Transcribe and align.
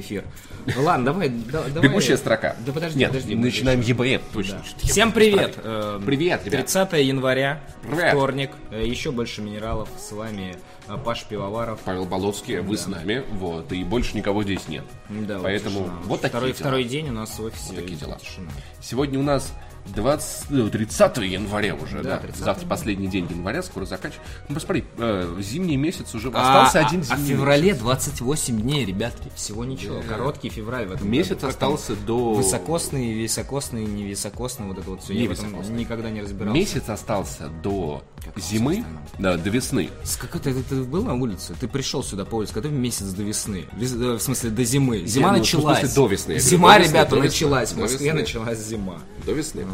эфир. 0.00 0.24
Ну 0.66 0.82
ладно, 0.82 1.06
давай. 1.06 1.28
да- 1.28 1.64
давай. 1.68 1.88
Бегущая 1.88 2.16
строка. 2.16 2.56
Да 2.64 2.72
подожди, 2.72 2.98
Нет, 2.98 3.08
подожди. 3.10 3.34
начинаем. 3.34 3.80
ЕБМ, 3.80 4.22
точно. 4.32 4.62
Да. 4.82 4.88
Всем 4.88 5.12
привет. 5.12 5.52
ставить. 5.52 5.58
Э, 5.64 6.00
Привет, 6.04 6.40
ребят. 6.46 6.60
30 6.66 6.92
января, 7.02 7.60
Привет. 7.82 8.08
вторник. 8.10 8.50
Э, 8.70 8.84
Еще 8.86 9.10
больше 9.12 9.42
минералов. 9.42 9.88
С 9.98 10.12
вами 10.12 10.56
э, 10.88 10.96
Паш 11.04 11.24
Пивоваров. 11.24 11.80
Павел 11.84 12.04
Болоцкий, 12.06 12.58
вы 12.60 12.76
с 12.76 12.86
нами, 12.86 13.24
вот, 13.32 13.72
и 13.72 13.82
больше 13.84 14.16
никого 14.16 14.42
здесь 14.42 14.68
нет. 14.68 14.84
Да, 15.08 15.38
Поэтому 15.42 15.80
тишина. 15.80 15.98
вот 16.04 16.20
такие 16.20 16.30
второй, 16.30 16.48
дела. 16.50 16.58
второй 16.60 16.84
день 16.84 17.08
у 17.08 17.12
нас 17.12 17.38
в 17.38 17.44
офисе. 17.44 17.72
такие 17.74 17.96
дела. 17.96 18.18
Тишина. 18.20 18.50
Сегодня 18.80 19.18
у 19.18 19.22
нас 19.22 19.52
20, 19.94 20.50
ну, 20.50 20.68
30 20.70 21.16
января 21.18 21.74
уже, 21.74 21.98
Да, 22.02 22.10
да. 22.10 22.16
30 22.18 22.44
Завтра 22.44 22.66
последний 22.66 23.08
день 23.08 23.26
января, 23.30 23.62
скоро 23.62 23.84
заканчивается. 23.84 24.32
Ну, 24.48 24.54
посмотри, 24.54 24.84
э, 24.98 25.36
зимний 25.40 25.76
месяц 25.76 26.14
уже 26.14 26.30
А, 26.34 26.40
остался 26.64 26.80
а- 26.80 26.86
один 26.88 27.00
а 27.00 27.02
в 27.02 27.06
зимний 27.18 27.28
феврале 27.34 27.74
28 27.74 28.60
дней, 28.60 28.84
ребятки. 28.84 29.30
Всего 29.34 29.64
ничего. 29.64 30.00
Короткий 30.08 30.48
февраль 30.48 30.86
в 30.86 30.92
этом 30.92 31.10
Месяц 31.10 31.36
году. 31.36 31.46
Остался 31.48 31.94
до- 31.96 32.34
Высокосный, 32.34 33.12
високосный, 33.14 33.84
невисокосный, 33.84 34.66
вот 34.66 34.78
это 34.78 34.90
вот 34.90 35.02
все. 35.02 35.12
Я 35.14 35.28
в 35.28 35.32
этом 35.32 35.46
Невисокосный. 35.46 35.76
никогда 35.78 36.10
не 36.10 36.20
разбирался. 36.22 36.58
Месяц 36.58 36.88
остался 36.88 37.48
до 37.62 38.02
Как 38.24 38.38
зимы, 38.42 38.84
да, 39.18 39.36
до 39.36 39.50
весны. 39.50 39.90
С 40.04 40.16
какой 40.16 40.40
ты, 40.40 40.54
ты 40.62 40.82
был 40.82 41.04
на 41.04 41.14
улице? 41.14 41.54
Ты 41.60 41.68
пришел 41.68 42.02
сюда 42.02 42.24
по 42.24 42.36
улице, 42.36 42.54
который 42.54 42.72
месяц 42.72 43.06
до 43.12 43.22
весны? 43.22 43.66
Вес- 43.76 43.94
э, 43.94 44.16
В 44.16 44.20
смысле, 44.20 44.50
до 44.50 44.64
зимы. 44.64 45.06
Зима 45.06 45.28
ну, 45.28 45.34
в 45.36 45.38
началась. 45.38 45.78
смысле, 45.80 45.94
до 45.94 46.06
весны, 46.08 46.32
я 46.32 46.38
говорю, 46.38 46.50
Зима, 46.50 46.78
до 46.78 46.84
ребята, 46.84 47.14
весны, 47.16 47.26
началась. 47.26 47.72
В 47.72 47.78
Москве 47.78 48.12
началась 48.12 48.58
зима. 48.58 48.98
До 49.24 49.32
весны. 49.32 49.64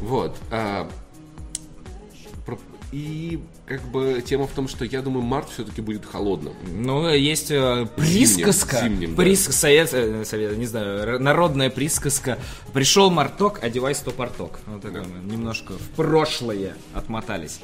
Вот. 0.00 0.36
а, 0.50 0.88
про- 0.88 0.92
и 2.92 3.40
как 3.66 3.82
бы 3.90 4.22
тема 4.24 4.46
в 4.46 4.52
том, 4.52 4.68
что 4.68 4.84
я 4.84 5.00
думаю, 5.00 5.22
март 5.22 5.48
все-таки 5.48 5.80
будет 5.80 6.04
холодным. 6.04 6.52
Ну, 6.70 7.08
есть 7.08 7.50
э, 7.50 7.86
присказка. 7.96 8.82
зимним, 8.82 9.14
да. 9.14 9.22
прис- 9.22 9.50
совет, 9.50 9.94
э, 9.94 10.24
совет, 10.26 10.58
не 10.58 10.66
знаю, 10.66 11.18
народная 11.18 11.70
присказка. 11.70 12.38
Пришел 12.74 13.10
марток, 13.10 13.64
одевай 13.64 13.94
стопорток. 13.94 14.60
Вот 14.66 14.82
такое 14.82 15.04
мы 15.04 15.32
немножко 15.32 15.72
в 15.72 15.96
прошлое 15.96 16.76
отмотались. 16.92 17.60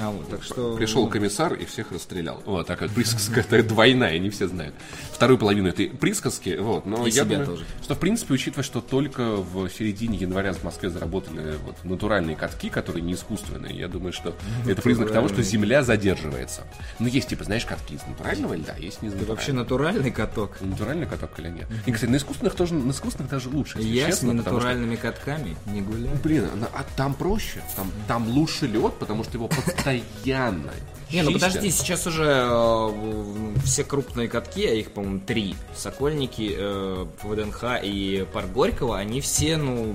А 0.00 0.10
вот, 0.10 0.28
так 0.28 0.42
что... 0.42 0.76
Пришел 0.76 1.08
комиссар 1.08 1.54
и 1.54 1.64
всех 1.66 1.92
расстрелял. 1.92 2.42
Вот 2.46 2.66
такая 2.66 2.88
присказка, 2.88 3.40
это 3.40 3.62
двойная, 3.62 4.18
не 4.18 4.30
все 4.30 4.48
знают. 4.48 4.74
Вторую 5.12 5.38
половину 5.38 5.68
этой 5.68 5.88
присказки, 5.88 6.56
вот. 6.58 6.84
Но 6.84 7.06
И 7.06 7.10
я 7.10 7.24
думаю, 7.24 7.46
тоже. 7.46 7.64
что 7.82 7.94
в 7.94 7.98
принципе, 8.00 8.34
учитывая, 8.34 8.64
что 8.64 8.80
только 8.80 9.36
в 9.36 9.68
середине 9.68 10.18
января 10.18 10.52
в 10.52 10.64
Москве 10.64 10.90
заработали 10.90 11.54
вот 11.64 11.76
натуральные 11.84 12.34
катки, 12.34 12.70
которые 12.70 13.02
не 13.02 13.12
искусственные, 13.14 13.76
я 13.76 13.86
думаю, 13.86 14.12
что 14.12 14.34
это 14.66 14.82
признак 14.82 15.12
того, 15.12 15.28
что 15.28 15.42
Земля 15.42 15.82
задерживается. 15.82 16.62
Ну, 16.98 17.06
есть, 17.06 17.28
типа, 17.28 17.44
знаешь, 17.44 17.64
катки 17.64 17.94
из 17.94 18.06
натурального 18.06 18.54
льда, 18.54 18.74
есть 18.76 19.02
не 19.02 19.08
из 19.08 19.12
Ты 19.14 19.24
вообще 19.24 19.52
натуральный 19.52 20.10
каток? 20.10 20.60
Натуральный 20.60 21.06
каток 21.06 21.30
или 21.38 21.48
нет? 21.48 21.66
И, 21.86 21.92
кстати, 21.92 22.10
на 22.10 22.16
искусственных 22.16 22.54
тоже, 22.54 22.74
на 22.74 22.90
искусственных 22.90 23.30
даже 23.30 23.48
лучше, 23.48 23.78
если 23.78 23.90
Я 23.90 24.06
с 24.06 24.14
честно, 24.14 24.36
потому 24.36 24.60
что 24.60 24.68
ненатуральными 24.68 24.96
катками 24.96 25.56
не 25.66 25.80
гуляю. 25.80 26.16
Блин, 26.22 26.48
а, 26.72 26.84
там 26.96 27.14
проще, 27.14 27.62
там, 27.76 27.90
там 28.06 28.28
лучше 28.28 28.66
лед, 28.66 28.94
потому 28.98 29.24
что 29.24 29.34
его 29.34 29.48
постоянно 29.48 30.70
Не, 31.10 31.22
ну 31.22 31.32
подожди, 31.32 31.70
сейчас 31.70 32.06
уже 32.06 32.46
э, 32.48 33.54
все 33.64 33.84
крупные 33.84 34.28
катки, 34.28 34.66
а 34.66 34.72
их, 34.72 34.90
по-моему, 34.92 35.20
три. 35.20 35.54
Сокольники, 35.74 36.54
э, 36.56 37.06
ВДНХ 37.22 37.80
и 37.82 38.26
Парк 38.32 38.50
Горького, 38.50 38.98
они 38.98 39.20
все, 39.20 39.56
ну, 39.56 39.94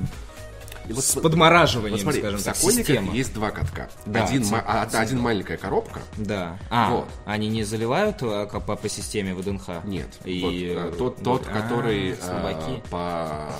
И 0.90 0.94
вот 0.94 1.04
с 1.04 1.14
подмораживанием, 1.20 1.94
Вот 1.94 2.02
смотри, 2.02 2.20
скажем 2.22 2.40
в 2.40 2.44
так, 2.44 2.56
Сокольниках 2.56 2.88
система. 2.88 3.14
есть 3.14 3.34
два 3.34 3.52
катка. 3.52 3.90
Да, 4.08 4.26
один, 4.26 4.46
ма- 4.48 4.64
а, 4.66 4.88
один 4.92 5.20
маленькая 5.22 5.58
коробка. 5.58 6.00
Да. 6.18 6.58
А, 6.72 6.90
Вот. 6.90 7.10
они 7.26 7.48
не 7.48 7.64
заливают 7.64 8.18
а, 8.24 8.48
по, 8.48 8.76
по 8.76 8.90
системе 8.90 9.36
ВДНХ? 9.36 9.84
Нет. 9.86 10.08
И, 10.26 10.42
Вот, 10.42 10.94
э, 10.94 10.98
тот, 10.98 11.24
тот 11.24 11.48
а, 11.48 11.62
который 11.62 12.16
слабаки. 12.16 12.82
по, 12.90 13.52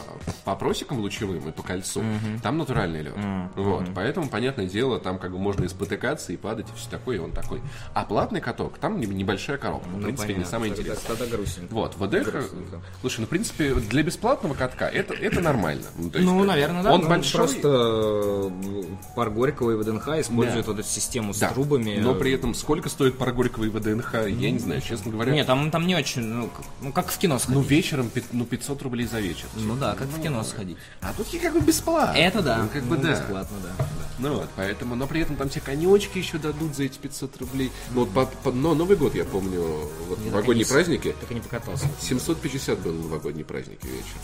по 0.44 0.56
просекам 0.56 1.00
лучевым 1.00 1.48
и 1.50 1.52
по 1.52 1.62
кольцу, 1.62 2.04
там 2.42 2.58
натуральный 2.58 3.04
лед. 3.04 3.14
Вот. 3.56 3.86
Поэтому, 3.94 4.28
понятное 4.28 4.66
дело, 4.66 5.00
там 5.00 5.20
как 5.20 5.32
бы 5.32 5.38
можно 5.38 5.66
и 5.66 5.68
спотыкаться, 5.68 6.34
и 6.34 6.38
падать, 6.38 6.66
и 6.74 6.78
все 6.78 6.90
такое, 6.90 7.18
и 7.18 7.20
он 7.20 7.32
такой. 7.32 7.62
А 7.94 8.06
платный 8.06 8.42
каток, 8.42 8.80
там 8.80 9.00
не- 9.00 9.06
небольшая 9.06 9.58
коробка. 9.58 9.88
в 9.88 9.98
Ну, 9.98 10.04
принципе, 10.06 10.30
не 10.30 10.34
понятно. 10.36 10.52
самое 10.52 10.74
Тогда- 10.74 10.94
интересное. 10.94 11.16
Тогда 11.16 11.36
грустненько. 11.38 11.74
Вот, 11.76 11.96
ВДХ, 11.96 12.32
Грустненько. 12.32 12.82
слушай, 13.02 13.20
ну, 13.22 13.26
в 13.28 13.30
принципе, 13.30 13.74
для 13.76 14.02
бесплатного 14.04 14.56
катка 14.56 14.86
это, 14.88 15.14
это 15.14 15.42
нормально. 15.42 15.84
Ну, 15.96 16.10
то 16.10 16.18
есть, 16.18 16.28
Ну, 16.32 16.44
э, 16.44 16.48
наверное, 16.48 16.82
да. 16.84 16.94
Он 16.94 17.02
Ну, 17.02 17.08
большой, 17.20 17.38
Просто 17.40 17.60
э, 17.64 18.84
Парк 19.16 19.34
Горького 19.34 19.72
и 19.72 19.76
ВДНХ 19.76 20.08
используют 20.20 20.66
Да. 20.66 20.72
вот 20.74 20.80
эту 20.80 20.90
систему 20.90 21.34
с 21.34 21.40
да, 21.40 21.50
трубами. 21.50 21.98
но 22.00 22.16
при 22.16 22.32
этом 22.34 22.54
сколько 22.54 22.90
стоит 22.90 23.18
пара 23.18 23.32
Горького 23.32 23.66
и 23.66 23.70
ВДНХ, 23.70 24.14
я 24.28 24.52
не 24.52 24.60
знаю, 24.60 24.82
честно 24.82 25.12
говоря. 25.12 25.32
Нет, 25.34 25.48
там, 25.48 25.72
там 25.72 25.86
не 25.88 25.96
очень, 25.96 26.22
ну, 26.22 26.48
как, 26.48 26.66
ну, 26.82 26.92
как 26.92 27.10
в 27.12 27.18
кино 27.18 27.36
Ну, 27.36 27.40
сходить. 27.40 27.70
вечером 27.70 28.10
пи- 28.10 28.24
ну, 28.32 28.46
500 28.46 28.82
рублей 28.82 29.06
за 29.08 29.20
вечер. 29.20 29.46
Ну, 29.56 29.76
да, 29.76 29.96
как 29.96 30.08
в 30.08 30.22
кино 30.22 30.44
сходить. 30.44 30.78
А 31.02 31.14
тут 31.16 31.28
я 31.30 31.40
как 31.40 31.54
бы 31.54 31.60
бесплатно. 31.62 32.18
Это 32.18 32.42
да. 32.42 32.58
Ну, 32.64 32.70
как 32.70 32.84
бы 32.84 32.98
Ну, 32.98 33.04
да. 33.04 33.12
Бесплатно, 33.12 33.58
да. 33.78 33.86
Ну 34.20 34.36
вот, 34.36 34.50
поэтому, 34.56 34.96
но 34.96 35.08
при 35.08 35.22
этом 35.22 35.38
там 35.38 35.48
тебе 35.50 35.62
конечки 35.62 36.18
еще 36.18 36.38
дадут 36.40 36.76
за 36.76 36.84
эти 36.84 36.98
500 36.98 37.38
рублей. 37.38 37.72
Ну, 37.92 38.02
вот, 38.06 38.10
по- 38.12 38.26
по- 38.26 38.52
но 38.52 38.74
Новый 38.76 38.98
год, 38.98 39.16
я 39.16 39.24
помню, 39.24 39.62
вот 40.10 40.20
новогодние 40.26 40.66
праздники, 40.66 41.16
Так 41.22 41.32
и 41.32 41.36
не 41.36 41.40
покатался. 41.42 41.86
750 42.02 42.80
был 42.80 42.94
новогодний 42.94 43.46
праздники 43.46 43.86
вечер. 43.86 44.18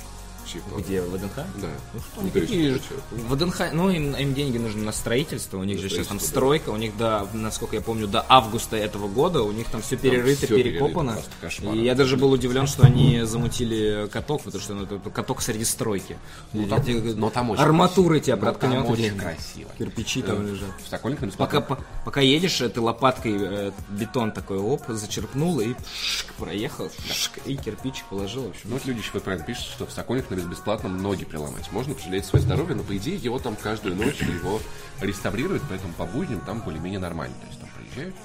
Чипа. 0.52 0.80
Где, 0.80 1.02
в 1.02 1.10
ВДНХ? 1.10 1.36
Да. 1.36 1.68
Ну 1.94 2.00
что, 2.00 2.22
Ну, 2.22 2.30
какие 2.30 2.70
же- 2.74 2.82
ВДНХ, 3.12 3.72
ну 3.74 3.90
им, 3.90 4.16
им 4.16 4.34
деньги 4.34 4.58
нужны 4.58 4.84
на 4.84 4.92
строительство, 4.92 5.58
у 5.58 5.64
них 5.64 5.80
же 5.80 5.90
сейчас 5.90 6.08
там 6.08 6.20
стройка, 6.20 6.70
у 6.70 6.78
них 6.78 6.96
до, 6.98 7.28
насколько 7.34 7.76
я 7.76 7.82
помню, 7.82 8.08
до 8.08 8.24
августа 8.30 8.76
этого 8.78 9.08
года 9.08 9.42
у 9.44 9.52
них 9.52 9.68
там 9.70 9.82
все 9.82 9.98
перерыто, 9.98 10.46
всё 10.46 10.56
перекопано. 10.56 11.18
перерыто. 11.42 11.74
И 11.76 11.84
я 11.84 11.96
даже 11.96 12.18
был 12.18 12.32
удивлен, 12.32 12.68
что 12.68 12.84
они 12.84 13.24
замутили 13.24 14.08
каток, 14.12 14.44
потому 14.44 14.62
что 14.64 14.74
ну, 14.76 14.84
это 14.84 15.10
каток 15.10 15.42
среди 15.42 15.66
стройки. 15.66 16.18
Ну, 16.54 16.68
там- 16.68 16.82
Эти- 16.82 16.92
но 17.16 17.30
там 17.30 17.50
очень 17.50 17.64
Арматуры 17.64 18.20
тебя 18.20 18.36
Но 18.36 18.42
там 18.52 18.56
проткнет. 18.56 18.90
очень 18.90 19.18
красиво. 19.18 19.72
Кирпичи 19.78 20.22
там 20.22 20.46
Э, 20.46 20.52
лежат. 20.52 20.70
В 20.84 20.90
Сокольниках 20.90 21.34
Пока, 21.34 21.62
по- 21.62 21.80
пока 22.06 22.22
едешь, 22.22 22.62
э, 22.62 22.70
ты 22.70 22.82
лопаткой 22.82 23.34
э, 23.36 23.72
бетон 23.90 24.32
такой, 24.32 24.58
оп, 24.60 24.84
зачерпнул 24.88 25.60
и 25.60 25.74
пшик, 25.74 26.34
проехал, 26.34 26.90
пшик, 27.10 27.40
и 27.46 27.56
кирпич 27.58 28.04
положил. 28.10 28.44
В 28.44 28.50
общем. 28.50 28.62
Ну, 28.66 28.74
вот 28.74 28.86
люди 28.86 29.00
еще 29.00 29.20
правильно 29.20 29.46
пишут, 29.46 29.66
что 29.66 29.86
в 29.86 29.92
Сокольниках 29.92 30.38
бесплатно 30.48 30.90
ноги 30.90 31.26
приломать. 31.26 31.72
Можно 31.72 31.94
пожалеть 31.94 32.26
свое 32.26 32.44
здоровье, 32.44 32.76
но 32.76 32.84
по 32.84 32.96
идее 32.98 33.16
его 33.16 33.40
там 33.40 33.56
каждую 33.56 33.96
ночь 33.96 34.22
его 34.22 34.62
реставрируют, 35.02 35.64
поэтому 35.70 35.94
по 35.94 36.06
будням 36.06 36.40
там 36.42 36.62
более-менее 36.62 37.00
нормально. 37.00 37.36
То 37.42 37.48
есть 37.48 37.60
там 37.60 37.70
приезжают, 37.78 38.16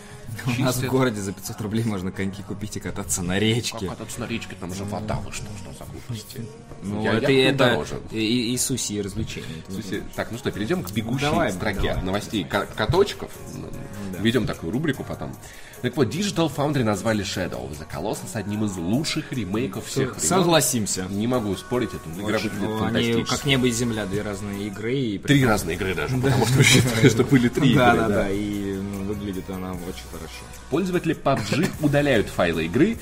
У 0.59 0.63
нас 0.63 0.77
в 0.77 0.87
городе 0.87 1.21
за 1.21 1.33
500 1.33 1.61
рублей 1.61 1.85
можно 1.85 2.13
коньки 2.13 2.43
купить 2.43 2.77
и 2.77 2.81
кататься 2.81 3.23
на 3.23 3.39
речке. 3.39 3.81
Как 3.81 3.91
кататься 3.91 4.21
на 4.21 4.27
речке, 4.27 4.55
там 4.61 4.73
же 4.75 4.85
вода, 4.85 5.17
вы 5.17 5.33
что, 5.33 5.47
что 5.59 5.73
за 5.79 5.91
глупости? 5.91 6.47
Ну, 6.83 7.03
Я- 7.03 7.15
это, 7.15 7.33
я 7.33 7.49
это 7.51 7.59
дороже. 7.59 8.01
и, 8.13 8.55
и, 8.55 8.59
суси, 8.59 8.93
и 8.95 9.03
развлечения. 9.03 9.63
Слушайте, 9.69 10.03
Так, 10.15 10.31
ну 10.31 10.39
что, 10.39 10.51
перейдем 10.53 10.83
к 10.85 10.91
бегущей 10.93 11.23
Давай, 11.23 11.53
строке 11.53 11.89
давай. 11.89 12.03
новостей 12.03 12.45
ка- 12.45 12.67
каточков. 12.67 13.31
Ведем 14.21 14.47
такую 14.47 14.73
рубрику 14.73 15.03
потом. 15.05 15.35
Так 15.83 15.97
вот, 15.97 16.09
Digital 16.09 16.53
Foundry 16.55 16.85
назвали 16.85 17.25
Shadow 17.25 17.69
of 17.69 17.79
the 17.79 17.87
Colossus 17.91 18.35
одним 18.35 18.65
из 18.65 18.77
лучших 18.77 19.33
ремейков 19.33 19.87
всех 19.87 20.15
времен. 20.17 20.29
Согласимся. 20.29 21.07
Не 21.09 21.27
могу 21.27 21.57
спорить, 21.57 21.91
это 21.91 22.09
игра 22.21 22.39
выглядит 22.39 22.53
они 22.63 22.79
фантастически. 22.79 23.31
как 23.31 23.45
небо 23.47 23.67
и 23.67 23.71
земля, 23.71 24.07
две 24.07 24.23
разные 24.23 24.67
игры. 24.67 24.95
И 24.95 25.19
Три 25.19 25.45
разные 25.45 25.77
игры 25.77 25.95
даже, 25.95 26.17
потому 26.23 26.47
что 26.47 26.63
считаю, 26.63 27.11
что 27.11 27.25
были 27.25 27.49
три 27.49 27.71
игры. 27.71 27.79
да, 27.79 27.95
да. 27.97 28.09
да, 28.09 28.31
и 28.31 28.75
ну, 28.75 29.05
выглядит 29.05 29.49
она 29.49 29.73
очень 29.73 30.07
хорошо. 30.11 30.45
Пользователи 30.71 31.17
PUBG 31.17 31.71
удаляют 31.81 32.29
файлы 32.29 32.67
игры, 32.67 32.99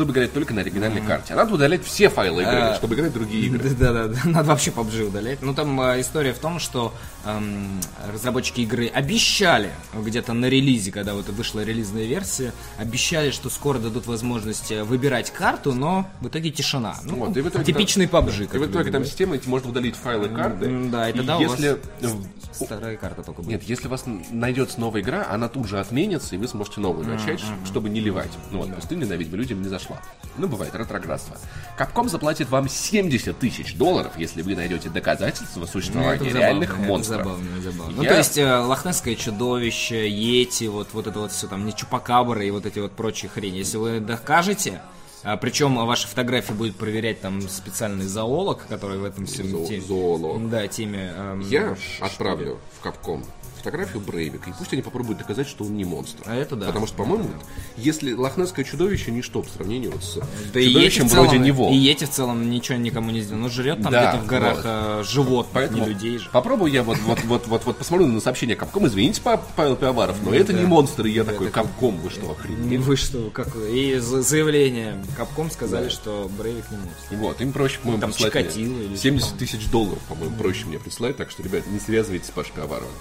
чтобы 0.00 0.12
играть 0.12 0.32
только 0.32 0.54
на 0.54 0.62
оригинальной 0.62 1.02
карте. 1.02 1.34
А 1.34 1.36
надо 1.36 1.54
удалять 1.54 1.84
все 1.84 2.08
файлы 2.08 2.40
игры, 2.40 2.54
А, 2.54 2.74
чтобы 2.74 2.94
играть 2.94 3.12
другие 3.12 3.46
игры. 3.46 3.68
Да, 3.80 3.92
да, 3.92 4.08
да, 4.08 4.18
надо 4.24 4.48
вообще 4.48 4.70
PUBG 4.70 5.08
удалять. 5.08 5.42
Ну, 5.42 5.52
там 5.54 5.78
э, 5.80 6.00
история 6.00 6.32
в 6.32 6.38
том, 6.38 6.58
что 6.58 6.94
эм, 7.26 7.80
разработчики 8.10 8.62
игры 8.62 8.86
обещали 8.88 9.70
где-то 9.94 10.32
на 10.32 10.46
релизе, 10.46 10.90
когда 10.90 11.12
вот 11.14 11.28
вышла 11.28 11.62
релизная 11.62 12.04
версия, 12.06 12.52
обещали, 12.78 13.30
что 13.30 13.50
скоро 13.50 13.78
дадут 13.78 14.06
возможность 14.06 14.72
э, 14.72 14.84
выбирать 14.84 15.30
карту, 15.30 15.74
но 15.74 16.08
в 16.20 16.28
итоге 16.28 16.50
тишина. 16.50 16.96
Ну, 17.04 17.16
Вот, 17.16 17.36
и 17.36 17.42
в 17.42 17.48
итоге 17.48 17.64
типичный 17.64 18.06
там- 18.06 18.24
PUBG. 18.26 18.54
И 18.54 18.58
в 18.58 18.70
итоге 18.70 18.90
там 18.90 19.04
система, 19.04 19.36
эти 19.36 19.48
можно 19.48 19.68
удалить 19.68 19.96
файлы 19.96 20.30
карты. 20.30 20.88
Да, 20.90 21.10
и 21.10 21.12
и 21.12 21.16
тогда 21.16 21.36
у 21.36 21.42
если... 21.42 21.78
вас 22.00 22.16
старая 22.52 22.96
карта 22.96 23.22
только 23.22 23.42
будет. 23.42 23.50
Нет, 23.50 23.62
если 23.64 23.86
у 23.86 23.90
вас 23.90 24.04
найдется 24.30 24.80
новая 24.80 25.02
игра, 25.02 25.26
она 25.30 25.48
тут 25.48 25.68
же 25.68 25.78
отменится, 25.78 26.34
и 26.34 26.38
вы 26.38 26.48
сможете 26.48 26.80
новую 26.80 27.06
начать, 27.06 27.40
чтобы 27.66 27.88
не 27.88 28.00
ливать. 28.00 28.30
Ну 28.50 28.58
вот, 28.58 28.74
пустыню 28.74 29.06
давить 29.06 29.28
бы 29.28 29.36
людям 29.36 29.62
не 29.62 29.68
зашла. 29.94 30.02
Ну, 30.38 30.46
бывает, 30.46 30.74
ретроградство. 30.74 31.36
Капком 31.76 32.08
заплатит 32.08 32.48
вам 32.50 32.68
70 32.68 33.38
тысяч 33.38 33.74
долларов, 33.74 34.12
если 34.16 34.42
вы 34.42 34.54
найдете 34.54 34.88
доказательства 34.88 35.60
Ну, 35.60 35.66
существования 35.66 36.18
забавно, 36.18 36.38
реальных 36.38 36.78
монстров. 36.78 37.18
забавно, 37.24 37.60
забавно. 37.60 37.92
Ну, 37.96 38.02
Я- 38.02 38.08
то 38.10 38.16
есть, 38.18 38.38
э, 38.38 38.56
лохнесское 38.58 39.16
чудовище, 39.16 40.08
Йети, 40.08 40.64
вот, 40.68 40.88
вот 40.92 41.06
это 41.08 41.18
вот 41.18 41.32
все 41.32 41.46
там, 41.48 41.66
не 41.66 41.74
Чупакабра 41.74 42.44
и 42.44 42.50
вот 42.50 42.64
эти 42.64 42.78
вот 42.78 42.92
прочие 42.92 43.28
хрени. 43.28 43.58
Если 43.58 43.76
вы 43.76 44.00
докажете, 44.00 44.80
а, 45.24 45.36
причем 45.36 45.74
ваши 45.84 46.06
фотографии 46.06 46.52
будет 46.52 46.76
проверять 46.76 47.20
там 47.20 47.42
специальный 47.48 48.06
зоолог, 48.06 48.64
который 48.68 48.98
в 48.98 49.04
этом 49.04 49.26
всем 49.26 49.48
Зо- 49.50 49.80
зоолог. 49.86 50.48
Да, 50.48 50.66
теме. 50.68 51.12
эм, 51.14 51.40
Я 51.40 51.76
отправлю 52.00 52.58
в 52.78 52.82
Капком 52.82 53.24
фотографию 53.60 54.00
Брейвика, 54.00 54.50
и 54.50 54.52
пусть 54.58 54.72
они 54.72 54.82
попробуют 54.82 55.18
доказать, 55.18 55.48
что 55.48 55.64
он 55.64 55.76
не 55.76 55.84
монстр. 55.84 56.22
А 56.26 56.34
это 56.34 56.56
да. 56.56 56.66
Потому 56.66 56.86
что, 56.86 56.96
по-моему, 56.96 57.28
если 57.76 58.12
лохнесское 58.12 58.64
чудовище 58.64 59.10
ничто 59.10 59.42
по 59.42 59.48
сравнению 59.48 59.92
вот 59.92 60.02
с 60.02 60.14
Да 60.52 60.60
чудовищем 60.62 61.08
целом, 61.08 61.26
вроде 61.26 61.38
него. 61.38 61.70
И 61.72 61.88
эти 61.88 62.04
в 62.04 62.10
целом 62.10 62.50
ничего 62.50 62.78
никому 62.78 63.10
не 63.10 63.20
сделано. 63.20 63.44
Ну, 63.44 63.50
жрет 63.50 63.82
там 63.82 63.92
Да, 63.92 64.10
где-то 64.10 64.24
в 64.24 64.26
горах 64.26 64.56
вот. 64.56 64.64
э, 64.66 65.02
животных, 65.06 65.52
Поэтому 65.52 65.82
не 65.84 65.88
людей 65.90 66.18
же. 66.18 66.28
попробую 66.30 66.72
я 66.72 66.82
вот, 66.82 66.98
вот, 67.06 67.20
вот, 67.24 67.46
вот, 67.46 67.64
вот 67.64 67.76
посмотрю 67.78 68.06
на 68.06 68.20
сообщение 68.20 68.56
Капком. 68.56 68.86
Извините, 68.86 69.20
Па- 69.22 69.42
Павел 69.56 69.76
Пиаваров, 69.76 70.16
но 70.24 70.34
это 70.34 70.52
не 70.52 70.64
монстр. 70.64 71.06
И 71.06 71.10
я 71.12 71.24
такой, 71.24 71.50
Капком, 71.50 71.96
вы 71.98 72.10
что, 72.10 72.30
охренели? 72.32 72.76
Вы 72.78 72.96
что, 72.96 73.30
как? 73.30 73.48
И 73.56 73.96
за- 73.98 74.22
заявление 74.22 75.02
Капком 75.16 75.50
сказали, 75.50 75.88
что 75.88 76.30
Брейвик 76.38 76.70
не 76.70 76.76
монстр. 76.76 77.16
Вот, 77.16 77.40
им 77.40 77.52
проще, 77.52 77.78
по-моему, 77.80 78.02
прислать 78.06 78.32
Чикатило 78.32 78.72
мне 78.72 78.84
или 78.86 78.96
70 78.96 79.28
что 79.28 79.38
тысяч 79.38 79.68
долларов, 79.70 79.98
по-моему, 80.08 80.36
проще 80.36 80.66
мне 80.66 80.78
прислать, 80.78 81.16
так 81.16 81.30
что, 81.30 81.42
ребят, 81.42 81.66
не 81.66 81.78
связывайтесь 81.80 82.28
с 82.28 82.30
Пашкой 82.30 82.64
Аваровым. 82.64 82.92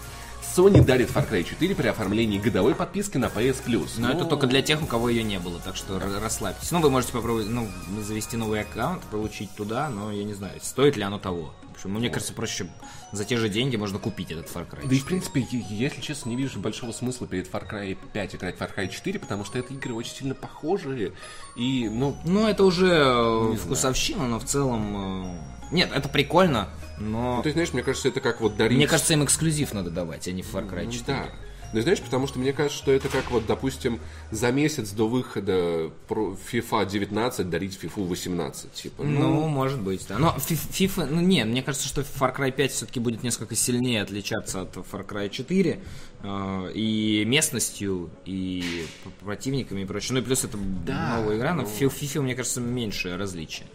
Sony 0.56 0.84
дарит 0.84 1.10
Far 1.10 1.30
Cry 1.30 1.44
4 1.44 1.76
при 1.76 1.88
оформлении 1.88 2.40
годовой 2.40 2.76
подписки 2.76 3.18
на 3.18 3.26
PS 3.26 3.64
Plus. 3.66 3.92
Но 3.98 4.10
это 4.10 4.24
Ну, 4.24 4.30
только 4.30 4.48
для 4.48 4.62
тех, 4.62 4.82
у 4.82 4.86
кого 4.86 5.10
ее 5.10 5.24
не 5.24 5.40
было, 5.40 5.60
так 5.60 5.76
что 5.76 6.00
расслабьтесь. 6.22 6.72
Ну, 6.72 6.80
вы 6.82 6.90
можете 6.90 7.14
попробовать, 7.14 7.48
ну, 7.50 7.68
завести 8.02 8.36
новый 8.36 8.62
аккаунт, 8.62 9.04
получить 9.04 9.52
туда, 9.56 9.90
но 9.90 10.12
я 10.12 10.24
не 10.24 10.34
знаю, 10.34 10.54
стоит 10.62 10.98
ли 10.98 11.04
оно 11.04 11.20
того. 11.20 11.54
В 11.72 11.76
общем, 11.76 11.94
мне 11.94 12.10
кажется, 12.10 12.34
проще 12.34 12.68
за 13.14 13.24
те 13.24 13.38
же 13.38 13.48
деньги 13.48 13.78
можно 13.78 14.00
купить 14.00 14.32
этот 14.32 14.48
Far 14.48 14.70
Cry. 14.70 14.86
Да 14.88 14.94
и, 14.94 15.00
в 15.00 15.06
принципе, 15.06 15.46
если 15.50 16.02
честно, 16.02 16.30
не 16.30 16.36
вижу 16.36 16.60
большого 16.60 16.92
смысла 16.92 17.26
перед 17.26 17.50
Far 17.50 17.66
Cry 17.70 17.98
5 18.12 18.36
играть 18.36 18.58
в 18.58 18.62
Far 18.62 18.70
Cry 18.76 18.90
4, 18.90 19.18
потому 19.20 19.46
что 19.46 19.58
это 19.60 19.74
игры 19.74 19.94
очень 19.94 20.14
сильно 20.14 20.36
похожие, 20.36 21.14
и, 21.56 21.88
ну, 21.90 22.18
Ну, 22.26 22.48
это 22.48 22.66
уже 22.66 22.88
э, 22.92 23.56
вкусовщина, 23.56 24.28
но 24.28 24.40
в 24.40 24.44
целом... 24.46 25.38
э, 25.72 25.74
Нет, 25.74 25.92
это 25.96 26.10
прикольно, 26.10 26.68
но... 27.00 27.38
ну, 27.38 27.44
ты 27.44 27.52
знаешь, 27.52 27.74
мне 27.74 27.84
кажется, 27.84 28.08
это 28.10 28.20
как 28.20 28.42
вот 28.42 28.58
дарить... 28.58 28.78
Мне 28.78 28.88
кажется, 28.88 29.14
им 29.14 29.24
эксклюзив 29.24 29.74
надо 29.74 29.90
давать, 29.90 30.28
а 30.28 30.32
не 30.32 30.42
Far 30.42 30.70
Cry 30.70 30.92
4. 30.92 31.04
Да. 31.08 31.26
Ну, 31.72 31.82
знаешь, 31.82 32.02
потому 32.02 32.26
что 32.26 32.40
мне 32.40 32.52
кажется, 32.52 32.80
что 32.80 32.92
это 32.92 33.10
как 33.10 33.30
вот, 33.30 33.46
допустим, 33.46 34.00
за 34.32 34.52
месяц 34.52 34.90
до 34.90 35.08
выхода 35.08 35.92
FIFA 36.10 36.90
19 36.90 37.48
дарить 37.48 37.78
FIFA 37.80 38.08
18. 38.08 38.74
Типа, 38.74 39.04
ну, 39.04 39.20
Ну, 39.20 39.48
может 39.48 39.80
быть, 39.80 40.04
да. 40.08 40.18
Но 40.18 40.36
FIFA, 40.36 41.06
ну 41.12 41.22
не, 41.22 41.46
мне 41.46 41.62
кажется, 41.62 41.88
что 41.88 42.02
Far 42.02 42.36
Cry 42.36 42.52
5 42.52 42.72
все-таки 42.72 43.00
будет 43.00 43.22
несколько 43.22 43.56
сильнее 43.56 44.02
отличаться 44.02 44.62
от 44.62 44.78
Far 44.78 45.06
Cry 45.08 45.30
4 45.30 45.80
э, 46.24 46.72
и 46.74 47.24
местностью, 47.28 48.10
и 48.26 48.88
противниками 49.24 49.82
и 49.82 49.86
прочее. 49.86 50.14
Ну 50.16 50.22
и 50.22 50.24
плюс 50.24 50.44
это 50.44 50.58
новая 50.58 51.38
игра, 51.38 51.54
но 51.54 51.66
фи- 51.66 51.86
в 51.88 51.94
FIFA, 51.94 52.22
мне 52.22 52.34
кажется, 52.34 52.62
меньше 52.62 53.16
различия. 53.16 53.66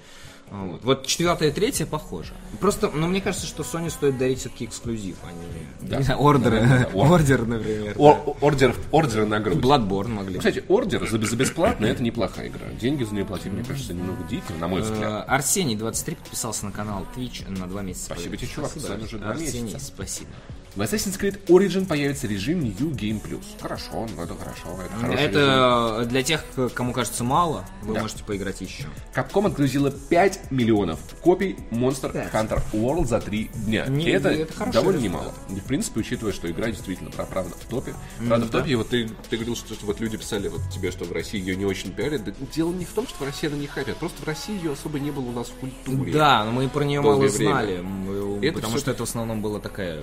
Вот. 0.51 0.85
вот 0.85 1.07
четвертая 1.07 1.49
и 1.49 1.53
третья 1.53 1.85
похоже. 1.87 2.33
Просто, 2.61 2.89
ну, 2.95 3.07
мне 3.09 3.21
кажется, 3.21 3.47
что 3.47 3.63
Sony 3.65 3.91
стоит 3.91 4.19
дарить 4.19 4.39
все-таки 4.41 4.67
эксклюзив, 4.67 5.17
а 5.25 5.33
не, 5.33 5.89
Да. 5.89 5.97
не 5.97 6.03
знаю, 6.05 6.21
ордеры. 6.21 6.61
Да, 6.61 6.67
да, 6.67 6.79
да. 6.79 6.91
Ор- 6.99 7.11
Ордер, 7.13 7.47
например. 7.47 7.95
Ор- 7.99 8.37
ордер, 8.41 8.77
ордеры 8.93 9.27
на 9.27 9.41
грудь. 9.41 9.57
Bloodborne 9.59 10.09
могли. 10.09 10.39
Кстати, 10.39 10.63
ордер 10.69 11.09
за, 11.09 11.19
за 11.25 11.37
бесплатно 11.37 11.87
это 11.87 12.03
неплохая 12.03 12.49
игра. 12.49 12.69
Деньги 12.81 13.03
за 13.05 13.15
нее 13.15 13.25
платить, 13.25 13.53
мне 13.53 13.65
кажется, 13.65 13.95
немного 13.95 14.23
дико, 14.25 14.53
на 14.61 14.69
мой 14.69 14.83
взгляд. 14.83 15.03
Э, 15.27 15.31
Арсений 15.31 15.75
23 15.77 16.17
подписался 16.17 16.67
на 16.67 16.73
канал 16.73 17.05
Twitch 17.17 17.51
на 17.51 17.67
два 17.67 17.83
месяца. 17.83 18.07
Спасибо 18.07 18.37
тебе, 18.37 18.47
чувак, 18.49 18.71
с 18.71 18.77
уже 18.77 19.19
два 19.19 19.31
Арсений, 19.31 19.73
месяца. 19.73 19.87
спасибо. 19.87 20.31
В 20.77 20.81
Assassin's 20.81 21.17
Creed 21.21 21.39
Origin 21.47 21.87
появится 21.87 22.27
режим 22.27 22.59
New 22.65 22.91
Game 22.91 23.23
Plus. 23.23 23.45
Хорошо, 23.61 24.09
ну 24.17 24.23
это 24.25 24.35
хорошо, 24.35 24.77
это 24.85 24.93
хороший 24.97 25.27
режим. 25.29 25.31
Это 25.41 26.05
для 26.09 26.23
тех, 26.25 26.45
кому 26.75 26.93
кажется 26.93 27.23
мало, 27.23 27.65
вы 27.83 27.95
Да. 27.95 28.01
можете 28.01 28.25
поиграть 28.25 28.61
еще. 28.61 28.87
Capcom 29.15 29.47
отгрузила 29.47 29.93
5 29.93 30.51
миллионов 30.51 30.99
копий 31.21 31.57
Monster 31.71 32.29
Hunter 32.33 32.61
World 32.73 33.07
за 33.07 33.21
3 33.21 33.51
дня. 33.55 33.87
Не, 33.87 34.07
И 34.07 34.11
это, 34.11 34.31
это 34.31 34.53
довольно 34.73 34.99
результат. 34.99 35.03
немало. 35.03 35.35
И, 35.51 35.61
в 35.61 35.65
принципе, 35.65 36.01
учитывая, 36.01 36.33
что 36.33 36.51
игра 36.51 36.67
действительно 36.67 37.11
правда 37.11 37.55
в 37.55 37.65
топе. 37.71 37.95
Правда 38.27 38.47
в 38.47 38.51
топе, 38.51 38.71
и 38.71 38.75
вот 38.75 38.89
ты, 38.89 39.09
ты 39.31 39.37
говорил, 39.37 39.55
что, 39.55 39.75
что 39.75 39.87
вот 39.87 40.01
люди 40.01 40.17
писали 40.17 40.49
вот 40.49 40.61
тебе, 40.75 40.91
что 40.91 41.05
в 41.05 41.13
России 41.13 41.39
ее 41.39 41.55
не 41.55 41.67
очень 41.67 41.93
пиарят. 41.93 42.25
Да 42.25 42.33
дело 42.53 42.73
не 42.73 42.85
в 42.85 42.91
том, 42.91 43.07
что 43.07 43.23
в 43.23 43.27
России 43.27 43.47
она 43.47 43.57
не 43.59 43.69
хайпят, 43.69 43.97
просто 43.99 44.21
в 44.23 44.27
России 44.27 44.57
ее 44.57 44.73
особо 44.73 44.99
не 44.99 45.13
было 45.13 45.27
у 45.27 45.33
нас 45.33 45.47
в 45.51 45.55
культуре. 45.55 46.13
Да, 46.13 46.43
но 46.45 46.51
мы 46.51 46.69
про 46.69 46.83
нее 46.83 47.01
мало 47.01 47.15
время. 47.21 47.31
знали, 47.31 47.81
мы- 47.81 48.45
Это 48.45 48.55
потому 48.55 48.73
всё- 48.73 48.81
что 48.81 48.91
это 48.91 49.05
в 49.07 49.09
основном 49.09 49.41
была 49.41 49.61
такая 49.61 50.03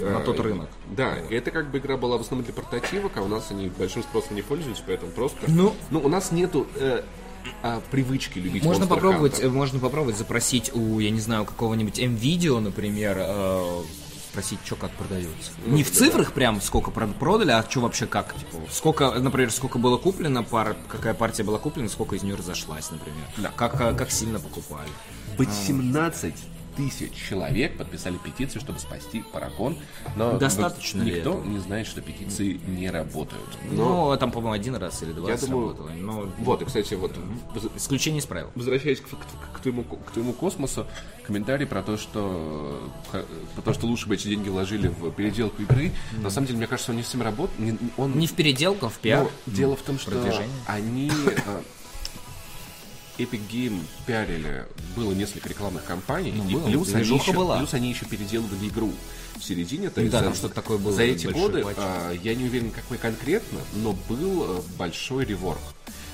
на 0.00 0.20
тот 0.20 0.40
рынок. 0.40 0.68
Да, 0.90 1.18
и 1.18 1.34
это 1.34 1.50
как 1.50 1.70
бы 1.70 1.78
игра 1.78 1.96
была 1.96 2.18
в 2.18 2.22
основном 2.22 2.44
для 2.44 2.54
портативок, 2.54 3.12
а 3.16 3.22
у 3.22 3.28
нас 3.28 3.50
они 3.50 3.68
большим 3.68 4.02
спросом 4.02 4.36
не 4.36 4.42
пользуются, 4.42 4.82
поэтому 4.86 5.12
просто... 5.12 5.38
Ну- 5.48 5.74
ну 5.90 6.00
у 6.00 6.08
нас 6.08 6.32
нету 6.32 6.66
э, 6.76 7.02
а, 7.62 7.80
привычки 7.90 8.38
любить 8.38 8.64
Можно 8.64 8.84
Monster 8.84 8.88
попробовать, 8.88 9.40
Hunter. 9.40 9.46
э, 9.46 9.50
можно 9.50 9.78
попробовать 9.78 10.16
запросить 10.16 10.74
у, 10.74 10.98
я 10.98 11.10
не 11.10 11.20
знаю, 11.20 11.42
у 11.42 11.44
какого-нибудь 11.44 11.98
М-видео, 11.98 12.60
например, 12.60 13.16
э, 13.18 13.82
спросить, 14.30 14.58
что 14.64 14.76
как 14.76 14.90
продается. 14.92 15.52
Ну, 15.66 15.76
не 15.76 15.82
в 15.84 15.90
цифрах 15.90 16.32
прям, 16.32 16.60
сколько 16.60 16.90
прод- 16.90 17.14
продали, 17.18 17.50
а 17.50 17.64
что 17.68 17.80
вообще 17.80 18.06
как, 18.06 18.34
типа, 18.34 18.58
сколько, 18.70 19.10
например, 19.12 19.50
сколько 19.52 19.78
было 19.78 19.98
куплено, 19.98 20.42
пар, 20.42 20.76
какая 20.88 21.14
партия 21.14 21.42
была 21.42 21.58
куплена, 21.58 21.88
сколько 21.88 22.16
из 22.16 22.22
нее 22.22 22.34
разошлась, 22.34 22.90
например. 22.90 23.24
Да. 23.36 23.52
Как, 23.54 23.80
э, 23.80 23.94
как 23.94 24.10
сильно 24.10 24.38
покупали. 24.40 24.88
18 25.38 26.34
тысяч 26.76 27.12
человек 27.28 27.76
подписали 27.76 28.16
петицию, 28.22 28.60
чтобы 28.60 28.78
спасти 28.78 29.22
Паракон. 29.32 29.76
Но 30.16 30.38
Достаточно 30.38 31.00
вот 31.02 31.08
ли 31.08 31.16
никто 31.16 31.30
этого? 31.30 31.44
не 31.44 31.58
знает, 31.58 31.86
что 31.86 32.00
петиции 32.00 32.60
не 32.66 32.90
работают. 32.90 33.46
Ну, 33.70 34.16
там, 34.18 34.30
по-моему, 34.30 34.52
один 34.54 34.74
раз 34.76 35.02
или 35.02 35.12
два 35.12 35.28
Я 35.28 35.34
раз 35.34 35.44
думаю, 35.44 35.68
работало. 35.68 35.90
Но 35.96 36.28
Вот, 36.38 36.62
и, 36.62 36.64
кстати, 36.64 36.94
вот 36.94 37.12
исключение 37.76 38.20
из 38.20 38.26
правил. 38.26 38.50
возвращаясь 38.54 39.00
к, 39.00 39.04
к- 39.08 39.56
к 39.56 39.60
твоему, 39.60 39.84
к 39.84 40.10
твоему 40.12 40.32
космосу, 40.32 40.86
комментарий 41.26 41.66
про 41.66 41.82
то, 41.82 41.96
что 41.96 42.90
про 43.10 43.62
то, 43.62 43.72
что 43.72 43.86
лучше 43.86 44.08
бы 44.08 44.14
эти 44.14 44.28
деньги 44.28 44.48
вложили 44.48 44.88
в 44.88 45.10
переделку 45.12 45.62
игры. 45.62 45.92
На 46.22 46.30
самом 46.30 46.46
деле, 46.46 46.58
мне 46.58 46.66
кажется, 46.66 46.90
он 46.92 46.96
не 46.96 47.02
всем 47.02 47.22
работает. 47.22 47.78
Он 47.96 48.18
Не 48.18 48.26
в 48.26 48.32
переделку, 48.32 48.86
а 48.86 48.88
в 48.88 48.98
пиар. 48.98 49.28
Ну, 49.46 49.52
дело 49.52 49.76
в 49.76 49.82
том, 49.82 49.98
что 49.98 50.10
продвижение. 50.10 50.48
они 50.66 51.10
э, 51.10 51.62
Epic 53.22 53.40
Game 53.50 53.80
пиарили, 54.06 54.66
было 54.96 55.12
несколько 55.12 55.48
рекламных 55.48 55.84
кампаний, 55.84 56.30
и 56.30 56.34
Ну, 56.34 56.44
было, 56.44 56.66
плюс, 56.66 56.94
они 56.94 57.04
еще, 57.16 57.32
была. 57.32 57.58
плюс 57.58 57.74
они 57.74 57.90
еще 57.90 58.04
переделывали 58.06 58.68
игру 58.68 58.92
в 59.38 59.44
середине. 59.44 59.88
То 59.90 59.96
Да, 59.96 60.00
есть 60.02 60.12
там 60.12 60.24
за- 60.32 60.34
что-то 60.34 60.54
такое 60.54 60.78
было, 60.78 60.92
За 60.92 61.02
эти 61.02 61.26
годы, 61.28 61.64
а, 61.76 62.12
я 62.12 62.34
не 62.34 62.44
уверен, 62.44 62.70
какой 62.70 62.98
конкретно, 62.98 63.60
но 63.74 63.92
был 64.08 64.58
э, 64.58 64.62
большой 64.78 65.24
реворк. 65.24 65.60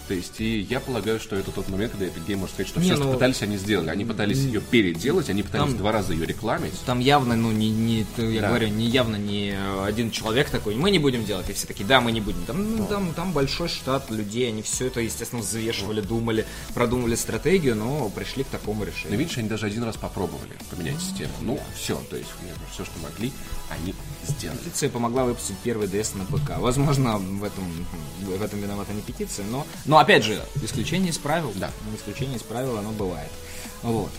То 0.08 0.14
есть, 0.14 0.40
и 0.40 0.60
я 0.60 0.81
полагаю, 0.81 1.20
что 1.20 1.37
это 1.37 1.50
тот 1.52 1.69
момент, 1.69 1.93
когда 1.93 2.06
Epic 2.06 2.26
Game 2.26 2.37
может 2.37 2.55
сказать, 2.55 2.69
что 2.69 2.81
Не, 2.81 2.87
все, 2.87 2.96
что 2.96 3.05
ну, 3.05 3.12
пытались, 3.12 3.43
они 3.43 3.58
сделали. 3.58 3.90
Они 3.90 4.06
пытались 4.06 4.38
ее 4.38 4.62
переделать, 4.62 5.28
они 5.28 5.43
пытались 5.43 5.66
Там- 5.69 5.76
два 5.76 5.93
раза 5.93 6.14
ее 6.14 6.25
рекламить. 6.25 6.72
Там 6.87 6.99
явно, 6.99 7.37
ну, 7.37 7.52
не, 7.52 7.69
не 7.70 8.06
я 8.16 8.40
Да. 8.40 8.49
говорю, 8.49 8.69
не 8.69 8.87
явно 8.87 9.16
не 9.16 9.50
э, 9.50 9.84
один 9.84 10.10
человек 10.10 10.49
такой, 10.49 10.76
мы 10.76 10.90
не 10.90 10.99
будем 10.99 11.26
делать, 11.26 11.50
и 11.50 11.52
все 11.52 11.66
такие, 11.66 11.84
да, 11.84 12.00
мы 12.00 12.12
не 12.12 12.22
будем. 12.22 12.43
Там, 12.46 12.76
ну, 12.78 12.87
там, 12.87 13.12
там 13.12 13.32
большой 13.32 13.69
штат 13.69 14.10
людей, 14.10 14.49
они 14.49 14.62
все 14.62 14.87
это, 14.87 15.00
естественно, 15.00 15.43
взвешивали, 15.43 16.00
думали, 16.00 16.46
продумывали 16.72 17.14
стратегию, 17.14 17.76
но 17.76 18.08
пришли 18.08 18.44
к 18.44 18.49
такому 18.49 18.84
решению. 18.84 19.19
видишь, 19.19 19.37
они 19.37 19.49
даже 19.49 19.66
один 19.66 19.82
раз 19.84 19.99
попробовали 19.99 20.53
поменять 20.70 21.00
систему. 21.03 21.32
Ну, 21.43 21.60
все, 21.79 22.00
то 22.08 22.17
есть, 22.17 22.31
все, 22.72 22.84
что 22.86 22.98
могли, 23.03 23.31
они 23.69 23.94
сделали. 24.27 24.58
Петиция 24.58 24.88
помогла 24.88 25.24
выпустить 25.24 25.56
первый 25.62 25.86
DS 25.86 26.17
на 26.17 26.24
ПК. 26.24 26.58
Возможно, 26.58 27.19
в 27.19 27.44
этом, 27.44 27.65
в 28.22 28.43
этом 28.43 28.60
виновата 28.60 28.94
не 28.94 29.03
петиция, 29.03 29.44
но, 29.50 29.67
но 29.84 29.97
опять 29.98 30.24
же, 30.24 30.43
исключение 30.62 31.10
из 31.10 31.19
правил. 31.19 31.52
Да. 31.56 31.70
Исключение 31.96 32.36
из 32.36 32.43
правил, 32.43 32.76
оно 32.78 32.90
бывает. 32.93 33.31
Вот. 33.82 34.10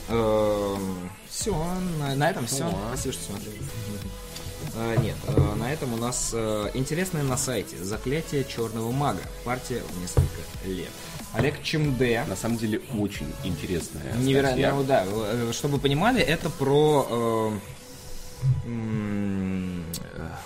Все, 1.30 1.54
на, 2.00 2.16
на 2.16 2.30
этом 2.30 2.46
все. 2.48 2.70
Спасибо, 2.90 3.14
что 3.14 3.24
смотрели. 3.24 3.60
Э, 4.76 4.98
Нет, 5.02 5.16
э, 5.28 5.56
на 5.56 5.72
этом 5.72 5.94
у 5.94 5.98
нас 5.98 6.32
э, 6.34 6.72
интересное 6.74 7.24
на 7.24 7.38
сайте 7.38 7.82
Заклятие 7.84 8.44
черного 8.44 8.92
мага. 8.92 9.22
Партия 9.44 9.82
в 9.88 10.02
несколько 10.02 10.42
лет. 10.66 10.90
Олег 11.34 11.62
Чемде. 11.64 12.24
На 12.28 12.36
самом 12.36 12.58
деле, 12.58 12.82
очень 12.98 13.32
интересная 13.44 14.14
Невероятно, 14.16 14.80
ну 14.80 14.84
да. 14.84 15.06
Чтобы 15.54 15.76
вы 15.76 15.80
понимали, 15.80 16.22
это 16.22 16.50
про... 16.50 17.54
э, 18.66 19.82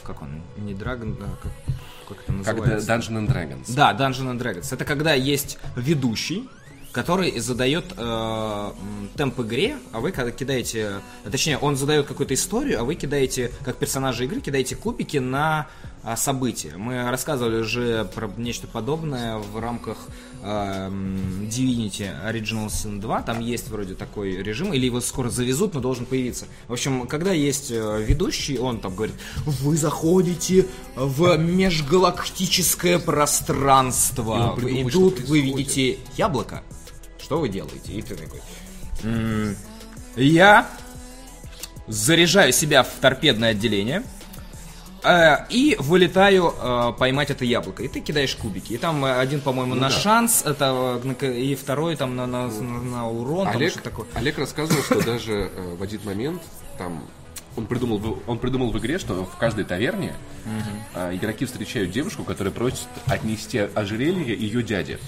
как 0.04 0.22
он? 0.22 0.42
Не 0.58 0.74
Драгон, 0.74 1.18
а 1.22 1.36
как, 1.42 1.52
как 2.08 2.18
это 2.20 2.34
Как 2.44 2.58
называется? 2.58 2.92
Dungeon 2.92 3.26
and 3.26 3.28
Dragons. 3.28 3.74
Да, 3.76 3.94
Dungeon 3.94 4.34
and 4.34 4.40
Dragons. 4.40 4.74
Это 4.74 4.86
когда 4.86 5.14
есть 5.14 5.58
ведущий, 5.76 6.48
который 6.94 7.40
задает 7.40 7.86
э, 7.98 8.72
темп 9.18 9.40
игре, 9.42 9.78
а 9.92 10.00
вы 10.00 10.12
когда 10.12 10.32
кидаете, 10.32 11.02
точнее, 11.30 11.58
он 11.58 11.76
задает 11.76 12.06
какую-то 12.06 12.36
историю, 12.36 12.80
а 12.80 12.84
вы 12.84 12.96
кидаете, 12.96 13.52
как 13.66 13.78
персонажи 13.78 14.26
игры, 14.26 14.40
кидаете 14.42 14.76
кубики 14.76 15.18
на 15.18 15.68
а, 16.04 16.16
события. 16.16 16.74
Мы 16.78 17.10
рассказывали 17.10 17.62
уже 17.62 18.06
про 18.06 18.30
нечто 18.38 18.68
подобное 18.68 19.38
в 19.38 19.58
рамках 19.60 19.98
Divinity 20.44 22.10
Original 22.26 22.68
Sin 22.68 23.00
2. 23.00 23.22
Там 23.24 23.40
есть 23.40 23.70
вроде 23.70 23.96
такой 23.96 24.44
режим, 24.44 24.74
или 24.74 24.86
его 24.86 25.00
скоро 25.02 25.30
завезут, 25.30 25.74
но 25.74 25.80
должен 25.80 26.06
появиться. 26.06 26.46
В 26.68 26.74
общем, 26.74 27.08
когда 27.08 27.32
есть 27.32 27.72
э, 27.72 28.04
ведущий, 28.04 28.58
он 28.58 28.80
там 28.80 28.96
говорит, 28.96 29.16
вы 29.46 29.78
заходите 29.78 30.66
в 30.96 31.38
межгалактическое 31.38 33.00
пространство, 33.00 34.58
И 34.68 34.84
тут 34.90 35.22
вы 35.22 35.42
видите 35.42 35.98
яблоко. 36.18 36.64
Что 37.22 37.40
вы 37.40 37.50
делаете? 37.50 37.94
И 37.94 38.02
ты 38.02 38.16
такой... 38.16 38.42
«М, 39.04 39.56
Я 40.16 40.70
заряжаю 41.88 42.54
себя 42.54 42.84
в 42.84 42.90
торпедное 43.02 43.52
отделение, 43.52 44.04
Э, 45.04 45.46
и 45.50 45.76
вылетаю 45.80 46.54
э, 46.58 46.94
поймать 46.98 47.30
это 47.30 47.44
яблоко. 47.46 47.84
И 47.84 47.88
ты 47.88 48.00
кидаешь 48.00 48.36
кубики. 48.36 48.74
И 48.74 48.78
там 48.78 49.04
э, 49.06 49.20
один, 49.20 49.42
по-моему, 49.42 49.76
Ну 49.76 49.82
на 49.82 49.90
да. 49.90 49.96
шанс, 49.96 50.44
это, 50.46 51.02
э, 51.22 51.34
и 51.40 51.56
второй 51.56 51.96
там 51.96 52.16
на, 52.16 52.26
на, 52.26 52.48
на- 52.48 52.82
на 52.82 53.10
урон. 53.10 53.46
там 53.48 53.56
Олег, 53.58 53.72
что 53.72 53.82
такое. 53.82 54.08
Олег 54.14 54.38
рассказывал, 54.38 54.82
что 54.84 55.04
даже 55.04 55.52
э, 55.54 55.76
в 55.78 55.84
один 55.84 56.00
момент 56.06 56.42
там 56.78 57.04
он 57.56 57.68
придумал, 57.68 58.20
он 58.26 58.40
придумал 58.40 58.72
в 58.72 58.78
игре, 58.80 58.98
что 58.98 59.26
в 59.26 59.38
каждой 59.38 59.64
таверне 59.66 60.14
э, 60.96 61.16
игроки 61.16 61.46
встречают 61.46 61.92
девушку, 61.92 62.24
которая 62.24 62.54
просит 62.54 62.88
отнести 63.06 63.60
ожерелье 63.60 64.36
ее 64.36 64.64
дяде. 64.64 65.00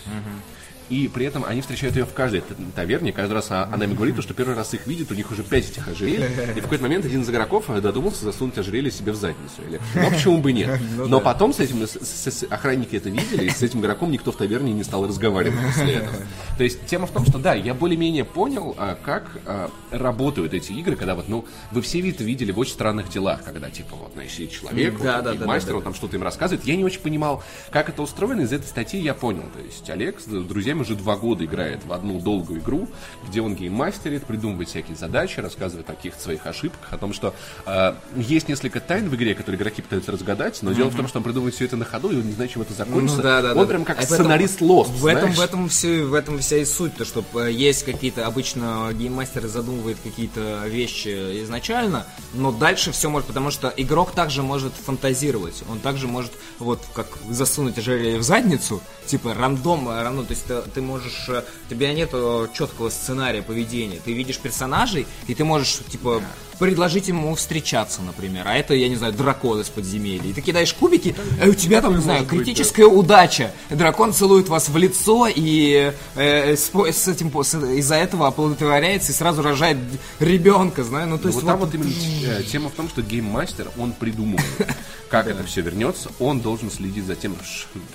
И 0.89 1.07
при 1.07 1.25
этом 1.25 1.43
они 1.45 1.61
встречают 1.61 1.95
ее 1.95 2.05
в 2.05 2.13
каждой 2.13 2.43
таверне. 2.75 3.11
Каждый 3.11 3.33
раз 3.33 3.47
а- 3.49 3.67
она 3.73 3.85
им 3.85 3.95
говорит, 3.95 4.21
что 4.21 4.33
первый 4.33 4.55
раз 4.55 4.73
их 4.73 4.85
видит, 4.85 5.11
у 5.11 5.15
них 5.15 5.31
уже 5.31 5.43
пять 5.43 5.69
этих 5.69 5.87
ожерелий. 5.87 6.27
И 6.55 6.59
в 6.59 6.63
какой-то 6.63 6.83
момент 6.83 7.05
один 7.05 7.21
из 7.21 7.29
игроков 7.29 7.65
э, 7.69 7.81
додумался 7.81 8.23
засунуть 8.25 8.57
ожерелье 8.57 8.91
себе 8.91 9.11
в 9.11 9.15
задницу. 9.15 9.61
Или, 9.67 9.79
ну, 9.95 10.11
почему 10.11 10.37
бы 10.39 10.53
нет? 10.53 10.79
Но 10.97 11.19
потом 11.21 11.53
с 11.53 11.59
этим 11.59 11.81
с- 11.87 11.97
с- 11.99 12.43
охранники 12.49 12.95
это 12.95 13.09
видели, 13.09 13.45
и 13.45 13.49
с 13.49 13.61
этим 13.63 13.79
игроком 13.81 14.11
никто 14.11 14.31
в 14.31 14.35
таверне 14.35 14.73
не 14.73 14.83
стал 14.83 15.07
разговаривать 15.07 15.59
после 15.75 15.93
этого. 15.95 16.17
То 16.57 16.63
есть 16.63 16.85
тема 16.85 17.07
в 17.07 17.11
том, 17.11 17.25
что 17.25 17.39
да, 17.39 17.53
я 17.55 17.73
более-менее 17.73 18.23
понял, 18.25 18.75
а, 18.77 18.95
как 19.03 19.25
а, 19.45 19.71
работают 19.91 20.53
эти 20.53 20.71
игры, 20.73 20.95
когда 20.95 21.15
вот, 21.15 21.27
ну, 21.29 21.45
вы 21.71 21.81
все 21.81 22.07
это 22.07 22.23
видели 22.23 22.51
в 22.51 22.59
очень 22.59 22.73
странных 22.73 23.09
делах, 23.09 23.43
когда, 23.43 23.69
типа, 23.69 23.95
вот, 23.95 24.11
знаешь, 24.13 24.31
сидит 24.31 24.51
человек, 24.51 24.93
вот, 24.93 25.03
Да, 25.03 25.17
да, 25.21 25.31
такой 25.31 25.37
да, 25.39 25.45
мастер, 25.47 25.67
да, 25.67 25.71
да. 25.73 25.77
он 25.77 25.83
там 25.83 25.93
что-то 25.95 26.15
им 26.17 26.23
рассказывает. 26.23 26.65
Я 26.65 26.75
не 26.75 26.83
очень 26.83 26.99
понимал, 27.01 27.43
как 27.71 27.89
это 27.89 28.01
устроено, 28.01 28.41
из 28.41 28.53
этой 28.53 28.65
статьи 28.67 28.99
я 28.99 29.13
понял. 29.13 29.43
То 29.53 29.59
есть 29.65 29.89
Олег 29.89 30.19
с 30.19 30.25
друзьями 30.25 30.74
уже 30.81 30.95
два 30.95 31.15
года 31.15 31.45
играет 31.45 31.85
в 31.85 31.93
одну 31.93 32.19
долгую 32.19 32.59
игру, 32.59 32.87
где 33.27 33.41
он 33.41 33.55
гейммастерит, 33.55 34.25
придумывает 34.25 34.69
всякие 34.69 34.95
задачи, 34.95 35.39
рассказывает 35.39 35.89
о 35.89 35.93
каких-то 35.93 36.21
своих 36.21 36.45
ошибках, 36.45 36.91
о 36.93 36.97
том, 36.97 37.13
что 37.13 37.33
э, 37.65 37.93
есть 38.15 38.47
несколько 38.49 38.79
тайн 38.79 39.09
в 39.09 39.15
игре, 39.15 39.35
которые 39.35 39.59
игроки 39.59 39.81
пытаются 39.81 40.11
разгадать, 40.11 40.59
но 40.61 40.73
дело 40.73 40.89
в 40.89 40.95
том, 40.95 41.07
что 41.07 41.19
он 41.19 41.23
придумывает 41.23 41.55
все 41.55 41.65
это 41.65 41.77
на 41.77 41.85
ходу, 41.85 42.11
и 42.11 42.15
он 42.17 42.25
не 42.27 42.33
знает, 42.33 42.51
чем 42.51 42.61
это 42.61 42.73
закончится. 42.73 43.17
Ну, 43.17 43.23
да, 43.23 43.41
да, 43.41 43.51
он 43.53 43.59
да, 43.59 43.65
прям 43.65 43.85
как 43.85 43.99
А 43.99 44.03
этом- 44.03 44.15
сценарист 44.17 44.61
Lost, 44.61 44.91
В 44.91 45.05
этом, 45.05 45.31
в 45.31 45.39
этом 45.39 45.69
все, 45.69 46.03
в 46.03 46.13
этом 46.13 46.39
вся 46.39 46.57
и 46.57 46.65
суть, 46.65 46.95
то 46.95 47.05
что 47.05 47.23
э, 47.35 47.51
есть 47.51 47.83
какие-то 47.83 48.25
обычно 48.25 48.89
гейммастеры 48.93 49.47
задумывают 49.47 49.97
какие-то 50.03 50.63
вещи 50.67 51.43
изначально, 51.43 52.05
но 52.33 52.51
дальше 52.51 52.91
все 52.91 53.09
может, 53.09 53.27
потому 53.27 53.51
что 53.51 53.73
игрок 53.75 54.11
также 54.11 54.43
может 54.43 54.73
фантазировать, 54.73 55.63
он 55.69 55.79
также 55.79 56.07
может 56.07 56.31
вот 56.59 56.81
как 56.93 57.07
засунуть 57.29 57.77
ожерелье 57.77 58.17
в 58.17 58.23
задницу, 58.23 58.81
типа 59.05 59.33
рандом, 59.33 59.89
э, 59.89 60.01
рандом, 60.01 60.25
то 60.25 60.31
есть 60.31 60.45
ты, 60.45 60.61
ты 60.69 60.81
можешь, 60.81 61.25
э, 61.27 61.43
у 61.65 61.69
тебя 61.69 61.93
нету 61.93 62.49
четкого 62.53 62.89
сценария 62.89 63.41
поведения, 63.41 63.99
ты 64.03 64.13
видишь 64.13 64.37
персонажей 64.39 65.07
и 65.27 65.35
ты 65.35 65.43
можешь 65.43 65.79
типа 65.89 66.21
предложить 66.59 67.07
ему 67.07 67.33
встречаться, 67.35 68.01
например, 68.01 68.47
а 68.47 68.55
это, 68.55 68.73
я 68.73 68.87
не 68.89 68.95
знаю, 68.95 69.13
дракон 69.13 69.61
из 69.61 69.69
подземелья, 69.69 70.29
и 70.29 70.33
ты 70.33 70.41
кидаешь 70.41 70.73
кубики, 70.73 71.15
а 71.41 71.47
у 71.47 71.53
тебя 71.53 71.81
там, 71.81 71.95
не 71.95 72.01
знаю, 72.01 72.25
критическая 72.25 72.85
удача, 72.85 73.51
дракон 73.69 74.13
целует 74.13 74.47
вас 74.49 74.69
в 74.69 74.77
лицо 74.77 75.27
и 75.33 75.93
э, 76.15 76.55
с, 76.55 76.71
с 76.73 77.07
этим 77.07 77.29
из-за 77.29 77.95
этого 77.95 78.27
оплодотворяется 78.27 79.11
и 79.11 79.15
сразу 79.15 79.41
рожает 79.41 79.77
ребенка, 80.19 80.83
знаю, 80.83 81.07
ну 81.07 81.17
то 81.17 81.23
Ну, 81.23 81.29
есть 81.29 81.41
вот 81.41 81.47
там 81.47 81.59
вот 81.59 81.73
именно 81.73 81.91
э, 82.23 82.43
тема 82.43 82.69
в 82.69 82.73
том, 82.73 82.89
что 82.89 83.01
гейммастер, 83.01 83.69
он 83.77 83.93
придумывает, 83.93 84.45
как 85.09 85.27
это 85.27 85.43
все 85.43 85.61
вернется, 85.61 86.09
он 86.19 86.39
должен 86.39 86.71
следить 86.71 87.05
за 87.05 87.15
тем, 87.15 87.35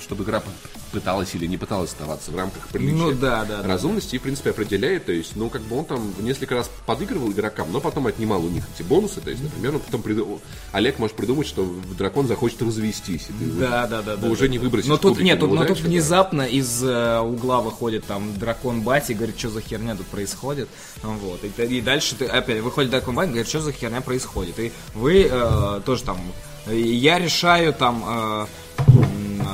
чтобы 0.00 0.24
игра 0.24 0.42
пыталась 0.92 1.34
или 1.34 1.46
не 1.46 1.56
пыталась 1.56 1.90
оставаться 1.90 2.30
в 2.30 2.36
рамках 2.36 2.68
приличия. 2.68 2.96
Ну 2.96 3.12
да, 3.12 3.44
да, 3.44 3.62
да. 3.62 3.68
разумности 3.68 4.16
и, 4.16 4.18
в 4.18 4.22
принципе, 4.22 4.50
определяет, 4.50 5.06
то 5.06 5.12
есть, 5.12 5.36
ну, 5.36 5.48
как 5.48 5.62
бы 5.62 5.78
он 5.78 5.84
там 5.84 6.12
несколько 6.20 6.54
раз 6.54 6.70
подыгрывал 6.86 7.30
игрокам, 7.30 7.70
но 7.72 7.80
потом 7.80 8.06
отнимал 8.06 8.44
них 8.50 8.64
эти 8.74 8.82
бонусы, 8.82 9.20
то 9.20 9.30
есть, 9.30 9.42
например, 9.42 9.74
он 9.76 9.80
потом 9.80 10.00
приду- 10.02 10.40
Олег 10.72 10.98
может 10.98 11.16
придумать, 11.16 11.46
что 11.46 11.64
дракон 11.96 12.26
захочет 12.28 12.60
развестись, 12.62 13.26
и 13.28 13.32
ты 13.32 13.44
Да, 13.60 13.86
да, 13.86 14.02
да. 14.02 14.16
да, 14.16 14.28
уже 14.28 14.42
да. 14.42 14.48
не 14.48 14.58
выбросишь 14.58 14.88
Но 14.88 14.96
тут 14.96 15.20
нет, 15.20 15.40
тут, 15.40 15.50
но 15.50 15.56
тут 15.56 15.66
удачу, 15.70 15.82
да. 15.82 15.88
внезапно 15.88 16.42
из 16.42 16.82
э, 16.82 17.18
угла 17.20 17.60
выходит 17.60 18.04
там 18.06 18.38
дракон 18.38 18.82
Бати, 18.82 19.12
говорит, 19.12 19.38
что 19.38 19.50
за 19.50 19.60
херня 19.60 19.96
тут 19.96 20.06
происходит. 20.06 20.68
Вот. 21.02 21.40
И, 21.44 21.62
и 21.62 21.80
дальше 21.80 22.14
ты 22.16 22.26
опять 22.26 22.60
выходит 22.62 22.90
дракон 22.90 23.14
Бати, 23.14 23.28
говорит, 23.28 23.48
что 23.48 23.60
за 23.60 23.72
херня 23.72 24.00
происходит. 24.00 24.58
И 24.58 24.72
вы 24.94 25.28
э, 25.30 25.80
тоже 25.84 26.02
там. 26.04 26.18
Я 26.70 27.18
решаю 27.18 27.72
там. 27.72 28.04
э, 28.06 28.46
э, 29.40 29.44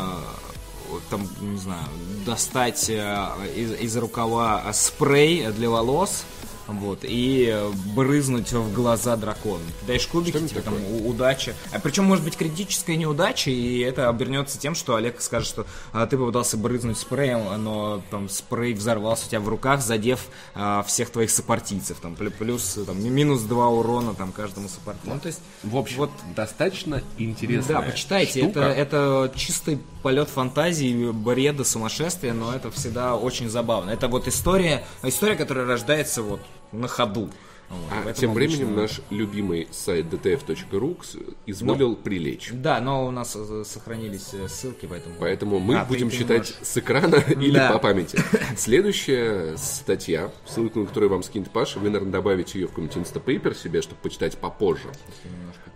там, 1.11 1.29
не 1.41 1.59
знаю, 1.59 1.85
достать 2.25 2.87
э, 2.89 3.29
из, 3.55 3.73
из 3.81 3.97
рукава 3.97 4.65
спрей 4.73 5.47
для 5.53 5.71
волос, 5.71 6.25
вот, 6.67 7.01
и 7.03 7.49
э, 7.53 7.71
брызнуть 7.95 8.53
в 8.53 8.73
глаза 8.73 9.17
дракону. 9.17 9.63
Даешь 9.87 10.07
кубики, 10.07 10.39
тебе 10.47 10.61
там 10.61 10.75
удача. 11.07 11.55
А 11.73 11.79
причем 11.79 12.05
может 12.05 12.25
быть 12.25 12.37
критическая 12.37 12.97
неудача, 12.97 13.51
и 13.51 13.79
это 13.81 14.09
обернется 14.09 14.59
тем, 14.59 14.75
что 14.75 14.97
Олег 14.97 15.21
скажет, 15.21 15.49
что 15.49 15.67
а, 15.93 16.07
ты 16.07 16.17
попытался 16.19 16.57
брызнуть 16.57 16.99
спреем, 16.99 17.63
но 17.63 18.03
там 18.11 18.29
спрей 18.29 18.75
взорвался 18.75 19.27
у 19.27 19.29
тебя 19.29 19.41
в 19.41 19.49
руках, 19.49 19.81
задев 19.81 20.27
а, 20.55 20.83
всех 20.83 21.11
твоих 21.11 21.31
сопартийцев. 21.31 21.99
Там, 22.01 22.15
плю- 22.15 22.31
плюс 22.37 22.79
там, 22.87 23.03
ми- 23.03 23.11
минус 23.11 23.43
два 23.43 23.69
урона 23.69 24.15
там, 24.15 24.33
каждому 24.33 24.69
сопартийцу. 24.69 25.15
Ну, 25.15 25.21
то 25.21 25.29
есть, 25.29 25.41
В 25.63 25.77
общем, 25.77 25.97
вот 25.99 26.11
достаточно 26.35 27.03
интересная 27.19 27.77
да, 27.81 27.83
почитайте, 27.83 28.41
штука. 28.43 28.61
это, 28.61 28.97
это 29.29 29.33
чистый 29.37 29.79
полет 30.03 30.29
фантазии, 30.29 31.11
бреда, 31.11 31.65
сумасшествия, 31.65 32.33
но 32.33 32.55
это 32.55 32.71
всегда 32.71 33.17
очень 33.17 33.49
забавно. 33.49 33.91
Это 33.91 34.09
вот 34.09 34.29
история, 34.29 34.85
история, 35.03 35.35
которая 35.37 35.67
рождается 35.67 36.23
вот 36.23 36.41
на 36.81 36.89
ходу. 36.89 37.31
Вот, 37.69 38.07
А 38.07 38.13
тем 38.13 38.33
временем 38.33 38.67
обычно- 38.79 38.83
наш 38.83 39.01
любимый 39.11 39.67
сайт 39.73 40.07
dtf.ru 40.07 41.37
изволил 41.47 41.91
Ну. 41.91 41.97
прилечь. 41.97 42.51
Да, 42.53 42.81
но 42.81 43.05
у 43.07 43.11
нас 43.11 43.35
э, 43.35 43.65
сохранились 43.67 44.29
э, 44.35 44.47
ссылки, 44.47 44.87
поэтому... 44.87 45.17
Поэтому 45.19 45.59
мы 45.59 45.79
А, 45.79 45.85
будем 45.85 46.09
ты 46.11 46.17
читать 46.17 46.39
можешь. 46.53 46.55
с 46.63 46.77
экрана 46.77 47.17
или 47.29 47.55
Да. 47.59 47.73
по 47.73 47.79
памяти. 47.81 48.21
Следующая 48.57 49.57
статья, 49.57 50.31
ссылку 50.47 50.79
на 50.79 50.87
которую 50.87 51.11
вам 51.11 51.25
скинет 51.25 51.51
Паша, 51.51 51.81
вы, 51.81 51.87
наверное, 51.91 52.13
добавите 52.13 52.61
ее 52.61 52.67
в 52.67 52.71
какой-нибудь 52.71 52.99
инстапейпер 52.99 53.57
себе, 53.57 53.83
чтобы 53.83 54.01
почитать 54.01 54.39
попозже. 54.39 54.89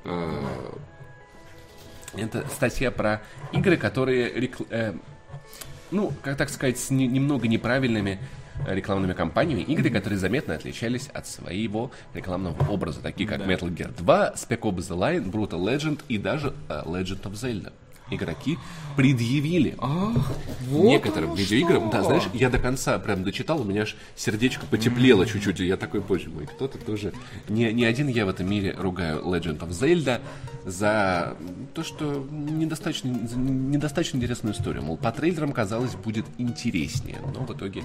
А, 0.05 0.73
Это 2.15 2.45
статья 2.55 2.93
про 2.93 3.21
игры, 3.53 3.77
которые, 3.77 4.33
рекл- 4.33 4.67
э, 4.71 4.95
ну, 5.91 6.13
как 6.23 6.37
так 6.37 6.51
сказать, 6.51 6.79
с 6.79 6.91
не- 6.91 7.07
немного 7.09 7.49
неправильными 7.49 8.21
рекламными 8.67 9.13
кампаниями, 9.13 9.63
игры, 9.63 9.91
которые 9.91 10.19
заметно 10.19 10.55
отличались 10.55 11.09
от 11.13 11.27
своего 11.27 11.91
рекламного 12.15 12.71
образа, 12.71 13.01
такие 13.01 13.29
как 13.29 13.41
Metal 13.41 13.69
Gear 13.75 13.95
2, 13.97 14.35
Spec 14.37 14.61
Ops 14.61 14.89
The 14.89 14.97
Line, 14.97 15.31
Brutal 15.31 15.61
Legend 15.61 16.01
и 16.09 16.19
даже 16.19 16.55
э, 16.69 16.83
Legend 16.85 17.23
of 17.23 17.33
Zelda. 17.33 17.73
Игроки 18.11 18.59
предъявили 18.97 19.77
некоторым 20.69 21.35
видеоиграм. 21.35 21.91
Да, 21.91 22.03
знаешь, 22.03 22.25
я 22.35 22.51
до 22.51 22.59
конца 22.59 22.99
прям 22.99 23.23
дочитал, 23.23 23.61
у 23.61 23.65
меня 23.65 23.83
аж 23.83 23.97
сердечко 24.17 24.67
потеплело 24.67 25.27
чуть-чуть, 25.27 25.61
и 25.61 25.67
я 25.67 25.77
такой, 25.77 26.01
боже 26.01 26.29
мой, 26.29 26.47
кто-то 26.47 26.79
тоже... 26.79 27.13
Не, 27.49 27.73
не 27.73 27.85
один 27.85 28.09
я 28.09 28.27
в 28.27 28.29
этом 28.29 28.51
мире 28.51 28.75
ругаю 28.77 29.23
Legend 29.23 29.61
of 29.61 29.69
Zelda 29.69 30.21
за 30.65 31.37
то, 31.73 31.85
что 31.85 32.27
недостаточно, 32.31 33.09
недостаточно 33.09 34.17
интересную 34.17 34.55
историю. 34.55 34.83
Мол, 34.83 34.97
по 34.97 35.13
трейлерам 35.13 35.53
казалось 35.53 35.95
будет 35.95 36.27
интереснее, 36.39 37.21
но 37.33 37.45
в 37.45 37.57
итоге 37.57 37.85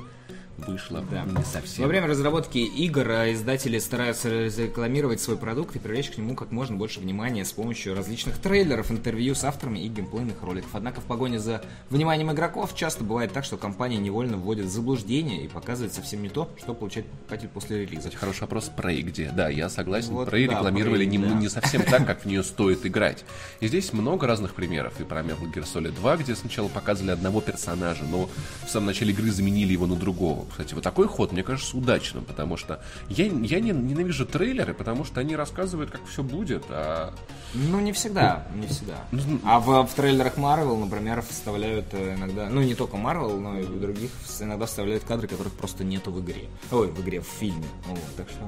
вышло 0.58 1.04
не 1.12 1.44
совсем. 1.44 1.84
Во 1.84 1.88
время 1.88 2.08
разработки 2.08 2.58
игр 2.58 3.10
э, 3.10 3.34
издатели 3.34 3.80
стараются 3.80 4.30
рекламировать 4.30 5.22
свой 5.22 5.38
продукт 5.38 5.76
и 5.76 5.80
привлечь 5.80 6.10
к 6.10 6.18
нему 6.18 6.36
как 6.36 6.52
можно 6.52 6.76
больше 6.76 7.00
внимания 7.00 7.46
с 7.46 7.52
помощью 7.52 7.96
различных 7.96 8.38
трейлеров, 8.38 8.92
интервью 8.92 9.36
с 9.36 9.44
авторами 9.44 9.80
и 9.80 9.88
геймплейных 9.88 10.42
роликов. 10.42 10.70
Однако 10.74 11.02
в 11.02 11.06
погоне 11.06 11.40
за 11.40 11.64
вниманием 11.90 12.32
игроков 12.32 12.76
часто 12.76 13.04
бывает 13.04 13.34
так, 13.34 13.44
что 13.44 13.58
компания 13.58 13.98
невольно 13.98 14.38
вводит 14.38 14.66
в 14.66 14.70
заблуждение 14.70 15.44
и 15.44 15.48
показывает 15.48 15.94
совсем 15.94 16.22
не 16.22 16.30
то, 16.30 16.50
что 16.58 16.74
получает 16.74 17.08
покупатель 17.08 17.50
после 17.50 17.86
релиза. 17.86 18.12
Хороший 18.12 18.42
вопрос 18.42 18.72
Prey 18.76 19.02
где? 19.02 19.32
Да, 19.32 19.50
я 19.50 19.70
согласен. 19.70 20.14
Вот, 20.14 20.30
Prey 20.30 20.48
да, 20.48 20.54
рекламировали 20.54 21.06
Prey, 21.06 21.10
не, 21.10 21.18
да. 21.18 21.34
не 21.34 21.50
совсем 21.50 21.84
так, 21.84 22.06
как 22.06 22.22
в 22.22 22.26
нее 22.26 22.44
стоит 22.56 22.86
играть. 22.86 23.26
И 23.60 23.68
здесь 23.68 23.94
много 23.94 24.28
разных 24.28 24.54
примеров. 24.54 25.00
И 25.00 25.04
про 25.04 25.22
Metal 25.22 25.52
Gear 25.54 25.66
Solid 25.66 25.96
2, 25.96 26.18
где 26.18 26.36
сначала 26.36 26.68
показывали 26.68 27.12
одного 27.12 27.42
персонажа, 27.42 28.04
но 28.04 28.30
в 28.66 28.70
самом 28.70 28.88
начале 28.88 29.12
игры 29.12 29.32
заменили 29.32 29.74
его 29.74 29.88
на 29.88 29.96
другого. 29.96 30.45
Кстати, 30.50 30.74
вот 30.74 30.84
такой 30.84 31.08
ход, 31.08 31.32
мне 31.32 31.44
кажется, 31.44 31.78
удачным, 31.78 32.24
потому 32.24 32.58
что 32.58 32.82
я, 33.10 33.26
я 33.26 33.60
не, 33.60 33.72
ненавижу 33.72 34.26
трейлеры, 34.26 34.74
потому 34.74 35.06
что 35.06 35.20
они 35.20 35.36
рассказывают, 35.36 35.92
как 35.92 36.06
все 36.06 36.24
будет, 36.24 36.64
а 36.70 37.14
Ну, 37.54 37.80
не 37.80 37.94
всегда, 37.94 38.48
не 38.56 38.68
всегда. 38.68 39.04
Ну, 39.12 39.40
А 39.44 39.60
в, 39.60 39.86
в 39.86 39.94
трейлерах 39.94 40.38
Marvel, 40.38 40.78
например, 40.78 41.22
вставляют 41.22 41.88
э, 41.92 42.16
иногда, 42.16 42.50
ну, 42.50 42.62
не 42.62 42.76
только 42.76 42.98
Marvel, 42.98 43.40
но 43.40 43.60
и 43.60 43.64
в 43.64 43.80
других 43.80 44.12
иногда 44.40 44.66
вставляют 44.66 45.04
кадры, 45.04 45.28
которых 45.28 45.54
просто 45.54 45.84
нету 45.84 46.12
в 46.12 46.24
игре. 46.24 46.50
Ой, 46.72 46.88
в 46.88 47.02
игре, 47.02 47.22
в 47.22 47.28
фильме. 47.28 47.66
Вот, 47.88 48.00
так 48.18 48.30
что... 48.30 48.40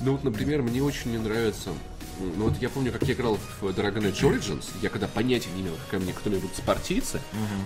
Ну 0.00 0.12
вот, 0.12 0.24
например, 0.24 0.62
мне 0.62 0.82
очень 0.82 1.12
не 1.12 1.18
нравится. 1.18 1.70
Ну 2.20 2.44
вот 2.44 2.60
я 2.60 2.68
помню, 2.68 2.92
как 2.92 3.02
я 3.02 3.14
играл 3.14 3.38
в 3.60 3.66
Dragon 3.66 4.02
Age 4.02 4.22
Origins, 4.22 4.64
я 4.82 4.90
когда 4.90 5.08
понятия 5.08 5.50
не 5.56 5.62
имел, 5.62 5.74
какая 5.86 6.00
мне 6.00 6.12
кто 6.12 6.30
мне 6.30 6.38
будут 6.38 6.56
спартийцы, 6.56 7.20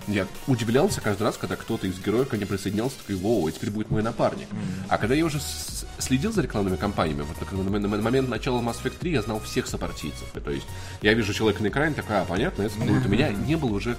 я 0.09 0.27
удивлялся 0.47 1.01
каждый 1.01 1.25
раз, 1.25 1.37
когда 1.37 1.57
кто-то 1.57 1.87
из 1.87 1.99
героев 1.99 2.29
ко 2.29 2.37
мне 2.37 2.47
присоединялся, 2.47 2.97
такой, 2.99 3.17
воу, 3.17 3.49
и 3.49 3.53
теперь 3.53 3.71
будет 3.71 3.91
мой 3.91 4.03
напарник. 4.03 4.49
А 4.89 4.99
когда 4.99 5.15
я 5.15 5.25
уже 5.25 5.41
следил 5.99 6.33
за 6.33 6.43
рекламными 6.43 6.77
кампаниями. 6.77 7.23
Вот 7.23 7.53
на, 7.53 7.79
на, 7.79 7.89
на 7.89 8.03
момент 8.03 8.29
начала 8.29 8.61
Mass 8.61 8.83
Effect 8.83 8.99
3 9.01 9.13
я 9.13 9.23
знал 9.23 9.41
всех 9.41 9.67
сопартийцев. 9.67 10.29
То 10.33 10.51
есть 10.51 10.67
я 11.03 11.15
вижу 11.15 11.33
человека 11.33 11.63
на 11.63 11.69
экране, 11.69 11.95
такая, 11.95 12.23
а, 12.23 12.25
понятно, 12.25 12.63
это 12.63 12.79
будет. 12.79 13.07
У 13.07 13.09
меня 13.09 13.31
не 13.31 13.57
было 13.57 13.73
уже 13.75 13.97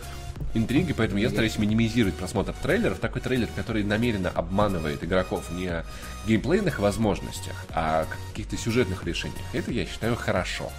интриги, 0.54 0.94
поэтому 0.94 1.20
я 1.20 1.30
стараюсь 1.30 1.58
минимизировать 1.58 2.16
просмотр 2.16 2.54
трейлеров. 2.54 3.00
Такой 3.00 3.22
трейлер, 3.22 3.50
который 3.56 3.84
намеренно 3.84 4.30
обманывает 4.30 5.04
игроков 5.04 5.52
не 5.52 5.68
о 5.68 5.86
геймплейных 6.28 6.80
возможностях, 6.80 7.54
а 7.70 8.02
о 8.02 8.06
каких-то 8.32 8.58
сюжетных 8.58 9.04
решениях. 9.06 9.42
Это 9.54 9.72
я 9.72 9.86
считаю 9.86 10.16
хорошо. 10.16 10.72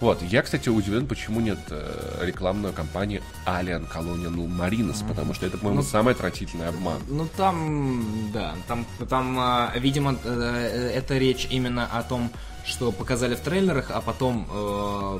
Вот, 0.00 0.22
я, 0.22 0.40
кстати, 0.40 0.70
удивлен, 0.70 1.06
почему 1.06 1.40
нет 1.40 1.58
э, 1.68 2.24
рекламной 2.24 2.72
кампании 2.72 3.22
Alien 3.44 3.86
Colonial 3.86 4.34
Marines, 4.48 4.94
mm-hmm. 4.94 5.08
потому 5.08 5.34
что 5.34 5.44
это, 5.44 5.58
по-моему, 5.58 5.82
ну, 5.82 5.86
самый 5.86 6.14
отвратительный 6.14 6.68
обман. 6.68 7.02
Ну, 7.06 7.28
там, 7.36 8.30
да, 8.32 8.54
там, 8.66 8.86
там 9.10 9.38
э, 9.38 9.78
видимо, 9.78 10.16
э, 10.24 10.92
это 10.94 11.18
речь 11.18 11.46
именно 11.50 11.84
о 11.84 12.02
том, 12.02 12.30
что 12.64 12.92
показали 12.92 13.34
в 13.34 13.40
трейлерах, 13.40 13.90
а 13.90 14.00
потом 14.00 14.48
э, 14.50 15.18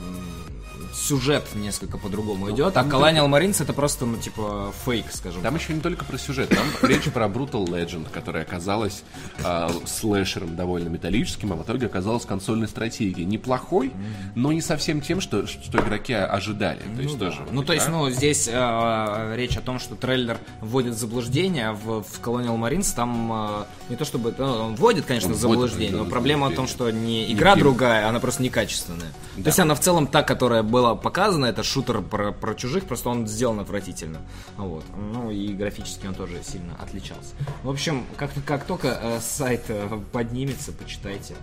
сюжет 0.93 1.45
несколько 1.55 1.99
по-другому 1.99 2.47
ну, 2.47 2.55
идет, 2.55 2.77
а 2.77 2.83
Colonial 2.83 3.29
Marines 3.29 3.63
это 3.63 3.73
просто, 3.73 4.07
ну, 4.07 4.17
типа, 4.17 4.73
фейк, 4.85 5.07
скажем 5.13 5.43
Там 5.43 5.55
еще 5.55 5.73
не 5.73 5.81
только 5.81 6.05
про 6.05 6.19
сюжет, 6.19 6.49
там 6.49 6.67
речь 6.83 7.05
про 7.05 7.27
Brutal 7.27 7.65
Legend, 7.67 8.09
которая 8.11 8.43
оказалась 8.43 9.03
э, 9.45 9.69
слэшером 9.87 10.57
довольно 10.57 10.89
металлическим, 10.89 11.53
а 11.53 11.57
в 11.57 11.63
итоге 11.63 11.87
оказалась 11.87 12.25
консольной 12.25 12.69
стратегией. 12.69 13.27
Неплохой, 13.27 13.93
но 14.35 14.53
не 14.53 14.61
совсем 14.61 15.01
тем, 15.01 15.21
что, 15.21 15.47
что 15.47 15.79
игроки 15.79 16.13
ожидали. 16.13 16.81
То 16.97 17.03
есть 17.03 17.15
ну, 17.15 17.19
тоже. 17.19 17.39
Да. 17.39 17.53
Ну, 17.53 17.63
то 17.63 17.73
есть, 17.73 17.89
ну, 17.89 18.11
здесь 18.11 18.49
э, 18.51 19.35
речь 19.37 19.57
о 19.57 19.61
том, 19.61 19.79
что 19.79 19.95
трейлер 19.95 20.39
вводит 20.61 20.95
в 20.95 20.99
заблуждение, 20.99 21.73
в, 21.73 22.03
в 22.03 22.21
Colonial 22.21 22.59
Marines 22.59 22.95
там 22.95 23.33
э, 23.33 23.65
не 23.91 23.97
то 23.97 24.05
чтобы... 24.05 24.35
Ну, 24.37 24.45
он 24.45 24.75
вводит, 24.75 25.07
конечно, 25.07 25.31
он 25.31 25.37
заблуждение, 25.37 25.97
но 25.97 26.05
проблема 26.05 26.49
в 26.49 26.55
том, 26.55 26.67
что 26.67 26.91
не 26.91 27.33
игра 27.33 27.55
не 27.55 27.61
другая, 27.61 28.09
она 28.09 28.21
просто 28.21 28.43
некачественная. 28.43 29.13
Да. 29.37 29.45
То 29.45 29.49
есть 29.49 29.61
она 29.61 29.75
в 29.75 29.81
целом 29.81 30.07
та, 30.07 30.23
которая 30.23 30.63
была 30.63 30.80
было 30.81 30.95
показано, 30.95 31.47
это 31.47 31.63
шутер 31.63 32.01
про, 32.01 32.33
про 32.33 32.55
чужих, 32.55 32.85
просто 32.85 33.11
он 33.11 33.27
сделан 33.27 33.61
отвратительно. 33.61 34.21
Вот. 34.57 34.85
Ну 34.97 35.31
и 35.31 35.53
графически 35.53 36.07
он 36.07 36.15
тоже 36.15 36.43
сильно 36.43 36.75
отличался. 36.81 37.35
В 37.63 37.71
общем, 37.71 38.07
как, 38.17 38.31
как 38.47 38.65
только 38.65 38.99
э, 39.01 39.21
сайт 39.21 39.65
э, 39.69 40.01
поднимется, 40.13 40.73
почитайте 40.73 41.35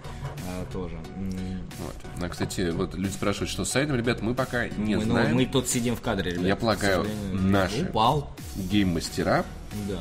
э, 0.47 0.65
тоже. 0.73 0.97
Вот. 1.15 1.95
А, 2.23 2.29
кстати, 2.29 2.71
вот 2.71 2.95
люди 2.95 3.13
спрашивают, 3.13 3.49
что 3.49 3.63
с 3.63 3.69
сайтом, 3.69 3.95
ребят, 3.95 4.21
мы 4.21 4.33
пока 4.33 4.67
не 4.69 4.95
мы, 4.95 5.05
ну, 5.05 5.11
знаем. 5.11 5.31
Ну, 5.31 5.35
мы 5.35 5.45
тут 5.45 5.67
сидим 5.67 5.95
в 5.95 6.01
кадре, 6.01 6.31
ребят. 6.31 6.45
Я 6.45 6.55
полагаю, 6.55 7.05
наши 7.31 7.83
упал. 7.83 8.31
гейм-мастера 8.55 9.45
да 9.87 9.99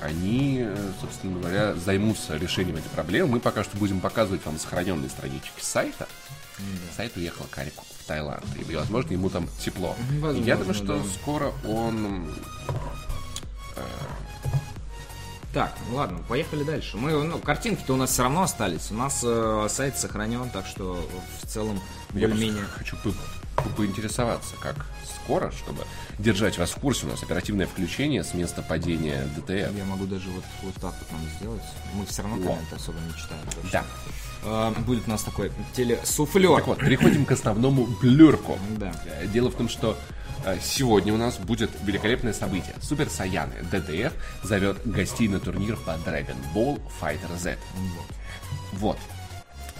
они, 0.00 0.62
э, 0.62 0.92
собственно 1.00 1.38
говоря, 1.38 1.74
займутся 1.74 2.36
решением 2.36 2.74
этой 2.74 2.88
проблемы. 2.88 3.30
Мы 3.30 3.40
пока 3.40 3.62
что 3.62 3.76
будем 3.76 4.00
показывать 4.00 4.44
вам 4.44 4.58
сохраненные 4.58 5.08
странички 5.08 5.60
сайта. 5.60 6.08
Да. 6.58 6.96
Сайт 6.96 7.16
уехал 7.16 7.46
к 7.48 7.54
Арику 7.54 7.84
в 8.02 8.06
Таиланд. 8.06 8.44
И, 8.68 8.74
возможно, 8.74 9.12
ему 9.12 9.30
там 9.30 9.48
тепло. 9.58 9.96
Возможно, 10.20 10.46
я 10.46 10.56
думаю, 10.56 10.74
что 10.74 10.98
да. 10.98 11.04
скоро 11.20 11.52
он... 11.66 12.28
Э... 13.76 13.82
Так, 15.52 15.74
ладно, 15.90 16.18
поехали 16.28 16.64
дальше. 16.64 16.96
Мы, 16.96 17.12
ну, 17.22 17.38
картинки-то 17.38 17.92
у 17.94 17.96
нас 17.96 18.10
все 18.10 18.22
равно 18.22 18.42
остались. 18.42 18.90
У 18.90 18.94
нас 18.94 19.20
э, 19.22 19.66
сайт 19.68 19.98
сохранен, 19.98 20.48
так 20.48 20.66
что 20.66 20.98
в 21.42 21.46
целом 21.46 21.78
более-менее... 22.12 22.64
хочу 22.64 22.96
по 22.96 23.10
по 23.56 23.68
поинтересоваться, 23.68 24.54
как 24.60 24.86
скоро, 25.04 25.52
чтобы 25.52 25.84
держать 26.18 26.58
вас 26.58 26.70
в 26.70 26.76
курсе. 26.76 27.06
У 27.06 27.10
нас 27.10 27.22
оперативное 27.22 27.66
включение 27.66 28.24
с 28.24 28.34
места 28.34 28.62
падения 28.62 29.28
DTF. 29.36 29.76
Я 29.76 29.84
могу 29.84 30.06
даже 30.06 30.30
вот, 30.30 30.44
вот 30.62 30.74
так 30.74 30.94
вот 30.98 31.12
нам 31.12 31.20
сделать. 31.38 31.62
Мы 31.94 32.06
все 32.06 32.22
равно 32.22 32.36
комменты 32.38 32.76
особо 32.76 32.98
не 33.00 33.12
читаем. 33.12 33.44
Да. 33.70 33.84
Э, 34.42 34.72
будет 34.86 35.06
у 35.06 35.10
нас 35.10 35.22
такой 35.22 35.52
телесуфлер. 35.74 36.56
Так 36.56 36.66
вот, 36.66 36.78
переходим 36.78 37.24
к 37.24 37.32
основному 37.32 37.86
блюрку. 38.00 38.58
Да. 38.78 38.92
Э, 39.06 39.26
дело 39.26 39.50
в 39.50 39.54
том, 39.54 39.68
что 39.68 39.96
э, 40.44 40.58
сегодня 40.62 41.14
у 41.14 41.16
нас 41.16 41.38
будет 41.38 41.70
великолепное 41.84 42.32
событие. 42.32 42.74
Супер 42.80 43.08
Саяны 43.08 43.54
DTF 43.70 44.12
зовет 44.42 44.78
гостей 44.84 45.28
на 45.28 45.40
турнир 45.40 45.76
по 45.76 45.90
Dragon 45.90 46.36
Ball 46.54 46.80
Fighter 47.00 47.38
Z. 47.38 47.56
Вот. 47.74 48.06
вот. 48.72 48.98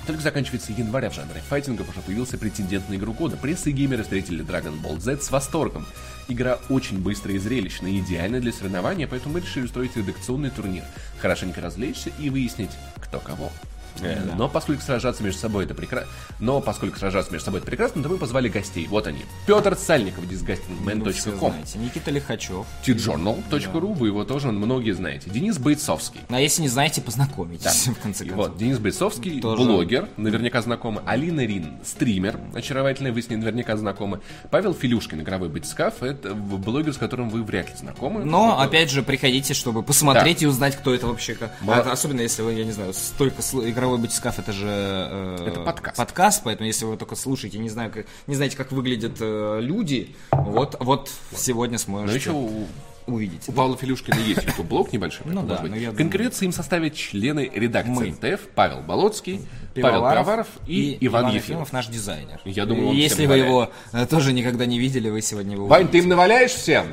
Только 0.07 0.21
заканчивается 0.21 0.73
января 0.73 1.11
в 1.11 1.15
жанре 1.15 1.41
файтингов 1.49 1.89
уже 1.89 2.01
появился 2.01 2.37
претендент 2.37 2.89
на 2.89 2.95
игру 2.95 3.13
года. 3.13 3.37
Пресса 3.37 3.71
и 3.71 3.73
геймеры 3.73 4.03
встретили 4.03 4.45
Dragon 4.45 4.81
Ball 4.83 4.99
Z 4.99 5.23
с 5.23 5.31
восторгом. 5.31 5.87
Игра 6.29 6.59
очень 6.69 6.99
быстрая 6.99 7.37
и 7.37 7.39
зрелищная, 7.39 7.93
идеальна 7.99 8.41
для 8.41 8.53
соревнования, 8.53 9.07
поэтому 9.07 9.35
мы 9.35 9.41
решили 9.41 9.65
устроить 9.65 9.97
редакционный 9.97 10.51
турнир. 10.51 10.83
Хорошенько 11.19 11.61
развлечься 11.61 12.11
и 12.19 12.31
выяснить, 12.31 12.71
кто 12.97 13.21
кого. 13.21 13.53
Э, 14.01 14.21
да. 14.25 14.35
Но 14.37 14.49
поскольку 14.49 14.83
сражаться 14.83 15.23
между 15.23 15.41
собой 15.41 15.65
это 15.65 15.75
прекрасно, 15.75 16.09
но 16.39 16.61
поскольку 16.61 16.99
сражаться 16.99 17.33
между 17.33 17.47
собой 17.47 17.61
это 17.61 17.67
прекрасно, 17.67 18.03
то 18.03 18.09
мы 18.09 18.19
позвали 18.19 18.49
гостей. 18.49 18.87
Вот 18.89 19.07
они. 19.07 19.25
Петр 19.47 19.77
Сальников, 19.77 20.25
disgustingman.com. 20.25 21.55
Ну, 21.75 21.83
Никита 21.83 22.11
Лихачев. 22.11 22.67
tjournal.ru, 22.85 23.71
да. 23.71 23.99
вы 23.99 24.07
его 24.09 24.25
тоже 24.25 24.51
многие 24.51 24.93
знаете. 24.93 25.31
Денис 25.31 25.59
Бойцовский. 25.59 26.21
А 26.29 26.41
если 26.41 26.63
не 26.63 26.69
знаете, 26.69 27.01
познакомитесь, 27.01 27.85
да. 27.87 27.93
в 27.93 27.99
конце 27.99 28.25
концов. 28.25 28.49
Вот, 28.49 28.57
Денис 28.57 28.79
Бойцовский, 28.79 29.41
тоже. 29.41 29.63
блогер, 29.63 30.09
наверняка 30.17 30.63
знакомый. 30.63 31.03
Алина 31.07 31.45
Рин, 31.45 31.79
стример, 31.85 32.39
очаровательная, 32.55 33.13
вы 33.13 33.23
с 33.23 33.29
ней 33.29 33.37
наверняка 33.37 33.77
знакомы. 33.77 34.21
Павел 34.51 34.75
Филюшкин, 34.75 35.21
игровой 35.21 35.49
бойцкаф, 35.49 36.03
это 36.03 36.35
блогер, 36.35 36.93
с 36.93 36.97
которым 36.97 37.29
вы 37.29 37.43
вряд 37.43 37.71
ли 37.71 37.77
знакомы. 37.77 38.25
Но, 38.25 38.55
это... 38.55 38.63
опять 38.63 38.91
же, 38.91 39.03
приходите, 39.03 39.55
чтобы 39.55 39.83
посмотреть 39.83 40.41
да. 40.41 40.47
и 40.47 40.49
узнать, 40.49 40.77
кто 40.77 40.95
это 40.95 41.07
вообще. 41.07 41.37
Мол... 41.61 41.75
Особенно, 41.75 42.21
если 42.21 42.43
вы, 42.43 42.55
я 42.55 42.65
не 42.65 42.73
знаю, 42.73 42.93
столько 42.95 43.43
игроков 43.43 43.82
игровой 43.83 43.99
батискаф 43.99 44.39
это 44.39 44.53
же 44.53 44.69
э, 44.69 45.47
это 45.49 45.61
подкаст. 45.61 45.97
подкаст, 45.97 46.43
поэтому 46.45 46.69
если 46.69 46.85
вы 46.85 46.97
только 46.97 47.17
слушаете, 47.17 47.59
не 47.59 47.69
знаю, 47.69 47.91
как, 47.91 48.07
не 48.29 48.37
знаете, 48.37 48.57
как 48.57 48.71
выглядят 48.71 49.17
э, 49.21 49.59
люди, 49.61 50.15
вот, 50.31 50.77
вот 50.79 51.11
сегодня 51.35 51.79
сможете. 51.79 52.13
Но 52.13 52.17
еще 52.17 52.67
увидите. 53.09 53.51
У 53.51 53.53
Павла 53.53 53.77
Филюшкина 53.77 54.21
есть 54.21 54.45
YouTube 54.45 54.67
блог 54.67 54.93
небольшой. 54.93 55.27
Ну 55.27 55.43
да, 55.43 55.61
но 55.63 55.75
я 55.75 55.91
Конкуренции 55.91 56.45
им 56.45 56.53
составят 56.53 56.95
члены 56.95 57.51
редакции 57.53 58.11
НТФ 58.11 58.41
Павел 58.55 58.83
Болоцкий, 58.83 59.41
Павел 59.75 60.03
Пивоваров 60.03 60.47
и, 60.69 60.97
Иван 61.01 61.33
Ефимов. 61.33 61.73
наш 61.73 61.89
дизайнер. 61.89 62.41
Я 62.45 62.67
думаю, 62.67 62.93
Если 62.93 63.27
вы 63.27 63.39
его 63.39 63.71
э, 63.93 64.07
тоже 64.07 64.33
никогда 64.33 64.65
не 64.65 64.79
видели, 64.79 65.11
вы 65.11 65.23
сегодня 65.23 65.57
его 65.57 65.67
Вань, 65.67 65.89
ты 65.89 65.99
им 65.99 66.09
наваляешь 66.09 66.53
всем? 66.53 66.87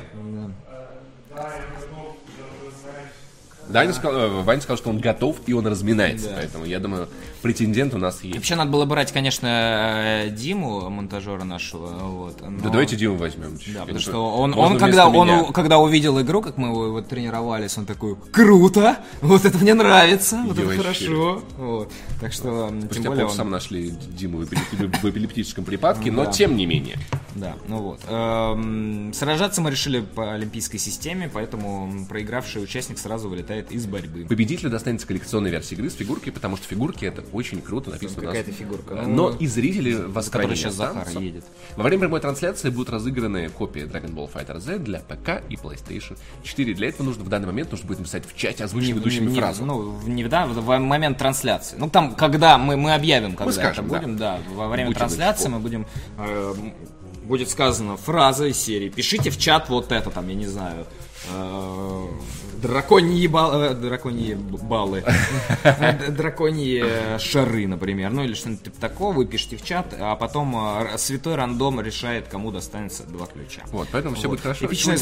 Даня 3.70 3.92
сказал, 3.92 4.20
э, 4.20 4.42
Ваня 4.42 4.60
сказал, 4.60 4.76
что 4.76 4.90
он 4.90 4.98
готов 4.98 5.36
и 5.46 5.52
он 5.52 5.66
разминается. 5.66 6.28
Да. 6.28 6.36
Поэтому 6.36 6.64
я 6.64 6.78
думаю, 6.78 7.08
претендент 7.40 7.94
у 7.94 7.98
нас 7.98 8.22
есть. 8.22 8.36
Вообще 8.36 8.56
надо 8.56 8.70
было 8.70 8.84
брать, 8.84 9.12
конечно, 9.12 9.46
э, 9.46 10.30
Диму, 10.30 10.88
монтажера 10.90 11.44
нашего. 11.44 11.86
Вот, 11.86 12.40
но... 12.40 12.60
Да 12.60 12.70
давайте 12.70 12.96
Диму 12.96 13.16
возьмем. 13.16 13.58
Да, 13.74 13.80
потому 13.80 13.98
что 13.98 14.36
он, 14.36 14.54
он 14.54 14.78
когда, 14.78 15.08
он 15.08 15.52
когда 15.52 15.78
увидел 15.78 16.20
игру, 16.20 16.42
как 16.42 16.56
мы 16.56 16.68
его 16.68 16.92
вот, 16.92 17.08
тренировались, 17.08 17.76
он 17.78 17.86
такой, 17.86 18.16
круто, 18.32 18.98
вот 19.20 19.44
это 19.44 19.58
мне 19.58 19.74
нравится, 19.74 20.42
вот 20.46 20.58
это 20.58 20.76
хорошо. 20.76 21.42
Вот. 21.56 21.92
Так 22.20 22.32
что, 22.32 22.68
Спустя 22.68 22.94
тем 22.94 23.04
более 23.04 23.26
он... 23.26 23.32
сам 23.32 23.50
нашли 23.50 23.90
Диму 23.90 24.38
в 24.38 25.04
эпилептическом 25.04 25.64
припадке, 25.64 26.10
но 26.12 26.26
тем 26.26 26.56
не 26.56 26.66
менее. 26.66 26.98
Да, 27.34 27.56
ну 27.68 27.78
вот. 27.78 28.00
Эм, 28.08 29.12
сражаться 29.14 29.60
мы 29.60 29.70
решили 29.70 30.00
по 30.00 30.34
олимпийской 30.34 30.78
системе, 30.78 31.30
поэтому 31.32 32.06
проигравший 32.08 32.62
участник 32.62 32.98
сразу 32.98 33.28
вылетает 33.28 33.70
из 33.70 33.86
борьбы. 33.86 34.26
Победителю 34.28 34.70
достанется 34.70 35.06
коллекционная 35.06 35.50
версия 35.50 35.76
игры 35.76 35.90
с 35.90 35.94
фигуркой, 35.94 36.32
потому 36.32 36.56
что 36.56 36.66
фигурки 36.66 37.04
это 37.04 37.22
очень 37.32 37.60
круто 37.60 37.90
написано. 37.90 38.22
Какая-то 38.22 38.52
фигурка. 38.52 38.94
Ну, 38.94 39.08
Но 39.08 39.30
и 39.30 39.46
зрители 39.46 39.94
восстановлены. 39.94 40.56
сейчас 40.56 40.74
Захар 40.74 41.08
едет. 41.18 41.44
Во 41.76 41.84
время 41.84 42.00
прямой 42.00 42.20
трансляции 42.20 42.70
будут 42.70 42.90
разыграны 42.90 43.48
копии 43.48 43.82
Dragon 43.82 44.14
Ball 44.14 44.30
Fighter 44.32 44.58
Z 44.58 44.78
для 44.78 45.00
ПК 45.00 45.42
и 45.48 45.54
PlayStation 45.54 46.16
4. 46.42 46.74
Для 46.74 46.88
этого 46.88 47.06
нужно 47.06 47.24
в 47.24 47.28
данный 47.28 47.46
момент 47.46 47.70
нужно 47.70 47.86
будет 47.86 47.98
написать 47.98 48.24
в 48.26 48.36
чате 48.36 48.64
озвучить 48.64 48.94
ведущими 48.94 49.30
не, 49.30 49.38
фразу. 49.38 49.64
Ну, 49.64 50.00
не 50.06 50.24
да, 50.24 50.46
в 50.46 50.78
момент 50.78 51.18
трансляции. 51.18 51.76
Ну, 51.78 51.88
там, 51.88 52.14
когда 52.14 52.58
мы, 52.58 52.76
мы 52.76 52.94
объявим, 52.94 53.32
когда 53.32 53.46
мы 53.46 53.52
скажем, 53.52 53.86
это 53.86 53.94
будем, 53.94 54.16
да. 54.16 54.38
да 54.38 54.54
во 54.54 54.68
время 54.68 54.88
будем 54.88 54.98
трансляции 54.98 55.48
мы 55.48 55.58
будем 55.58 55.86
э, 56.18 56.54
будет 57.24 57.48
сказана 57.48 57.96
фраза 57.96 58.46
из 58.46 58.58
серии 58.58 58.88
«Пишите 58.88 59.30
в 59.30 59.38
чат 59.38 59.68
вот 59.68 59.92
это, 59.92 60.10
там, 60.10 60.28
я 60.28 60.34
не 60.34 60.46
знаю, 60.46 60.80
э, 60.80 61.09
драконьи, 62.60 63.26
бал, 63.26 63.62
э, 63.62 63.74
драконьи 63.74 64.34
баллы, 64.34 65.04
драконьи 66.08 67.18
шары, 67.18 67.66
например, 67.66 68.10
ну 68.10 68.24
или 68.24 68.34
что-нибудь 68.34 68.64
типа 68.64 68.80
такого, 68.80 69.12
вы 69.12 69.26
пишите 69.26 69.56
в 69.56 69.64
чат, 69.64 69.94
а 69.98 70.16
потом 70.16 70.56
э, 70.56 70.98
святой 70.98 71.36
рандом 71.36 71.80
решает, 71.80 72.28
кому 72.28 72.50
достанется 72.50 73.04
два 73.04 73.26
ключа. 73.26 73.62
Вот, 73.66 73.88
поэтому 73.92 74.16
все 74.16 74.28
будет 74.28 74.40
хорошо. 74.40 74.66
Эпичное 74.66 74.98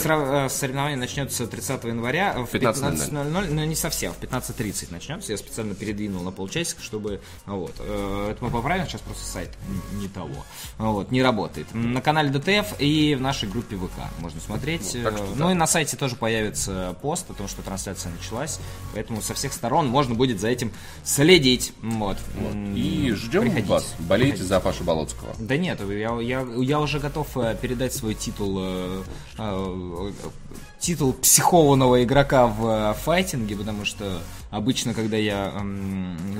соревнование 0.48 0.96
начнется 0.96 1.46
30 1.46 1.85
января 1.85 2.35
в 2.35 2.54
15.00, 2.54 2.59
15 2.59 3.12
но 3.12 3.64
не 3.64 3.74
совсем, 3.74 4.12
в 4.12 4.20
15.30 4.20 4.88
начнется, 4.90 5.33
я 5.33 5.38
специально 5.38 5.74
передвинул 5.74 6.22
на 6.22 6.31
полчасика, 6.31 6.83
чтобы, 6.83 7.20
вот, 7.46 7.74
это 7.74 8.37
мы 8.40 8.50
поправим, 8.50 8.87
сейчас 8.87 9.00
просто 9.00 9.24
сайт 9.24 9.50
не 9.92 10.09
того, 10.09 10.44
вот, 10.78 11.11
не 11.11 11.22
работает. 11.22 11.66
На 11.74 12.00
канале 12.00 12.31
ДТФ 12.31 12.74
и 12.78 13.14
в 13.14 13.20
нашей 13.20 13.48
группе 13.48 13.76
ВК 13.76 13.98
можно 14.18 14.40
смотреть, 14.40 14.96
ну, 15.02 15.11
ну 15.37 15.50
и 15.50 15.54
на 15.54 15.66
сайте 15.66 15.96
тоже 15.96 16.08
появится 16.16 16.97
пост 17.03 17.31
о 17.31 17.35
том, 17.35 17.49
что 17.49 17.62
трансляция 17.62 18.12
началась. 18.12 18.59
Поэтому 18.94 19.21
со 19.23 19.35
всех 19.35 19.53
сторон 19.53 19.87
можно 19.87 20.14
будет 20.14 20.40
за 20.40 20.49
этим 20.49 20.73
следить. 21.05 21.73
Вот. 21.83 22.18
И 22.75 23.12
ждем 23.14 23.42
Приходите. 23.42 23.68
вас. 23.68 23.94
Болейте 23.99 24.42
за 24.42 24.61
Пашу 24.61 24.85
Болоцкого. 24.85 25.35
Да 25.38 25.57
нет, 25.57 25.81
я, 25.81 26.18
я, 26.21 26.47
я 26.57 26.81
уже 26.81 26.99
готов 26.99 27.37
э, 27.37 27.57
передать 27.61 27.92
свой 27.94 28.14
титул 28.14 28.59
э, 28.61 29.03
э, 29.38 30.12
титул 30.79 31.12
психованного 31.12 32.05
игрока 32.05 32.47
в 32.47 32.67
э, 32.67 32.95
файтинге, 32.95 33.57
потому 33.57 33.85
что 33.85 34.21
обычно, 34.51 34.95
когда 34.95 35.17
я 35.17 35.53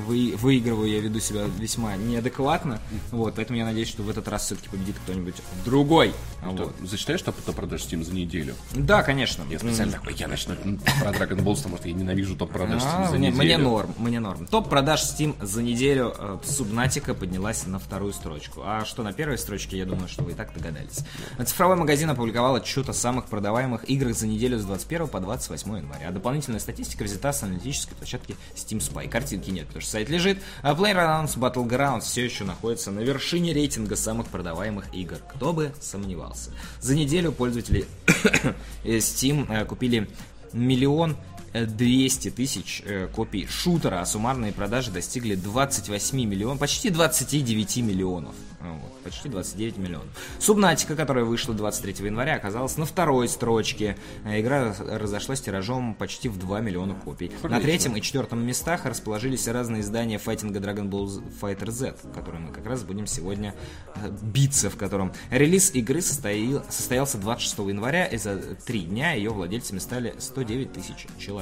вы, 0.07 0.33
выигрываю, 0.37 0.89
я 0.89 0.99
веду 0.99 1.19
себя 1.19 1.41
весьма 1.59 1.95
неадекватно. 1.95 2.79
Вот, 3.11 3.35
поэтому 3.35 3.59
я 3.59 3.65
надеюсь, 3.65 3.89
что 3.89 4.01
в 4.01 4.09
этот 4.09 4.27
раз 4.27 4.45
все-таки 4.45 4.69
победит 4.69 4.95
кто-нибудь 5.03 5.35
другой. 5.65 6.13
Вот. 6.41 6.75
Ты 6.77 6.87
Зачитаешь, 6.87 7.19
что 7.19 7.31
ты 7.31 7.51
продашь 7.51 7.81
Steam 7.81 8.03
за 8.03 8.13
неделю? 8.13 8.55
Да, 8.73 9.03
конечно. 9.03 9.43
Я 9.49 9.59
специально 9.59 9.93
такой, 9.93 10.15
я 10.15 10.27
начну 10.27 10.55
про 10.55 11.11
Dragon 11.11 11.43
Ball, 11.43 11.55
потому 11.57 11.77
что 11.77 11.87
я 11.87 11.93
ненавижу 11.93 12.35
топ-продаж 12.35 12.81
Steam 12.81 13.05
А, 13.05 13.07
за 13.11 13.17
мне, 13.17 13.27
неделю. 13.29 13.43
мне 13.43 13.57
норм, 13.57 13.95
мне 13.97 14.19
норм. 14.19 14.47
Топ 14.47 14.69
продаж 14.69 15.01
Steam 15.01 15.35
за 15.45 15.61
неделю 15.61 16.15
Субнатика 16.43 17.13
поднялась 17.13 17.67
на 17.67 17.77
вторую 17.77 18.13
строчку. 18.13 18.61
А 18.65 18.85
что 18.85 19.03
на 19.03 19.13
первой 19.13 19.37
строчке, 19.37 19.77
я 19.77 19.85
думаю, 19.85 20.07
что 20.07 20.23
вы 20.23 20.31
и 20.31 20.35
так 20.35 20.53
догадались. 20.53 21.01
Цифровой 21.45 21.75
магазин 21.75 22.09
опубликовал 22.09 22.55
отчет 22.55 22.89
о 22.89 22.93
самых 22.93 23.25
продаваемых 23.25 23.87
играх 23.89 24.15
за 24.15 24.25
неделю 24.29 24.59
с 24.59 24.65
21 24.65 25.07
по 25.07 25.19
28 25.19 25.77
января. 25.77 26.09
А 26.09 26.11
дополнительная 26.11 26.59
статистика 26.59 27.03
взята 27.03 27.33
с 27.33 27.43
аналитической 27.43 27.95
площадки 27.95 28.35
Steam 28.55 28.79
Spy. 28.79 29.09
Картинки 29.09 29.49
нет, 29.49 29.67
потому 29.67 29.81
что 29.81 29.91
сайт 29.91 30.09
лежит. 30.09 30.39
А 30.61 30.73
PlayerUnknown's 30.73 31.37
Battlegrounds 31.37 32.01
все 32.01 32.23
еще 32.23 32.43
находится 32.43 32.91
на 32.91 32.99
вершине 32.99 33.53
рейтинга 33.53 33.95
самых 33.95 34.27
продаваемых 34.27 34.93
игр. 34.93 35.17
Кто 35.35 35.53
бы 35.53 35.73
сомневался. 35.81 36.51
За 36.79 36.95
неделю 36.95 37.31
пользователи 37.31 37.85
Steam 38.83 39.45
э, 39.49 39.65
купили 39.65 40.07
миллион 40.53 41.15
200 41.53 42.31
тысяч 42.31 42.81
э, 42.85 43.07
копий 43.13 43.47
шутера, 43.47 44.01
а 44.01 44.05
суммарные 44.05 44.51
продажи 44.53 44.91
достигли 44.91 45.35
28 45.35 46.17
миллионов, 46.25 46.59
почти 46.59 46.89
29 46.89 47.77
миллионов. 47.77 48.35
Вот, 48.61 49.03
почти 49.03 49.29
29 49.29 49.77
миллионов. 49.77 50.07
Субнатика, 50.37 50.97
которая 50.97 51.23
вышла 51.23 51.53
23 51.53 52.05
января, 52.05 52.35
оказалась 52.35 52.75
на 52.75 52.85
второй 52.85 53.29
строчке. 53.29 53.97
Э, 54.25 54.39
Игра 54.41 54.75
разошлась 54.79 55.39
тиражом 55.41 55.95
почти 55.95 56.27
в 56.27 56.37
2 56.37 56.59
миллиона 56.59 56.93
копий. 56.93 57.29
На 57.29 57.35
Отлично. 57.35 57.61
третьем 57.61 57.95
и 57.95 58.01
четвертом 58.01 58.45
местах 58.45 58.85
расположились 58.85 59.47
разные 59.47 59.81
издания 59.81 60.17
файтинга 60.17 60.59
Dragon 60.59 60.89
Ball 60.89 61.23
Fighter 61.41 61.71
Z, 61.71 61.95
в 62.03 62.11
которой 62.13 62.41
мы 62.41 62.51
как 62.51 62.65
раз 62.65 62.83
будем 62.83 63.07
сегодня 63.07 63.55
э, 63.95 64.11
биться, 64.21 64.69
в 64.69 64.75
котором 64.75 65.13
релиз 65.31 65.73
игры 65.73 66.01
состоял- 66.01 66.63
состоялся 66.69 67.17
26 67.17 67.59
января, 67.59 68.05
и 68.07 68.17
за 68.17 68.35
три 68.65 68.81
дня 68.81 69.13
ее 69.13 69.29
владельцами 69.29 69.79
стали 69.79 70.13
109 70.17 70.73
тысяч 70.73 71.07
человек. 71.17 71.38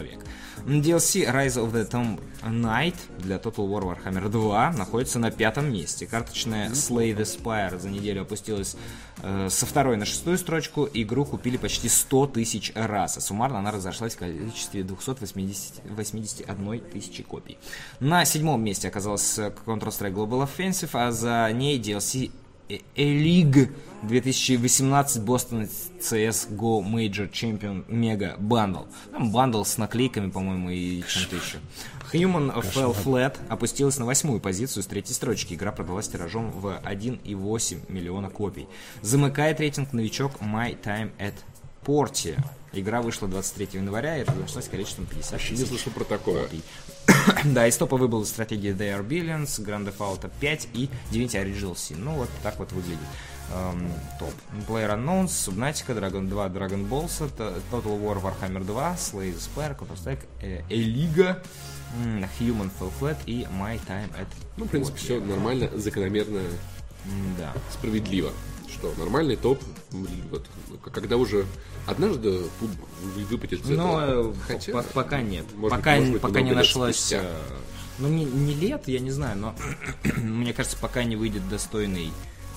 DLC 0.65 1.25
Rise 1.31 1.55
of 1.55 1.71
the 1.71 1.89
Tomb 1.89 2.19
Knight 2.43 2.95
для 3.19 3.37
Total 3.37 3.67
War 3.67 3.83
Warhammer 3.83 4.27
2 4.29 4.71
находится 4.71 5.19
на 5.19 5.31
пятом 5.31 5.71
месте. 5.71 6.05
Карточная 6.05 6.69
Slay 6.69 7.15
the 7.15 7.23
Spire 7.23 7.79
за 7.79 7.89
неделю 7.89 8.23
опустилась 8.23 8.75
э, 9.21 9.47
со 9.49 9.65
второй 9.65 9.97
на 9.97 10.05
шестую 10.05 10.37
строчку. 10.37 10.87
Игру 10.93 11.25
купили 11.25 11.57
почти 11.57 11.89
100 11.89 12.27
тысяч 12.27 12.71
раз, 12.75 13.17
а 13.17 13.21
суммарно 13.21 13.59
она 13.59 13.71
разошлась 13.71 14.15
в 14.15 14.19
количестве 14.19 14.83
281 14.83 16.79
тысячи 16.91 17.23
копий. 17.23 17.57
На 17.99 18.25
седьмом 18.25 18.63
месте 18.63 18.87
оказалась 18.87 19.37
э, 19.39 19.53
Counter-Strike 19.65 20.13
Global 20.13 20.47
Offensive, 20.47 20.89
а 20.93 21.11
за 21.11 21.51
ней 21.53 21.79
DLC 21.79 22.31
A-League 22.69 23.71
2018 24.03 25.23
Boston 25.23 25.69
CS 25.99 26.49
GO 26.55 26.81
Major 26.81 27.29
Champion 27.29 27.85
Mega 27.87 28.37
Bundle. 28.39 28.87
Там 29.11 29.31
бандл 29.31 29.63
с 29.63 29.77
наклейками, 29.77 30.29
по-моему, 30.29 30.69
и 30.69 31.01
чем-то 31.07 31.35
еще. 31.35 31.57
Human 32.13 32.53
Fell 32.61 32.95
Flat 32.95 33.35
опустилась 33.49 33.97
на 33.97 34.05
восьмую 34.05 34.39
позицию 34.39 34.83
с 34.83 34.85
третьей 34.85 35.13
строчки. 35.13 35.53
Игра 35.53 35.71
продалась 35.71 36.07
тиражом 36.07 36.51
в 36.51 36.67
1,8 36.83 37.91
миллиона 37.91 38.29
копий. 38.29 38.67
Замыкает 39.01 39.59
рейтинг 39.59 39.93
новичок 39.93 40.33
My 40.41 40.79
Time 40.81 41.11
at 41.19 41.35
Portia. 41.85 42.39
Игра 42.73 43.01
вышла 43.01 43.27
23 43.27 43.79
января 43.79 44.17
и 44.17 44.23
разошлась 44.23 44.67
количеством 44.67 45.05
50 45.05 45.31
Не 45.51 45.57
тысяч 45.57 45.67
слышал 45.67 45.91
про 45.91 46.03
такое. 46.03 46.47
Да, 47.45 47.67
из 47.67 47.77
топа 47.77 47.97
выбыла 47.97 48.23
стратегия 48.25 48.71
They 48.71 48.97
Are 48.97 49.07
Billions, 49.07 49.59
Grand 49.63 49.85
Theft 49.85 49.97
Auto 49.99 50.31
5 50.39 50.69
и 50.73 50.89
Divinity 51.11 51.43
Original 51.43 51.73
Sin. 51.73 51.97
Ну, 51.99 52.11
вот 52.15 52.29
так 52.43 52.59
вот 52.59 52.71
выглядит 52.71 52.99
эм, 53.53 53.91
топ. 54.19 54.33
PlayerUnknown's, 54.67 55.27
Subnautica, 55.27 55.93
Dragon 55.97 56.27
2, 56.27 56.47
Dragon 56.49 56.87
Balls, 56.89 57.19
Total 57.71 58.01
War 58.01 58.21
Warhammer 58.21 58.63
2, 58.65 58.95
Slay 58.95 59.33
the 59.33 59.39
Spire, 59.39 59.75
Counter-Strike, 59.77 60.25
э, 60.41 60.61
Eliga, 60.69 61.41
Human 62.39 62.69
Fall 62.77 62.91
Flat 62.99 63.17
и 63.25 63.47
My 63.59 63.79
Time 63.87 64.09
at 64.19 64.27
Ну, 64.57 64.65
в 64.65 64.69
принципе, 64.69 64.97
все 64.97 65.19
нормально, 65.19 65.69
закономерно, 65.75 66.41
Да. 67.37 67.53
справедливо. 67.71 68.31
Что 68.69 68.93
нормальный 68.97 69.37
топ, 69.37 69.61
вот, 70.29 70.45
когда 70.93 71.15
уже 71.15 71.45
однажды 71.87 72.29
пу- 72.59 72.69
вы- 73.15 73.23
выпадет 73.25 73.61
из 73.61 73.69
Но 73.69 74.01
этого. 74.01 74.31
э, 74.31 74.35
Хотя, 74.47 74.71
по- 74.73 74.83
пока 74.83 75.21
нет. 75.21 75.45
может 75.55 75.61
быть, 75.61 75.71
пока 75.71 75.95
может 75.95 76.11
быть, 76.13 76.21
пока 76.21 76.41
не 76.41 76.51
нашлась. 76.51 76.97
спустя. 76.97 77.23
Ну, 77.99 78.07
не, 78.09 78.25
не 78.25 78.53
лет, 78.53 78.87
я 78.87 78.99
не 78.99 79.09
знаю, 79.11 79.37
но 79.39 79.55
мне 80.17 80.53
кажется, 80.53 80.77
пока 80.77 81.03
не 81.03 81.15
выйдет 81.15 81.47
достойный 81.49 82.11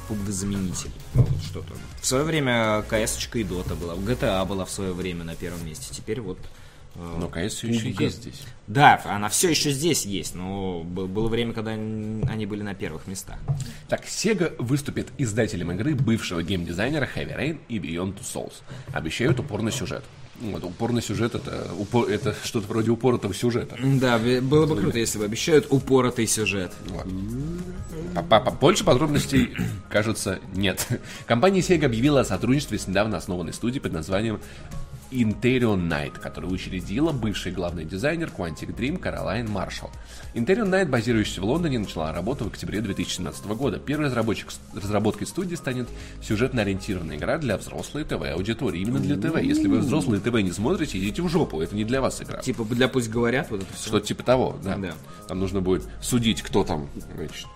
PUBG-заменитель. 0.09 0.91
Ну, 1.15 1.23
вот 1.23 1.43
что-то. 1.43 1.73
В 2.01 2.07
свое 2.07 2.25
время 2.25 2.83
КС 2.89 3.19
и 3.35 3.45
Дота 3.45 3.75
была, 3.75 3.95
GTA 3.95 4.45
была 4.45 4.65
в 4.65 4.71
свое 4.71 4.93
время 4.93 5.25
на 5.25 5.35
первом 5.37 5.65
месте. 5.65 5.95
Теперь 5.95 6.21
вот. 6.21 6.39
Но 6.97 7.29
КС 7.29 7.55
все 7.55 7.69
еще 7.69 7.91
есть 7.91 8.17
здесь. 8.23 8.43
Да, 8.67 9.01
она 9.05 9.29
все 9.29 9.49
еще 9.51 9.71
здесь 9.71 10.05
есть, 10.05 10.35
но 10.35 10.83
было 10.83 11.29
время, 11.29 11.53
когда 11.53 11.71
они 11.73 12.47
были 12.47 12.63
на 12.63 12.75
первых 12.75 13.07
местах. 13.07 13.39
Так, 13.89 14.05
Sega 14.05 14.55
выступит 14.59 15.09
издателем 15.17 15.71
игры 15.73 15.95
бывшего 15.95 16.43
геймдизайнера 16.43 17.09
Heavy 17.15 17.37
Rain 17.39 17.59
и 17.69 17.79
Beyond 17.79 18.19
Two 18.19 18.23
Souls. 18.23 18.55
Обещают 18.93 19.39
упорный 19.41 19.73
сюжет. 19.73 20.03
Вот, 20.41 20.65
упорный 20.65 21.03
сюжет 21.03 21.35
это, 21.35 21.71
упо- 21.79 22.09
это 22.09 22.35
что-то 22.45 22.67
вроде 22.67 22.91
упоротого 22.91 23.35
сюжета. 23.35 23.77
Да, 23.83 24.19
было 24.19 24.65
бы 24.67 24.75
круто, 24.81 24.99
если 24.99 25.19
бы 25.19 25.27
обещают 25.27 25.67
упоротый 25.71 26.27
сюжет. 26.27 26.73
Вот. 26.87 27.07
По- 28.29 28.41
Больше 28.51 28.83
подробностей, 28.85 29.51
кажется, 29.91 30.39
нет. 30.55 30.87
Компания 31.27 31.61
Sega 31.61 31.87
объявила 31.87 32.21
о 32.21 32.25
сотрудничестве 32.25 32.79
с 32.79 32.87
недавно 32.87 33.19
основанной 33.19 33.53
студией 33.53 33.83
под 33.83 33.93
названием 33.93 34.41
Interion 35.11 35.89
Night, 35.89 36.19
которую 36.21 36.53
учредила 36.53 37.13
бывший 37.13 37.53
главный 37.53 37.85
дизайнер 37.85 38.31
Quantic 38.37 38.75
Dream 38.77 38.97
Каролайн 38.99 39.51
Маршалл. 39.51 39.91
Interion 40.35 40.69
Night, 40.71 40.87
базирующаяся 40.89 41.41
в 41.41 41.45
Лондоне, 41.45 41.79
начала 41.81 42.13
работу 42.13 42.45
в 42.45 42.49
октябре 42.49 42.81
2017 42.81 43.45
года. 43.47 43.79
Первой 43.79 44.07
разработчик, 44.07 44.49
разработкой 44.75 45.27
студии 45.27 45.57
станет 45.57 45.89
сюжетно-ориентированная 46.23 47.17
игра 47.17 47.39
для 47.39 47.57
взрослой 47.57 48.05
ТВ-аудитории. 48.05 48.81
Именно 48.83 49.01
для 49.01 49.17
ТВ. 49.17 49.41
Если 49.43 49.67
вы 49.67 49.79
взрослые 49.81 50.21
ТВ 50.21 50.33
не 50.43 50.53
смотрите, 50.53 50.99
идите 50.99 51.23
в 51.23 51.29
жопу. 51.29 51.61
Это 51.61 51.75
не 51.75 51.85
для 51.85 52.01
вас 52.01 52.23
игра. 52.23 52.41
Типа, 52.41 52.65
для 52.65 52.89
пусть 52.89 53.11
говорят, 53.11 53.51
вот 53.51 53.63
это 53.63 53.73
все. 53.75 53.89
Что-то 53.89 54.07
типа 54.07 54.23
того, 54.23 54.59
да. 54.63 54.77
Да. 54.77 54.93
Там 55.29 55.41
нужно 55.41 55.61
будет 55.61 55.83
судить, 56.01 56.43
кто 56.43 56.63
там 56.65 56.89
значит, 57.17 57.47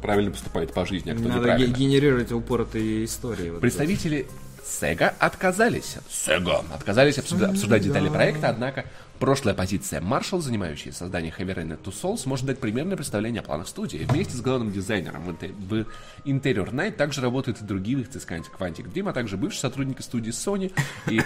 правильно 0.00 0.30
поступает 0.30 0.72
по 0.72 0.86
жизни, 0.86 1.10
а 1.10 1.14
кто 1.14 1.24
Надо 1.28 1.40
неправильно. 1.40 1.66
ге- 1.74 1.84
генерировать 1.84 2.32
упоротые 2.32 3.04
истории. 3.04 3.50
вот 3.50 3.60
Представители 3.60 4.26
Sega 4.64 5.12
отказались. 5.18 5.96
Sega 6.08 6.64
отказались 6.74 7.18
обсужда- 7.18 7.50
обсуждать 7.50 7.82
детали 7.82 8.08
проекта, 8.08 8.48
однако 8.48 8.86
прошлая 9.18 9.54
позиция 9.54 10.00
Marshall, 10.00 10.40
занимающая 10.40 10.90
создание 10.92 11.32
Heavy 11.36 11.54
Rain 11.54 11.74
и 11.74 11.76
Two 11.76 11.92
Souls, 11.92 12.22
может 12.26 12.46
дать 12.46 12.58
примерное 12.60 12.96
представление 12.96 13.40
о 13.40 13.44
планах 13.44 13.68
студии. 13.68 14.06
Вместе 14.10 14.34
с 14.36 14.40
главным 14.40 14.72
дизайнером 14.72 15.24
в 15.24 15.30
Inte- 15.30 15.52
в 15.52 15.86
Interior 16.26 16.70
Night 16.72 16.92
также 16.92 17.20
работают 17.20 17.60
и 17.60 17.64
другие 17.64 17.98
выходцы 17.98 18.18
из 18.18 18.24
Quantic 18.26 18.90
Dream, 18.92 19.10
а 19.10 19.12
также 19.12 19.36
бывшие 19.36 19.60
сотрудники 19.60 20.00
студии 20.00 20.32
Sony 20.32 20.72
и 21.08 21.20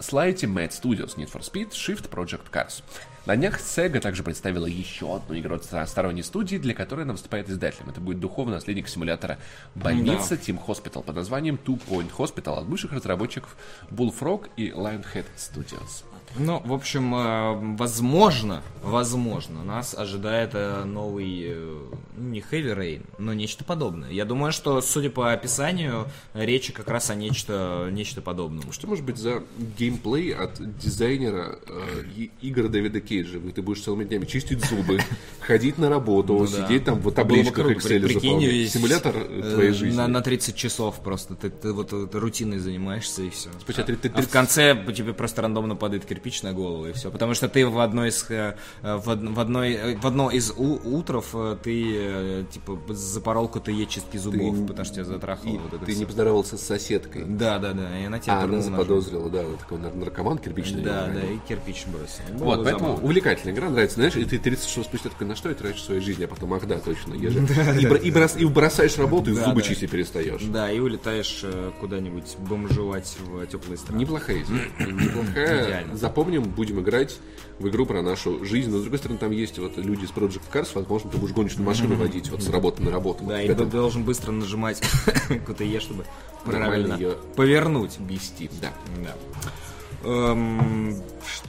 Slightly 0.00 0.52
Mad 0.52 0.70
Studios, 0.70 1.16
Need 1.16 1.30
for 1.30 1.40
Speed, 1.42 1.70
Shift, 1.70 2.08
Project 2.10 2.50
Cars. 2.50 2.82
На 3.26 3.36
днях 3.36 3.60
Sega 3.60 4.00
также 4.00 4.22
представила 4.22 4.66
еще 4.66 5.16
одну 5.16 5.38
игру 5.38 5.56
от 5.56 5.64
стор- 5.64 5.86
сторонней 5.86 6.22
студии, 6.22 6.56
для 6.56 6.74
которой 6.74 7.02
она 7.02 7.12
выступает 7.12 7.50
издателем. 7.50 7.90
Это 7.90 8.00
будет 8.00 8.18
духовный 8.18 8.54
наследник 8.54 8.88
симулятора 8.88 9.38
больницы 9.74 10.34
Team 10.36 10.58
Hospital 10.66 11.02
под 11.02 11.16
названием 11.16 11.58
Two 11.62 11.78
Point 11.88 12.10
Hospital 12.16 12.58
от 12.60 12.66
бывших 12.66 12.92
разработчиков 12.92 13.56
Bullfrog 13.90 14.48
и 14.56 14.70
Lionhead 14.70 15.26
Studios. 15.36 16.02
Ну, 16.36 16.62
в 16.64 16.72
общем, 16.72 17.14
э, 17.14 17.76
возможно, 17.76 18.62
возможно, 18.82 19.64
нас 19.64 19.94
ожидает 19.94 20.50
э, 20.54 20.84
новый, 20.84 21.44
э, 21.48 21.78
не 22.16 22.40
Heavy 22.40 22.76
Rain, 22.76 23.06
но 23.18 23.34
нечто 23.34 23.64
подобное. 23.64 24.10
Я 24.10 24.24
думаю, 24.24 24.52
что, 24.52 24.80
судя 24.80 25.10
по 25.10 25.32
описанию, 25.32 26.06
речь 26.34 26.70
как 26.72 26.88
раз 26.88 27.10
о 27.10 27.14
нечто, 27.14 27.88
нечто 27.90 28.22
подобном. 28.22 28.72
Что 28.72 28.86
может 28.86 29.04
быть 29.04 29.18
за 29.18 29.42
геймплей 29.76 30.32
от 30.34 30.60
дизайнера 30.78 31.58
э, 31.66 32.28
игр 32.40 32.68
Дэвида 32.68 33.00
Кейджа? 33.00 33.38
Ты 33.52 33.60
будешь 33.60 33.82
целыми 33.82 34.04
днями 34.04 34.24
чистить 34.24 34.64
зубы, 34.64 35.00
ходить 35.40 35.78
на 35.78 35.88
работу, 35.88 36.34
Ну 36.34 36.46
сидеть 36.46 36.84
там 36.84 37.00
в 37.00 37.10
табличках 37.10 37.72
Excel 37.72 38.12
заполнять. 38.12 38.70
Симулятор 38.70 39.14
твоей 39.14 39.72
жизни. 39.72 39.96
На, 39.96 40.06
на 40.06 40.20
30 40.20 40.54
часов 40.54 41.00
просто. 41.02 41.34
Ты, 41.34 41.72
вот, 41.72 41.92
рутиной 42.14 42.58
занимаешься 42.58 43.22
и 43.22 43.30
все. 43.30 43.50
А 44.14 44.22
в 44.22 44.28
конце 44.28 44.76
тебе 44.94 45.12
просто 45.12 45.42
рандомно 45.42 45.74
падает 45.76 46.04
кирпич 46.04 46.19
на 46.42 46.52
голову 46.52 46.86
и 46.86 46.92
все. 46.92 47.10
Потому 47.10 47.34
что 47.34 47.48
ты 47.48 47.66
в 47.66 47.78
одной 47.80 48.08
из 48.10 48.24
э, 48.30 48.54
в, 48.82 49.04
в 49.06 49.40
одной 49.40 49.72
э, 49.72 49.96
в 49.96 50.06
одно 50.06 50.30
из 50.30 50.50
у- 50.56 50.80
утров 50.96 51.30
э, 51.34 51.56
ты 51.62 52.44
типа 52.50 52.78
запорол 52.94 53.48
КТЕ 53.48 53.86
чистки 53.86 54.16
зубов, 54.16 54.66
потому 54.66 54.84
что 54.84 54.94
тебя 54.94 55.04
затрахало 55.04 55.58
вот 55.58 55.74
это 55.74 55.84
ты 55.84 55.92
всё. 55.92 56.00
не 56.00 56.06
поздоровался 56.06 56.56
с 56.56 56.62
соседкой. 56.62 57.24
Да, 57.26 57.58
да, 57.58 57.72
да. 57.72 57.98
И 57.98 58.04
она 58.04 58.18
тебя 58.18 58.34
А, 58.40 58.44
она 58.44 58.56
ножом. 58.56 58.72
заподозрила, 58.72 59.30
да, 59.30 59.42
вот 59.42 59.58
такой 59.58 59.78
нар- 59.78 59.94
наркоман 59.94 60.38
кирпичный. 60.38 60.82
Да, 60.82 61.06
да, 61.08 61.20
и 61.22 61.38
кирпич 61.48 61.86
бросил. 61.86 62.22
Было 62.38 62.44
Вот, 62.56 62.64
поэтому 62.64 62.86
забавно. 62.88 63.04
увлекательная 63.04 63.54
игра, 63.54 63.70
нравится, 63.70 63.96
знаешь, 63.96 64.16
и 64.16 64.24
ты 64.24 64.38
30 64.38 64.68
часов 64.68 64.84
спустя 64.84 65.08
такой, 65.10 65.26
на 65.26 65.36
что 65.36 65.48
я 65.48 65.54
трачу 65.54 65.78
свою 65.80 66.00
жизнь, 66.00 66.22
а 66.24 66.28
потом, 66.28 66.52
ах 66.54 66.66
да, 66.66 66.78
точно, 66.78 67.14
я 67.14 67.30
же... 67.30 67.38
И, 67.80 67.86
бро- 67.86 67.96
и 67.96 68.10
брос- 68.10 68.38
и 68.38 68.44
бросаешь 68.44 68.96
работу, 68.98 69.30
и 69.30 69.34
Да, 69.34 69.44
зубы 69.46 69.62
да. 69.62 69.68
чистить 69.68 69.90
перестаешь. 69.90 70.42
Да, 70.42 70.70
и 70.70 70.78
улетаешь 70.78 71.44
куда-нибудь 71.80 72.36
бомжевать 72.38 73.16
в 73.24 73.46
теплые 73.46 73.78
страны. 73.78 73.98
Неплохая 74.00 74.42
идея. 74.42 74.68
Неплохая. 74.92 75.84
Запомним, 76.10 76.42
будем 76.42 76.80
играть 76.80 77.20
в 77.60 77.68
игру 77.68 77.86
про 77.86 78.02
нашу 78.02 78.44
жизнь. 78.44 78.68
Но, 78.68 78.78
с 78.78 78.82
другой 78.82 78.98
стороны, 78.98 79.20
там 79.20 79.30
есть 79.30 79.60
вот 79.60 79.76
люди 79.76 80.06
из 80.06 80.10
Project 80.10 80.42
Cars, 80.52 80.70
возможно, 80.74 81.08
ты 81.08 81.18
будешь 81.18 81.32
гоночную 81.32 81.64
машину 81.64 81.94
водить 81.94 82.30
вот 82.30 82.42
с 82.42 82.48
работы 82.48 82.82
на 82.82 82.90
работу. 82.90 83.22
Да, 83.22 83.34
Вот 83.34 83.44
и 83.44 83.54
ты 83.54 83.64
должен 83.64 84.02
быстро 84.02 84.32
нажимать 84.32 84.80
КТЕ, 85.46 85.78
чтобы 85.78 86.04
Нормально 86.44 86.66
правильно 86.66 86.94
её 86.94 87.16
повернуть. 87.36 87.96
вести. 88.00 88.50
Да. 88.60 88.72
Да. 89.04 89.14
Эм, 90.02 90.96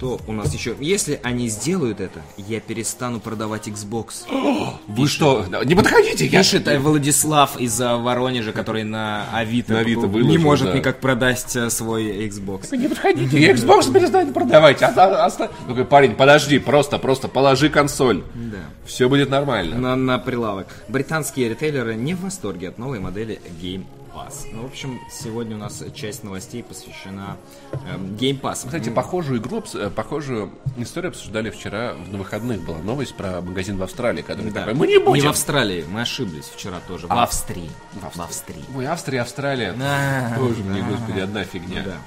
что 0.02 0.20
у 0.28 0.32
нас 0.34 0.54
еще? 0.54 0.76
Если 0.80 1.20
они 1.24 1.48
сделают 1.48 2.02
это, 2.02 2.22
я 2.38 2.60
перестану 2.60 3.20
продавать 3.20 3.68
Xbox. 3.68 4.26
Вы 4.88 5.08
что? 5.08 5.46
Не 5.64 5.76
подходите, 5.76 6.26
я... 6.26 6.40
Пишет 6.40 6.68
э, 6.68 6.78
Владислав 6.80 7.60
из 7.60 7.80
э, 7.80 7.96
Воронежа, 7.96 8.52
который 8.52 8.84
на 8.84 9.26
Авито, 9.34 9.74
На 9.74 9.80
Авито 9.80 10.02
не 10.02 10.08
выложил, 10.08 10.42
может 10.42 10.68
да. 10.68 10.78
никак 10.78 11.00
продать 11.00 11.56
э, 11.56 11.70
свой 11.70 12.28
Xbox. 12.28 12.76
Не 12.76 12.88
подходите, 12.88 13.40
я 13.40 13.54
Xbox 13.54 13.92
перестанет 13.92 14.34
продавать. 14.34 14.82
А, 14.82 14.94
а- 14.96 15.26
оста- 15.28 15.50
Такой, 15.68 15.86
парень, 15.86 16.16
подожди, 16.16 16.60
просто, 16.60 16.98
просто 16.98 17.28
положи 17.28 17.70
консоль. 17.70 18.24
Да. 18.34 18.58
Все 18.86 19.08
будет 19.08 19.30
нормально. 19.30 19.78
На, 19.78 19.96
на 19.96 20.20
прилавок. 20.20 20.68
Британские 20.90 21.50
ритейлеры 21.50 21.96
не 21.96 22.14
в 22.16 22.22
восторге 22.22 22.70
от 22.70 22.78
новой 22.78 23.00
модели 23.00 23.40
Game 23.62 23.86
Pass. 24.14 24.48
Ну, 24.52 24.64
в 24.64 24.66
общем, 24.66 25.00
сегодня 25.10 25.56
у 25.56 25.60
нас 25.60 25.84
часть 25.94 26.24
новостей 26.24 26.64
посвящена 26.64 27.38
эм, 27.72 28.16
Game 28.16 28.40
Pass. 28.40 28.66
Кстати, 28.66 28.90
похожую 28.90 29.40
игру, 29.40 29.64
э, 29.74 29.90
похожую 29.90 30.52
историю 30.78 31.10
обсуждали 31.12 31.50
вчера 31.50 31.96
на 32.12 32.18
выходных. 32.18 32.62
Была 32.64 32.78
новость 32.80 33.16
про 33.16 33.42
магазин 33.42 33.78
в 33.78 33.84
Австралии, 33.84 34.22
который 34.22 34.52
Да. 34.52 34.62
такой, 34.62 34.74
мы 34.76 34.88
не 34.88 34.98
будем. 35.00 35.26
в 35.26 35.30
Австралии, 35.30 35.86
мы 35.90 36.02
ошиблись 36.02 36.46
вчера 36.46 36.80
тоже. 36.88 37.08
В 37.08 37.12
Австрии. 37.12 37.70
В 37.94 38.20
Австрии. 38.22 38.64
Ой, 38.76 38.86
Австрия, 38.86 39.22
Австралия. 39.22 39.76
А, 39.82 40.36
Тоже 40.38 40.64
мне, 40.64 40.82
господи, 40.84 41.20
одна 41.20 41.44
фигня. 41.44 41.84
Да. 41.84 41.92
М, 41.92 42.00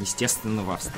Естественно, 0.00 0.62
в 0.64 0.70
Австрии. 0.70 0.94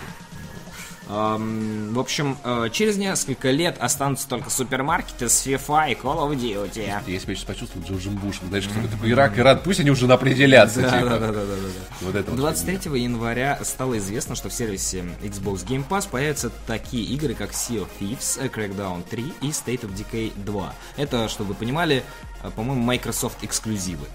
В 1.09 1.99
общем, 1.99 2.37
э, 2.43 2.69
через 2.73 2.97
несколько 2.97 3.51
лет 3.51 3.77
останутся 3.79 4.29
только 4.29 4.51
супермаркеты 4.51 5.29
с 5.29 5.47
FIFA 5.47 5.93
и 5.93 5.95
Call 5.95 6.19
of 6.19 6.37
Duty. 6.37 6.85
Я 7.07 7.21
себя 7.21 7.35
сейчас 7.35 7.45
почувствовал 7.45 7.87
Джорджем 7.87 8.17
Бушем. 8.17 8.49
Знаешь, 8.49 8.67
кто 8.67 8.89
такой 8.89 9.13
Ирак, 9.13 9.39
Иран, 9.39 9.61
пусть 9.63 9.79
они 9.79 9.91
уже 9.91 10.07
определятся. 10.07 10.83
Да, 10.83 10.99
типа. 10.99 11.11
да, 11.11 11.19
да, 11.19 11.33
да, 11.33 11.45
да. 11.45 11.57
Вот 12.01 12.15
это 12.15 12.31
вот 12.31 12.41
23 12.41 13.01
января 13.01 13.59
стало 13.63 13.99
известно, 13.99 14.35
что 14.35 14.49
в 14.49 14.53
сервисе 14.53 15.05
Xbox 15.23 15.65
Game 15.65 15.87
Pass 15.89 16.09
появятся 16.11 16.51
такие 16.67 17.05
игры, 17.05 17.35
как 17.35 17.53
Sea 17.53 17.87
of 17.87 17.89
Thieves, 18.01 18.51
Crackdown 18.51 19.05
3 19.09 19.33
и 19.43 19.47
State 19.51 19.83
of 19.83 19.95
Decay 19.95 20.33
2. 20.45 20.75
Это, 20.97 21.29
чтобы 21.29 21.51
вы 21.51 21.55
понимали, 21.55 22.03
э, 22.43 22.51
по-моему, 22.51 22.83
Microsoft 22.83 23.45
эксклюзивы. 23.45 24.07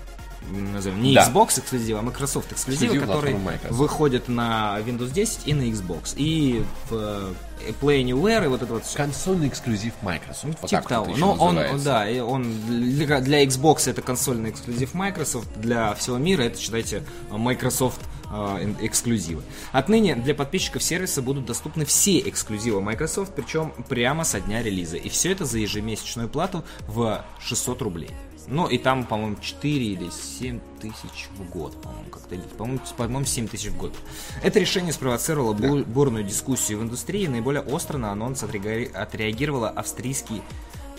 Назовем. 0.50 1.02
Не 1.02 1.16
Да. 1.16 1.30
Xbox 1.30 1.60
эксклюзивы, 1.60 2.00
а 2.00 2.02
Microsoft 2.02 2.50
которые 2.50 3.36
платформы 3.36 3.40
Microsoft. 3.40 3.80
выходят 3.80 4.28
на 4.28 4.78
Windows 4.80 5.12
10 5.12 5.48
и 5.48 5.54
на 5.54 5.62
Xbox. 5.64 6.14
И 6.16 6.64
в 6.90 6.94
э, 6.94 7.34
Play 7.80 8.04
Anywhere 8.04 8.46
и 8.46 8.48
вот 8.48 8.62
это 8.62 8.74
вот. 8.74 8.84
Консольный 8.96 9.48
эксклюзив 9.48 9.94
Microsoft. 10.02 10.58
Вот 10.62 10.70
Типа 10.70 10.82
того. 10.88 11.16
Но 11.16 11.34
он, 11.34 11.56
называется. 11.56 11.86
да, 11.86 12.10
и 12.10 12.20
он 12.20 12.54
для, 12.68 13.22
для 13.22 13.46
Xbox 13.46 13.90
это 13.90 14.02
консольный 14.02 14.50
эксклюзив 14.50 14.94
Microsoft, 14.94 15.48
для 15.56 15.94
всего 15.96 16.18
мира 16.18 16.44
это, 16.44 16.60
считайте, 16.60 17.04
Microsoft 17.30 18.02
э, 18.32 18.74
эксклюзивы. 18.82 19.44
Отныне 19.72 20.16
для 20.16 20.36
подписчиков 20.36 20.84
сервиса 20.84 21.22
будут 21.22 21.46
доступны 21.46 21.86
все 21.86 22.20
эксклюзивы 22.20 22.82
Microsoft, 22.82 23.34
причем 23.36 23.74
прямо 23.88 24.24
со 24.24 24.40
дня 24.42 24.62
релиза. 24.64 24.98
И 24.98 25.08
все 25.10 25.32
это 25.32 25.46
за 25.46 25.60
ежемесячную 25.60 26.28
плату 26.28 26.64
в 26.88 27.24
600 27.40 27.82
рублей. 27.82 28.10
Ну, 28.52 28.68
и 28.68 28.78
там, 28.78 29.06
по-моему, 29.06 29.38
4 29.42 29.86
или 29.86 30.10
7 30.40 30.60
тысяч 30.82 31.30
в 31.38 31.50
год, 31.50 31.82
по-моему, 31.82 32.10
как-то. 32.12 32.36
По-моему, 32.58 32.80
по-моему, 32.98 33.26
7 33.26 33.48
тысяч 33.48 33.70
в 33.70 33.78
год. 33.78 33.96
Это 34.44 34.60
решение 34.60 34.92
спровоцировало 34.92 35.54
бу- 35.54 35.86
бурную 35.86 36.26
дискуссию 36.26 36.80
в 36.80 36.84
индустрии. 36.84 37.28
Наиболее 37.28 37.62
остро 37.62 37.98
на 37.98 38.12
анонс 38.12 38.44
отреаги- 38.44 38.92
отреагировала 38.92 39.70
австрийский 39.70 40.42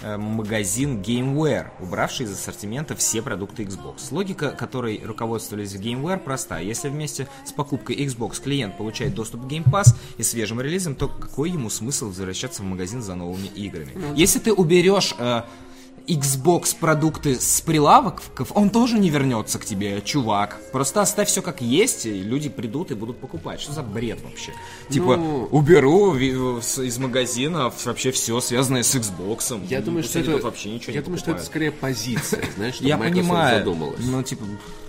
э, 0.00 0.16
магазин 0.16 1.02
GameWare, 1.02 1.68
убравший 1.80 2.24
из 2.24 2.32
ассортимента 2.32 2.96
все 2.96 3.20
продукты 3.20 3.64
Xbox. 3.64 3.96
Логика, 4.12 4.52
которой 4.52 5.00
руководствовались 5.04 5.74
в 5.74 5.80
GameWare, 5.80 6.18
проста. 6.20 6.58
Если 6.58 6.88
вместе 6.88 7.28
с 7.44 7.52
покупкой 7.52 7.96
Xbox 7.96 8.42
клиент 8.42 8.78
получает 8.78 9.14
доступ 9.14 9.42
к 9.42 9.44
Game 9.44 9.64
Pass 9.70 9.94
и 10.16 10.22
свежим 10.22 10.58
релизом, 10.60 10.94
то 10.94 11.06
какой 11.06 11.50
ему 11.50 11.68
смысл 11.68 12.06
возвращаться 12.06 12.62
в 12.62 12.64
магазин 12.64 13.02
за 13.02 13.14
новыми 13.14 13.46
играми? 13.48 13.92
Если 14.16 14.38
ты 14.38 14.52
уберешь 14.54 15.14
э, 15.18 15.42
Xbox 16.06 16.76
продукты 16.78 17.38
с 17.38 17.60
прилавков, 17.60 18.52
он 18.54 18.70
тоже 18.70 18.98
не 18.98 19.10
вернется 19.10 19.58
к 19.58 19.64
тебе, 19.64 20.00
чувак. 20.02 20.60
Просто 20.72 21.00
оставь 21.00 21.28
все 21.28 21.42
как 21.42 21.60
есть, 21.60 22.06
и 22.06 22.12
люди 22.22 22.48
придут 22.48 22.90
и 22.90 22.94
будут 22.94 23.18
покупать. 23.18 23.60
Что 23.60 23.72
за 23.72 23.82
бред 23.82 24.20
вообще? 24.22 24.52
Типа, 24.90 25.16
Ну- 25.16 25.48
уберу 25.50 26.12
ви- 26.12 26.60
с- 26.60 26.78
из 26.82 26.98
магазина 26.98 27.72
вообще 27.84 28.10
все 28.12 28.40
связанное 28.40 28.82
с 28.82 28.94
Xbox. 28.94 29.60
Я 29.68 29.80
думаю, 29.80 30.02
что 30.02 30.18
это, 30.18 30.38
вообще 30.38 30.70
ничего 30.70 30.92
я 30.92 30.98
не 31.00 31.04
думаю, 31.04 31.18
что 31.18 31.30
это 31.30 31.40
покупают. 31.40 31.46
скорее 31.46 31.70
позиция, 31.72 32.44
знаешь, 32.56 32.74
что 32.76 32.84
Я 32.84 32.96
Microsoft 32.96 33.20
понимаю, 33.28 33.58
задумалась. 33.58 34.00
ну, 34.04 34.22
типа, 34.22 34.44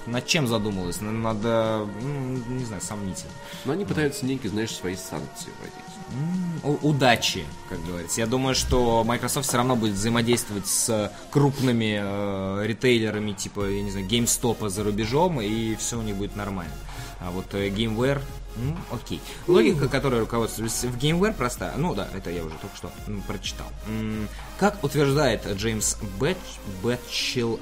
над 0.07 0.25
чем 0.25 0.47
задумалась? 0.47 0.99
Надо, 1.01 1.87
ну, 2.01 2.55
не 2.55 2.65
знаю, 2.65 2.81
сомнительно. 2.81 3.31
Но 3.65 3.73
они 3.73 3.85
пытаются 3.85 4.25
некие, 4.25 4.49
знаешь, 4.49 4.71
свои 4.71 4.95
санкции 4.95 5.49
вводить. 5.59 5.92
Удачи, 6.81 7.45
как 7.69 7.83
говорится. 7.85 8.21
Я 8.21 8.27
думаю, 8.27 8.55
что 8.55 9.03
Microsoft 9.03 9.47
все 9.47 9.57
равно 9.57 9.75
будет 9.75 9.93
взаимодействовать 9.93 10.67
с 10.67 11.11
крупными 11.29 11.99
э, 12.01 12.65
ритейлерами, 12.65 13.33
типа, 13.33 13.69
я 13.69 13.81
не 13.81 13.91
знаю, 13.91 14.07
GameStop 14.07 14.69
за 14.69 14.83
рубежом, 14.83 15.41
и 15.41 15.75
все 15.75 15.99
у 15.99 16.01
них 16.01 16.15
будет 16.15 16.35
нормально. 16.35 16.73
А 17.19 17.31
вот 17.31 17.53
э, 17.53 17.69
GameWare, 17.69 18.21
ну, 18.55 18.77
окей. 18.91 19.19
Логика, 19.47 19.87
которой 19.89 20.21
руководствуется 20.21 20.87
в 20.87 20.97
GameWare, 20.97 21.33
проста. 21.33 21.73
Ну 21.77 21.95
да, 21.95 22.07
это 22.13 22.29
я 22.29 22.43
уже 22.43 22.55
только 22.55 22.75
что 22.75 22.91
прочитал. 23.27 23.67
Как 24.59 24.83
утверждает 24.83 25.45
Джеймс 25.45 25.97
Бэтч, 26.19 26.37
Бэтчел, 26.81 27.59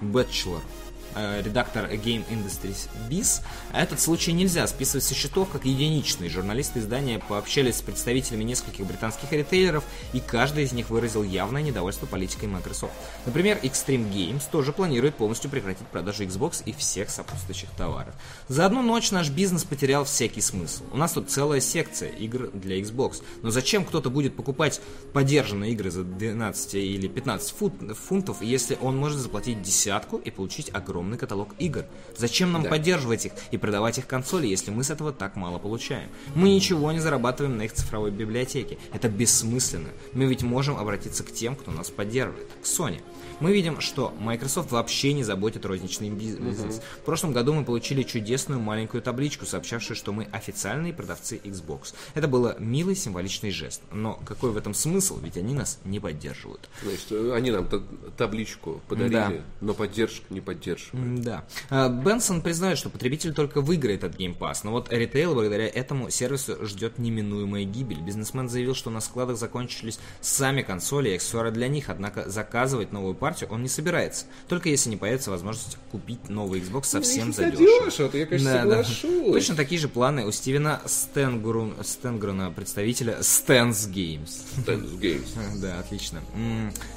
Бэтчлер, 0.00 0.58
э, 0.58 0.79
редактор 1.14 1.86
Game 1.90 2.24
Industries 2.30 2.88
Biz, 3.08 3.42
этот 3.72 4.00
случай 4.00 4.32
нельзя 4.32 4.66
списывать 4.66 5.04
со 5.04 5.14
счетов 5.14 5.48
как 5.50 5.64
единичный. 5.64 6.28
Журналисты 6.28 6.80
издания 6.80 7.18
пообщались 7.18 7.76
с 7.76 7.82
представителями 7.82 8.44
нескольких 8.44 8.86
британских 8.86 9.32
ритейлеров, 9.32 9.84
и 10.12 10.20
каждый 10.20 10.64
из 10.64 10.72
них 10.72 10.90
выразил 10.90 11.22
явное 11.22 11.62
недовольство 11.62 12.06
политикой 12.06 12.46
Microsoft. 12.46 12.92
Например, 13.26 13.58
Extreme 13.62 14.12
Games 14.12 14.42
тоже 14.50 14.72
планирует 14.72 15.14
полностью 15.16 15.50
прекратить 15.50 15.86
продажу 15.88 16.24
Xbox 16.24 16.62
и 16.64 16.72
всех 16.72 17.10
сопутствующих 17.10 17.70
товаров. 17.76 18.14
За 18.48 18.66
одну 18.66 18.82
ночь 18.82 19.10
наш 19.10 19.30
бизнес 19.30 19.64
потерял 19.64 20.04
всякий 20.04 20.40
смысл. 20.40 20.84
У 20.92 20.96
нас 20.96 21.12
тут 21.12 21.30
целая 21.30 21.60
секция 21.60 22.10
игр 22.10 22.50
для 22.52 22.80
Xbox. 22.80 23.22
Но 23.42 23.50
зачем 23.50 23.84
кто-то 23.84 24.10
будет 24.10 24.36
покупать 24.36 24.80
подержанные 25.12 25.72
игры 25.72 25.90
за 25.90 26.04
12 26.04 26.74
или 26.74 27.08
15 27.08 27.54
фут- 27.58 27.94
фунтов, 27.94 28.42
если 28.42 28.78
он 28.80 28.96
может 28.96 29.18
заплатить 29.18 29.62
десятку 29.62 30.16
и 30.18 30.30
получить 30.30 30.70
огромное 30.72 30.99
огромный 31.00 31.18
каталог 31.18 31.54
игр. 31.58 31.84
Зачем 32.16 32.52
нам 32.52 32.64
поддерживать 32.64 33.26
их 33.26 33.32
и 33.50 33.56
продавать 33.56 33.98
их 33.98 34.06
консоли, 34.06 34.46
если 34.46 34.70
мы 34.70 34.84
с 34.84 34.90
этого 34.90 35.12
так 35.12 35.34
мало 35.34 35.58
получаем? 35.58 36.08
Мы 36.34 36.50
ничего 36.50 36.92
не 36.92 37.00
зарабатываем 37.00 37.56
на 37.56 37.62
их 37.62 37.72
цифровой 37.72 38.10
библиотеке. 38.10 38.78
Это 38.92 39.08
бессмысленно. 39.08 39.88
Мы 40.12 40.26
ведь 40.26 40.42
можем 40.42 40.76
обратиться 40.76 41.24
к 41.24 41.32
тем, 41.32 41.56
кто 41.56 41.70
нас 41.70 41.90
поддерживает, 41.90 42.48
к 42.62 42.66
Sony. 42.66 43.00
Мы 43.40 43.52
видим, 43.52 43.80
что 43.80 44.12
Microsoft 44.20 44.70
вообще 44.70 45.12
не 45.12 45.24
заботит 45.24 45.64
розничный 45.64 46.10
бизнес. 46.10 46.80
В 47.00 47.04
прошлом 47.04 47.32
году 47.32 47.54
мы 47.54 47.64
получили 47.64 48.02
чудесную 48.02 48.60
маленькую 48.60 49.02
табличку, 49.02 49.46
сообщавшую, 49.46 49.96
что 49.96 50.12
мы 50.12 50.24
официальные 50.24 50.92
продавцы 50.92 51.40
Xbox. 51.42 51.94
Это 52.14 52.28
было 52.28 52.56
милый 52.58 52.94
символичный 52.94 53.50
жест. 53.50 53.82
Но 53.92 54.20
какой 54.26 54.50
в 54.50 54.56
этом 54.56 54.74
смысл? 54.74 55.18
Ведь 55.20 55.36
они 55.36 55.54
нас 55.54 55.78
не 55.84 56.00
поддерживают. 56.00 56.68
Значит, 56.82 57.06
э, 57.12 57.32
они 57.34 57.50
нам 57.50 57.66
та- 57.66 57.82
табличку 58.16 58.82
подарили, 58.88 59.12
Да. 59.14 59.32
но 59.60 59.74
поддержку 59.74 60.24
не 60.30 60.40
поддерживают. 60.40 61.22
Да. 61.22 61.44
А, 61.70 61.88
Бенсон 61.88 62.42
признает, 62.42 62.76
что 62.78 62.90
потребитель 62.90 63.32
только 63.32 63.60
выиграет 63.62 64.04
от 64.04 64.14
Game 64.16 64.36
Pass, 64.36 64.58
но 64.64 64.72
вот 64.72 64.92
ритейл 64.92 65.34
благодаря 65.34 65.66
этому 65.66 66.10
сервису 66.10 66.64
ждет 66.66 66.98
неминуемая 66.98 67.64
гибель. 67.64 68.00
Бизнесмен 68.00 68.48
заявил, 68.48 68.74
что 68.74 68.90
на 68.90 69.00
складах 69.00 69.36
закончились 69.38 69.98
сами 70.20 70.62
консоли 70.62 71.08
и 71.10 71.14
аксессуары 71.14 71.50
для 71.50 71.68
них, 71.68 71.88
однако 71.88 72.28
заказывать 72.28 72.92
новую 72.92 73.14
партию 73.14 73.29
он 73.50 73.62
не 73.62 73.68
собирается, 73.68 74.26
только 74.48 74.68
если 74.68 74.90
не 74.90 74.96
появится 74.96 75.30
возможность 75.30 75.76
купить 75.90 76.28
новый 76.28 76.60
Xbox 76.60 76.84
совсем 76.84 77.28
Ну, 77.28 77.32
задешево. 77.32 77.80
задешево, 77.90 78.16
я, 78.16 78.26
конечно, 78.26 78.52
Да, 78.52 78.64
да. 78.64 78.84
соглашусь. 78.84 79.32
Точно 79.32 79.56
такие 79.56 79.80
же 79.80 79.88
планы 79.88 80.26
у 80.26 80.32
Стивена 80.32 80.80
Стенгрун, 80.86 81.74
Стенгруна, 81.82 82.50
представителя 82.50 83.18
Stance 83.20 83.90
Games. 83.90 84.30
Tennis 84.66 84.98
Games. 84.98 85.26
Да, 85.60 85.78
отлично. 85.80 86.20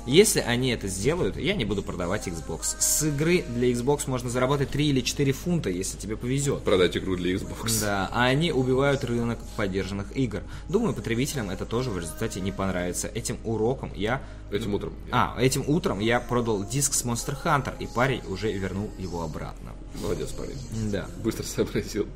Если 0.05 0.39
они 0.39 0.69
это 0.71 0.87
сделают, 0.87 1.37
я 1.37 1.53
не 1.55 1.65
буду 1.65 1.81
продавать 1.83 2.27
Xbox. 2.27 2.75
С 2.79 3.03
игры 3.03 3.43
для 3.55 3.71
Xbox 3.71 4.03
можно 4.07 4.29
заработать 4.29 4.69
3 4.69 4.87
или 4.87 5.01
4 5.01 5.31
фунта, 5.33 5.69
если 5.69 5.97
тебе 5.97 6.15
повезет. 6.17 6.63
Продать 6.63 6.95
игру 6.97 7.15
для 7.15 7.33
Xbox. 7.35 7.79
Да, 7.81 8.09
а 8.11 8.25
они 8.25 8.51
убивают 8.51 9.03
рынок 9.03 9.39
поддержанных 9.57 10.15
игр. 10.15 10.41
Думаю, 10.69 10.93
потребителям 10.93 11.49
это 11.49 11.65
тоже 11.65 11.89
в 11.89 11.97
результате 11.97 12.41
не 12.41 12.51
понравится. 12.51 13.07
Этим 13.13 13.37
уроком 13.43 13.91
я... 13.95 14.21
Этим 14.51 14.75
утром. 14.75 14.93
А, 15.11 15.35
этим 15.39 15.63
утром 15.67 15.99
я 15.99 16.19
продал 16.23 16.63
диск 16.63 16.93
с 16.93 17.03
Monster 17.03 17.37
Hunter, 17.43 17.75
и 17.79 17.87
парень 17.87 18.23
уже 18.27 18.51
вернул 18.51 18.89
его 18.97 19.23
обратно. 19.23 19.71
Молодец, 20.01 20.29
парень. 20.31 20.57
Да. 20.91 21.07
Быстро 21.23 21.43
сообразил. 21.43 22.07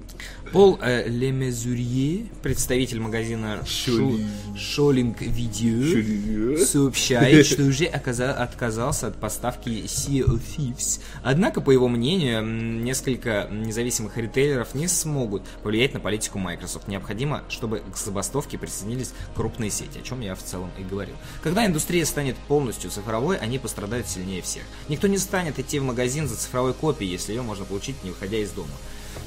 Пол 0.51 0.79
э, 0.81 1.07
Лемезурье, 1.07 2.25
представитель 2.41 2.99
магазина 2.99 3.63
Шу- 3.65 4.19
Шолинг 4.57 5.21
Видео, 5.21 6.57
сообщает, 6.65 7.45
что 7.45 7.63
уже 7.63 7.85
оказа- 7.85 8.33
отказался 8.33 9.07
от 9.07 9.17
поставки 9.19 9.69
Sea 9.85 10.23
of 10.25 10.41
Thieves. 10.57 11.01
Однако, 11.23 11.61
по 11.61 11.71
его 11.71 11.87
мнению, 11.87 12.43
несколько 12.43 13.47
независимых 13.51 14.17
ритейлеров 14.17 14.73
не 14.73 14.87
смогут 14.87 15.43
повлиять 15.63 15.93
на 15.93 15.99
политику 15.99 16.39
Microsoft. 16.39 16.87
Необходимо, 16.87 17.43
чтобы 17.49 17.83
к 17.93 17.97
забастовке 17.97 18.57
присоединились 18.57 19.13
крупные 19.35 19.69
сети, 19.69 19.99
о 19.99 20.01
чем 20.01 20.21
я 20.21 20.33
в 20.35 20.43
целом 20.43 20.71
и 20.79 20.83
говорил. 20.83 21.15
Когда 21.43 21.65
индустрия 21.65 22.05
станет 22.05 22.35
полностью 22.47 22.89
цифровой, 22.89 23.37
они 23.37 23.59
пострадают 23.59 24.07
сильнее 24.07 24.41
всех. 24.41 24.63
Никто 24.89 25.07
не 25.07 25.17
станет 25.17 25.59
идти 25.59 25.77
в 25.79 25.83
магазин 25.83 26.27
за 26.27 26.35
цифровой 26.37 26.73
копией, 26.73 27.11
если 27.11 27.33
ее 27.33 27.41
можно 27.43 27.65
получить, 27.67 28.03
не 28.03 28.09
выходя 28.11 28.37
из 28.37 28.49
дома. 28.51 28.69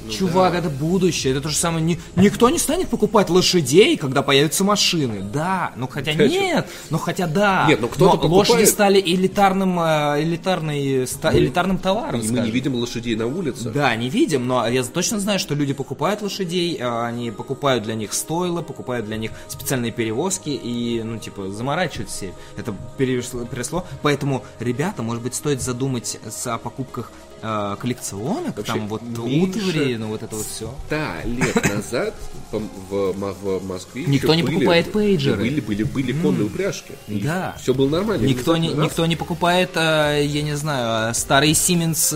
Чувак, 0.09 0.55
это 0.55 0.69
будущее. 0.69 1.31
Это 1.33 1.41
то 1.41 1.49
же 1.49 1.55
самое. 1.55 1.83
Ни- 1.85 1.99
никто 2.15 2.49
не 2.49 2.57
станет 2.57 2.89
покупать 2.89 3.29
лошадей, 3.29 3.97
когда 3.97 4.21
появятся 4.23 4.63
машины. 4.63 5.21
Да, 5.21 5.73
ну 5.75 5.87
хотя 5.87 6.11
Хотя 6.13 6.27
нет, 6.27 6.67
ну 6.89 6.97
хотя 6.97 7.27
да. 7.27 7.65
Нет, 7.67 7.81
ну 7.81 7.87
кто-то 7.87 8.27
Но 8.27 8.33
лошади 8.33 8.47
покупает. 8.53 8.69
стали 8.69 8.99
элитарным, 9.01 9.79
э, 9.79 10.23
элитарной, 10.23 11.07
ста- 11.07 11.37
элитарным 11.37 11.77
товаром. 11.77 12.19
Мы 12.19 12.25
скажем. 12.25 12.45
не 12.45 12.51
видим 12.51 12.75
лошадей 12.75 13.15
на 13.15 13.27
улице. 13.27 13.69
Да, 13.69 13.95
не 13.95 14.09
видим, 14.09 14.47
но 14.47 14.67
я 14.67 14.83
точно 14.83 15.19
знаю, 15.19 15.39
что 15.39 15.53
люди 15.55 15.73
покупают 15.73 16.21
лошадей, 16.21 16.77
а, 16.81 17.05
они 17.05 17.29
покупают 17.31 17.83
для 17.83 17.93
них 17.95 18.13
стойла, 18.13 18.61
покупают 18.61 19.05
для 19.05 19.17
них 19.17 19.31
специальные 19.49 19.91
перевозки 19.91 20.49
и, 20.49 21.01
ну, 21.03 21.17
типа, 21.19 21.51
заморачивают 21.51 22.09
все. 22.09 22.33
Это 22.57 22.73
переросло. 22.97 23.85
Поэтому, 24.01 24.43
ребята, 24.59 25.03
может 25.03 25.21
быть, 25.21 25.35
стоит 25.35 25.61
задумать 25.61 26.17
о 26.45 26.57
покупках 26.57 27.11
э, 27.41 27.75
коллекционок, 27.79 28.57
Вообще, 28.57 28.73
там 28.73 28.87
вот 28.87 29.01
утвари, 29.01 29.95
ну 29.97 30.07
вот 30.07 30.23
это 30.23 30.35
вот 30.35 30.45
все. 30.45 30.73
Да, 30.89 31.21
лет 31.23 31.55
назад 31.69 32.13
в, 32.51 33.13
в 33.13 33.65
Москве 33.65 34.05
Никто 34.05 34.33
не 34.35 34.43
были- 34.43 34.55
покупает 34.55 34.91
пейджеры. 34.91 35.37
Были, 35.37 35.59
были, 35.61 35.83
были 35.83 36.11
конные 36.13 36.45
упряжки. 36.45 36.93
Да. 37.07 37.55
Все 37.61 37.73
было 37.73 37.89
нормально. 37.89 38.25
Никто 38.25 38.57
не, 38.57 38.69
никто 38.69 39.05
не 39.05 39.15
покупает, 39.15 39.71
э, 39.75 40.23
я 40.25 40.41
не 40.41 40.55
знаю, 40.55 41.11
э, 41.11 41.13
старый 41.13 41.51
Siemens 41.51 42.11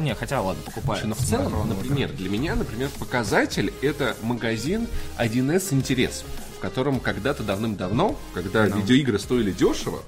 Не, 0.00 0.14
хотя 0.14 0.40
ладно, 0.40 0.62
покупают. 0.64 1.04
Но 1.06 1.14
в 1.14 1.18
целом, 1.18 1.68
например, 1.68 2.12
для 2.12 2.28
меня, 2.28 2.54
например, 2.54 2.90
показатель 2.98 3.72
это 3.82 4.16
магазин 4.22 4.86
1С 5.18 5.72
интерес, 5.72 6.24
в 6.56 6.60
котором 6.60 7.00
когда-то 7.00 7.42
давным-давно, 7.42 8.18
когда 8.32 8.66
видеоигры 8.66 9.18
стоили 9.18 9.52
дешево, 9.52 10.00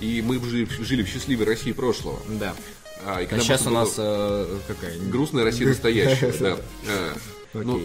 и 0.00 0.22
мы 0.22 0.38
жили 0.40 1.02
в 1.02 1.08
счастливой 1.08 1.46
России 1.46 1.72
прошлого. 1.72 2.18
Да. 2.40 2.54
А, 3.06 3.20
и 3.20 3.24
А 3.24 3.28
когда 3.28 3.44
сейчас 3.44 3.66
у 3.66 3.70
нас 3.70 3.94
э, 3.96 4.58
какая? 4.66 4.98
грустная 4.98 5.44
Россия 5.44 5.68
настоящая, 5.68 6.32
да. 6.40 6.56
А, 6.88 7.14
Ну, 7.54 7.82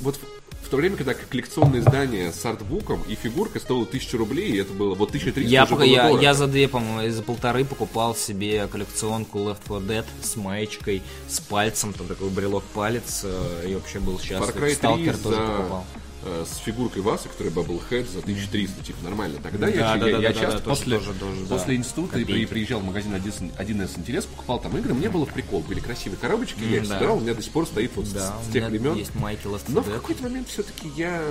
вот 0.00 0.16
в- 0.16 0.68
то 0.74 0.78
время, 0.78 0.96
когда 0.96 1.14
коллекционное 1.14 1.78
издание 1.80 2.32
с 2.32 2.44
артбуком 2.44 3.00
и 3.06 3.14
фигуркой 3.14 3.60
стоило 3.60 3.86
тысячу 3.86 4.18
рублей, 4.18 4.50
и 4.50 4.56
это 4.56 4.72
было 4.72 4.96
вот 4.96 5.10
1300 5.10 5.48
Я, 5.48 5.62
уже 5.64 5.70
пока- 5.74 5.84
было 5.84 5.92
я, 5.94 6.02
дорого. 6.08 6.22
я 6.22 6.34
за 6.34 6.46
две, 6.48 6.66
по-моему, 6.66 7.12
за 7.14 7.22
полторы 7.22 7.64
покупал 7.64 8.16
себе 8.16 8.66
коллекционку 8.66 9.38
Left 9.38 9.58
4 9.68 9.80
Dead 10.00 10.04
с 10.22 10.34
маечкой, 10.34 11.02
с 11.28 11.38
пальцем, 11.38 11.92
там 11.92 12.08
такой 12.08 12.28
брелок 12.30 12.64
палец, 12.74 13.20
э, 13.22 13.66
и 13.68 13.74
вообще 13.76 14.00
был 14.00 14.16
Far 14.16 14.22
счастлив. 14.24 14.56
Cry 14.56 14.60
3 14.66 14.74
Сталкер 14.74 15.16
тоже 15.18 15.36
за, 15.36 15.42
покупал. 15.46 15.84
Э, 16.24 16.44
с 16.50 16.56
фигуркой 16.58 17.02
Васы, 17.02 17.28
которая 17.28 17.52
Bubblehead 17.52 18.10
за 18.12 18.18
1300, 18.20 18.82
типа 18.84 19.04
нормально. 19.04 19.38
Тогда 19.42 19.66
Да, 19.66 19.72
я, 19.72 19.96
да, 19.96 20.06
я, 20.08 20.16
да, 20.16 20.22
я 20.22 20.32
да, 20.32 20.40
часто 20.40 20.58
да, 20.58 20.64
после, 20.70 20.98
тоже, 20.98 21.12
тоже, 21.14 21.40
после 21.46 21.66
да. 21.66 21.74
института 21.76 22.18
и 22.18 22.24
при- 22.24 22.46
приезжал 22.46 22.80
в 22.80 22.84
магазин 22.84 23.14
1С 23.14 23.56
1С 23.58 23.98
интерес, 23.98 24.24
покупал 24.26 24.58
там 24.60 24.76
игры, 24.78 24.94
мне 24.94 25.08
было 25.08 25.24
прикол, 25.26 25.60
были 25.60 25.80
красивые 25.80 26.18
коробочки, 26.18 26.62
я 26.64 26.78
их 26.78 26.88
да. 26.88 26.94
собирал, 26.98 27.18
у 27.18 27.20
меня 27.20 27.34
до 27.34 27.42
сих 27.42 27.52
пор 27.52 27.66
стоит 27.66 27.92
вот 27.96 28.06
с- 28.06 28.10
Да, 28.12 28.36
с, 28.44 28.48
у 28.48 28.52
тех 28.52 28.68
времен. 28.68 28.94
есть 28.96 29.14
майки 29.14 29.46
Left 29.46 29.60
4 29.66 29.74
Но 29.74 29.80
в 29.82 29.90
какой-то 29.92 30.22
момент 30.24 30.48
все-таки 30.48 30.88
я 30.96 31.22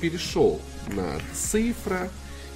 перешел 0.00 0.60
на 0.88 1.20
цифра, 1.34 2.10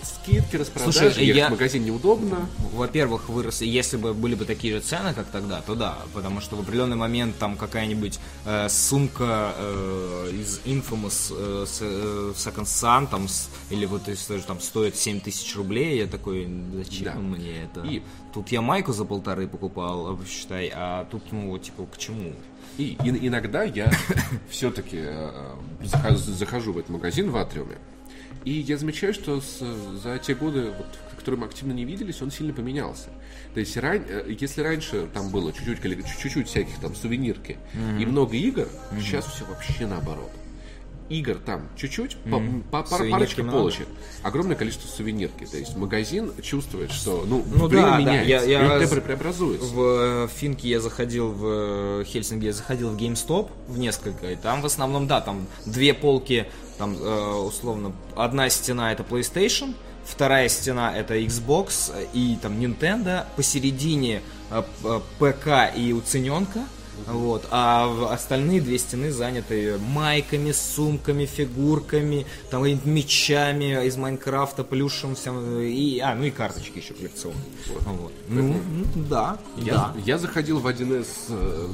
скидки, 0.06 0.56
распродажи, 0.56 0.98
Слушай, 0.98 1.24
ехать 1.26 1.36
я- 1.36 1.48
в 1.48 1.50
магазин 1.50 1.84
неудобно. 1.84 2.48
Во-первых, 2.72 3.28
вырос, 3.28 3.60
если 3.62 3.96
бы 3.96 4.14
были 4.14 4.34
бы 4.34 4.44
такие 4.44 4.74
же 4.74 4.80
цены, 4.80 5.14
как 5.14 5.26
тогда, 5.26 5.60
то 5.60 5.74
да, 5.74 5.98
потому 6.14 6.40
что 6.40 6.56
в 6.56 6.60
определенный 6.60 6.96
момент 6.96 7.36
там 7.38 7.56
какая-нибудь 7.56 8.18
э, 8.44 8.68
сумка 8.68 9.52
э, 9.56 10.30
из 10.34 10.60
Infamous 10.64 11.32
э, 11.36 11.64
с 11.66 11.78
э, 11.80 12.32
Second 12.36 12.64
Sun 12.64 13.08
там, 13.10 13.28
с- 13.28 13.48
или 13.70 13.86
вот 13.86 14.08
если 14.08 14.38
там 14.38 14.60
стоит 14.60 14.96
7 14.96 15.20
тысяч 15.20 15.54
рублей, 15.56 15.98
я 15.98 16.06
такой, 16.06 16.48
зачем 16.74 17.04
Да. 17.04 17.14
мне 17.14 17.62
это? 17.64 17.80
И- 17.86 18.02
Тут 18.34 18.48
я 18.52 18.60
майку 18.60 18.92
за 18.92 19.06
полторы 19.06 19.48
покупал, 19.48 20.12
э, 20.14 20.16
считай, 20.28 20.70
а 20.74 21.06
тут, 21.10 21.22
ну, 21.32 21.56
типа, 21.58 21.86
к 21.86 21.96
чему? 21.96 22.32
И, 22.76 22.96
иногда 23.02 23.62
я 23.62 23.90
все-таки 24.50 25.02
захожу, 25.82 26.18
захожу 26.18 26.72
в 26.74 26.78
этот 26.78 26.90
магазин 26.90 27.30
в 27.30 27.36
Атриуме, 27.38 27.78
и 28.46 28.52
я 28.60 28.78
замечаю, 28.78 29.12
что 29.12 29.40
с- 29.40 29.60
за 30.02 30.18
те 30.18 30.34
годы, 30.34 30.70
вот, 30.70 30.86
которые 31.18 31.40
мы 31.40 31.46
активно 31.46 31.72
не 31.72 31.84
виделись, 31.84 32.22
он 32.22 32.30
сильно 32.30 32.54
поменялся. 32.54 33.08
То 33.54 33.60
есть, 33.60 33.76
ран- 33.76 34.06
э, 34.08 34.34
если 34.40 34.62
раньше 34.62 35.08
там 35.12 35.30
было 35.30 35.52
чуть-чуть, 35.52 35.80
чуть-чуть 36.22 36.46
всяких 36.48 36.78
там 36.80 36.94
сувенирки 36.94 37.58
и 38.00 38.06
много 38.06 38.36
игр, 38.36 38.68
сейчас 39.00 39.26
все 39.26 39.44
вообще 39.46 39.86
наоборот. 39.86 40.30
Игр 41.08 41.36
там 41.36 41.68
чуть-чуть, 41.76 42.16
по- 42.24 42.40
по- 42.70 42.82
пар- 42.82 42.86
Сувенирки 42.88 43.10
парочка 43.12 43.42
много. 43.42 43.58
полочек, 43.58 43.88
огромное 44.22 44.56
количество 44.56 44.88
сувенирки. 44.88 45.44
То 45.44 45.56
есть 45.56 45.76
магазин 45.76 46.32
чувствует, 46.42 46.90
что 46.90 47.24
ну, 47.26 47.44
Ну 47.54 47.66
время 47.68 47.84
да, 47.86 47.90
да, 47.92 47.98
меняется, 47.98 48.28
я- 48.28 48.42
я 48.42 48.68
раз- 48.68 48.90
пре- 48.92 49.00
преобразуется. 49.00 49.66
В 49.66 49.80
э, 50.24 50.28
Финке 50.34 50.68
я 50.68 50.80
заходил 50.80 51.30
в 51.30 52.00
э, 52.00 52.04
Хельсинки, 52.06 52.44
я 52.46 52.52
заходил 52.52 52.90
в 52.90 52.96
GameStop 52.96 53.50
в 53.68 53.78
несколько, 53.78 54.32
и 54.32 54.36
там 54.36 54.62
в 54.62 54.66
основном, 54.66 55.06
да, 55.06 55.20
там 55.20 55.46
две 55.64 55.94
полки, 55.94 56.46
там 56.78 56.96
э, 56.98 57.32
условно, 57.34 57.92
одна 58.16 58.50
стена 58.50 58.92
это 58.92 59.04
PlayStation, 59.04 59.74
вторая 60.04 60.48
стена 60.48 60.96
это 60.96 61.16
Xbox 61.18 61.92
и 62.12 62.36
там 62.42 62.58
Nintendo, 62.60 63.24
посередине 63.36 64.22
ПК 65.18 65.72
и 65.76 65.92
уцененка, 65.92 66.60
вот, 67.06 67.46
а 67.50 68.12
остальные 68.12 68.60
две 68.60 68.78
стены 68.78 69.12
заняты 69.12 69.78
майками, 69.78 70.52
сумками, 70.52 71.26
фигурками, 71.26 72.26
там 72.50 72.64
мечами 72.84 73.86
из 73.86 73.96
Майнкрафта, 73.96 74.64
плюшем, 74.64 75.14
всем, 75.14 75.60
и, 75.60 75.98
а, 76.00 76.14
ну 76.14 76.24
и 76.24 76.30
карточки 76.30 76.78
еще 76.78 76.94
коллекционные. 76.94 77.42
Вот. 77.84 78.12
Ну, 78.28 78.42
ну, 78.52 78.84
да, 79.08 79.38
Я, 79.56 79.74
да. 79.74 79.94
я 80.04 80.18
заходил 80.18 80.58
в 80.58 80.66
1С 80.66 81.06
э, 81.28 81.68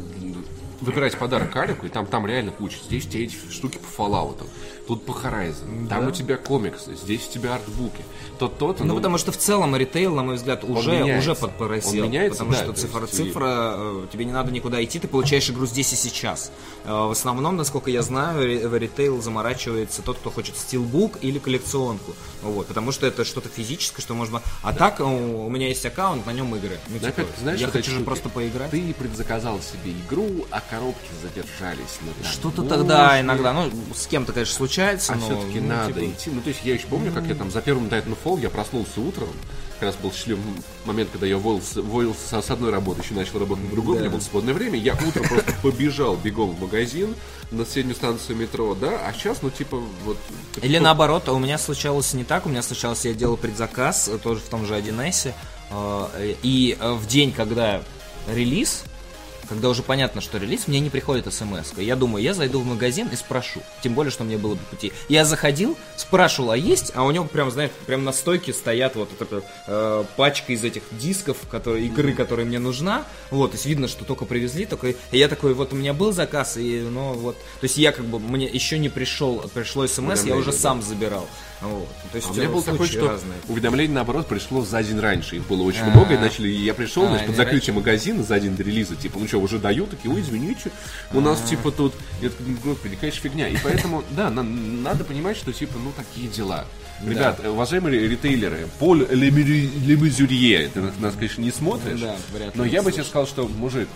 выбирать 0.82 1.16
подарок 1.16 1.54
Алику, 1.56 1.86
и 1.86 1.88
там, 1.88 2.06
там 2.06 2.26
реально 2.26 2.50
куча. 2.52 2.76
Здесь 2.84 3.06
у 3.06 3.08
тебя 3.10 3.24
эти 3.24 3.36
штуки 3.50 3.78
по 3.78 4.02
Fallout, 4.02 4.44
тут 4.86 5.06
по 5.06 5.12
Horizon, 5.12 5.88
там 5.88 6.08
у 6.08 6.10
тебя 6.10 6.36
комиксы, 6.36 6.94
здесь 6.96 7.28
у 7.28 7.32
тебя 7.32 7.54
артбуки. 7.54 8.02
То 8.38 8.48
то-то, 8.48 8.84
Ну, 8.84 8.96
потому 8.96 9.18
что 9.18 9.30
в 9.30 9.36
целом 9.36 9.76
ритейл, 9.76 10.14
на 10.14 10.22
мой 10.22 10.34
взгляд, 10.36 10.64
уже, 10.64 11.04
уже 11.18 11.34
подпоросел. 11.34 11.90
Он 12.02 12.08
меняется, 12.08 12.44
потому 12.44 12.52
да, 12.52 12.58
что 12.58 12.72
то 12.72 12.80
цифра, 12.80 13.00
есть 13.02 13.14
цифра, 13.16 13.74
э, 13.76 14.06
тебе 14.12 14.24
не 14.24 14.32
надо 14.32 14.50
никуда 14.50 14.82
идти, 14.82 14.98
ты 14.98 15.06
получаешь 15.06 15.48
игру 15.50 15.66
здесь 15.66 15.92
и 15.92 15.96
сейчас. 15.96 16.50
Э, 16.84 16.90
В 16.92 17.10
основном, 17.12 17.56
насколько 17.56 17.90
я 17.90 18.02
знаю, 18.02 18.68
в 18.68 18.76
ритейл 18.76 19.22
заморачивается 19.22 20.02
тот, 20.02 20.18
кто 20.18 20.30
хочет 20.30 20.56
стилбук 20.56 21.18
или 21.20 21.38
коллекционку. 21.38 22.12
Вот, 22.42 22.66
потому 22.66 22.90
что 22.90 23.06
это 23.06 23.24
что-то 23.24 23.48
физическое, 23.48 24.02
что 24.02 24.14
можно... 24.14 24.42
А 24.62 24.72
так, 24.72 24.98
э, 25.00 25.04
у 25.04 25.48
меня 25.48 25.68
есть 25.68 25.86
аккаунт, 25.86 26.26
на 26.26 26.32
нем 26.32 26.54
игры. 26.56 26.78
Ну, 26.88 26.98
типа, 26.98 27.08
опять, 27.10 27.26
знаешь, 27.40 27.60
я 27.60 27.68
хочу 27.68 27.92
же 27.92 28.00
просто 28.00 28.28
поиграть. 28.28 28.70
Ты 28.70 28.92
предзаказал 28.94 29.60
себе 29.60 29.92
игру, 29.92 30.46
а 30.50 30.60
коробки 30.72 31.10
задержались. 31.20 31.98
Что-то 32.24 32.62
тогда 32.62 33.20
иногда, 33.20 33.52
ну, 33.52 33.70
с 33.94 34.06
кем-то, 34.06 34.32
конечно, 34.32 34.54
случается, 34.54 35.12
А 35.12 35.16
но... 35.16 35.26
все-таки 35.26 35.60
ну, 35.60 35.68
надо 35.68 35.92
типа, 35.92 36.06
идти. 36.06 36.30
Ну, 36.30 36.40
то 36.40 36.48
есть 36.48 36.60
я 36.64 36.74
еще 36.74 36.86
помню, 36.86 37.12
как 37.12 37.26
я 37.26 37.34
там 37.34 37.50
за 37.50 37.60
первым 37.60 37.88
Titanfall 37.88 38.40
я 38.40 38.48
проснулся 38.48 39.00
утром. 39.00 39.28
Как 39.74 39.88
раз 39.88 39.96
был 39.96 40.12
счастливый 40.12 40.42
момент, 40.86 41.10
когда 41.10 41.26
я 41.26 41.36
уволился, 41.36 41.80
уволился 41.80 42.40
с 42.40 42.50
одной 42.50 42.70
работы, 42.70 43.02
еще 43.02 43.12
начал 43.12 43.40
работать 43.40 43.64
на 43.64 43.70
другой, 43.70 43.96
у 43.96 44.00
меня 44.00 44.08
было 44.08 44.20
свободное 44.20 44.54
время. 44.54 44.78
Я 44.78 44.94
утром 44.94 45.28
просто 45.28 45.52
побежал 45.62 46.16
бегом 46.16 46.52
в 46.52 46.60
магазин 46.60 47.14
на 47.50 47.66
соседнюю 47.66 47.96
станцию 47.96 48.38
метро, 48.38 48.74
да, 48.74 48.98
а 49.06 49.12
сейчас, 49.12 49.42
ну, 49.42 49.50
типа, 49.50 49.76
вот... 50.04 50.16
Или 50.62 50.78
наоборот, 50.78 51.28
у 51.28 51.38
меня 51.38 51.58
случалось 51.58 52.14
не 52.14 52.24
так, 52.24 52.46
у 52.46 52.48
меня 52.48 52.62
случалось, 52.62 53.04
я 53.04 53.12
делал 53.12 53.36
предзаказ, 53.36 54.08
э, 54.08 54.16
тоже 54.16 54.40
в 54.40 54.48
том 54.48 54.64
же 54.64 54.74
1С, 54.74 55.34
э, 55.70 56.34
и 56.42 56.78
э, 56.80 56.92
в 56.92 57.06
день, 57.06 57.32
когда 57.32 57.82
релиз, 58.26 58.84
когда 59.48 59.68
уже 59.68 59.82
понятно, 59.82 60.20
что 60.20 60.38
релиз, 60.38 60.68
мне 60.68 60.80
не 60.80 60.90
приходит 60.90 61.32
смс. 61.32 61.72
Я 61.76 61.96
думаю, 61.96 62.22
я 62.22 62.34
зайду 62.34 62.60
в 62.60 62.66
магазин 62.66 63.08
и 63.12 63.16
спрошу. 63.16 63.62
Тем 63.82 63.94
более, 63.94 64.10
что 64.10 64.24
мне 64.24 64.38
было 64.38 64.54
по 64.54 64.64
пути. 64.64 64.92
Я 65.08 65.24
заходил, 65.24 65.76
спрашивал, 65.96 66.52
а 66.52 66.56
есть? 66.56 66.92
А 66.94 67.04
у 67.04 67.10
него 67.10 67.24
прям, 67.24 67.50
знаешь, 67.50 67.70
прям 67.86 68.04
на 68.04 68.12
стойке 68.12 68.52
стоят 68.52 68.96
вот 68.96 69.10
эта 69.20 69.42
э, 69.66 70.04
пачка 70.16 70.52
из 70.52 70.64
этих 70.64 70.82
дисков, 70.92 71.36
которые, 71.50 71.86
игры, 71.86 72.12
которая 72.12 72.46
мне 72.46 72.58
нужна. 72.58 73.04
Вот, 73.30 73.52
то 73.52 73.56
есть 73.56 73.66
видно, 73.66 73.88
что 73.88 74.04
только 74.04 74.24
привезли, 74.24 74.66
только... 74.66 74.88
И 75.10 75.18
я 75.18 75.28
такой, 75.28 75.54
вот 75.54 75.72
у 75.72 75.76
меня 75.76 75.92
был 75.92 76.12
заказ, 76.12 76.56
и, 76.56 76.80
ну, 76.80 77.12
вот... 77.12 77.36
То 77.36 77.64
есть 77.64 77.76
я 77.76 77.92
как 77.92 78.06
бы, 78.06 78.18
мне 78.18 78.46
еще 78.46 78.78
не 78.78 78.88
пришел, 78.88 79.44
пришло 79.52 79.86
смс, 79.86 80.24
я 80.24 80.36
уже 80.36 80.52
сам 80.52 80.82
забирал. 80.82 81.26
Вот. 81.62 81.88
То 82.10 82.16
есть 82.16 82.28
А 82.28 82.32
у 82.32 82.34
меня 82.34 82.48
был 82.48 82.62
такой, 82.62 82.86
что 82.88 83.08
разные. 83.08 83.38
уведомление, 83.48 83.94
наоборот, 83.94 84.26
пришло 84.26 84.64
за 84.64 84.82
день 84.82 84.98
раньше. 84.98 85.36
Их 85.36 85.46
было 85.46 85.62
очень 85.62 85.82
А. 85.82 85.90
много, 85.90 86.14
и 86.14 86.18
начали, 86.18 86.48
я 86.48 86.74
пришел, 86.74 87.04
А, 87.04 87.08
значит, 87.08 87.26
под 87.28 87.36
закрытие 87.36 87.72
магазина 87.74 88.22
за 88.24 88.40
день 88.40 88.56
до 88.56 88.62
релиза, 88.64 88.96
типа, 88.96 89.18
ну 89.20 89.28
что, 89.28 89.38
уже 89.38 89.58
дают, 89.58 89.90
такие, 89.90 90.12
ой, 90.12 90.20
извините, 90.20 90.70
у 91.12 91.20
нас, 91.20 91.40
А. 91.44 91.48
типа, 91.48 91.70
тут, 91.70 91.94
я 92.20 92.30
такой, 92.30 92.46
«Ну, 92.46 92.56
господи, 92.64 92.96
конечно, 92.96 93.20
фигня. 93.22 93.48
И 93.48 93.56
поэтому, 93.62 94.02
да, 94.10 94.28
на- 94.30 94.42
надо 94.42 95.04
понимать, 95.04 95.36
что, 95.36 95.52
типа, 95.52 95.74
ну, 95.78 95.92
такие 95.96 96.28
дела. 96.28 96.64
Ребят, 97.06 97.40
э, 97.42 97.48
уважаемые 97.48 98.06
ритейлеры, 98.08 98.68
Поль 98.78 99.06
Лемюзюрье, 99.10 100.68
ты 100.72 100.80
на- 100.80 100.92
нас, 101.00 101.14
конечно, 101.14 101.42
не 101.42 101.50
смотришь, 101.50 102.00
Да, 102.00 102.16
но 102.54 102.64
я 102.64 102.82
бы 102.82 102.92
тебе 102.92 103.04
сказал, 103.04 103.26
что, 103.26 103.48
мужик, 103.48 103.88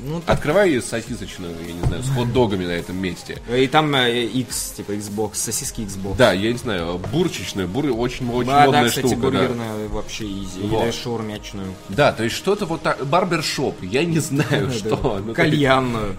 Ну, 0.00 0.20
так. 0.20 0.36
открывай 0.36 0.80
сосисочную, 0.80 1.54
я 1.66 1.72
не 1.72 1.80
знаю, 1.86 2.02
с 2.02 2.08
хот-догами 2.10 2.66
на 2.66 2.70
этом 2.72 2.96
месте. 2.96 3.40
И 3.52 3.66
там 3.66 3.94
э, 3.94 4.24
X, 4.26 4.74
типа 4.76 4.92
Xbox, 4.92 5.34
сосиски 5.34 5.80
Xbox. 5.80 6.16
Да, 6.16 6.32
я 6.32 6.52
не 6.52 6.58
знаю, 6.58 7.00
бурчичную, 7.12 7.66
бур, 7.68 7.86
очень, 7.86 8.30
очень 8.30 8.48
Да, 8.48 8.60
да, 8.60 8.64
модная 8.66 8.88
кстати, 8.88 9.06
штука. 9.06 9.16
да. 9.16 9.30
бургерную 9.30 9.88
вообще 9.88 10.24
изи. 10.24 10.60
Вот. 10.62 10.84
Или 10.84 10.90
шаурмячную. 10.92 11.74
Да, 11.88 12.12
то 12.12 12.22
есть 12.24 12.36
что-то 12.36 12.66
вот 12.66 12.82
так, 12.82 13.04
барбершоп, 13.06 13.82
я 13.82 14.04
не 14.04 14.20
знаю, 14.20 14.70
что. 14.76 15.20
Ну, 15.24 15.34
Кальянную. 15.34 16.16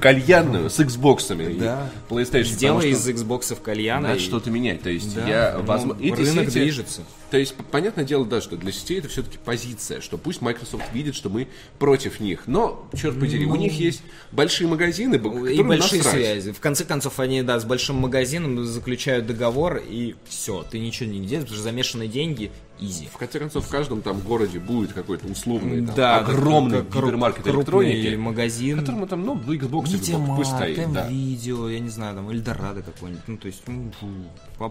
Кальянную 0.00 0.68
с 0.70 0.78
Xbox'ами. 0.78 1.58
Да. 1.58 1.90
PlayStation. 2.08 2.44
Сделай 2.44 2.90
из 2.90 3.02
что 3.02 3.10
Xbox 3.12 3.60
кальяна. 3.62 4.08
Надо 4.08 4.20
и- 4.20 4.22
что-то 4.22 4.50
менять. 4.50 4.82
То 4.82 4.90
есть 4.90 5.14
Да, 5.14 5.26
я, 5.26 5.60
ну, 5.64 5.94
рынок 6.14 6.48
движется. 6.50 7.02
То 7.30 7.38
есть, 7.38 7.54
понятное 7.54 8.04
дело, 8.04 8.26
да, 8.26 8.42
что 8.42 8.56
для 8.58 8.72
сетей 8.72 8.98
это 8.98 9.08
все-таки 9.08 9.38
позиция, 9.42 10.02
что 10.02 10.18
пусть 10.18 10.42
Microsoft 10.42 10.84
видит, 10.92 11.14
что 11.14 11.30
мы 11.30 11.48
против 11.78 12.20
них. 12.20 12.42
Но, 12.46 12.86
черт 12.94 13.16
подери, 13.22 13.46
у 13.46 13.56
них 13.56 13.72
есть 13.72 14.02
большие 14.32 14.68
магазины, 14.68 15.18
Ну, 15.18 15.46
И 15.46 15.62
большие 15.62 15.98
насрать. 16.02 16.14
связи. 16.14 16.52
В 16.52 16.60
конце 16.60 16.84
концов, 16.84 17.18
они, 17.20 17.42
да, 17.42 17.58
с 17.58 17.64
большим 17.64 17.96
магазином 17.96 18.64
заключают 18.64 19.26
договор, 19.26 19.76
и 19.88 20.14
все, 20.28 20.64
ты 20.70 20.78
ничего 20.78 21.08
не 21.10 21.20
делаешь, 21.20 21.44
потому 21.44 21.54
что 21.56 21.62
замешаны 21.62 22.06
деньги, 22.08 22.50
easy. 22.78 23.08
В 23.12 23.16
конце 23.16 23.38
концов, 23.38 23.66
в 23.66 23.68
каждом 23.68 24.02
там 24.02 24.20
городе 24.20 24.58
будет 24.58 24.92
какой-то 24.92 25.26
условный, 25.26 25.84
там, 25.86 25.94
Да, 25.94 26.18
огромный 26.18 26.78
как- 26.82 26.88
гипермаркет 26.96 27.46
электроники, 27.46 28.14
магазин. 28.16 28.80
которому 28.80 29.06
там, 29.06 29.24
ну, 29.24 29.34
в 29.34 29.50
Xbox 29.50 29.92
Медиамаркт, 29.92 30.36
пусть 30.36 30.50
стоит, 30.50 30.92
да. 30.92 31.06
видео, 31.08 31.68
я 31.68 31.78
не 31.80 31.88
знаю, 31.90 32.16
там, 32.16 32.30
Эльдорадо 32.30 32.82
какой-нибудь, 32.82 33.22
ну, 33.28 33.36
то 33.36 33.46
есть, 33.46 33.62
ну, 33.66 33.92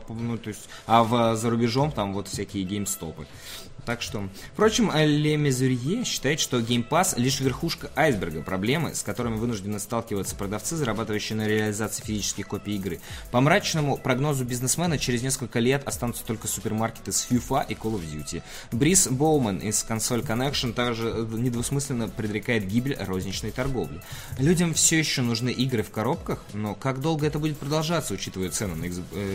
ну, 0.10 0.38
то 0.38 0.48
есть, 0.50 0.68
а 0.88 1.04
в, 1.04 1.36
за 1.36 1.50
рубежом 1.50 1.92
там 1.92 2.14
вот 2.14 2.28
всякие 2.28 2.64
геймстопы. 2.64 3.28
Так 3.84 4.04
что, 4.04 4.30
впрочем, 4.54 4.92
Ле 4.96 5.38
Мезурье 5.38 6.04
считает, 6.06 6.40
что 6.40 6.60
Game 6.60 6.88
Pass 6.88 7.20
лишь 7.20 7.40
верхушка 7.40 7.90
айсберга 7.96 8.44
проблемы, 8.44 8.94
с 8.94 9.02
которыми 9.02 9.38
вынуждены 9.38 9.80
сталкиваться 9.80 10.36
продавцы, 10.36 10.76
зарабатывающие 10.76 11.36
на 11.36 11.48
реализации 11.48 12.04
физических 12.04 12.48
копий 12.48 12.76
игры. 12.76 13.02
По 13.32 13.42
мрачному 13.42 13.98
прогнозу 13.98 14.46
бизнесмена, 14.46 15.00
через 15.00 15.24
несколько 15.24 15.58
лет 15.58 15.82
останутся 15.88 16.24
только 16.24 16.48
супермаркеты 16.48 17.12
с 17.12 17.26
FIFA 17.28 17.66
и 17.70 17.74
Call 17.74 17.96
of 17.96 18.01
Duty. 18.06 18.42
Брис 18.72 19.08
Боуман 19.08 19.58
из 19.58 19.86
Console 19.88 20.26
Connection 20.26 20.74
также 20.74 21.10
э, 21.10 21.28
недвусмысленно 21.32 22.08
предрекает 22.10 22.68
гибель 22.68 22.98
розничной 23.00 23.52
торговли. 23.52 24.02
Людям 24.38 24.74
все 24.74 25.00
еще 25.00 25.22
нужны 25.22 25.50
игры 25.50 25.84
в 25.84 25.92
коробках, 25.92 26.44
но 26.54 26.76
как 26.76 27.02
долго 27.02 27.28
это 27.28 27.40
будет 27.40 27.58
продолжаться, 27.58 28.14
учитывая 28.14 28.50
цену 28.50 28.76
на 28.76 28.86
э, 28.86 28.90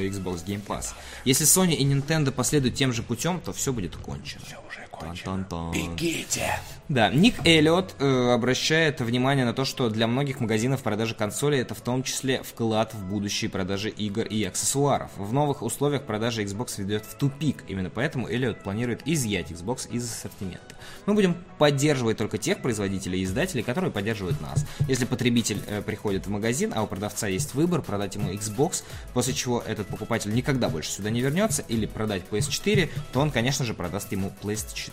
Xbox 0.09 0.45
Game 0.45 0.64
Pass? 0.64 0.95
Если 1.25 1.47
Sony 1.47 1.75
и 1.75 1.85
Nintendo 1.85 2.31
последуют 2.31 2.75
тем 2.75 2.93
же 2.93 3.03
путем, 3.03 3.41
то 3.41 3.53
все 3.53 3.73
будет 3.73 3.97
кончено. 3.97 4.43
Все 4.47 4.57
уже 4.69 4.86
кончено. 4.99 5.72
Бегите! 5.72 6.61
Да, 6.88 7.11
Ник 7.11 7.34
Эллиот 7.44 7.97
э, 7.99 8.30
обращает 8.32 9.01
внимание 9.01 9.44
на 9.44 9.53
то, 9.53 9.64
что 9.64 9.90
для 9.90 10.07
многих 10.07 10.38
магазинов 10.38 10.82
продажи 10.82 11.14
консолей 11.14 11.61
это 11.61 11.74
в 11.74 11.80
том 11.80 12.05
числе 12.05 12.42
вклад 12.44 12.94
в 12.94 13.05
будущие 13.09 13.51
продажи 13.51 13.88
игр 13.88 14.22
и 14.22 14.44
аксессуаров. 14.44 15.11
В 15.16 15.32
новых 15.32 15.62
условиях 15.62 16.05
продажа 16.05 16.42
Xbox 16.42 16.74
ведет 16.80 17.05
в 17.05 17.16
тупик. 17.16 17.64
Именно 17.66 17.90
поэтому 17.90 18.28
Эллиот 18.28 18.62
планирует 18.62 19.03
изъять 19.05 19.51
Xbox 19.51 19.90
из 19.90 20.05
ассортимента. 20.05 20.76
Мы 21.07 21.14
будем 21.14 21.36
поддерживать 21.59 22.18
только 22.18 22.38
тех 22.38 22.62
производителей 22.62 23.20
и 23.20 23.24
издателей, 23.24 23.64
которые 23.64 23.90
поддерживают 23.90 24.40
нас. 24.40 24.64
Если 24.86 25.07
потребитель 25.07 25.61
э, 25.66 25.82
приходит 25.82 26.26
в 26.26 26.30
магазин, 26.30 26.72
а 26.74 26.82
у 26.82 26.86
продавца 26.86 27.26
есть 27.26 27.55
выбор 27.55 27.82
продать 27.82 28.14
ему 28.14 28.30
Xbox, 28.32 28.84
после 29.12 29.34
чего 29.34 29.61
этот 29.61 29.88
покупатель 29.88 30.32
никогда 30.32 30.68
больше 30.68 30.90
сюда 30.90 31.11
не 31.11 31.20
вернется, 31.20 31.64
или 31.66 31.86
продать 31.86 32.22
PS4, 32.30 32.88
то 33.12 33.20
он, 33.20 33.32
конечно 33.32 33.64
же, 33.64 33.74
продаст 33.74 34.12
ему 34.12 34.32
PlayStation 34.40 34.86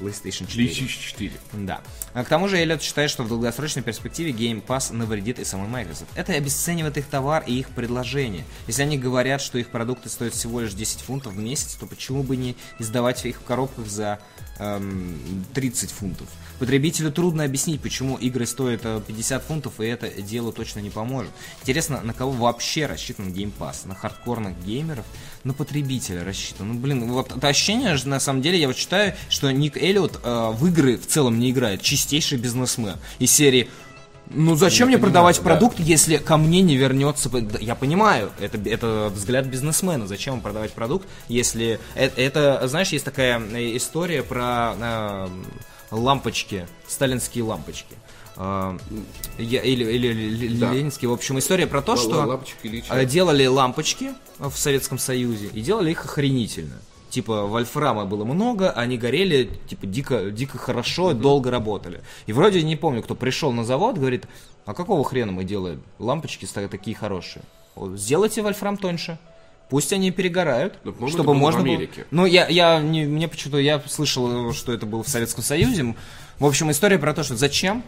PlayStation 0.00 0.46
4. 0.46 0.66
2004. 0.66 1.32
Да. 1.52 1.80
А 2.12 2.24
к 2.24 2.28
тому 2.28 2.48
же 2.48 2.58
Эллиот 2.58 2.82
считает, 2.82 3.10
что 3.10 3.22
в 3.22 3.28
долгосрочной 3.28 3.82
перспективе 3.82 4.32
Game 4.32 4.64
Pass 4.64 4.92
навредит 4.92 5.38
и 5.38 5.44
самой 5.44 5.68
Microsoft. 5.68 6.10
Это 6.14 6.34
обесценивает 6.34 6.96
их 6.98 7.06
товар 7.06 7.42
и 7.46 7.58
их 7.58 7.68
предложение. 7.70 8.44
Если 8.66 8.82
они 8.82 8.98
говорят, 8.98 9.40
что 9.40 9.58
их 9.58 9.68
продукты 9.68 10.08
стоят 10.08 10.34
всего 10.34 10.60
лишь 10.60 10.74
10 10.74 11.00
фунтов 11.00 11.34
в 11.34 11.38
месяц, 11.38 11.74
то 11.74 11.86
почему 11.86 12.22
бы 12.22 12.36
не 12.36 12.56
издавать 12.78 13.24
их 13.24 13.36
в 13.36 13.44
коробках 13.44 13.86
за 13.86 14.18
эм, 14.58 15.44
30 15.54 15.90
фунтов? 15.90 16.28
Потребителю 16.58 17.10
трудно 17.10 17.44
объяснить, 17.44 17.80
почему 17.80 18.16
игры 18.16 18.46
стоят 18.46 18.82
э, 18.84 19.00
50 19.06 19.42
фунтов, 19.42 19.80
и 19.80 19.86
это 19.86 20.08
делу 20.22 20.52
точно 20.52 20.80
не 20.80 20.90
поможет. 20.90 21.30
Интересно, 21.62 22.00
на 22.02 22.14
кого 22.14 22.30
вообще 22.30 22.86
рассчитан 22.86 23.28
Game 23.28 23.52
Pass? 23.58 23.86
На 23.86 23.94
хардкорных 23.94 24.54
геймеров? 24.64 25.04
На 25.42 25.52
потребителя 25.52 26.24
рассчитан? 26.24 26.68
Ну, 26.68 26.74
блин, 26.74 27.10
вот 27.10 27.36
это 27.36 27.48
ощущение, 27.48 27.96
же, 27.96 28.08
на 28.08 28.20
самом 28.20 28.40
деле, 28.40 28.58
я 28.58 28.68
вот 28.68 28.76
считаю, 28.76 29.14
что 29.28 29.50
Ник 29.50 29.76
Эллиот 29.76 30.20
э, 30.22 30.50
в 30.52 30.66
игры 30.66 30.96
в 30.96 31.06
целом 31.06 31.38
не 31.38 31.50
играет. 31.50 31.82
Чистейший 31.82 32.38
бизнесмен. 32.38 32.96
Из 33.18 33.30
серии 33.30 33.68
ну 34.30 34.54
зачем 34.54 34.88
мне 34.88 34.96
понимаю, 34.96 35.12
продавать 35.12 35.36
да. 35.36 35.42
продукт, 35.42 35.78
если 35.78 36.16
ко 36.16 36.36
мне 36.36 36.62
не 36.62 36.76
вернется... 36.76 37.30
Я 37.60 37.74
понимаю, 37.74 38.30
это, 38.40 38.58
это 38.68 39.12
взгляд 39.14 39.46
бизнесмена. 39.46 40.06
Зачем 40.06 40.40
продавать 40.40 40.72
продукт, 40.72 41.06
если... 41.28 41.78
Это, 41.94 42.20
это, 42.20 42.68
знаешь, 42.68 42.88
есть 42.88 43.04
такая 43.04 43.38
э, 43.38 43.76
история 43.76 44.22
про 44.22 44.74
э, 44.80 45.28
лампочки, 45.94 46.66
сталинские 46.86 47.44
лампочки. 47.44 47.94
Э, 48.36 48.76
я- 49.38 49.62
или, 49.62 49.84
или, 49.84 50.08
или 50.08 50.56
Да. 50.58 50.72
ленинские. 50.72 51.08
В 51.08 51.12
общем, 51.12 51.38
история 51.38 51.66
про 51.66 51.82
то, 51.82 51.92
Л- 51.92 51.98
что 51.98 52.16
лампочки 52.24 52.84
э, 52.90 53.04
делали 53.06 53.46
лампочки 53.46 54.10
в 54.38 54.52
Советском 54.56 54.98
Союзе 54.98 55.46
и 55.52 55.60
делали 55.60 55.92
их 55.92 56.04
охренительно. 56.04 56.76
Типа 57.10 57.42
вольфрама 57.46 58.06
было 58.06 58.24
много, 58.24 58.72
они 58.72 58.98
горели, 58.98 59.48
типа 59.68 59.86
дико, 59.86 60.30
дико 60.32 60.58
хорошо, 60.58 61.12
долго 61.12 61.48
работали. 61.52 62.00
И 62.26 62.32
вроде 62.32 62.62
не 62.64 62.74
помню, 62.74 63.02
кто 63.04 63.14
пришел 63.14 63.52
на 63.52 63.64
завод, 63.64 63.96
говорит, 63.98 64.24
а 64.66 64.74
какого 64.74 65.04
хрена 65.04 65.30
мы 65.30 65.44
делаем 65.44 65.80
лампочки 66.00 66.44
такие 66.68 66.96
хорошие? 66.96 67.44
Сделайте 67.94 68.42
вольфрам 68.42 68.76
тоньше. 68.76 69.18
Пусть 69.68 69.92
они 69.92 70.10
перегорают, 70.10 70.74
по-моему, 70.78 71.08
чтобы 71.08 71.22
это 71.22 71.22
было 71.24 71.34
в 71.34 71.38
можно 71.38 71.62
было. 71.62 71.74
Америке. 71.74 72.06
Ну, 72.10 72.26
я, 72.26 72.46
я 72.48 72.80
не, 72.80 73.04
мне 73.04 73.28
почему-то 73.28 73.58
я 73.58 73.80
слышал, 73.86 74.52
что 74.52 74.72
это 74.72 74.86
было 74.86 75.02
в 75.02 75.08
Советском 75.08 75.42
Союзе. 75.42 75.94
В 76.38 76.46
общем, 76.46 76.70
история 76.70 76.98
про 76.98 77.14
то, 77.14 77.22
что 77.22 77.36
зачем 77.36 77.82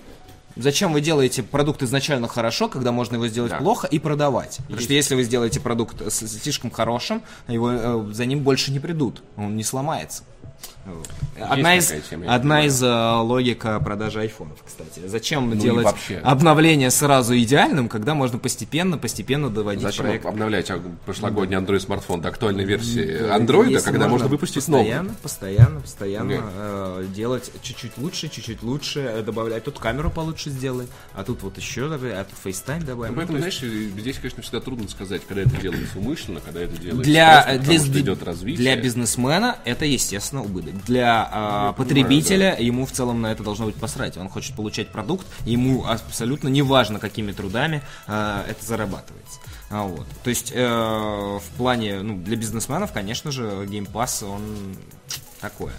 Зачем 0.57 0.93
вы 0.93 1.01
делаете 1.01 1.43
продукт 1.43 1.83
изначально 1.83 2.29
хорошо, 2.29 2.69
когда 2.69 2.93
можно 2.93 3.17
его 3.17 3.29
сделать 3.29 3.53
Да. 3.53 3.59
плохо 3.59 3.87
и 3.87 3.99
продавать? 3.99 4.59
Потому 4.59 4.81
что 4.81 4.93
если 4.95 5.15
вы 5.15 5.23
сделаете 5.23 5.61
продукт 5.61 6.03
слишком 6.13 6.71
хорошим, 6.71 7.23
его, 7.47 7.71
э, 7.71 8.07
за 8.13 8.25
ним 8.25 8.41
больше 8.41 8.73
не 8.73 8.81
придут, 8.81 9.23
он 9.37 9.57
не 9.57 9.65
сломается. 9.65 10.23
Вот. 10.87 11.09
Одна 11.41 11.77
из, 11.77 11.93
тема, 12.09 12.33
одна 12.33 12.65
из 12.65 12.81
э, 12.81 12.87
логика 12.87 13.79
продажи 13.81 14.21
айфонов, 14.21 14.59
кстати. 14.65 15.07
Зачем 15.07 15.53
и 15.53 15.57
делать 15.57 15.85
вообще. 15.85 16.19
обновление 16.19 16.91
сразу 16.93 17.37
идеальным, 17.37 17.89
когда 17.89 18.15
можно 18.15 18.39
постепенно, 18.39 18.97
постепенно 18.97 19.51
доводить 19.51 19.83
Зачем 19.83 20.07
проект 20.07 20.27
обновлять 20.27 20.71
прошлогодний 21.05 21.57
Android 21.59 21.81
смартфон 21.81 22.21
до 22.21 22.29
актуальной 22.29 22.65
версии 22.65 23.29
андроида, 23.29 23.73
если 23.73 23.91
когда 23.91 24.07
можно 24.07 24.29
выпустить 24.29 24.67
новый? 24.69 24.85
постоянно, 24.85 25.15
постоянно, 25.23 25.81
постоянно 25.81 26.41
э, 26.55 27.07
делать 27.15 27.51
чуть-чуть 27.63 27.99
лучше, 27.99 28.29
чуть-чуть 28.29 28.63
лучше, 28.63 29.01
э, 29.01 29.23
добавлять. 29.23 29.65
Тут 29.65 29.81
камеру 29.81 30.11
получше 30.11 30.46
сделай, 30.51 30.87
а 31.15 31.25
тут 31.25 31.43
вот 31.43 31.57
еще 31.57 31.89
добавь, 31.89 32.13
а 32.13 32.25
тут 32.25 32.39
FaceTime 32.45 32.85
добавим. 32.85 33.13
Ну, 33.13 33.17
Поэтому, 33.17 33.39
Ну, 33.39 33.45
есть 33.45 33.59
знаешь, 33.59 33.93
здесь, 33.99 34.17
конечно, 34.17 34.43
всегда 34.43 34.61
трудно 34.61 34.89
сказать, 34.89 35.23
когда 35.27 35.43
это 35.43 35.57
делается 35.57 35.99
умышленно, 35.99 36.41
когда 36.41 36.61
это 36.61 36.77
делается 36.77 37.03
для, 37.03 37.43
просто 37.43 37.51
для, 37.51 37.61
потому, 37.61 37.79
что 37.79 38.01
идет 38.01 38.23
развитие. 38.23 38.57
для 38.57 38.77
бизнесмена 38.77 39.59
это, 39.65 39.85
естественно, 39.85 40.43
убыток. 40.43 40.75
Для 40.85 41.29
а, 41.31 41.67
Я 41.69 41.73
понимаю, 41.73 41.75
потребителя 41.75 42.57
ему 42.59 42.87
в 42.87 42.93
целом 42.93 43.21
на 43.21 43.33
это 43.33 43.43
должно 43.43 43.67
быть 43.67 43.77
посрать. 43.77 44.17
Он 44.17 44.29
хочет 44.29 44.55
получать 44.57 44.89
продукт, 44.89 45.27
ему 45.45 45.85
абсолютно 45.87 46.49
неважно, 46.49 46.99
какими 46.99 47.33
трудами 47.33 47.83
а, 48.07 48.45
это 48.49 48.65
зарабатывается. 48.65 49.41
А, 49.71 49.83
вот. 49.83 50.07
То 50.23 50.31
есть 50.31 50.53
э, 50.55 50.65
в 50.65 51.57
плане, 51.57 52.01
ну, 52.01 52.19
для 52.19 52.37
бизнесменов, 52.37 52.93
конечно 52.93 53.33
же, 53.33 53.43
Game 53.43 53.91
Pass, 53.91 54.25
он 54.25 54.77
такое. 55.41 55.73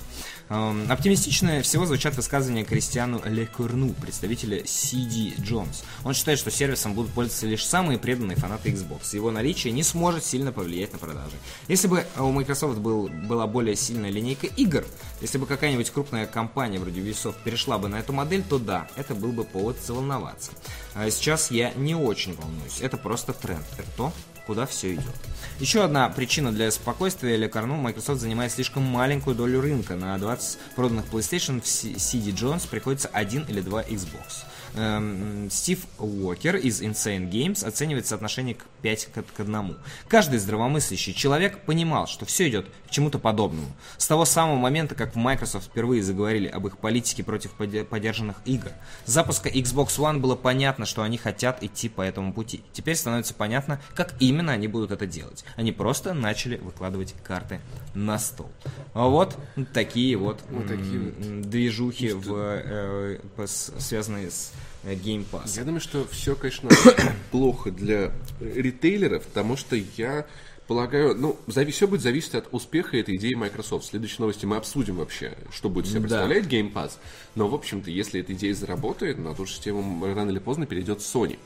Эм, 0.49 0.89
Оптимистичнее 0.89 1.61
всего 1.61 1.85
звучат 1.85 2.15
высказывания 2.15 2.63
Кристиану 2.63 3.21
Лекурну, 3.25 3.93
представителя 3.93 4.61
CD 4.61 5.35
Jones. 5.37 5.83
Он 6.05 6.13
считает, 6.13 6.39
что 6.39 6.51
сервисом 6.51 6.93
будут 6.93 7.11
пользоваться 7.11 7.47
лишь 7.47 7.65
самые 7.65 7.99
преданные 7.99 8.37
фанаты 8.37 8.69
Xbox. 8.71 9.13
Его 9.13 9.31
наличие 9.31 9.73
не 9.73 9.83
сможет 9.83 10.23
сильно 10.23 10.53
повлиять 10.53 10.93
на 10.93 10.99
продажи. 10.99 11.35
Если 11.67 11.87
бы 11.87 12.05
у 12.17 12.31
Microsoft 12.31 12.79
был, 12.79 13.09
была 13.09 13.45
более 13.45 13.75
сильная 13.75 14.09
линейка 14.09 14.47
игр, 14.47 14.85
если 15.19 15.37
бы 15.37 15.45
какая-нибудь 15.45 15.89
крупная 15.89 16.27
компания 16.27 16.79
вроде 16.79 17.01
Ubisoft 17.01 17.43
перешла 17.43 17.77
бы 17.77 17.89
на 17.89 17.97
эту 17.97 18.13
модель, 18.13 18.43
то 18.43 18.57
да, 18.57 18.87
это 18.95 19.15
был 19.15 19.33
бы 19.33 19.43
повод 19.43 19.77
заволноваться. 19.85 20.51
А 20.93 21.09
сейчас 21.11 21.51
я 21.51 21.73
не 21.73 21.95
очень 21.95 22.35
волнуюсь. 22.35 22.79
Это 22.79 22.97
просто 22.97 23.33
тренд. 23.33 23.65
Это 23.77 23.87
то, 23.97 24.13
куда 24.47 24.65
все 24.65 24.95
идет. 24.95 25.13
Еще 25.59 25.83
одна 25.83 26.07
причина 26.09 26.51
для 26.51 26.71
спокойствия 26.71 27.35
или 27.35 27.47
Карну 27.47 27.75
Microsoft 27.75 28.21
занимает 28.21 28.51
слишком 28.51 28.83
маленькую 28.83 29.35
долю 29.35 29.59
рынка. 29.61 29.95
На 29.95 30.17
20 30.17 30.57
проданных 30.75 31.05
PlayStation 31.11 31.61
в 31.61 31.65
CD 31.65 32.31
Jones 32.33 32.67
приходится 32.67 33.09
один 33.09 33.43
или 33.43 33.61
два 33.61 33.83
Xbox. 33.83 34.45
Эм, 34.77 35.49
Стив 35.49 35.79
Уокер 35.97 36.55
из 36.57 36.81
Insane 36.81 37.29
Games 37.29 37.65
оценивает 37.65 38.05
соотношение 38.07 38.55
к 38.55 38.65
5 38.81 39.05
к, 39.13 39.23
к 39.35 39.39
1. 39.39 39.77
Каждый 40.07 40.39
здравомыслящий 40.39 41.13
человек 41.13 41.59
понимал, 41.65 42.07
что 42.07 42.25
все 42.25 42.47
идет 42.47 42.67
к 42.87 42.91
чему-то 42.91 43.19
подобному. 43.19 43.67
С 43.97 44.07
того 44.07 44.25
самого 44.25 44.57
момента, 44.57 44.95
как 44.95 45.13
в 45.15 45.17
Microsoft 45.17 45.67
впервые 45.67 46.03
заговорили 46.03 46.47
об 46.47 46.67
их 46.67 46.77
политике 46.77 47.23
против 47.23 47.51
поддержанных 47.53 48.37
игр. 48.45 48.71
С 49.05 49.11
запуска 49.11 49.49
Xbox 49.49 49.97
One 49.97 50.19
было 50.19 50.35
понятно, 50.35 50.85
что 50.85 51.01
они 51.01 51.17
хотят 51.17 51.63
идти 51.63 51.89
по 51.89 52.01
этому 52.01 52.33
пути. 52.33 52.61
Теперь 52.73 52.95
становится 52.95 53.33
понятно, 53.33 53.81
как 53.95 54.13
именно 54.19 54.51
они 54.53 54.67
будут 54.67 54.91
это 54.91 55.05
делать. 55.07 55.43
Они 55.55 55.71
просто 55.71 56.13
начали 56.13 56.57
выкладывать 56.57 57.15
карты 57.23 57.59
на 57.93 58.19
стол. 58.19 58.51
А 58.93 59.07
вот 59.07 59.37
такие 59.73 60.15
вот, 60.17 60.39
Вот 60.49 60.67
такие 60.67 60.97
м, 60.97 61.41
движухи, 61.41 62.11
в, 62.13 62.33
э, 62.35 63.19
пос- 63.35 63.79
связанные 63.79 64.29
с 64.29 64.51
э, 64.53 64.66
Game 64.83 65.25
Pass. 65.31 65.57
Я 65.57 65.63
думаю, 65.63 65.81
что 65.81 66.07
все, 66.09 66.35
конечно, 66.35 66.69
плохо 67.31 67.71
для 67.71 68.11
ритейлеров, 68.39 69.23
потому 69.25 69.57
что 69.57 69.75
я 69.97 70.25
полагаю, 70.67 71.15
ну, 71.15 71.37
все 71.47 71.87
будет 71.87 72.01
зависеть 72.01 72.35
от 72.35 72.47
успеха 72.51 72.97
этой 72.97 73.15
идеи 73.15 73.33
Microsoft. 73.33 73.85
В 73.85 73.89
следующей 73.89 74.17
новости 74.19 74.45
мы 74.45 74.57
обсудим 74.57 74.97
вообще, 74.97 75.33
что 75.51 75.69
будет 75.69 75.87
себе 75.87 76.01
Да. 76.01 76.07
представлять 76.07 76.45
Game 76.45 76.71
Pass. 76.73 76.91
Но, 77.35 77.47
в 77.47 77.55
общем-то, 77.55 77.89
если 77.89 78.19
эта 78.21 78.33
идея 78.33 78.53
заработает, 78.53 79.17
на 79.17 79.33
ту 79.33 79.45
же 79.45 79.53
систему 79.53 80.05
рано 80.13 80.29
или 80.29 80.39
поздно 80.39 80.65
перейдет 80.65 80.99
Sony. 80.99 81.39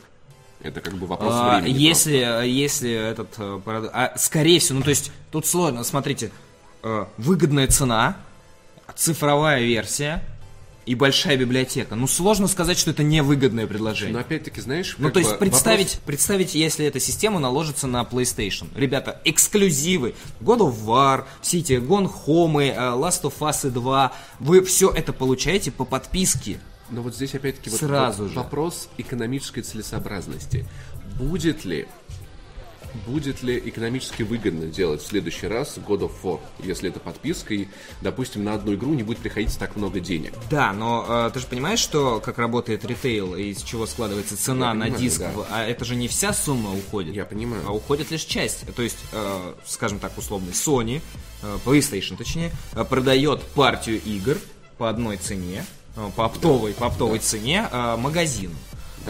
Это 0.64 0.80
как 0.82 0.94
бы 0.96 1.08
вопрос 1.08 1.34
А, 1.36 1.60
времени. 1.60 1.80
если, 1.80 2.48
если 2.48 2.92
этот 2.92 3.30
э, 3.40 3.60
а, 3.68 4.14
скорее 4.18 4.60
всего, 4.60 4.78
ну 4.80 4.84
то 4.84 4.92
есть 4.92 5.12
тут 5.32 5.48
сложно, 5.48 5.84
смотрите, 5.84 6.32
э, 6.84 7.06
выгодная 7.18 7.66
цена, 7.68 8.18
цифровая 8.96 9.64
версия 9.64 10.24
и 10.86 10.96
большая 10.96 11.38
библиотека. 11.38 11.96
Ну 11.96 12.08
сложно 12.08 12.48
сказать, 12.48 12.78
что 12.78 12.92
это 12.92 13.04
невыгодное 13.04 13.68
предложение. 13.68 14.14
Но 14.14 14.20
опять-таки, 14.20 14.62
знаешь, 14.62 14.96
Ну, 14.98 15.12
то 15.12 15.20
есть 15.20 15.38
представить, 15.38 16.00
представить, 16.06 16.56
если 16.56 16.86
эта 16.86 17.00
система 17.00 17.40
наложится 17.40 17.88
на 17.88 18.02
PlayStation. 18.04 18.68
Ребята, 18.76 19.22
эксклюзивы, 19.26 20.16
God 20.40 20.60
of 20.60 20.84
War, 20.86 21.26
все 21.42 21.60
эти 21.60 21.74
Gone 21.74 22.12
Home, 22.26 22.62
э, 22.62 22.76
Last 22.76 23.24
of 23.24 23.34
Us 23.40 23.70
2, 23.70 24.14
вы 24.40 24.64
все 24.64 24.90
это 24.90 25.14
получаете 25.14 25.72
по 25.72 25.86
подписке. 25.86 26.60
Но 26.90 27.02
вот 27.02 27.16
здесь 27.16 27.34
опять-таки 27.36 27.70
вот 27.70 27.80
Сразу 27.80 28.24
вот 28.24 28.32
же. 28.32 28.38
вопрос 28.38 28.90
экономической 28.98 29.62
целесообразности. 29.62 30.68
Будет 31.18 31.64
ли 31.64 31.88
будет 33.06 33.44
ли 33.44 33.58
экономически 33.58 34.24
выгодно 34.24 34.68
делать 34.68 35.02
в 35.02 35.08
следующий 35.08 35.48
раз 35.48 35.78
God 35.78 36.02
of 36.02 36.12
War, 36.24 36.40
если 36.60 36.90
это 36.90 37.00
подписка 37.00 37.54
и, 37.54 37.68
допустим, 38.02 38.44
на 38.44 38.54
одну 38.54 38.74
игру 38.74 38.94
не 38.94 39.04
будет 39.04 39.20
приходить 39.20 39.58
так 39.58 39.76
много 39.76 40.00
денег? 40.00 40.34
Да, 40.50 40.74
но 40.74 41.06
э, 41.08 41.32
ты 41.34 41.40
же 41.40 41.48
понимаешь, 41.48 41.80
что 41.80 42.20
как 42.24 42.38
работает 42.38 42.86
ритейл 42.86 43.36
и 43.36 43.52
из 43.52 43.62
чего 43.64 43.86
складывается 43.86 44.38
цена 44.38 44.68
Я 44.70 44.74
на 44.74 44.86
понимаю, 44.86 45.02
диск, 45.04 45.20
да. 45.20 45.32
а 45.50 45.66
это 45.66 45.86
же 45.86 45.96
не 45.96 46.08
вся 46.08 46.34
сумма 46.34 46.74
уходит. 46.74 47.16
Я 47.16 47.26
понимаю. 47.26 47.64
А 47.68 47.74
уходит 47.74 48.12
лишь 48.12 48.24
часть. 48.24 48.66
То 48.76 48.82
есть, 48.82 49.00
э, 49.12 49.54
скажем 49.66 50.00
так, 50.00 50.18
условный 50.18 50.54
Sony, 50.54 51.02
э, 51.44 51.58
PlayStation 51.66 52.18
точнее, 52.18 52.52
э, 52.74 52.84
продает 52.84 53.42
партию 53.44 54.02
игр 54.04 54.38
по 54.78 54.90
одной 54.90 55.18
цене, 55.18 55.66
э, 55.96 56.10
по 56.16 56.26
оптовой, 56.26 56.74
по 56.74 56.88
оптовой 56.88 57.20
цене 57.20 57.68
э, 57.72 57.96
магазину. 57.98 58.56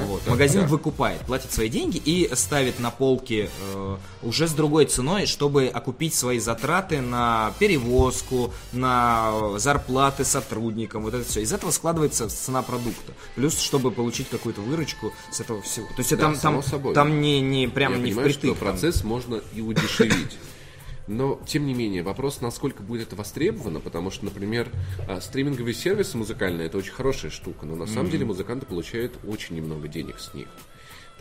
Вот. 0.07 0.25
Магазин 0.27 0.61
да. 0.61 0.67
выкупает, 0.67 1.21
платит 1.21 1.51
свои 1.51 1.69
деньги 1.69 1.97
и 2.03 2.29
ставит 2.35 2.79
на 2.79 2.91
полки 2.91 3.49
э, 3.73 3.97
уже 4.23 4.47
с 4.47 4.51
другой 4.53 4.85
ценой, 4.85 5.25
чтобы 5.25 5.67
окупить 5.67 6.13
свои 6.15 6.39
затраты 6.39 7.01
на 7.01 7.53
перевозку, 7.59 8.53
на 8.71 9.57
зарплаты 9.57 10.23
сотрудникам, 10.25 11.03
вот 11.03 11.13
это 11.13 11.27
все. 11.27 11.41
Из 11.41 11.51
этого 11.53 11.71
складывается 11.71 12.29
цена 12.29 12.61
продукта. 12.61 13.13
Плюс, 13.35 13.59
чтобы 13.59 13.91
получить 13.91 14.29
какую-то 14.29 14.61
выручку 14.61 15.11
с 15.31 15.39
этого 15.39 15.61
всего. 15.61 15.87
То 15.87 15.99
есть 15.99 16.11
Да, 16.11 16.17
там, 16.17 16.37
там, 16.37 16.63
собой. 16.63 16.93
там 16.93 17.21
не, 17.21 17.41
не 17.41 17.67
прям 17.67 17.93
Я 17.93 17.97
не 17.97 18.03
понимаю, 18.05 18.29
впритык. 18.29 18.51
что 18.55 18.59
там. 18.65 18.69
процесс 18.71 19.03
можно 19.03 19.41
и 19.53 19.61
удешевить. 19.61 20.37
Но, 21.07 21.41
тем 21.45 21.65
не 21.65 21.73
менее, 21.73 22.03
вопрос, 22.03 22.41
насколько 22.41 22.83
будет 22.83 23.07
это 23.07 23.15
востребовано, 23.15 23.79
потому 23.79 24.11
что, 24.11 24.25
например, 24.25 24.69
а, 25.07 25.19
стриминговые 25.19 25.73
сервисы 25.73 26.17
музыкальные– 26.17 26.67
это 26.67 26.77
очень 26.77 26.93
хорошая 26.93 27.31
штука, 27.31 27.65
но 27.65 27.75
на 27.75 27.87
самом 27.87 28.09
деле 28.09 28.25
музыканты 28.25 28.65
получают 28.65 29.17
очень 29.27 29.55
немного 29.55 29.87
денег 29.87 30.19
с 30.19 30.33
них. 30.33 30.47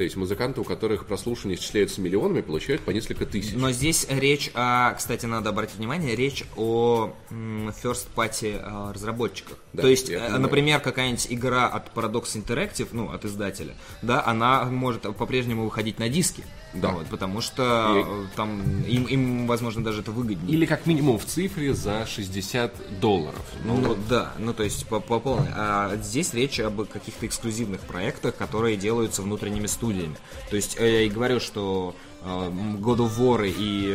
То 0.00 0.04
есть 0.04 0.16
музыканты, 0.16 0.62
у 0.62 0.64
которых 0.64 1.04
прослушивание 1.04 1.58
исчисляется 1.58 2.00
миллионами, 2.00 2.40
получают 2.40 2.80
по 2.80 2.90
несколько 2.90 3.26
тысяч. 3.26 3.52
Но 3.54 3.70
здесь 3.70 4.06
речь 4.08 4.50
о, 4.54 4.94
кстати, 4.94 5.26
надо 5.26 5.50
обратить 5.50 5.76
внимание, 5.76 6.16
речь 6.16 6.44
о 6.56 7.12
first 7.30 8.06
party 8.16 8.58
э, 8.58 8.92
разработчиках. 8.94 9.58
Да, 9.74 9.82
То 9.82 9.88
есть, 9.88 10.08
э, 10.08 10.38
например, 10.38 10.80
какая-нибудь 10.80 11.26
игра 11.28 11.68
от 11.68 11.92
Paradox 11.94 12.34
Interactive, 12.34 12.88
ну, 12.92 13.10
от 13.10 13.26
издателя, 13.26 13.74
да, 14.00 14.24
она 14.24 14.64
может 14.64 15.02
по-прежнему 15.02 15.64
выходить 15.64 15.98
на 15.98 16.08
диски. 16.08 16.44
Да. 16.72 16.90
Вот, 16.90 17.06
потому 17.08 17.40
что 17.40 18.04
э, 18.06 18.36
там 18.36 18.82
им, 18.82 19.04
им, 19.04 19.46
возможно, 19.46 19.82
даже 19.82 20.02
это 20.02 20.12
выгоднее. 20.12 20.54
Или 20.54 20.66
как 20.66 20.86
минимум 20.86 21.18
в 21.18 21.24
цифре 21.24 21.74
за 21.74 22.06
60 22.06 23.00
долларов. 23.00 23.42
Ну, 23.64 23.96
да, 24.08 24.32
ну 24.38 24.52
то 24.54 24.62
есть 24.62 24.86
по, 24.86 25.00
по 25.00 25.18
полной. 25.18 25.48
А 25.54 25.96
здесь 25.96 26.32
речь 26.32 26.60
об 26.60 26.86
каких-то 26.86 27.26
эксклюзивных 27.26 27.80
проектах, 27.80 28.36
которые 28.36 28.76
делаются 28.76 29.22
внутренними 29.22 29.66
студиями. 29.66 30.16
То 30.48 30.56
есть 30.56 30.76
э, 30.78 30.92
я 30.92 31.02
и 31.02 31.08
говорю, 31.08 31.40
что 31.40 31.96
э, 32.22 32.26
God 32.26 32.98
of 32.98 33.18
War 33.18 33.48
и 33.48 33.88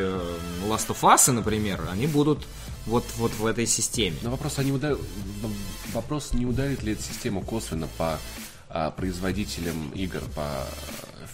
Last 0.67 0.89
of 0.89 1.01
Us, 1.01 1.31
например, 1.31 1.87
они 1.91 2.07
будут 2.07 2.45
вот, 2.85 3.05
вот 3.17 3.33
в 3.33 3.45
этой 3.45 3.65
системе. 3.65 4.17
Но 4.21 4.31
вопрос, 4.31 4.59
а 4.59 4.63
не 4.63 4.71
удар- 4.71 4.97
вопрос, 5.93 6.33
не 6.33 6.45
ударит 6.45 6.83
ли 6.83 6.93
эта 6.93 7.01
система 7.01 7.41
косвенно 7.41 7.87
по 7.97 8.19
а, 8.69 8.91
производителям 8.91 9.91
игр, 9.91 10.21
по 10.35 10.67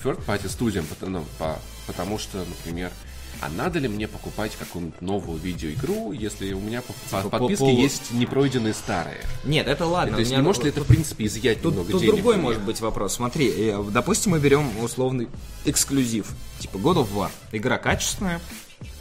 third 0.04 0.24
party 0.26 0.50
студиям, 0.50 0.86
потому, 0.86 1.26
по- 1.38 1.60
потому 1.88 2.18
что, 2.20 2.40
например, 2.40 2.92
а 3.40 3.50
надо 3.50 3.80
ли 3.80 3.88
мне 3.88 4.08
покупать 4.08 4.52
какую-нибудь 4.60 5.02
новую 5.02 5.40
видеоигру, 5.40 6.12
если 6.12 6.54
у 6.54 6.60
меня 6.60 6.82
по, 6.82 6.94
по 6.94 7.00
Типа 7.00 7.22
по 7.24 7.30
подписке 7.40 7.66
полу- 7.66 7.80
есть 7.82 8.12
непройденные 8.12 8.74
старые? 8.76 9.22
Нет, 9.46 9.68
это 9.68 9.86
ладно. 9.88 10.14
То 10.14 10.20
есть 10.20 10.32
не 10.32 10.38
может 10.42 10.64
ли 10.64 10.70
это, 10.70 10.82
в 10.82 10.86
принципе, 10.88 11.26
изъять 11.26 11.62
Тут, 11.62 11.72
немного 11.74 11.92
тут 11.92 12.02
денег? 12.02 12.16
другой 12.16 12.36
у 12.36 12.38
меня? 12.38 12.48
может 12.50 12.62
быть 12.64 12.80
вопрос. 12.82 13.14
Смотри, 13.16 13.50
э, 13.50 13.84
допустим, 13.92 14.34
мы 14.34 14.40
берем 14.40 14.70
условный 14.84 15.28
эксклюзив, 15.66 16.28
типа 16.60 16.78
God 16.78 16.98
of 16.98 17.08
War. 17.16 17.30
Игра 17.52 17.78
качественная, 17.80 18.40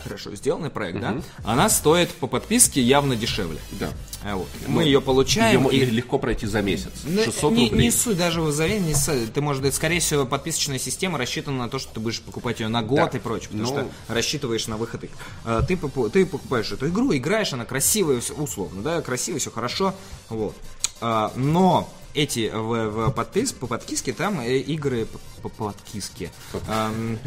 хорошо 0.03 0.35
сделанный 0.35 0.71
проект, 0.71 1.01
да, 1.01 1.21
она 1.45 1.69
стоит 1.69 2.11
по 2.15 2.27
подписке 2.27 2.81
явно 2.81 3.17
дешевле. 3.17 3.59
Да. 3.73 3.91
А 4.23 4.37
вот. 4.37 4.49
Мы 4.67 4.85
ее 4.85 5.01
получаем. 5.01 5.69
Ее 5.71 5.85
и- 5.85 5.91
легко 5.91 6.19
пройти 6.19 6.47
за 6.47 6.63
месяц. 6.63 6.91
Ну, 7.05 7.23
600 7.25 7.53
не, 7.53 7.65
рублей. 7.71 7.85
не 7.87 7.91
суть 7.91 8.19
даже 8.19 8.41
в 8.43 8.53
заверении, 8.53 8.89
не 8.89 8.95
с- 8.95 9.29
ты 9.33 9.41
можешь, 9.41 9.75
скорее 9.75 10.01
всего, 10.01 10.27
подписочная 10.27 10.79
система 10.79 11.19
рассчитана 11.19 11.59
на 11.59 11.69
то, 11.69 11.79
что 11.79 11.95
ты 11.95 12.01
будешь 12.01 12.21
покупать 12.21 12.61
ее 12.61 12.69
на 12.69 12.83
год 12.83 13.11
Да. 13.13 13.19
и 13.19 13.21
прочее, 13.21 13.49
потому 13.51 13.65
Ну- 13.65 13.69
что 13.69 13.91
рассчитываешь 14.13 14.67
на 14.67 14.77
выход 14.77 15.05
игр. 15.05 15.15
А, 15.45 15.63
Ты, 15.63 15.77
ты 16.13 16.27
покупаешь 16.27 16.71
эту 16.73 16.89
игру, 16.89 17.15
играешь, 17.17 17.53
она 17.53 17.65
красивая, 17.65 18.21
условно, 18.37 18.83
да, 18.83 19.01
красивая, 19.03 19.41
все 19.41 19.51
хорошо, 19.51 19.95
вот. 20.29 20.55
А, 21.01 21.33
Но 21.37 21.91
эти 22.15 22.51
в, 22.53 22.89
в 22.89 23.11
подпис, 23.13 23.53
по 23.53 23.67
подписке 23.67 24.13
там 24.13 24.41
э, 24.41 24.59
игры 24.59 25.07
по, 25.07 25.49
по 25.49 25.67
подписке. 25.67 26.31
Ам, 26.69 27.19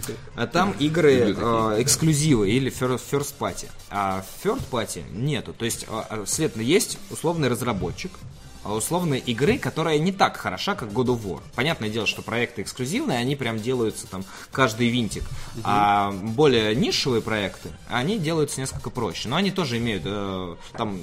там 0.51 0.71
игры 0.79 1.35
э, 1.35 1.81
эксклюзивы 1.81 2.49
или 2.49 2.71
fir- 2.71 2.99
first 2.99 3.35
party. 3.39 3.69
А 3.89 4.23
third 4.43 4.61
party 4.71 5.03
нету. 5.13 5.53
То 5.53 5.65
есть, 5.65 5.85
а, 5.89 6.05
а, 6.09 6.25
следовательно, 6.25 6.63
есть 6.63 6.97
условный 7.09 7.47
разработчик, 7.47 8.11
а 8.63 8.73
условной 8.73 9.19
игры, 9.19 9.57
которая 9.57 9.99
не 9.99 10.11
так 10.11 10.37
хороша, 10.37 10.75
как 10.75 10.89
God 10.89 11.07
of 11.07 11.23
War. 11.23 11.41
Понятное 11.55 11.89
дело, 11.89 12.07
что 12.07 12.21
проекты 12.21 12.61
эксклюзивные, 12.61 13.17
они 13.17 13.35
прям 13.35 13.59
делаются 13.59 14.07
там 14.07 14.23
каждый 14.51 14.89
винтик. 14.89 15.23
А 15.63 16.11
более 16.11 16.75
нишевые 16.75 17.21
проекты, 17.21 17.69
они 17.89 18.17
делаются 18.17 18.59
несколько 18.59 18.89
проще. 18.89 19.27
Но 19.29 19.35
они 19.35 19.51
тоже 19.51 19.77
имеют 19.77 20.03
э, 20.05 20.55
там, 20.77 20.99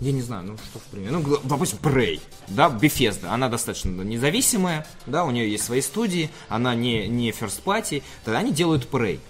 я 0.00 0.12
не 0.12 0.22
знаю, 0.22 0.44
ну 0.44 0.56
что 0.56 0.78
в 0.78 0.82
пример. 0.84 1.12
Ну, 1.12 1.38
допустим, 1.44 1.78
Prey, 1.82 2.20
да, 2.48 2.68
Bethesda, 2.68 3.28
она 3.28 3.48
достаточно 3.48 3.90
независимая, 4.02 4.86
да, 5.06 5.24
у 5.24 5.30
нее 5.30 5.50
есть 5.50 5.64
свои 5.64 5.80
студии, 5.80 6.30
она 6.48 6.74
не, 6.74 7.08
не 7.08 7.30
first 7.30 7.62
party, 7.64 8.02
тогда 8.24 8.38
они 8.38 8.52
делают 8.52 8.88
Prey. 8.90 9.20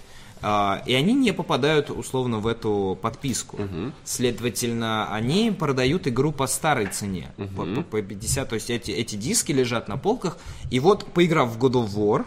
А, 0.43 0.81
и 0.85 0.93
они 0.93 1.13
не 1.13 1.33
попадают 1.33 1.89
условно 1.89 2.39
в 2.39 2.47
эту 2.47 2.97
подписку. 3.01 3.57
Следовательно, 4.03 5.13
они 5.13 5.51
продают 5.51 6.07
игру 6.07 6.31
по 6.31 6.47
старой 6.47 6.87
цене, 6.87 7.31
по, 7.55 7.65
по- 7.65 7.81
по 7.83 8.01
50. 8.01 8.49
То 8.49 8.55
есть 8.55 8.69
эти, 8.69 8.91
эти 8.91 9.15
диски 9.15 9.51
лежат 9.51 9.87
на 9.87 9.97
полках. 9.97 10.37
И 10.69 10.79
вот, 10.79 11.05
поиграв 11.05 11.49
в 11.55 11.57
God 11.57 11.73
of 11.73 11.89
War, 11.95 12.25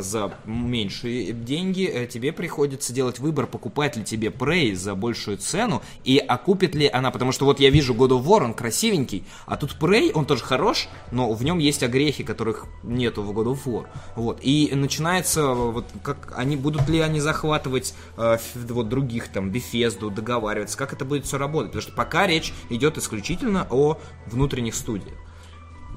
за 0.00 0.32
меньшие 0.44 1.32
деньги 1.32 1.84
э, 1.84 2.06
тебе 2.06 2.32
приходится 2.32 2.92
делать 2.92 3.18
выбор, 3.18 3.46
покупать 3.46 3.96
ли 3.96 4.04
тебе 4.04 4.28
Prey 4.28 4.74
за 4.74 4.94
большую 4.94 5.38
цену 5.38 5.82
и 6.04 6.18
окупит 6.18 6.74
ли 6.74 6.88
она, 6.88 7.10
потому 7.10 7.32
что 7.32 7.44
вот 7.44 7.60
я 7.60 7.70
вижу 7.70 7.94
God 7.94 8.10
of 8.10 8.24
War, 8.24 8.44
он 8.44 8.54
красивенький, 8.54 9.24
а 9.46 9.56
тут 9.56 9.76
Prey, 9.80 10.12
он 10.12 10.26
тоже 10.26 10.44
хорош, 10.44 10.88
но 11.10 11.32
в 11.32 11.42
нем 11.42 11.58
есть 11.58 11.82
огрехи, 11.82 12.24
которых 12.24 12.66
нету 12.82 13.22
в 13.22 13.30
God 13.30 13.54
of 13.54 13.64
War. 13.64 13.86
Вот. 14.16 14.38
И 14.42 14.70
начинается, 14.74 15.40
э, 15.40 15.54
вот 15.54 15.86
как 16.02 16.34
они, 16.36 16.56
будут 16.56 16.88
ли 16.88 17.00
они 17.00 17.20
захватывать 17.20 17.94
э, 18.16 18.38
вот 18.54 18.88
других 18.88 19.28
там, 19.28 19.50
Bethesda, 19.50 20.10
договариваться, 20.10 20.76
как 20.76 20.92
это 20.92 21.04
будет 21.04 21.24
все 21.24 21.38
работать, 21.38 21.70
потому 21.72 21.82
что 21.82 21.92
пока 21.92 22.26
речь 22.26 22.52
идет 22.68 22.98
исключительно 22.98 23.66
о 23.70 23.98
внутренних 24.26 24.74
студиях. 24.74 25.16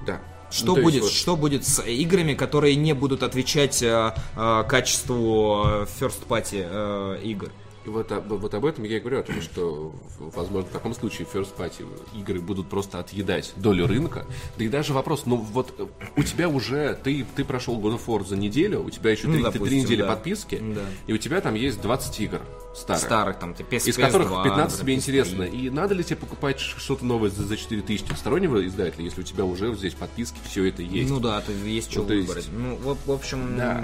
Да. 0.05 0.19
Что 0.51 0.65
Ну, 0.67 0.73
то 0.75 0.79
есть 0.81 0.91
будет, 0.91 1.03
вот- 1.03 1.11
что 1.11 1.35
будет 1.35 1.65
с 1.65 1.81
играми, 1.83 2.33
которые 2.33 2.75
не 2.75 2.93
будут 2.93 3.23
отвечать 3.23 3.81
э, 3.81 4.13
э, 4.35 4.63
качеству 4.67 5.63
э, 5.65 5.85
first 5.99 6.27
party 6.27 6.65
э, 6.69 7.19
игр? 7.23 7.49
И 7.83 7.89
вот, 7.89 8.11
об, 8.11 8.27
вот 8.31 8.53
об 8.53 8.63
этом 8.65 8.83
я 8.83 8.97
и 8.97 8.99
говорю, 8.99 9.21
о 9.21 9.23
том, 9.23 9.41
что, 9.41 9.91
возможно, 10.19 10.69
в 10.69 10.71
таком 10.71 10.93
случае 10.93 11.27
first 11.33 11.55
party 11.57 11.83
игры 12.15 12.39
будут 12.39 12.69
просто 12.69 12.99
отъедать 12.99 13.53
долю 13.55 13.87
рынка. 13.87 14.27
Да 14.59 14.63
и 14.65 14.67
даже 14.67 14.93
вопрос, 14.93 15.23
ну 15.25 15.37
вот 15.37 15.73
э, 15.79 15.87
у 16.15 16.21
тебя 16.21 16.47
уже, 16.47 16.95
ты, 17.03 17.25
ты 17.35 17.43
прошел 17.43 17.79
God 17.79 17.95
of 17.97 18.05
War 18.05 18.23
за 18.27 18.37
неделю, 18.37 18.83
у 18.83 18.89
тебя 18.91 19.09
еще 19.11 19.25
Ну, 19.27 19.33
три, 19.33 19.41
допустим, 19.43 19.65
три 19.67 19.81
недели 19.81 20.01
да. 20.03 20.09
подписки, 20.09 20.61
Да. 20.61 20.81
и 21.07 21.13
у 21.13 21.17
тебя 21.17 21.41
там 21.41 21.55
есть 21.55 21.81
20 21.81 22.19
игр 22.19 22.41
старых. 22.73 23.03
Старых 23.03 23.39
там, 23.39 23.53
типа 23.53 23.73
PS, 23.75 23.89
Из 23.89 23.95
которых 23.97 24.29
PS2, 24.29 24.43
15 24.43 24.79
тебе 24.79 24.93
PS3. 24.93 24.95
интересно. 24.97 25.43
И 25.43 25.69
надо 25.69 25.93
ли 25.93 26.03
тебе 26.03 26.15
покупать 26.17 26.59
что-то 26.59 27.05
новое 27.05 27.29
за, 27.29 27.43
за 27.45 27.57
4000 27.57 28.11
от 28.11 28.17
стороннего 28.17 28.65
издателя, 28.65 29.03
если 29.03 29.21
у 29.21 29.23
тебя 29.23 29.43
уже 29.45 29.73
здесь 29.75 29.93
подписки, 29.93 30.37
все 30.49 30.65
это 30.65 30.81
есть? 30.81 31.09
Ну 31.09 31.19
да, 31.19 31.41
то 31.41 31.51
есть 31.51 31.91
что 31.91 32.01
Ну, 32.01 32.07
то 32.07 32.13
есть- 32.13 32.27
выбрать. 32.29 32.49
Ну, 32.51 32.75
в, 32.77 32.97
в 33.07 33.11
общем, 33.11 33.57
Да. 33.57 33.83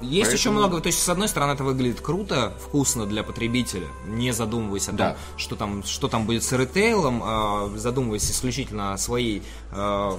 есть 0.00 0.32
еще 0.32 0.50
Поэтому- 0.50 0.58
много. 0.58 0.80
То 0.80 0.86
есть, 0.88 1.02
с 1.02 1.08
одной 1.08 1.28
стороны, 1.28 1.52
это 1.52 1.64
выглядит 1.64 2.00
круто, 2.00 2.52
вкусно 2.64 3.06
для 3.06 3.22
потребителя, 3.24 3.88
не 4.06 4.32
задумываясь 4.32 4.84
о 4.84 4.88
том, 4.88 4.96
Да. 4.96 5.16
что 5.36 5.56
там, 5.56 5.82
что 5.82 6.08
там 6.08 6.26
будет 6.26 6.44
с 6.44 6.52
ритейлом, 6.52 7.20
а 7.24 7.72
задумываясь 7.76 8.30
исключительно 8.30 8.92
о 8.94 8.98
своей 8.98 9.42
м, 9.76 10.18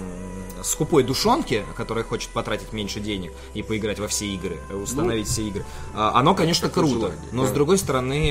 скупой 0.63 1.03
душонке, 1.03 1.63
которая 1.77 2.03
хочет 2.03 2.29
потратить 2.31 2.73
меньше 2.73 2.99
денег 2.99 3.31
и 3.53 3.63
поиграть 3.63 3.99
во 3.99 4.07
все 4.09 4.25
игры, 4.27 4.57
установить 4.83 5.27
все 5.27 5.43
игры. 5.47 5.65
А, 5.93 6.11
оно, 6.19 6.35
конечно, 6.35 6.67
круто. 6.69 6.93
желание, 6.93 7.19
но 7.31 7.43
да. 7.43 7.49
с 7.49 7.51
другой 7.53 7.77
стороны, 7.77 7.84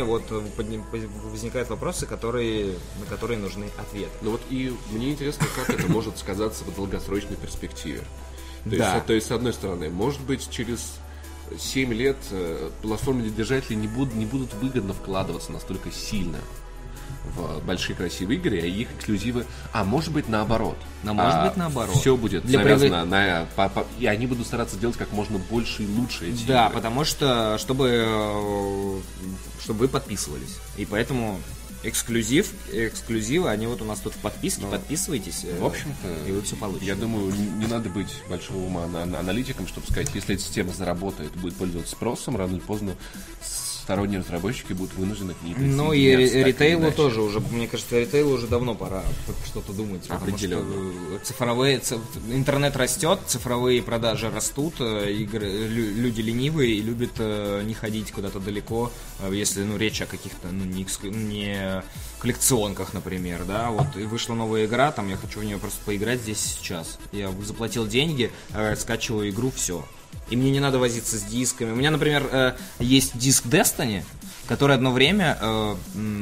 вот 0.05 0.25
э, 0.31 0.43
возникают 1.31 1.71
вопросы, 1.71 2.07
которые, 2.07 2.75
на 3.01 3.07
которые 3.07 3.39
нужны 3.39 3.71
ответы. 3.79 4.13
Ну 4.23 4.33
вот 4.33 4.41
и 4.51 4.75
мне 4.91 5.11
интересно, 5.13 5.47
как 5.57 5.71
это 5.79 5.91
может 5.91 6.19
сказаться 6.19 6.65
в 6.65 6.75
долгосрочной 6.75 7.37
перспективе. 7.37 8.03
То, 8.65 8.71
Да. 8.71 8.95
есть, 8.95 9.07
то 9.07 9.13
есть, 9.13 9.27
с 9.27 9.31
одной 9.31 9.53
стороны, 9.53 9.91
может 9.91 10.21
быть, 10.23 10.49
через 10.51 10.95
7 11.59 11.93
лет 11.93 12.17
э, 12.31 12.71
платформенные 12.83 13.31
держатели 13.31 13.75
не 13.75 13.89
будут, 13.89 14.15
не 14.15 14.27
будут 14.27 14.55
выгодно 14.55 14.95
вкладываться 14.95 15.53
настолько 15.53 15.91
сильно 15.93 16.39
в 17.37 17.65
большие 17.65 17.97
красивые 17.97 18.39
игры, 18.39 18.61
а 18.61 18.67
их 18.67 18.91
эксклюзивы... 18.93 19.47
А 19.73 19.85
может 19.85 20.13
быть 20.13 20.29
наоборот. 20.29 20.77
Но 21.03 21.15
может 21.15 21.43
быть, 21.43 21.57
наоборот. 21.57 21.97
Все 21.97 22.17
будет 22.17 22.45
Для 22.47 22.59
завязано 22.61 23.05
на... 23.05 23.47
по- 23.57 23.69
по- 23.69 23.87
и 23.99 24.07
они 24.07 24.27
будут 24.27 24.47
стараться 24.47 24.77
делать 24.77 24.97
как 24.97 25.11
можно 25.13 25.39
больше 25.39 25.83
и 25.83 25.87
лучше 25.87 26.29
эти 26.31 26.45
Да, 26.47 26.67
игры. 26.67 26.75
потому 26.75 27.05
что, 27.05 27.57
чтобы, 27.59 27.89
э, 28.07 29.01
чтобы 29.63 29.81
вы 29.81 29.89
подписывались. 29.89 30.59
И 30.77 30.85
поэтому 30.85 31.41
эксклюзив, 31.83 32.51
эксклюзивы, 32.73 33.51
они 33.51 33.67
вот 33.67 33.83
у 33.83 33.85
нас 33.85 34.01
тут 34.01 34.15
в 34.15 34.19
подписке, 34.19 34.65
подписывайтесь. 34.67 35.45
э, 35.45 35.55
Ну, 35.59 35.65
В 35.65 35.67
общем-то, 35.67 36.09
и 36.29 36.33
вы 36.33 36.41
все 36.43 36.57
получите. 36.57 36.87
Я 36.87 36.95
думаю, 36.95 37.31
не 37.35 37.47
не 37.47 37.67
надо 37.67 37.91
быть 37.91 38.23
большого 38.31 38.65
ума 38.65 38.85
ана- 38.85 39.03
ана- 39.03 39.19
аналитиком, 39.19 39.67
чтобы 39.67 39.87
сказать, 39.87 40.09
если 40.15 40.35
эта 40.35 40.43
система 40.45 40.73
заработает, 40.73 41.33
будет 41.33 41.57
пользоваться 41.57 41.93
спросом, 41.93 42.37
рано 42.39 42.53
или 42.53 42.61
поздно 42.61 42.95
сторонние 43.85 44.21
разработчики 44.21 44.73
будут 44.73 44.95
вынуждены 44.95 45.35
к 45.35 45.43
ней 45.43 45.55
Ну 45.55 45.93
и 45.93 46.17
ритейлу 46.43 46.91
тоже 46.91 47.21
уже, 47.21 47.41
мне 47.41 47.69
кажется, 47.69 48.01
ритейлу 48.01 48.35
уже 48.35 48.47
давно 48.47 48.75
пора 48.75 49.05
что-то 49.45 49.75
думать. 49.75 50.03
Потому 50.09 50.21
что 50.21 50.31
Определенно. 50.31 50.93
э, 51.17 51.19
цифровые, 51.23 51.79
ци- 51.81 51.99
интернет 52.31 52.77
растет, 52.77 53.21
цифровые 53.27 53.83
продажи 53.83 54.31
растут, 54.31 54.77
э, 54.81 55.13
игры, 55.13 55.47
лю- 55.47 55.95
люди 55.97 56.23
ленивые 56.23 56.77
и 56.77 56.81
любят 56.81 57.11
э, 57.19 57.63
не 57.65 57.75
ходить 57.75 58.11
куда-то 58.11 58.41
далеко, 58.41 58.91
если 59.31 59.63
ну, 59.63 59.77
речь 59.77 60.01
о 60.01 60.07
каких-то 60.07 60.49
ну, 60.49 60.65
не, 60.65 60.87
не 61.11 61.83
коллекционках, 62.21 62.95
например, 62.95 63.45
да, 63.45 63.71
вот 63.71 63.97
и 63.97 64.05
вышла 64.05 64.33
новая 64.35 64.65
игра, 64.65 64.93
там 64.93 65.11
я 65.11 65.17
хочу 65.17 65.41
в 65.41 65.45
нее 65.45 65.59
просто 65.59 65.79
поиграть 65.85 66.21
здесь 66.23 66.39
сейчас. 66.39 66.99
Я 67.13 67.31
заплатил 67.43 67.87
деньги, 67.87 68.33
скачиваю 68.79 69.29
игру, 69.29 69.53
все. 69.55 69.85
И 70.31 70.37
мне 70.37 70.51
не 70.51 70.61
надо 70.61 70.79
возиться 70.79 71.17
с 71.19 71.23
дисками. 71.23 71.73
У 71.73 71.77
меня, 71.77 71.91
например, 71.91 72.27
э, 72.31 72.53
есть 72.79 73.17
диск 73.19 73.45
Destiny, 73.47 74.03
который 74.49 74.75
одно 74.77 74.91
время 74.91 75.37
э, 75.41 75.75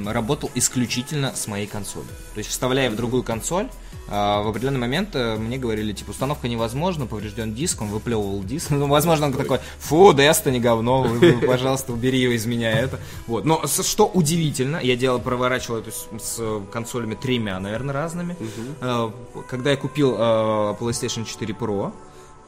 работал 0.07 0.51
исключительно 0.55 1.33
с 1.35 1.47
моей 1.47 1.67
консоли. 1.67 2.07
То 2.35 2.39
есть, 2.39 2.51
вставляя 2.51 2.91
в 2.91 2.97
другую 2.97 3.23
консоль, 3.23 3.69
э, 4.09 4.11
в 4.11 4.49
определенный 4.49 4.81
момент 4.81 5.15
мне 5.15 5.57
говорили, 5.57 5.93
типа, 5.93 6.11
установка 6.11 6.49
невозможна, 6.49 7.07
поврежден 7.07 7.55
диск, 7.55 7.81
он 7.81 7.89
выплевывал 7.89 8.43
диск. 8.43 8.71
Ну, 8.83 8.87
возможно, 8.89 9.27
он 9.27 9.33
такой, 9.35 9.61
фу, 9.79 10.13
Destiny, 10.13 10.59
говно, 10.59 11.03
вы- 11.03 11.19
вы, 11.37 11.47
пожалуйста, 11.47 11.93
убери 11.93 12.19
его 12.21 12.33
из 12.33 12.45
меня 12.45 12.73
это. 12.73 12.99
Вот. 13.29 13.45
Но 13.45 13.65
что 13.67 14.07
удивительно, 14.07 14.79
я 14.83 14.97
делал, 14.97 15.21
проворачивал 15.21 15.79
это 15.79 15.91
с, 15.93 16.07
с 16.21 16.61
консолями 16.73 17.15
тремя, 17.15 17.59
наверное, 17.61 17.93
разными. 17.95 18.37
Э, 18.81 19.11
Когда 19.49 19.71
я 19.71 19.77
купил 19.77 20.17
PlayStation 20.17 21.25
4 21.25 21.55
Pro, 21.55 21.93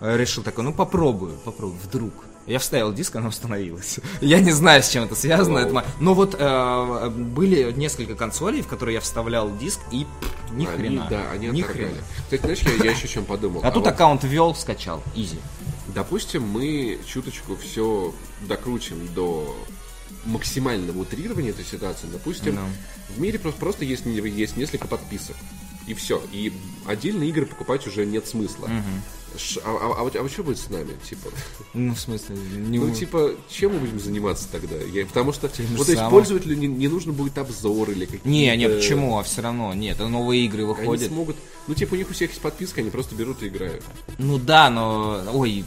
решил 0.00 0.42
такой, 0.42 0.64
ну 0.64 0.72
попробую, 0.72 1.36
попробую, 1.44 1.78
вдруг. 1.82 2.12
Я 2.46 2.58
вставил 2.58 2.92
диск, 2.92 3.16
она 3.16 3.28
установилась. 3.28 4.00
Я 4.20 4.38
не 4.38 4.50
знаю, 4.52 4.82
с 4.82 4.88
чем 4.90 5.04
это 5.04 5.14
связано. 5.14 5.58
это 5.58 5.82
Но 5.98 6.12
вот 6.12 6.36
э, 6.38 7.08
были 7.10 7.72
несколько 7.72 8.14
консолей, 8.16 8.60
в 8.60 8.66
которые 8.66 8.96
я 8.96 9.00
вставлял 9.00 9.50
диск, 9.56 9.80
и 9.90 10.04
пф, 10.20 10.52
ни 10.52 10.66
Они, 10.66 10.76
хрена. 10.76 11.06
да, 11.08 11.30
они 11.30 11.46
ни 11.48 11.62
отторгали. 11.62 11.86
хрена. 11.88 12.02
Кстати, 12.24 12.40
знаешь, 12.42 12.60
я, 12.80 12.84
я 12.84 12.90
еще 12.90 13.08
чем 13.08 13.24
подумал. 13.24 13.62
А 13.64 13.70
тут 13.70 13.84
вот, 13.84 13.90
аккаунт 13.90 14.24
ввел, 14.24 14.54
скачал. 14.54 15.02
Изи. 15.14 15.38
Допустим, 15.94 16.42
мы 16.46 16.98
чуточку 17.06 17.56
все 17.56 18.12
докрутим 18.46 19.08
до 19.14 19.56
максимального 20.26 20.98
утрирования 20.98 21.50
этой 21.50 21.64
ситуации. 21.64 22.08
Допустим, 22.12 22.56
Ну. 22.56 22.60
в 23.16 23.20
мире 23.20 23.38
просто, 23.38 23.58
просто 23.60 23.84
есть, 23.86 24.04
есть 24.04 24.56
несколько 24.58 24.86
подписок. 24.86 25.36
И 25.86 25.94
все. 25.94 26.22
И 26.32 26.52
отдельные 26.86 27.28
игры 27.30 27.46
покупать 27.46 27.86
уже 27.86 28.04
нет 28.06 28.26
смысла. 28.26 28.68
Ш- 28.68 28.74
а, 29.64 29.68
а, 29.68 30.00
а 30.00 30.02
вот, 30.04 30.16
а 30.16 30.28
что 30.28 30.42
будет 30.42 30.58
с 30.58 30.70
нами, 30.70 30.92
типа? 31.08 31.28
Ну, 31.72 31.94
в 31.94 32.00
смысле, 32.00 32.36
не 32.36 32.78
Ну, 32.78 32.90
типа, 32.94 33.32
чем 33.48 33.74
мы 33.74 33.80
будем 33.80 33.98
заниматься 33.98 34.48
тогда? 34.50 34.76
Я, 34.76 35.06
потому 35.06 35.32
что, 35.32 35.48
же 35.48 35.64
вот, 35.76 35.86
самым. 35.86 36.10
пользователю 36.10 36.56
не, 36.56 36.66
не 36.66 36.88
нужно 36.88 37.12
будет 37.12 37.38
обзор 37.38 37.90
или 37.90 38.04
какие-то... 38.04 38.28
Не, 38.28 38.56
не, 38.56 38.68
почему? 38.68 39.18
А 39.18 39.22
все 39.22 39.42
равно, 39.42 39.74
нет, 39.74 39.98
новые 39.98 40.44
игры 40.44 40.62
Они 40.62 40.72
выходят. 40.72 41.08
смогут... 41.08 41.36
Ну, 41.66 41.74
типа, 41.74 41.94
у 41.94 41.96
них 41.96 42.10
у 42.10 42.12
всех 42.12 42.30
есть 42.30 42.42
подписка, 42.42 42.80
они 42.82 42.90
просто 42.90 43.14
берут 43.14 43.42
и 43.42 43.48
играют. 43.48 43.82
Ну 44.18 44.38
да, 44.38 44.68
но... 44.68 45.22
Ой, 45.32 45.64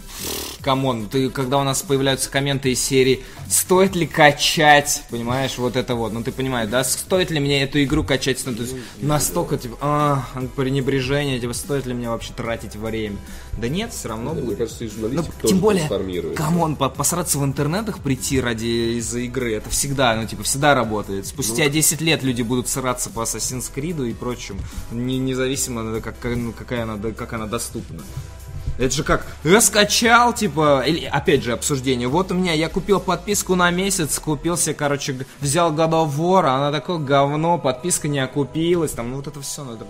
come 0.62 0.88
on, 0.88 1.08
ты, 1.08 1.30
когда 1.30 1.58
у 1.58 1.64
нас 1.64 1.82
появляются 1.82 2.30
комменты 2.30 2.72
из 2.72 2.82
серии 2.82 3.24
«Стоит 3.50 3.96
ли 3.96 4.06
качать?» 4.06 5.04
Понимаешь, 5.10 5.58
вот 5.58 5.76
это 5.76 5.96
вот. 5.96 6.14
Ну 6.14 6.24
ты 6.24 6.32
понимаешь, 6.32 6.70
да? 6.70 6.84
Стоит 6.84 7.32
ли 7.32 7.40
мне 7.40 7.64
эту 7.64 7.84
игру 7.84 8.04
качать? 8.04 8.42
Ну, 8.46 8.54
то 8.54 8.62
есть 8.62 8.76
настолько, 9.02 9.58
типа, 9.58 9.78
а, 9.82 10.24
пренебрежение, 10.56 11.40
типа, 11.40 11.54
стоит 11.54 11.86
ли 11.86 11.94
мне 11.94 12.10
вообще 12.10 12.34
тратить 12.34 12.76
время? 12.76 13.18
Да 13.58 13.68
нет, 13.70 13.92
все 13.92 14.10
равно 14.10 14.34
Мне 14.34 14.44
будет. 14.44 14.58
кажется, 14.60 14.86
и 14.86 14.88
Ну, 14.88 14.94
журналистика 14.94 15.36
тоже 15.42 15.54
тем 15.54 15.60
более, 15.62 15.90
come 16.36 16.59
on, 16.59 16.76
по- 16.76 16.90
посраться 16.90 17.40
в 17.40 17.44
интернетах 17.44 18.00
прийти 18.00 18.40
ради 18.40 18.98
из-за 19.00 19.20
игры, 19.20 19.54
это 19.56 19.70
всегда, 19.70 20.16
ну, 20.16 20.28
типа, 20.28 20.44
всегда 20.44 20.76
работает. 20.76 21.24
Ну, 21.26 21.30
Спустя 21.30 21.68
10 21.68 22.00
лет 22.02 22.22
люди 22.24 22.44
будут 22.44 22.68
сраться 22.70 23.10
по 23.10 23.22
Assassin's 23.22 23.72
Creed 23.74 24.08
и 24.10 24.14
прочим, 24.14 24.60
не, 24.92 25.18
независимо, 25.18 26.00
как, 26.02 26.20
как- 26.20 26.36
ну, 26.38 26.52
какая 26.52 26.84
она, 26.84 26.98
да, 26.98 27.12
как 27.12 27.34
она 27.34 27.48
доступна. 27.48 28.02
Это 28.78 28.92
же 28.94 29.04
как, 29.04 29.26
я 29.44 29.60
скачал, 29.62 30.34
типа, 30.34 30.84
или, 30.86 31.06
опять 31.06 31.44
же, 31.44 31.52
обсуждение, 31.54 32.08
вот 32.08 32.32
у 32.32 32.36
меня, 32.36 32.54
я 32.54 32.70
купил 32.70 33.00
подписку 33.00 33.56
на 33.56 33.72
месяц, 33.72 34.20
купился, 34.20 34.74
короче, 34.74 35.14
г- 35.14 35.26
взял 35.42 35.74
God 35.74 35.90
of 35.92 36.16
War, 36.18 36.44
а 36.46 36.56
она 36.58 36.72
такое 36.72 36.98
говно, 37.00 37.58
подписка 37.58 38.08
не 38.08 38.20
окупилась, 38.20 38.92
там, 38.92 39.10
ну, 39.10 39.16
вот 39.18 39.28
это 39.28 39.42
все, 39.42 39.64
надо... 39.64 39.86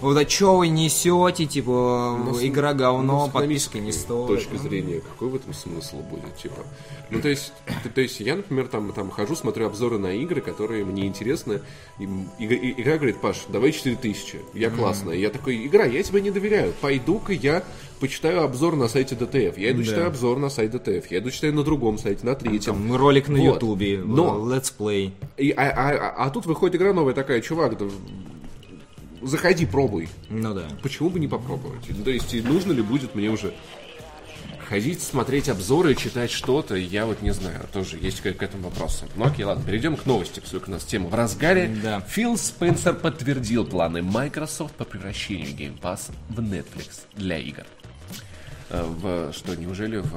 Вот 0.00 0.16
а 0.16 0.26
что 0.26 0.56
вы 0.56 0.68
несете, 0.68 1.44
типа, 1.44 2.18
игра 2.40 2.72
говно, 2.72 3.26
Ну, 3.26 3.30
подписка 3.30 3.78
не 3.78 3.92
стоит. 3.92 4.26
точки 4.28 4.56
зрения, 4.56 5.00
какой 5.00 5.28
в 5.28 5.34
этом 5.34 5.52
смысл 5.52 5.96
будет, 5.98 6.34
типа? 6.38 6.62
Ну, 7.10 7.20
то 7.20 7.28
есть, 7.28 7.52
то, 7.82 7.90
то 7.90 8.00
есть 8.00 8.18
я, 8.20 8.36
например, 8.36 8.68
там, 8.68 8.90
там 8.94 9.10
хожу, 9.10 9.36
смотрю 9.36 9.66
обзоры 9.66 9.98
на 9.98 10.14
игры, 10.14 10.40
которые 10.40 10.86
мне 10.86 11.06
интересны. 11.06 11.60
И, 11.98 12.04
и- 12.38 12.46
и- 12.46 12.80
игра 12.80 12.96
говорит, 12.96 13.20
Паш, 13.20 13.42
давай 13.50 13.70
4000. 13.72 14.40
Я 14.54 14.70
классная. 14.70 15.16
Я 15.16 15.28
такой, 15.28 15.66
игра, 15.66 15.84
я 15.84 16.02
тебе 16.02 16.22
не 16.22 16.30
доверяю. 16.30 16.72
Пойду-ка 16.80 17.34
я 17.34 17.62
почитаю 18.02 18.42
обзор 18.42 18.74
на 18.74 18.88
сайте 18.88 19.14
DTF. 19.14 19.60
Я 19.60 19.70
иду 19.70 19.78
Да. 19.78 19.84
читаю 19.86 20.06
обзор 20.08 20.38
на 20.40 20.50
сайт 20.50 20.74
DTF. 20.74 21.04
Я 21.10 21.18
иду 21.20 21.30
читаю 21.30 21.54
на 21.54 21.62
другом 21.62 21.98
сайте, 21.98 22.26
на 22.26 22.34
третьем. 22.34 22.74
Там 22.74 22.96
ролик 22.96 23.28
на 23.28 23.38
Вот. 23.38 23.54
ютубе, 23.54 23.98
Но- 24.04 24.38
Let's 24.44 24.72
Play. 24.76 25.12
И, 25.36 25.52
а, 25.52 25.62
а- 25.70 25.90
а- 25.92 26.26
а 26.26 26.30
тут 26.30 26.44
выходит 26.46 26.74
игра 26.74 26.92
новая 26.92 27.14
такая, 27.14 27.40
чувак, 27.40 27.78
да, 27.78 27.84
заходи, 29.22 29.66
пробуй. 29.66 30.08
Ну 30.30 30.52
да. 30.52 30.66
Почему 30.82 31.10
бы 31.10 31.20
не 31.20 31.28
попробовать? 31.28 31.84
Ну, 31.88 32.02
то 32.02 32.10
есть, 32.10 32.34
нужно 32.44 32.72
ли 32.72 32.82
будет 32.82 33.14
мне 33.14 33.28
уже 33.30 33.54
ходить, 34.68 35.00
смотреть 35.00 35.48
обзоры, 35.48 35.94
читать 35.94 36.32
что-то, 36.32 36.74
я 36.74 37.06
вот 37.06 37.22
не 37.22 37.32
знаю, 37.32 37.60
тоже 37.72 37.98
есть 38.00 38.20
к, 38.20 38.32
к 38.32 38.42
этому 38.42 38.64
вопросы. 38.64 39.04
Ну 39.14 39.26
окей, 39.26 39.44
ладно, 39.44 39.62
перейдем 39.64 39.96
к 39.96 40.06
новости, 40.06 40.40
поскольку 40.40 40.70
у 40.70 40.74
нас 40.74 40.82
тема 40.84 41.08
в 41.08 41.14
разгаре. 41.14 41.72
Да. 41.80 42.00
Фил 42.00 42.36
Спенсер 42.36 42.94
подтвердил 42.94 43.64
планы 43.64 44.02
Microsoft 44.02 44.74
по 44.74 44.84
превращению 44.84 45.48
Game 45.50 45.78
Pass 45.80 46.10
в 46.30 46.40
Netflix 46.40 47.02
для 47.14 47.38
игр. 47.38 47.62
Э, 48.72 48.82
В, 48.84 49.32
что, 49.34 49.54
неужели 49.54 49.98
в 49.98 50.14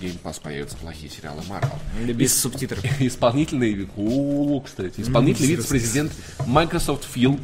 Game 0.00 0.20
Pass 0.22 0.40
появятся 0.40 0.76
плохие 0.76 1.10
сериалы 1.10 1.42
Marvel? 1.48 2.12
Без 2.12 2.40
субтитров. 2.40 2.78
Исполнительный, 3.00 3.88
о, 3.96 4.60
кстати, 4.60 5.00
исполнительный 5.00 5.56
вице-президент 5.56 6.12
Microsoft 6.46 7.04
Фил 7.04 7.40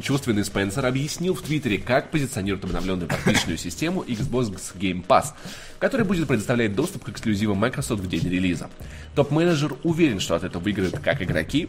чувственный 0.00 0.44
Спенсер 0.44 0.86
объяснил 0.86 1.34
в 1.34 1.42
Твиттере, 1.42 1.78
как 1.78 2.10
позиционирует 2.10 2.64
обновленную 2.64 3.08
подписочную 3.08 3.58
систему 3.58 4.04
Xbox 4.04 4.76
Game 4.76 5.04
Pass, 5.04 5.32
которая 5.78 6.06
будет 6.06 6.28
предоставлять 6.28 6.74
доступ 6.74 7.04
к 7.04 7.08
эксклюзивам 7.08 7.58
Microsoft 7.58 8.02
в 8.02 8.08
день 8.08 8.28
релиза. 8.28 8.70
Топ-менеджер 9.14 9.76
уверен, 9.82 10.20
что 10.20 10.36
от 10.36 10.44
этого 10.44 10.62
выиграют 10.62 10.98
как 10.98 11.22
игроки, 11.22 11.68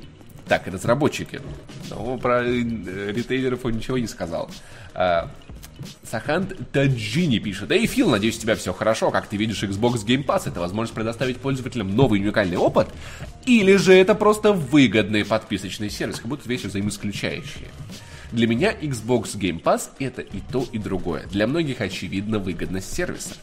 так 0.50 0.68
и 0.68 0.72
разработчики. 0.72 1.40
Но 1.90 2.18
про 2.18 2.44
э, 2.44 3.12
ритейлеров 3.12 3.64
он 3.64 3.74
ничего 3.74 3.98
не 3.98 4.08
сказал. 4.08 4.50
А, 4.94 5.30
Сахант 6.04 6.54
Таджини 6.72 7.40
пишет. 7.40 7.72
Эй, 7.72 7.86
Фил, 7.86 8.10
надеюсь, 8.10 8.38
у 8.38 8.42
тебя 8.42 8.56
все 8.56 8.74
хорошо. 8.74 9.12
Как 9.12 9.28
ты 9.28 9.38
видишь, 9.38 9.64
Xbox 9.64 10.06
Game 10.06 10.26
Pass 10.26 10.50
это 10.50 10.60
возможность 10.60 10.94
предоставить 10.94 11.38
пользователям 11.38 11.96
новый 11.96 12.20
уникальный 12.20 12.58
опыт? 12.58 12.90
Или 13.46 13.78
же 13.78 13.94
это 13.94 14.16
просто 14.16 14.52
выгодный 14.52 15.24
подписочный 15.24 15.90
сервис, 15.90 16.18
как 16.18 16.28
будто 16.28 16.50
вещи 16.50 16.66
взаимоисключающие? 16.66 17.70
Для 18.32 18.46
меня 18.46 18.72
Xbox 18.74 19.36
Game 19.36 19.62
Pass 19.62 19.90
это 19.98 20.22
и 20.22 20.40
то, 20.52 20.68
и 20.72 20.78
другое. 20.78 21.26
Для 21.28 21.48
многих 21.48 21.82
очевидна 21.82 22.38
выгодность 22.38 22.94
сервиса. 22.94 23.36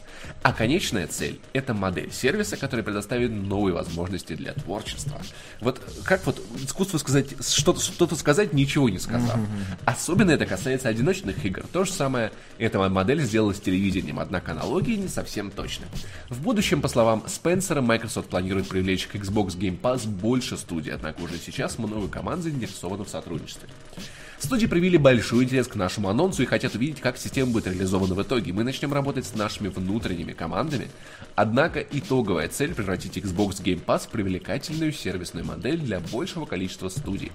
А 0.43 0.53
конечная 0.53 1.07
цель– 1.07 1.39
это 1.53 1.73
модель 1.73 2.11
сервиса, 2.11 2.55
который 2.55 2.83
предоставит 2.83 3.31
новые 3.31 3.73
возможности 3.73 4.33
для 4.33 4.53
творчества. 4.53 5.21
Вот 5.59 5.81
как 6.03 6.25
вот 6.25 6.41
искусство 6.63 6.97
сказать, 6.99 7.27
что-то, 7.45 7.81
что-то 7.81 8.15
сказать, 8.15 8.53
ничего 8.53 8.89
не 8.89 8.99
сказав. 8.99 9.37
Особенно 9.85 10.31
это 10.31 10.45
касается 10.45 10.87
одиночных 10.87 11.45
игр. 11.45 11.63
То 11.71 11.83
же 11.83 11.91
самое 11.91 12.31
эта 12.57 12.79
модель 12.89 13.21
сделала 13.21 13.53
с 13.53 13.59
телевидением, 13.59 14.19
однако 14.19 14.53
аналогии 14.53 14.95
не 14.95 15.09
совсем 15.09 15.51
точны. 15.51 15.85
В 16.29 16.41
будущем, 16.41 16.81
по 16.81 16.87
словам 16.87 17.23
Спенсера, 17.27 17.81
Microsoft 17.81 18.29
планирует 18.29 18.69
привлечь 18.69 19.07
к 19.07 19.15
Xbox 19.15 19.57
Game 19.57 19.79
Pass 19.79 20.07
больше 20.07 20.55
студий, 20.57 20.93
однако 20.93 21.21
уже 21.21 21.37
сейчас 21.37 21.77
много 21.77 22.07
команд 22.07 22.43
заинтересованы 22.43 23.03
в 23.03 23.09
сотрудничестве. 23.09 23.67
Студии 24.39 24.67
проявили 24.67 24.97
большой 24.97 25.45
интерес 25.45 25.67
к 25.67 25.75
нашему 25.75 26.09
анонсу 26.09 26.43
и 26.43 26.45
хотят 26.45 26.75
увидеть, 26.75 27.01
как 27.01 27.17
система 27.17 27.51
будет 27.51 27.65
реализована 27.65 28.13
в 28.13 28.21
итоге. 28.21 28.53
Мы 28.53 28.63
начнем 28.63 28.93
работать 28.93 29.25
с 29.25 29.33
нашими 29.33 29.67
внутренними 29.67 30.33
командами. 30.33 30.89
Однако 31.35 31.79
итоговая 31.79 32.47
цель 32.47 32.75
превратить 32.75 33.17
Xbox 33.17 33.63
Game 33.63 33.83
Pass 33.83 34.05
в 34.05 34.09
привлекательную 34.09 34.93
сервисную 34.93 35.43
модель 35.43 35.79
для 35.79 35.99
большего 35.99 36.45
количества 36.45 36.89
студий. 36.89 37.31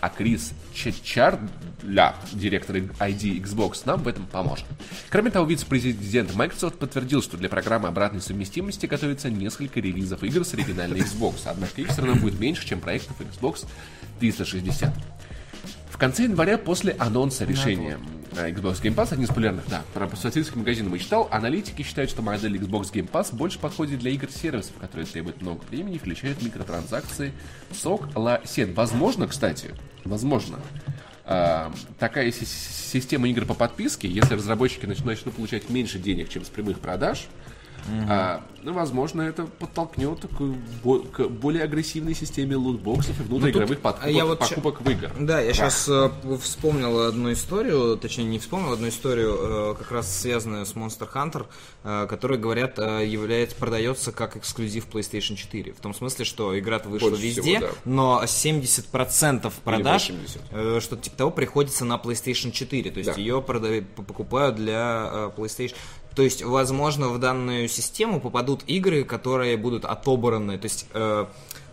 А 0.00 0.08
Крис 0.08 0.52
Чечарля, 0.72 2.14
директор 2.32 2.76
ID 2.76 3.42
Xbox, 3.42 3.82
нам 3.84 4.04
в 4.04 4.08
этом 4.08 4.24
поможет. 4.26 4.64
Кроме 5.10 5.32
того, 5.32 5.46
вице-президент 5.46 6.36
Microsoft 6.36 6.78
подтвердил, 6.78 7.20
что 7.20 7.36
для 7.36 7.48
программы 7.48 7.88
обратной 7.88 8.20
совместимости 8.20 8.86
готовится 8.86 9.28
несколько 9.28 9.80
релизов 9.80 10.22
игр 10.22 10.44
с 10.44 10.54
оригинальной 10.54 11.00
Xbox, 11.00 11.42
однако 11.46 11.80
их 11.80 11.88
все 11.88 12.02
равно 12.02 12.20
будет 12.20 12.38
меньше, 12.38 12.64
чем 12.64 12.80
проектов 12.80 13.16
Xbox 13.20 13.66
360. 14.20 14.94
В 15.94 15.96
конце 15.96 16.24
января 16.24 16.58
после 16.58 16.96
анонса 16.98 17.44
решения 17.44 18.00
э, 18.36 18.50
Xbox 18.50 18.82
Game 18.82 18.96
Pass, 18.96 19.12
один 19.12 19.22
из 19.22 19.28
популярных, 19.28 19.64
да, 19.68 19.84
про 19.94 20.08
статистический 20.16 20.58
магазин 20.58 20.88
мы 20.88 20.98
читал, 20.98 21.28
аналитики 21.30 21.82
считают, 21.82 22.10
что 22.10 22.20
модель 22.20 22.56
Xbox 22.56 22.92
Game 22.92 23.08
Pass 23.08 23.32
больше 23.32 23.60
подходит 23.60 24.00
для 24.00 24.10
игр-сервисов, 24.10 24.72
которые 24.80 25.06
требуют 25.06 25.40
много 25.40 25.62
времени, 25.70 25.98
включают 25.98 26.42
микротранзакции, 26.42 27.30
сок, 27.72 28.08
ла, 28.16 28.40
сен. 28.44 28.74
Возможно, 28.74 29.28
кстати, 29.28 29.70
возможно, 30.04 30.58
э, 31.26 31.70
такая 32.00 32.32
си- 32.32 32.44
система 32.44 33.28
игр 33.28 33.44
по 33.44 33.54
подписке, 33.54 34.08
если 34.08 34.34
разработчики 34.34 34.86
нач- 34.86 35.06
начнут 35.06 35.36
получать 35.36 35.70
меньше 35.70 36.00
денег, 36.00 36.28
чем 36.28 36.44
с 36.44 36.48
прямых 36.48 36.80
продаж, 36.80 37.28
а, 38.08 38.42
ну, 38.62 38.72
возможно, 38.72 39.22
это 39.22 39.44
подтолкнет 39.44 40.20
к, 40.26 41.12
к 41.12 41.28
более 41.28 41.64
агрессивной 41.64 42.14
системе 42.14 42.56
лутбоксов 42.56 43.18
и 43.20 43.22
внутриигровых 43.24 43.80
подкупок, 43.80 44.10
я 44.10 44.24
вот 44.24 44.38
покупок 44.38 44.80
в 44.80 44.88
игр. 44.90 45.10
Да, 45.18 45.40
я 45.40 45.52
сейчас 45.52 45.88
вспомнил 46.42 47.00
одну 47.00 47.32
историю, 47.32 47.96
точнее 47.96 48.24
не 48.24 48.38
вспомнил 48.38 48.72
одну 48.72 48.88
историю, 48.88 49.36
э, 49.38 49.74
как 49.78 49.90
раз 49.92 50.20
связанную 50.20 50.64
с 50.66 50.72
Monster 50.74 51.08
Hunter, 51.12 51.46
э, 51.84 52.06
которая, 52.08 52.38
говорят, 52.38 52.78
э, 52.78 53.06
является, 53.06 53.56
продается 53.56 54.12
как 54.12 54.36
эксклюзив 54.36 54.86
PlayStation 54.90 55.36
4. 55.36 55.72
В 55.72 55.80
том 55.80 55.94
смысле, 55.94 56.24
что 56.24 56.58
игра-то 56.58 56.88
вышла 56.88 57.10
Больше 57.10 57.22
везде, 57.22 57.42
всего, 57.42 57.60
да. 57.60 57.68
но 57.84 58.22
70% 58.24 59.52
продаж, 59.64 60.10
80. 60.10 60.40
э, 60.50 60.80
что-то 60.80 61.02
типа 61.02 61.16
того, 61.16 61.30
приходится 61.30 61.84
на 61.84 61.94
PlayStation 61.96 62.50
4. 62.50 62.90
То 62.90 62.98
есть 62.98 63.14
Да. 63.14 63.20
ее 63.20 63.42
прода- 63.46 63.84
покупают 63.96 64.56
для 64.56 65.10
э, 65.12 65.30
PlayStation. 65.36 65.74
То 66.14 66.22
есть, 66.22 66.42
возможно, 66.42 67.08
в 67.08 67.18
данную 67.18 67.68
систему 67.68 68.20
попадут 68.20 68.62
игры, 68.66 69.04
которые 69.04 69.56
будут 69.56 69.84
отобраны. 69.84 70.58
То 70.58 70.66
есть, 70.66 70.86
э, 70.94 71.26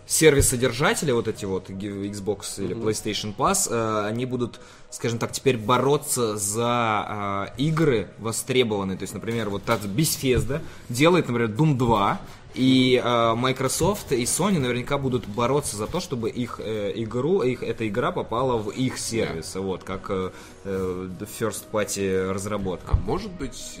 сервис-содержатели, 0.06 1.12
вот 1.12 1.28
эти 1.28 1.44
вот 1.44 1.70
Xbox 1.70 2.62
или 2.62 2.74
PlayStation 2.76 3.34
Plus, 3.34 3.68
э, 3.70 4.06
они 4.06 4.26
будут, 4.26 4.60
скажем 4.90 5.18
так, 5.18 5.32
теперь 5.32 5.56
бороться 5.56 6.36
за 6.36 7.48
э, 7.56 7.62
игры 7.62 8.08
востребованные. 8.18 8.98
То 8.98 9.04
есть, 9.04 9.14
например, 9.14 9.48
вот 9.48 9.62
так 9.62 9.80
Bethesda 9.82 10.60
делает, 10.88 11.28
например, 11.28 11.50
Doom 11.50 11.76
2, 11.76 12.20
и 12.54 13.00
э, 13.02 13.34
Microsoft 13.34 14.12
и 14.12 14.22
Sony 14.24 14.58
наверняка 14.58 14.98
будут 14.98 15.26
бороться 15.26 15.76
за 15.76 15.86
то, 15.86 16.00
чтобы 16.00 16.30
их 16.30 16.60
э, 16.62 16.92
игру, 16.96 17.42
их 17.42 17.62
эта 17.62 17.88
игра 17.88 18.12
попала 18.12 18.58
в 18.58 18.70
их 18.70 18.98
сервисы, 18.98 19.60
вот 19.60 19.84
как 19.84 20.10
э, 20.10 20.30
э, 20.64 21.08
first 21.20 21.64
party 21.70 22.30
разработка. 22.30 22.92
А 22.92 22.96
может 22.96 23.32
быть, 23.32 23.80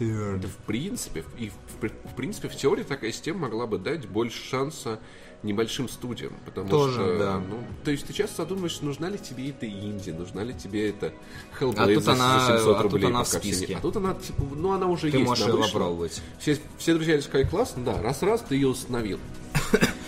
да 0.00 0.48
в 0.48 0.66
принципе, 0.66 1.24
и 1.38 1.50
в, 1.50 1.82
в 1.82 2.14
принципе, 2.16 2.48
в 2.48 2.56
теории 2.56 2.82
такая 2.82 3.12
система 3.12 3.40
могла 3.40 3.66
бы 3.66 3.78
дать 3.78 4.08
больше 4.08 4.42
шанса 4.42 4.98
небольшим 5.42 5.88
студиям, 5.88 6.32
потому 6.44 6.68
Тоже, 6.68 6.94
что, 6.94 7.18
да. 7.18 7.38
ну, 7.38 7.58
то 7.84 7.90
есть 7.90 8.06
ты 8.06 8.12
часто 8.12 8.42
задумаешь, 8.42 8.80
нужна 8.80 9.08
ли 9.08 9.18
тебе 9.18 9.50
эта 9.50 9.68
инди, 9.68 10.10
нужна 10.10 10.42
ли 10.42 10.52
тебе 10.54 10.90
это 10.90 11.12
Hellblade 11.60 11.92
А 11.92 11.94
тут 11.94 12.02
за, 12.04 12.12
она- 12.12 12.40
за 12.40 12.46
700 12.58 12.76
а 12.76 12.82
тут 12.82 12.92
рублей, 12.92 13.06
она 13.10 13.22
в 13.22 13.28
списке. 13.28 13.76
А 13.76 13.80
тут 13.80 13.96
она, 13.96 14.14
типа, 14.14 14.42
ну, 14.56 14.72
она 14.72 14.86
уже 14.86 15.10
Ты 15.10 15.18
есть, 15.18 15.28
можешь 15.28 15.44
она 15.44 15.54
ее 15.54 15.62
попробовать. 15.64 16.20
Все, 16.38 16.58
все 16.78 16.94
друзья 16.94 17.20
сказали, 17.20 17.46
классно, 17.46 17.84
да, 17.84 18.02
раз-раз 18.02 18.42
ты 18.48 18.54
ее 18.56 18.68
установил. 18.68 19.18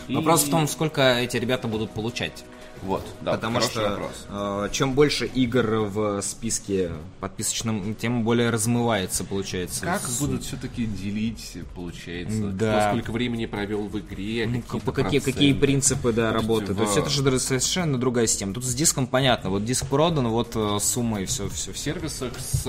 Вопрос 0.08 0.44
И- 0.44 0.46
в 0.46 0.50
том, 0.50 0.66
сколько 0.66 1.02
эти 1.18 1.36
ребята 1.36 1.68
будут 1.68 1.90
получать. 1.90 2.44
Вот, 2.82 3.06
да, 3.20 3.32
Потому 3.32 3.60
что 3.60 3.90
вопрос. 3.90 4.26
э, 4.28 4.68
чем 4.72 4.92
больше 4.94 5.26
игр 5.26 5.66
в 5.86 6.20
списке 6.22 6.92
подписочном, 7.20 7.94
тем 7.94 8.24
более 8.24 8.50
размывается, 8.50 9.24
получается. 9.24 9.84
Как 9.84 10.02
с- 10.02 10.20
будут 10.20 10.44
все-таки 10.44 10.86
делить, 10.86 11.58
получается? 11.74 12.48
Да. 12.50 12.78
Кто 12.80 12.90
сколько 12.98 13.12
времени 13.12 13.46
провел 13.46 13.88
в 13.88 13.98
игре, 13.98 14.46
Ну, 14.46 14.62
какие 14.62 14.80
по 14.80 14.92
какие, 14.92 15.20
какие 15.20 15.52
принципы 15.52 16.12
да, 16.12 16.32
работы. 16.32 16.74
То 16.74 16.82
есть 16.82 16.96
это 16.96 17.10
же 17.10 17.38
совершенно 17.38 17.98
другая 17.98 18.26
система. 18.26 18.54
Тут 18.54 18.64
с 18.64 18.74
диском 18.74 19.06
понятно. 19.06 19.50
Вот 19.50 19.64
диск 19.64 19.86
продан, 19.86 20.28
вот 20.28 20.52
э, 20.54 20.78
сумма 20.80 21.20
и 21.22 21.24
все, 21.26 21.48
все, 21.48 21.72
В 21.72 21.78
сервисах 21.78 22.32
с... 22.38 22.66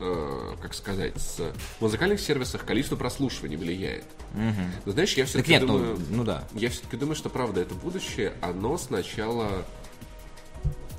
э, 0.00 0.54
как 0.60 0.74
сказать, 0.74 1.14
с 1.16 1.40
музыкальных 1.80 2.20
сервисах 2.20 2.64
количество 2.64 2.96
прослушиваний 2.96 3.56
влияет. 3.56 4.04
Но 4.84 4.92
знаешь, 4.92 5.14
я 5.14 5.24
Так 5.24 5.30
все-таки 5.30 5.52
нет, 5.52 5.66
думаю... 5.66 5.98
ну, 6.10 6.16
ну 6.18 6.24
да. 6.24 6.44
Я 6.54 6.68
все-таки 6.70 6.96
думаю, 6.96 7.16
что 7.16 7.28
правда 7.30 7.60
это 7.62 7.74
будущее, 7.74 8.32
оно 8.40 8.76
сначала... 8.78 9.64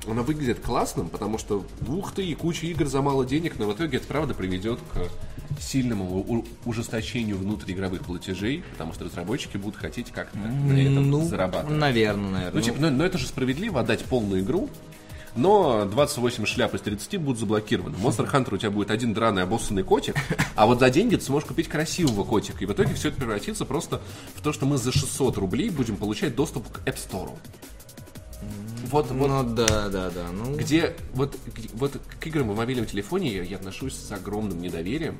Оно 0.06 0.22
выглядит 0.22 0.60
классным, 0.60 1.10
потому 1.10 1.36
что 1.36 1.66
ух 1.86 2.14
ты, 2.14 2.24
и 2.24 2.34
куча 2.34 2.66
игр 2.66 2.86
за 2.86 3.02
мало 3.02 3.26
денег, 3.26 3.58
но 3.58 3.66
в 3.66 3.74
итоге 3.74 3.98
это 3.98 4.06
правда 4.06 4.32
приведет 4.32 4.78
к 4.94 5.60
сильному 5.60 6.44
ужесточению 6.64 7.36
внутриигровых 7.36 8.02
платежей, 8.04 8.64
потому 8.72 8.94
что 8.94 9.04
разработчики 9.04 9.58
будут 9.58 9.76
хотеть 9.78 10.10
как-то 10.10 10.38
на 10.38 10.72
этом 10.80 11.10
Ну, 11.10 11.24
зарабатывать. 11.28 11.76
наверное, 11.78 12.30
наверное. 12.30 12.52
Ну, 12.54 12.60
типа, 12.62 12.76
ну, 12.80 12.90
ну, 12.90 13.04
это 13.04 13.18
же 13.18 13.26
справедливо 13.26 13.80
отдать 13.80 14.02
полную 14.04 14.40
игру, 14.40 14.70
но 15.38 15.84
28 15.84 16.44
шляп 16.44 16.74
из 16.74 16.80
30 16.80 17.18
будут 17.18 17.38
заблокированы. 17.38 17.96
Monster 17.96 18.30
Hunter 18.30 18.54
у 18.54 18.56
тебя 18.58 18.70
будет 18.70 18.90
один 18.90 19.14
драный 19.14 19.44
обоссанный 19.44 19.84
котик, 19.84 20.16
а 20.56 20.66
вот 20.66 20.80
за 20.80 20.90
деньги 20.90 21.16
ты 21.16 21.22
сможешь 21.22 21.48
купить 21.48 21.68
красивого 21.68 22.24
котика. 22.24 22.58
И 22.62 22.66
в 22.66 22.72
итоге 22.72 22.94
все 22.94 23.08
это 23.08 23.18
превратится 23.18 23.64
просто 23.64 24.00
в 24.34 24.42
то, 24.42 24.52
что 24.52 24.66
мы 24.66 24.76
за 24.76 24.92
600 24.92 25.38
рублей 25.38 25.70
будем 25.70 25.96
получать 25.96 26.34
доступ 26.34 26.68
к 26.70 26.80
App 26.86 26.96
Store. 26.96 27.30
Вот, 28.90 29.10
вот 29.10 29.28
ну 29.28 29.42
да, 29.54 29.88
да, 29.88 30.10
да. 30.10 30.26
Ну, 30.32 30.56
где 30.56 30.94
вот, 31.14 31.36
вот 31.74 31.92
к 32.20 32.26
играм 32.26 32.50
в 32.50 32.56
мобильном 32.56 32.86
телефоне 32.86 33.34
я, 33.36 33.42
я 33.42 33.56
отношусь 33.56 33.94
с 33.94 34.10
огромным 34.12 34.60
недоверием 34.60 35.18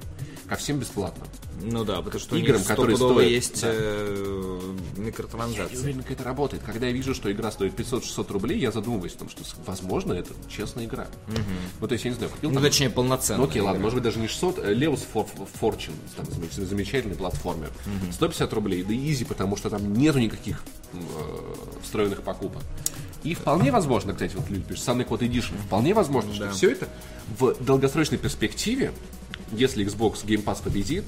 ко 0.48 0.56
всем 0.56 0.78
бесплатно. 0.78 1.26
ну 1.62 1.84
да, 1.84 2.00
потому 2.00 2.18
что 2.20 2.36
играм, 2.36 2.62
которые 2.64 2.96
стоят, 2.96 3.30
есть 3.30 3.60
да. 3.60 3.68
э, 3.70 4.60
Я 4.96 5.00
не 5.02 5.06
микротранзакции. 5.08 5.76
уверен, 5.76 6.02
как 6.02 6.12
это 6.12 6.24
работает. 6.24 6.62
Когда 6.64 6.86
я 6.86 6.92
вижу, 6.92 7.14
что 7.14 7.30
игра 7.30 7.50
стоит 7.50 7.78
500-600 7.78 8.32
рублей, 8.32 8.58
я 8.58 8.72
задумываюсь 8.72 9.14
о 9.14 9.18
том, 9.18 9.28
что, 9.28 9.42
возможно, 9.66 10.14
это 10.14 10.32
честная 10.48 10.86
игра. 10.86 11.06
Ну, 11.80 11.86
то 11.86 11.92
есть, 11.92 12.04
я 12.06 12.10
не 12.10 12.16
знаю, 12.16 12.30
купил 12.32 12.48
Ну, 12.50 12.54
там- 12.54 12.62
точнее, 12.64 12.88
полноценно. 12.88 13.42
Ну, 13.42 13.48
окей, 13.50 13.60
ладно, 13.60 13.80
может 13.82 13.96
быть, 13.96 14.04
даже 14.04 14.18
не 14.20 14.28
600, 14.28 14.58
э, 14.60 14.72
Leos 14.74 15.02
For- 15.12 15.28
Fortune, 15.60 15.92
там 16.16 16.24
замеч- 16.26 16.64
замечательный 16.64 17.16
платформер. 17.16 17.70
150 18.12 18.50
рублей, 18.54 18.82
да 18.84 18.94
изи, 18.94 19.24
потому 19.26 19.56
что 19.56 19.68
там 19.68 19.92
нету 19.92 20.18
никаких 20.18 20.62
э, 20.94 20.98
встроенных 21.82 22.22
покупок. 22.22 22.62
И 23.24 23.34
вполне 23.34 23.72
возможно, 23.72 24.12
кстати, 24.12 24.34
вот 24.36 24.48
люди 24.48 24.62
пишут, 24.62 24.86
Sunny 24.86 25.06
Code 25.06 25.28
Edition, 25.28 25.58
вполне 25.66 25.94
возможно, 25.94 26.32
что 26.34 26.50
все 26.50 26.70
это 26.70 26.88
в 27.38 27.54
долгосрочной 27.62 28.18
перспективе, 28.18 28.92
если 29.52 29.84
Xbox 29.86 30.24
Game 30.24 30.44
Pass 30.44 30.62
победит, 30.62 31.04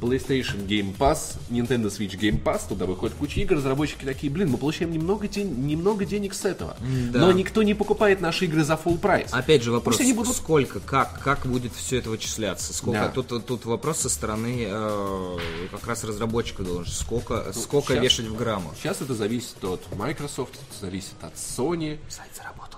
PlayStation 0.00 0.66
Game 0.66 0.94
Pass, 0.96 1.36
Nintendo 1.48 1.86
Switch 1.86 2.18
Game 2.18 2.42
Pass, 2.42 2.62
туда 2.68 2.84
выходит 2.84 3.16
куча 3.16 3.40
игр, 3.40 3.56
разработчики 3.56 4.04
такие, 4.04 4.30
блин, 4.30 4.50
мы 4.50 4.58
получаем 4.58 4.92
немного, 4.92 5.28
ден- 5.28 5.66
немного 5.66 6.04
денег 6.04 6.34
с 6.34 6.44
этого. 6.44 6.76
Да. 7.10 7.20
Но 7.20 7.32
никто 7.32 7.62
не 7.62 7.74
покупает 7.74 8.20
наши 8.20 8.44
игры 8.44 8.64
за 8.64 8.74
full 8.74 8.98
прайс. 8.98 9.28
Опять 9.32 9.62
же 9.62 9.70
вопрос, 9.72 9.96
Пусть 9.96 10.02
они 10.02 10.12
будут 10.12 10.36
сколько, 10.36 10.80
как, 10.80 11.20
как 11.22 11.46
будет 11.46 11.72
все 11.74 11.98
это 11.98 12.10
вычисляться? 12.10 12.74
Сколько? 12.74 13.00
Да. 13.00 13.22
Тут, 13.22 13.46
тут 13.46 13.64
вопрос 13.64 14.00
со 14.00 14.08
стороны 14.10 14.66
э, 14.68 15.38
как 15.70 15.86
раз 15.86 16.04
разработчика 16.04 16.64
должен. 16.64 16.92
Сколько, 16.92 17.52
сколько 17.54 17.94
щас- 17.94 18.02
вешать 18.02 18.26
в 18.26 18.36
граммах? 18.36 18.74
Сейчас 18.76 19.00
это 19.00 19.14
зависит 19.14 19.62
от 19.64 19.80
Microsoft, 19.96 20.54
это 20.54 20.80
зависит 20.80 21.14
от 21.22 21.34
Sony. 21.34 21.98
Сайт 22.08 22.30
заработал. 22.36 22.73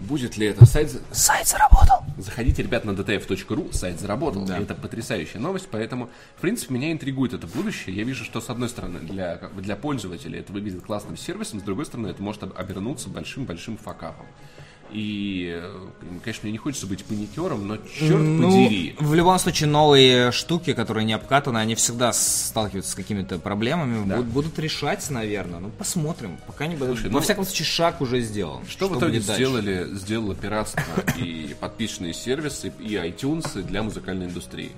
Будет 0.00 0.36
ли 0.36 0.46
это 0.46 0.66
сайт... 0.66 0.90
Сайт 1.12 1.46
заработал. 1.48 2.04
Заходите, 2.16 2.62
ребят, 2.62 2.84
на 2.84 2.90
dtf.ru, 2.90 3.72
сайт 3.72 4.00
заработал. 4.00 4.44
Да. 4.44 4.58
Это 4.58 4.74
потрясающая 4.74 5.40
новость, 5.40 5.68
поэтому, 5.70 6.10
в 6.36 6.40
принципе, 6.40 6.74
меня 6.74 6.90
интригует 6.92 7.32
это 7.32 7.46
будущее. 7.46 7.94
Я 7.94 8.04
вижу, 8.04 8.24
что, 8.24 8.40
с 8.40 8.50
одной 8.50 8.68
стороны, 8.68 9.00
для, 9.00 9.36
для 9.56 9.76
пользователя 9.76 10.40
это 10.40 10.52
выглядит 10.52 10.82
классным 10.82 11.16
сервисом, 11.16 11.60
с 11.60 11.62
другой 11.62 11.86
стороны, 11.86 12.08
это 12.08 12.22
может 12.22 12.42
об- 12.42 12.58
обернуться 12.58 13.08
большим-большим 13.08 13.76
факапом. 13.76 14.26
И, 14.90 15.62
конечно, 16.24 16.42
мне 16.44 16.52
не 16.52 16.58
хочется 16.58 16.86
быть 16.86 17.04
паникером, 17.04 17.68
но 17.68 17.76
черт 17.76 18.18
Ну, 18.20 18.50
подери. 18.50 18.94
в 18.98 19.14
любом 19.14 19.38
случае, 19.38 19.68
новые 19.68 20.32
штуки, 20.32 20.72
которые 20.72 21.04
не 21.04 21.12
обкатаны, 21.12 21.58
они 21.58 21.74
всегда 21.74 22.12
сталкиваются 22.12 22.92
с 22.92 22.94
какими-то 22.94 23.38
проблемами, 23.38 24.04
Да. 24.08 24.16
будут, 24.16 24.30
будут 24.32 24.58
решать, 24.58 25.08
наверное. 25.10 25.60
Ну, 25.60 25.70
посмотрим. 25.70 26.38
Пока 26.46 26.66
не 26.66 26.76
Слушай, 26.76 27.06
Во 27.06 27.12
ну, 27.14 27.20
всяком 27.20 27.44
случае, 27.44 27.66
шаг 27.66 28.00
уже 28.00 28.20
сделан. 28.20 28.64
Что, 28.66 28.88
в 28.88 28.98
итоге 28.98 29.20
сделали, 29.20 29.88
сделало 29.94 30.34
пиратство 30.34 30.82
и 31.16 31.54
подписочные 31.60 32.14
сервисы, 32.14 32.72
и 32.80 32.94
iTunes 32.94 33.62
для 33.62 33.82
музыкальной 33.82 34.26
индустрии? 34.26 34.72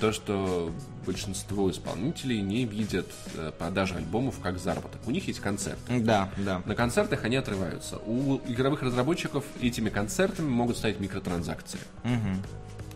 То, 0.00 0.12
что 0.12 0.72
большинство 1.06 1.70
исполнителей 1.70 2.40
не 2.40 2.64
видят 2.64 3.06
э, 3.36 3.52
продажи 3.58 3.94
альбомов 3.94 4.36
как 4.42 4.58
заработок. 4.58 5.00
У 5.06 5.10
них 5.10 5.26
есть 5.28 5.40
концерт. 5.40 5.78
Да, 5.88 6.30
да. 6.38 6.62
На 6.64 6.74
концертах 6.74 7.24
они 7.24 7.36
отрываются. 7.36 7.98
У 8.06 8.38
игровых 8.48 8.82
разработчиков 8.82 9.44
этими 9.60 9.90
концертами 9.90 10.48
могут 10.48 10.76
стать 10.78 10.98
микротранзакции. 11.00 11.78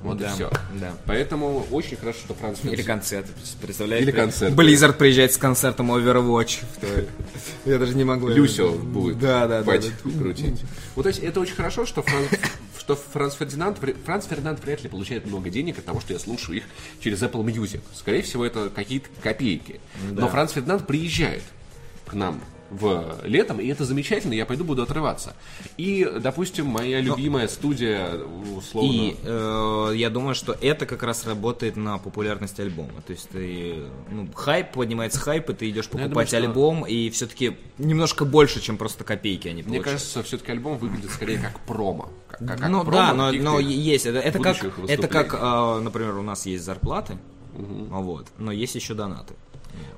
Вот 0.03 0.19
Да, 0.19 0.31
и 0.31 0.33
все. 0.33 0.51
да. 0.81 0.93
Поэтому 1.07 1.67
очень 1.73 1.97
хорошо, 1.97 2.21
что 2.21 2.35
Франц 2.35 2.61
Или 2.63 2.83
концерт, 2.83 3.27
представляете? 3.61 4.05
Или 4.05 4.13
концерт. 4.13 4.55
Blizzard 4.55 4.93
приезжает 4.93 5.33
с 5.33 5.39
концертом 5.39 5.91
Overwatch. 5.91 6.63
Я 7.65 7.79
даже 7.79 7.95
не 7.97 8.05
могу. 8.05 8.29
Люсио 8.29 8.73
будет 8.73 9.19
Да, 9.19 9.47
да, 9.49 9.63
да. 9.63 9.73
крутить. 10.19 10.63
Вот 10.95 11.03
то 11.03 11.09
есть 11.09 11.19
это 11.21 11.41
очень 11.41 11.57
хорошо, 11.57 11.85
что 11.85 12.05
что 12.89 12.97
Франц 12.97 13.35
Фердинанд, 13.35 13.79
Франц 14.07 14.27
Фердинанд 14.27 14.65
вряд 14.65 14.83
ли 14.83 14.89
получает 14.89 15.27
много 15.27 15.51
денег 15.51 15.79
от 15.79 15.85
того, 15.85 16.01
что 16.01 16.15
я 16.15 16.19
слушаю 16.19 16.57
их 16.57 16.65
через 17.01 17.23
Apple 17.23 17.45
Music. 17.45 17.83
Скорее 17.93 18.23
всего, 18.23 18.47
это 18.47 18.71
какие-то 18.71 19.11
копейки. 19.23 19.79
Но 20.11 20.27
Франц 20.29 20.53
Фердинанд 20.53 20.87
приезжает 20.87 21.43
к 22.07 22.15
нам 22.15 22.41
в 22.71 23.17
летом, 23.25 23.61
и 23.61 23.67
это 23.69 23.85
замечательно, 23.85 24.35
я 24.35 24.45
пойду 24.45 24.63
буду 24.65 24.83
отрываться. 24.83 25.35
И, 25.79 26.07
допустим, 26.21 26.67
моя 26.67 27.01
любимая 27.01 27.49
студия, 27.49 28.11
условно... 28.57 28.91
И 28.93 29.17
э, 29.23 29.93
я 29.97 30.11
думаю, 30.11 30.35
что 30.35 30.57
это 30.61 30.85
как 30.85 31.03
раз 31.03 31.27
работает 31.27 31.77
на 31.77 31.97
популярность 31.99 32.61
альбома. 32.61 33.01
То 33.07 33.13
есть 33.13 33.29
ты, 33.31 33.77
ну, 34.11 34.29
хайп, 34.35 34.73
поднимается 34.73 35.19
хайп, 35.19 35.49
и 35.51 35.55
ты 35.55 35.71
идешь 35.71 35.87
Ну, 35.93 35.99
покупать 35.99 36.11
думаю, 36.11 36.27
что- 36.27 36.37
альбом, 36.37 36.87
и 36.87 37.09
все-таки 37.11 37.57
немножко 37.79 38.25
больше, 38.27 38.61
чем 38.61 38.77
просто 38.77 39.03
копейки 39.05 39.49
они 39.49 39.63
Мне 39.63 39.79
получают. 39.79 39.85
кажется, 39.87 40.23
все-таки 40.23 40.53
альбом 40.53 40.77
выглядит 40.77 41.11
скорее 41.11 41.39
как 41.39 41.59
промо. 41.61 42.11
Как, 42.29 42.41
как- 42.41 42.59
как 42.61 42.69
ну 42.69 42.83
промо 42.85 42.97
да, 42.99 43.15
но, 43.15 43.33
но 43.33 43.59
есть. 43.61 44.05
Это, 44.05 44.19
это 44.19 44.39
как, 44.41 44.57
это 44.89 45.09
как 45.09 45.33
э, 45.35 45.81
например, 45.81 46.17
у 46.17 46.23
нас 46.23 46.45
есть 46.45 46.65
зарплаты, 46.65 47.17
вот, 47.55 48.27
но 48.39 48.53
есть 48.53 48.75
еще 48.75 48.93
донаты. 48.95 49.35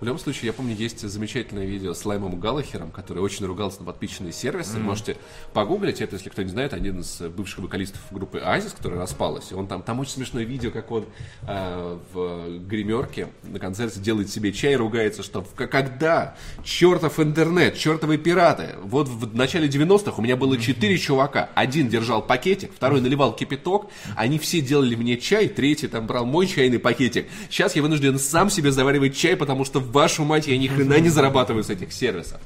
В 0.00 0.04
любом 0.04 0.18
случае, 0.18 0.46
я 0.46 0.52
помню, 0.52 0.74
есть 0.74 1.00
замечательное 1.00 1.66
видео 1.66 1.92
с 1.92 2.04
Лаймом 2.04 2.40
Галлахером, 2.40 2.90
который 2.90 3.18
очень 3.18 3.44
ругался 3.44 3.80
на 3.80 3.86
подписчные 3.86 4.32
сервисы. 4.32 4.78
Можете 4.78 5.16
погуглить 5.52 6.00
это, 6.00 6.16
если 6.16 6.30
кто 6.30 6.42
не 6.42 6.48
знает, 6.48 6.72
один 6.72 7.00
из 7.00 7.20
бывших 7.20 7.58
вокалистов 7.58 8.00
группы 8.10 8.38
Азис, 8.38 8.72
которая 8.72 9.00
распалась. 9.00 9.52
И 9.52 9.54
он 9.54 9.66
там, 9.66 9.82
там 9.82 10.00
очень 10.00 10.12
смешное 10.12 10.44
видео, 10.44 10.70
как 10.70 10.90
он 10.90 11.04
э, 11.46 11.98
в 12.12 12.58
гримерке 12.66 13.28
на 13.42 13.58
концерте 13.58 14.00
делает 14.00 14.30
себе 14.30 14.52
чай 14.52 14.72
и 14.72 14.76
ругается, 14.76 15.22
что 15.22 15.44
когда 15.54 16.34
чертов 16.64 17.20
интернет, 17.20 17.76
чертовы 17.76 18.16
пираты. 18.16 18.76
Вот 18.82 19.08
в 19.08 19.34
начале 19.34 19.68
90-х 19.68 20.14
у 20.16 20.22
меня 20.22 20.36
было 20.36 20.56
четыре 20.56 20.98
чувака. 20.98 21.50
Один 21.54 21.88
держал 21.88 22.22
пакетик, 22.22 22.72
второй 22.74 23.00
наливал 23.00 23.34
кипяток, 23.34 23.90
они 24.16 24.38
все 24.38 24.60
делали 24.60 24.94
мне 24.94 25.18
чай, 25.18 25.48
третий 25.48 25.88
там 25.88 26.06
брал 26.06 26.24
мой 26.24 26.46
чайный 26.46 26.78
пакетик. 26.78 27.26
Сейчас 27.50 27.76
я 27.76 27.82
вынужден 27.82 28.18
сам 28.18 28.50
себе 28.50 28.72
заваривать 28.72 29.16
чай, 29.16 29.36
потому 29.36 29.59
что 29.64 29.80
в 29.80 29.90
вашу 29.92 30.24
мать 30.24 30.46
я 30.46 30.56
ни 30.58 30.66
хрена 30.66 30.98
не 31.00 31.08
зарабатываю 31.08 31.64
с 31.64 31.70
этих 31.70 31.92
сервисов. 31.92 32.40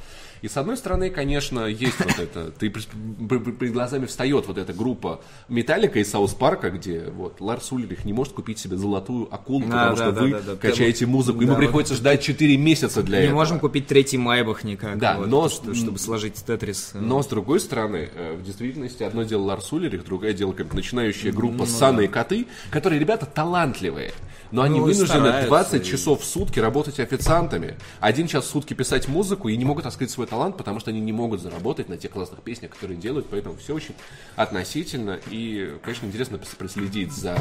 И 0.45 0.49
с 0.49 0.59
одной 0.59 0.77
стороны, 0.77 1.09
конечно, 1.09 1.61
есть 1.65 1.99
вот 1.99 2.19
это, 2.19 2.51
ты 2.51 2.69
перед 2.69 3.73
глазами 3.73 4.05
встает 4.05 4.47
вот 4.47 4.59
эта 4.59 4.75
группа 4.75 5.23
Металлика 5.49 5.99
из 6.01 6.11
Саус 6.11 6.35
Парка, 6.35 6.69
где 6.69 7.05
вот 7.17 7.41
Ларс 7.41 7.73
Ульрих 7.73 8.05
не 8.05 8.13
может 8.13 8.35
купить 8.35 8.59
себе 8.59 8.77
золотую 8.77 9.35
акулу, 9.35 9.61
Да, 9.61 9.95
потому 9.95 9.97
да, 9.97 10.03
что 10.03 10.13
да, 10.13 10.21
вы 10.21 10.31
да, 10.33 10.41
да. 10.41 10.57
качаете 10.57 11.07
музыку, 11.07 11.41
ему 11.41 11.53
Да, 11.55 11.59
приходится 11.59 11.95
ждать 11.95 12.21
4 12.21 12.59
месяца 12.59 13.03
для 13.03 13.21
Не 13.21 13.25
этого. 13.25 13.39
можем 13.39 13.59
купить 13.59 13.87
третий 13.87 14.19
Майбах 14.19 14.65
никак. 14.65 14.99
Да, 14.99 15.17
вот, 15.17 15.29
но- 15.29 15.49
что- 15.49 15.75
чтобы 15.75 15.99
сложить 15.99 16.35
Тетрис. 16.35 16.91
э, 16.93 16.99
Но 17.01 17.23
с 17.23 17.27
другой 17.27 17.59
стороны, 17.59 18.11
э, 18.15 18.37
в 18.39 18.45
действительности 18.45 19.03
одно 19.03 19.23
дело 19.23 19.45
Ларс 19.45 19.73
Ульрих, 19.73 20.05
другое 20.05 20.35
дело 20.35 20.53
как 20.53 20.75
начинающая 20.75 21.33
Ну 21.33 21.39
группа 21.39 21.65
Саны 21.65 22.05
и 22.05 22.07
Коты, 22.07 22.49
которые 22.71 23.01
ребята 23.01 23.25
талантливые. 23.25 24.13
Но 24.51 24.63
они 24.63 24.79
Ну, 24.79 24.85
вынуждены 24.85 25.07
стараются, 25.07 25.49
20 25.49 25.83
и- 25.83 25.91
часов 25.91 26.21
в 26.21 26.25
сутки 26.27 26.61
работать 26.61 27.01
официантами. 27.01 27.77
Один 27.99 28.29
час 28.29 28.45
в 28.45 28.51
сутки 28.51 28.75
писать 28.75 29.09
музыку 29.09 29.49
и 29.49 29.57
не 29.57 29.65
могут 29.65 29.85
раскрыть 29.87 30.11
свой 30.13 30.29
талант, 30.35 30.57
потому 30.57 30.81
что 30.81 30.91
они 30.91 31.01
не 31.01 31.13
могут 31.13 31.41
заработать 31.41 31.89
на 31.89 31.97
тех 31.97 32.11
классных 32.11 32.43
песнях, 32.43 32.73
которые 32.73 32.99
делают. 32.99 33.29
Поэтому 33.31 33.57
все 33.57 33.73
очень 33.75 33.95
относительно. 34.35 35.21
И, 35.31 35.79
конечно, 35.83 36.07
интересно 36.07 36.41
проследить 36.59 37.13
за 37.13 37.39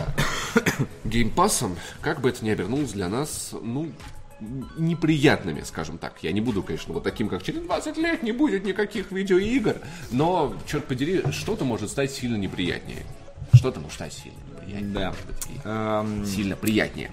геймпасом, 1.03 1.75
как 2.01 2.21
бы 2.21 2.29
это 2.29 2.45
ни 2.45 2.51
обернулось 2.51 2.91
для 2.91 3.09
нас, 3.09 3.55
ну, 3.59 3.91
неприятными, 4.77 5.61
скажем 5.61 5.97
так. 5.97 6.13
Я 6.21 6.31
не 6.33 6.41
буду, 6.41 6.61
конечно, 6.61 6.93
вот 6.93 7.03
таким, 7.03 7.29
как 7.29 7.41
через 7.41 7.61
20 7.61 7.97
лет 7.97 8.21
не 8.21 8.31
будет 8.31 8.63
никаких 8.63 9.11
видеоигр, 9.11 9.77
но, 10.11 10.55
черт 10.67 10.85
подери, 10.85 11.23
что-то 11.31 11.65
может 11.65 11.89
стать 11.89 12.11
сильно 12.11 12.35
неприятнее. 12.35 13.05
Что-то 13.53 13.79
может 13.79 13.95
стать 13.95 14.13
сильно 14.13 14.37
неприятнее. 14.51 14.93
Да. 14.93 15.15
Эм, 15.63 16.25
Сильно 16.25 16.55
приятнее. 16.55 17.11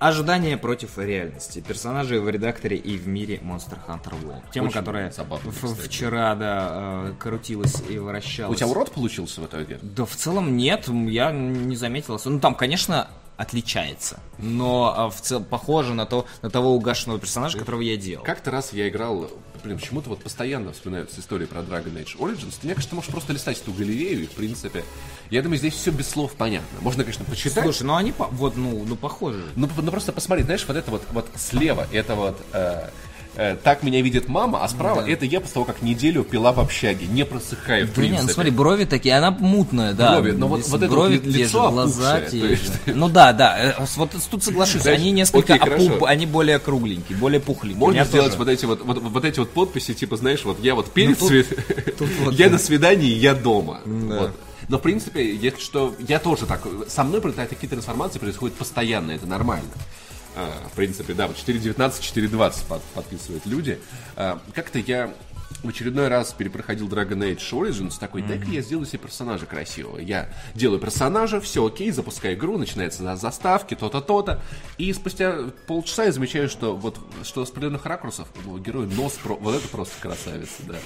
Ожидание 0.00 0.56
против 0.56 0.96
реальности. 0.96 1.62
Персонажи 1.66 2.18
в 2.18 2.26
редакторе 2.30 2.78
и 2.78 2.96
в 2.96 3.06
мире 3.06 3.36
Monster 3.42 3.76
Hunter 3.86 4.14
World. 4.22 4.42
Тема, 4.50 4.64
Очень 4.68 4.74
которая 4.74 5.10
забавно, 5.10 5.52
вчера, 5.52 6.34
да, 6.34 6.68
э, 6.72 7.12
крутилась 7.18 7.82
и 7.86 7.98
У 7.98 8.04
вращалась. 8.06 8.56
тебя 8.58 8.68
урод 8.68 8.92
получился 8.92 9.42
в 9.42 9.46
итоге? 9.46 9.78
Да 9.82 10.06
в 10.06 10.16
целом 10.16 10.56
нет, 10.56 10.88
я 10.88 11.32
не 11.32 11.76
заметил. 11.76 12.18
Ну 12.24 12.40
там, 12.40 12.54
конечно, 12.54 13.08
отличается, 13.40 14.20
но 14.38 14.92
а, 14.94 15.08
в 15.08 15.18
целом 15.22 15.44
похоже 15.44 15.94
на, 15.94 16.04
то, 16.04 16.26
на 16.42 16.50
того 16.50 16.74
угашенного 16.74 17.18
персонажа, 17.18 17.58
которого 17.58 17.80
я 17.80 17.96
делал. 17.96 18.22
Как-то 18.22 18.50
раз 18.50 18.74
я 18.74 18.86
играл, 18.86 19.30
блин, 19.64 19.78
почему-то 19.78 20.10
вот 20.10 20.22
постоянно 20.22 20.72
вспоминаются 20.74 21.20
истории 21.20 21.46
про 21.46 21.60
Dragon 21.60 21.94
Age 21.94 22.18
Origins. 22.18 22.56
Мне 22.62 22.74
кажется, 22.74 22.90
ты 22.90 22.96
можешь 22.96 23.10
просто 23.10 23.32
листать 23.32 23.58
эту 23.58 23.72
галерею, 23.72 24.24
и, 24.24 24.26
в 24.26 24.32
принципе, 24.32 24.84
я 25.30 25.40
думаю, 25.40 25.56
здесь 25.56 25.72
все 25.72 25.90
без 25.90 26.10
слов 26.10 26.34
понятно. 26.34 26.80
Можно, 26.82 27.02
конечно, 27.02 27.24
почитать. 27.24 27.64
Слушай, 27.64 27.84
ну 27.84 27.94
они 27.96 28.12
по- 28.12 28.26
вот, 28.26 28.58
ну, 28.58 28.84
ну 28.84 28.94
похожи. 28.94 29.42
Ну, 29.56 29.70
ну 29.74 29.90
просто 29.90 30.12
посмотри, 30.12 30.44
знаешь, 30.44 30.66
вот 30.68 30.76
это 30.76 30.90
вот, 30.90 31.02
вот 31.12 31.26
слева, 31.36 31.86
это 31.92 32.16
вот 32.16 32.38
э, 32.52 32.90
э, 33.36 33.56
так 33.62 33.82
меня 33.82 34.00
видит 34.02 34.28
мама, 34.28 34.62
а 34.64 34.68
справа 34.68 35.00
это 35.08 35.24
я 35.24 35.40
после 35.40 35.54
того, 35.54 35.64
как 35.66 35.82
неделю 35.82 36.24
пила 36.24 36.52
в 36.52 36.60
общаге, 36.60 37.06
не 37.06 37.24
просыхая, 37.24 37.86
в 37.86 37.94
Да 37.94 38.02
не, 38.02 38.08
ну 38.08 38.14
принципе. 38.16 38.32
смотри, 38.34 38.50
брови 38.50 38.84
такие, 38.84 39.16
она 39.16 39.30
мутная, 39.30 39.92
да. 39.94 40.12
Брови, 40.12 40.32
но 40.32 40.48
вот- 40.48 40.60
Здесь 40.60 40.70
вот 40.72 40.82
это 40.82 40.92
брови 40.92 41.16
вот 41.18 41.26
лицо 41.26 41.64
же, 41.66 41.70
глаза 41.70 42.16
опухшее, 42.16 42.30
те 42.42 42.48
есть- 42.50 42.72
Ну 42.86 43.08
да, 43.08 43.32
да, 43.32 43.58
э, 43.58 43.84
вот 43.96 44.10
тут 44.30 44.42
соглашусь, 44.44 44.82
Знаешь, 44.82 44.98
они 45.00 45.10
несколько 45.12 45.54
окей, 45.54 45.58
хорошо. 45.58 45.86
опуп, 45.86 46.04
они 46.04 46.26
более 46.26 46.58
кругленькие, 46.58 47.16
более 47.18 47.40
пухленькие. 47.40 47.78
Можно 47.78 48.04
сделать 48.04 48.32
тоже. 48.32 48.38
вот 48.38 48.48
эти 48.48 48.64
вот, 48.64 48.82
вот, 48.84 48.98
вот 49.02 49.24
эти 49.24 49.38
вот 49.38 49.50
подписи, 49.50 49.94
типа, 49.94 50.16
знаешь, 50.16 50.44
вот 50.44 50.58
я 50.62 50.74
вот 50.74 50.90
перед 50.92 51.10
Ну, 51.10 51.16
тут- 51.16 51.30
свид- 51.30 51.94
тут 51.98 52.08
вот, 52.24 52.34
я 52.34 52.46
да. 52.46 52.52
на 52.52 52.58
свидании, 52.58 53.10
я 53.12 53.34
дома. 53.34 53.80
Да. 53.84 54.18
Вот. 54.20 54.30
Но, 54.68 54.78
в 54.78 54.82
принципе, 54.82 55.34
если 55.34 55.60
что, 55.60 55.94
я 56.06 56.18
тоже 56.20 56.46
так, 56.46 56.60
со 56.88 57.02
мной 57.02 57.20
такие 57.20 57.68
трансформации 57.68 58.18
происходят 58.20 58.56
постоянно, 58.56 59.10
это 59.10 59.26
нормально. 59.26 59.66
А, 60.36 60.68
в 60.68 60.72
принципе, 60.76 61.14
да, 61.14 61.26
вот 61.26 61.36
4.19, 61.36 62.00
4.20 62.00 62.66
под- 62.68 62.82
подписывают 62.94 63.46
люди. 63.46 63.80
А, 64.16 64.40
как-то 64.54 64.78
я 64.78 65.12
в 65.62 65.68
очередной 65.68 66.08
раз 66.08 66.32
перепроходил 66.32 66.88
Dragon 66.88 67.18
Age 67.18 67.38
Origins, 67.52 67.98
такой, 67.98 68.22
дай-ка 68.22 68.46
я 68.50 68.62
сделаю 68.62 68.86
себе 68.86 69.00
персонажа 69.00 69.46
красивого. 69.46 69.98
Я 69.98 70.28
делаю 70.54 70.78
персонажа, 70.80 71.40
все 71.40 71.66
окей, 71.66 71.90
запускаю 71.90 72.34
игру, 72.36 72.56
начинается 72.56 73.02
за 73.02 73.16
заставки, 73.16 73.74
то-то, 73.74 74.00
то-то. 74.00 74.40
И 74.78 74.92
спустя 74.92 75.36
полчаса 75.66 76.04
я 76.04 76.12
замечаю, 76.12 76.48
что 76.48 76.74
вот 76.76 76.98
что 77.24 77.44
с 77.44 77.50
определенных 77.50 77.84
ракурсов 77.84 78.28
у 78.36 78.48
моего 78.48 78.58
героя 78.58 78.86
нос, 78.86 79.18
про- 79.22 79.36
вот 79.36 79.54
это 79.56 79.68
просто 79.68 79.94
красавица, 80.00 80.62
да. 80.66 80.76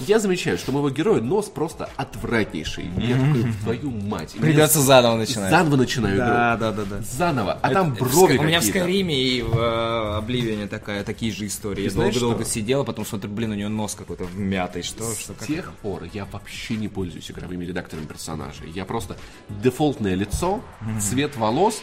Я 0.00 0.18
замечаю, 0.18 0.56
что 0.56 0.70
у 0.70 0.74
моего 0.74 0.88
героя 0.90 1.20
нос 1.20 1.46
просто 1.46 1.90
отвратнейший. 1.96 2.88
Я 2.98 3.16
такой, 3.18 3.52
твою 3.62 3.90
мать. 3.90 4.34
И 4.34 4.38
Придется 4.38 4.78
мне 4.78 4.86
заново 4.86 5.16
начинать. 5.16 5.50
Заново 5.50 5.76
начинаю 5.76 6.16
Да, 6.16 6.24
игру. 6.24 6.60
да, 6.60 6.72
да, 6.72 6.84
да. 6.84 7.02
Заново. 7.02 7.52
А 7.60 7.70
там 7.70 7.94
В 7.94 7.98
брови 7.98 8.38
У 8.38 8.42
меня 8.42 8.60
в. 8.60 8.64
Скайриме 8.64 9.14
и 9.20 9.42
в 9.42 9.54
э, 9.58 10.16
Обливине 10.16 10.66
такая, 10.66 11.04
такие 11.04 11.32
же 11.32 11.46
истории. 11.46 11.82
Я 11.84 11.90
знаешь 11.90 12.14
долго-долго 12.14 12.44
что? 12.44 12.52
сидел, 12.54 12.80
а 12.80 12.84
потом 12.84 13.04
смотрю, 13.04 13.30
блин, 13.30 13.50
у 13.50 13.54
него 13.54 13.68
нос 13.68 13.94
какой-то 13.96 14.24
вмятый. 14.24 14.82
Что, 14.82 15.12
что, 15.14 15.34
С 15.34 15.36
как? 15.36 15.46
тех 15.48 15.72
пор 15.74 16.04
я 16.12 16.24
вообще 16.24 16.76
не 16.76 16.88
пользуюсь 16.88 17.30
игровыми 17.30 17.64
редакторами 17.64 18.06
персонажей. 18.06 18.70
Я 18.70 18.84
просто 18.84 19.16
дефолтное 19.48 20.14
лицо, 20.14 20.62
цвет 21.00 21.36
волос. 21.36 21.82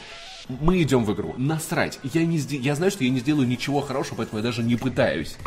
Мы 0.50 0.82
идем 0.82 1.06
в 1.06 1.14
игру. 1.14 1.36
Насрать. 1.38 2.00
Я, 2.04 2.26
не 2.26 2.38
я 2.38 2.76
знаю, 2.76 2.92
что 2.92 3.04
я 3.04 3.10
не 3.10 3.20
сделаю 3.20 3.48
ничего 3.48 3.80
хорошего, 3.82 4.18
поэтому 4.18 4.40
я 4.40 4.44
даже 4.44 4.62
не 4.62 4.76
пытаюсь. 4.76 5.38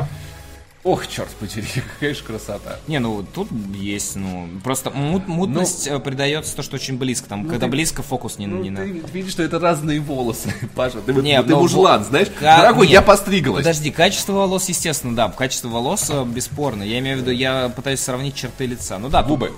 Ох, 0.87 1.05
черт 1.07 1.27
подери, 1.31 1.67
какая 1.93 2.13
же 2.13 2.23
красота. 2.23 2.79
Не, 2.87 2.99
ну 2.99 3.21
тут 3.33 3.49
есть, 3.75 4.15
ну, 4.15 4.47
просто 4.63 4.89
мут- 4.89 5.27
мутность 5.27 5.85
э, 5.85 5.99
придается 5.99 6.55
то, 6.55 6.63
что 6.63 6.75
очень 6.77 6.97
близко. 6.97 7.27
Там, 7.27 7.45
когда 7.45 7.65
ты- 7.65 7.71
близко, 7.71 8.03
фокус 8.03 8.37
не, 8.37 8.47
Ну, 8.47 8.63
не 8.63 8.69
на... 8.69 8.79
ты 8.79 8.87
видишь, 9.11 9.31
что 9.33 9.43
это 9.43 9.59
разные 9.59 9.99
волосы, 9.99 10.53
Паша. 10.75 11.01
Ты, 11.01 11.11
Не, 11.13 11.43
ты 11.43 11.49
ну, 11.49 11.59
мужлан, 11.59 12.05
знаешь? 12.05 12.29
Ка- 12.39 12.61
Дорогой, 12.61 12.87
нет, 12.87 12.93
я 12.93 13.01
постриглась. 13.01 13.65
Подожди, 13.65 13.91
качество 13.91 14.31
волос, 14.31 14.69
естественно, 14.69 15.13
да, 15.13 15.27
качество 15.27 15.67
волос 15.67 16.09
э, 16.09 16.23
бесспорно. 16.23 16.83
Я 16.83 16.99
имею 16.99 17.17
в 17.17 17.21
виду, 17.21 17.31
я 17.31 17.67
пытаюсь 17.75 17.99
сравнить 17.99 18.35
черты 18.35 18.65
лица. 18.65 18.97
Ну 18.97 19.09
да, 19.09 19.23
тут 19.23 19.31
Губы. 19.31 19.51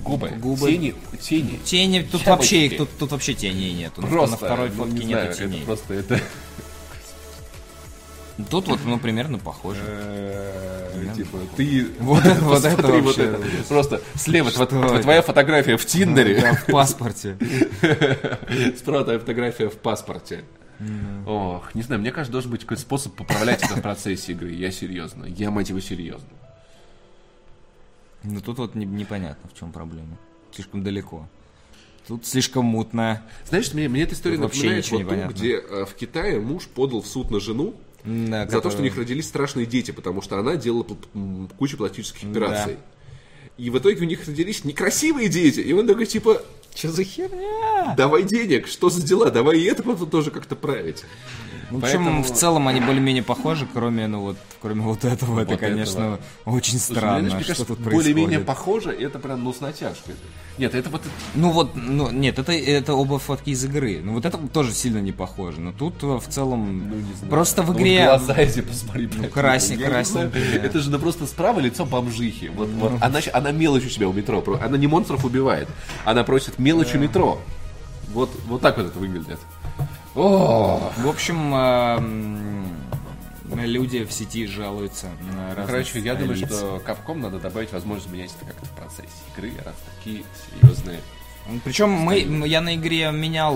Губы. 0.00 0.28
Губы. 0.30 0.66
Тени. 0.70 0.94
Тени. 1.20 1.60
Тени, 1.64 2.00
тут 2.10 2.22
Ща 2.22 2.30
вообще, 2.30 2.70
тут, 2.70 2.88
тут 2.98 3.12
вообще 3.12 3.34
теней 3.34 3.72
нету. 3.74 4.00
Ну, 4.02 4.08
Просто, 4.08 4.30
на 4.32 4.36
второй 4.36 4.70
ну, 4.70 4.84
фотке 4.84 4.98
не 4.98 5.04
нету 5.04 5.20
знаю, 5.20 5.34
теней. 5.34 5.56
это 5.58 5.66
просто 5.66 5.94
это... 5.94 6.20
Тут 8.50 8.66
вот, 8.66 8.80
ну, 8.84 8.98
примерно 8.98 9.38
похоже. 9.38 9.80
Э, 9.84 11.06
Типа, 11.14 11.38
ты... 11.56 11.86
Вот 12.00 12.24
это- 12.24 12.40
вот 12.40 12.64
это 12.64 12.76
посмотри, 12.76 13.00
вообще. 13.00 13.38
Просто 13.68 14.00
слева 14.16 14.50
твоя 14.50 15.22
фотография 15.22 15.76
в 15.76 15.86
Тиндере, 15.86 16.54
в 16.54 16.66
паспорте. 16.66 17.36
справа 18.76 19.04
твоя 19.04 19.18
фотография 19.18 19.68
в 19.68 19.76
паспорте. 19.76 20.44
Ох, 21.26 21.74
не 21.74 21.82
знаю, 21.82 22.00
мне 22.00 22.10
кажется, 22.10 22.32
должен 22.32 22.50
быть 22.50 22.62
какой-то 22.62 22.82
способ 22.82 23.14
поправлять 23.14 23.62
это 23.62 23.76
в 23.76 23.82
процессе 23.82 24.32
игры. 24.32 24.50
Я 24.50 24.72
серьезно. 24.72 25.24
Я, 25.24 25.50
мать 25.50 25.68
его, 25.68 25.80
серьезно. 25.80 26.28
Ну 28.24 28.40
тут 28.40 28.58
вот 28.58 28.74
не- 28.74 28.86
непонятно, 28.86 29.48
в 29.52 29.58
чем 29.58 29.70
проблема. 29.70 30.16
Слишком 30.52 30.82
далеко. 30.82 31.28
Тут 32.08 32.26
слишком 32.26 32.64
мутно. 32.64 33.22
Знаешь, 33.48 33.72
мне, 33.72 33.88
мне 33.88 34.02
эта 34.02 34.14
история 34.14 34.36
Тут 34.36 34.52
напоминает 34.54 34.90
вот 34.90 35.08
ту, 35.08 35.28
где 35.32 35.56
э, 35.56 35.84
в 35.86 35.94
Китае 35.94 36.40
муж 36.40 36.66
подал 36.66 37.00
в 37.02 37.06
суд 37.06 37.30
на 37.30 37.40
жену 37.40 37.74
Да, 38.04 38.46
за 38.46 38.52
то, 38.52 38.58
что 38.60 38.68
у 38.68 38.70
который- 38.70 38.82
них 38.84 38.96
родились 38.98 39.26
страшные 39.26 39.66
дети, 39.66 39.90
потому 39.90 40.20
что 40.22 40.38
она 40.38 40.56
делала 40.56 40.86
кучу 41.58 41.76
пластических 41.76 42.24
операций. 42.30 42.76
И 43.56 43.70
в 43.70 43.78
итоге 43.78 44.00
у 44.00 44.04
них 44.04 44.26
родились 44.26 44.64
некрасивые 44.64 45.28
дети. 45.28 45.60
И 45.60 45.72
он 45.72 45.86
такой, 45.86 46.06
типа, 46.06 46.42
Что 46.74 46.90
за 46.90 47.04
херня? 47.04 47.94
давай 47.96 48.24
денег, 48.24 48.66
что 48.66 48.90
за 48.90 49.00
дела, 49.06 49.30
давай 49.30 49.58
и 49.60 49.64
это 49.64 49.82
потом 49.84 50.10
тоже 50.10 50.30
как-то 50.32 50.56
править. 50.56 51.04
В 51.70 51.76
общем, 51.76 51.80
Поэтому- 51.80 52.22
в 52.24 52.30
целом 52.32 52.68
они 52.68 52.80
более-менее 52.80 53.22
похожи, 53.22 53.66
кроме, 53.72 54.06
ну 54.08 54.20
вот, 54.20 54.36
кроме 54.60 54.82
вот 54.82 55.04
этого. 55.04 55.40
это, 55.40 55.52
Вот 55.52 55.60
конечно, 55.60 55.98
этого. 55.98 56.20
очень 56.44 56.78
Слушай, 56.78 56.98
странно, 56.98 57.18
мне, 57.20 57.28
знаешь, 57.30 57.46
мне 57.46 57.54
что 57.54 57.64
кажется, 57.64 57.84
тут 57.84 57.92
более-менее 57.92 58.38
происходит. 58.40 58.46
похоже, 58.46 58.90
это 58.92 59.18
прям, 59.20 59.44
ну, 59.44 59.52
с 59.54 59.60
натяжкой. 59.60 60.14
Нет, 60.56 60.74
это 60.74 60.88
вот... 60.88 61.02
Ну 61.34 61.50
вот, 61.50 61.72
ну 61.74 62.10
нет, 62.10 62.38
это, 62.38 62.52
это 62.52 62.94
оба 62.94 63.18
фотки 63.18 63.50
из 63.50 63.64
игры. 63.64 64.00
Ну 64.02 64.12
вот 64.14 64.24
это 64.24 64.38
тоже 64.38 64.72
сильно 64.72 64.98
не 64.98 65.10
похоже. 65.10 65.60
Но 65.60 65.72
тут 65.72 66.02
э, 66.02 66.06
в 66.18 66.28
целом 66.28 66.92
просто 67.28 67.62
в 67.62 67.72
Ну, 67.72 67.78
игре... 67.78 68.08
вот 68.08 68.20
глаза 68.20 68.40
эти, 68.40 68.60
посмотри. 68.60 69.06
красник, 69.08 69.78
не 69.78 69.84
знаю, 69.84 69.92
красненький, 69.92 70.58
да. 70.60 70.66
Это 70.66 70.78
же 70.80 70.90
ну, 70.90 70.98
просто 71.00 71.26
справа 71.26 71.58
лицо 71.58 71.84
бомжихи. 71.84 72.48
Вот, 72.54 72.68
вот. 72.68 72.92
Ну. 72.92 72.98
Она, 73.00 73.18
она 73.32 73.50
мелочь 73.50 73.84
у 73.86 73.88
себя 73.88 74.08
у 74.08 74.12
метро. 74.12 74.42
Она 74.62 74.78
не 74.78 74.86
монстров 74.86 75.24
убивает. 75.24 75.68
Она 76.04 76.22
просит 76.22 76.58
мелочь 76.60 76.94
у 76.94 76.98
метро. 76.98 77.40
Вот, 78.12 78.30
вот 78.46 78.60
так 78.60 78.76
вот 78.76 78.86
это 78.86 78.98
выглядит. 78.98 79.38
О, 80.14 80.92
В 80.98 81.08
общем, 81.08 81.52
э, 81.52 81.96
м, 81.98 82.53
люди 83.66 84.04
в 84.04 84.12
сети 84.12 84.46
жалуются 84.46 85.08
на 85.20 85.54
разных 85.54 85.66
Короче, 85.66 85.98
я 86.00 86.14
думаю, 86.14 86.36
что 86.36 86.82
Capcom 86.86 87.16
надо 87.16 87.38
добавить 87.38 87.72
возможность 87.72 88.12
менять 88.12 88.30
это 88.36 88.52
как-то 88.52 88.66
в 88.66 88.70
процессе 88.70 89.08
игры, 89.36 89.52
раз 89.64 89.74
такие 89.96 90.24
серьезные. 90.50 91.00
Причем 91.62 91.90
мы, 91.90 92.20
я 92.46 92.62
на 92.62 92.74
игре 92.74 93.10
менял, 93.12 93.54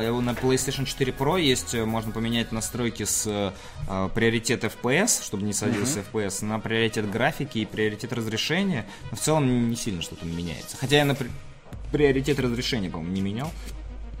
э, 0.00 0.06
его 0.06 0.20
на 0.20 0.30
PlayStation 0.30 0.84
4 0.84 1.12
Pro 1.12 1.40
есть, 1.40 1.74
э, 1.74 1.84
можно 1.86 2.12
поменять 2.12 2.52
настройки 2.52 3.04
с 3.04 3.24
э, 3.26 4.08
приоритет 4.14 4.64
FPS, 4.64 5.24
чтобы 5.24 5.44
не 5.44 5.54
садился 5.54 6.00
FPS, 6.12 6.44
на 6.44 6.58
приоритет 6.60 7.10
графики 7.10 7.58
и 7.58 7.64
приоритет 7.64 8.12
разрешения. 8.12 8.86
Но 9.10 9.16
в 9.16 9.20
целом 9.20 9.70
не 9.70 9.76
сильно 9.76 10.02
что-то 10.02 10.26
меняется. 10.26 10.76
Хотя 10.76 10.98
я 10.98 11.04
на 11.06 11.14
при- 11.14 11.30
приоритет 11.92 12.38
разрешения, 12.38 12.90
по-моему, 12.90 13.14
не 13.14 13.22
менял. 13.22 13.50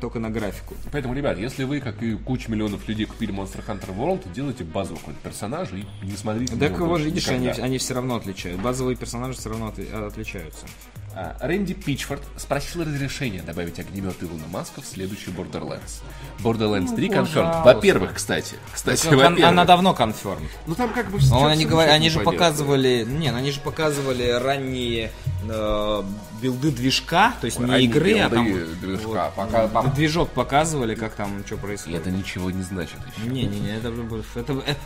Только 0.00 0.18
на 0.18 0.30
графику. 0.30 0.74
Поэтому, 0.90 1.14
ребят, 1.14 1.38
если 1.38 1.64
вы, 1.64 1.80
как 1.80 2.02
и 2.02 2.16
куча 2.16 2.50
миллионов 2.50 2.88
людей, 2.88 3.06
купили 3.06 3.32
Monster 3.32 3.64
Hunter 3.66 3.94
World, 3.96 4.32
делайте 4.32 4.64
базового 4.64 4.98
какого-нибудь 4.98 5.22
персонажа 5.22 5.76
и 5.76 5.84
не 6.02 6.16
смотрите 6.16 6.56
Так 6.56 6.78
вот, 6.78 6.88
больше 6.88 7.04
видишь, 7.06 7.28
они, 7.28 7.48
они 7.48 7.78
все 7.78 7.94
равно 7.94 8.16
отличают. 8.16 8.60
Базовые 8.60 8.96
персонажи 8.96 9.38
все 9.38 9.50
равно 9.50 9.68
отли- 9.68 10.06
отличаются. 10.06 10.66
А, 11.12 11.36
Рэнди 11.40 11.74
Пичфорд 11.74 12.22
спросил 12.36 12.82
разрешения 12.82 13.42
добавить 13.42 13.80
огнемет 13.80 14.22
Илона 14.22 14.46
Маска 14.48 14.80
в 14.80 14.86
следующий 14.86 15.30
Borderlands. 15.30 16.02
Borderlands 16.38 16.94
3 16.94 17.08
confirmed. 17.08 17.16
Ну, 17.16 17.24
пожалуйста. 17.26 17.62
Во-первых, 17.64 18.14
кстати. 18.14 18.56
Кстати, 18.72 19.06
Кон- 19.08 19.16
во-первых. 19.16 19.44
она 19.44 19.64
давно 19.64 19.92
конферм. 19.92 20.48
Ну 20.66 20.74
там 20.76 20.92
как 20.92 21.10
бы... 21.10 21.18
Но 21.30 21.46
они, 21.46 21.66
они 21.66 22.10
же 22.10 22.20
показывали, 22.20 23.04
не, 23.08 23.32
ну 23.32 23.38
они 23.38 23.50
же 23.50 23.60
показывали 23.60 24.28
ранние 24.30 25.10
э, 25.48 26.02
билды 26.40 26.70
движка, 26.70 27.34
то 27.40 27.46
есть 27.46 27.58
не 27.58 27.66
Ранние 27.66 27.84
игры, 27.88 28.18
а 28.20 28.30
там 28.30 28.46
движка. 28.80 29.32
Пока- 29.34 29.66
пока- 29.66 29.90
движок 29.90 30.30
показывали, 30.30 30.94
как 30.94 31.14
там 31.14 31.42
что 31.44 31.56
И 31.56 31.58
происходит. 31.58 32.00
это 32.02 32.10
ничего 32.10 32.52
не 32.52 32.62
значит 32.62 32.98
еще. 33.16 33.28
Не, 33.28 33.46
не, 33.46 33.58
не, 33.58 33.76
это, 33.76 33.92
это, 34.36 34.52
это 34.64 34.80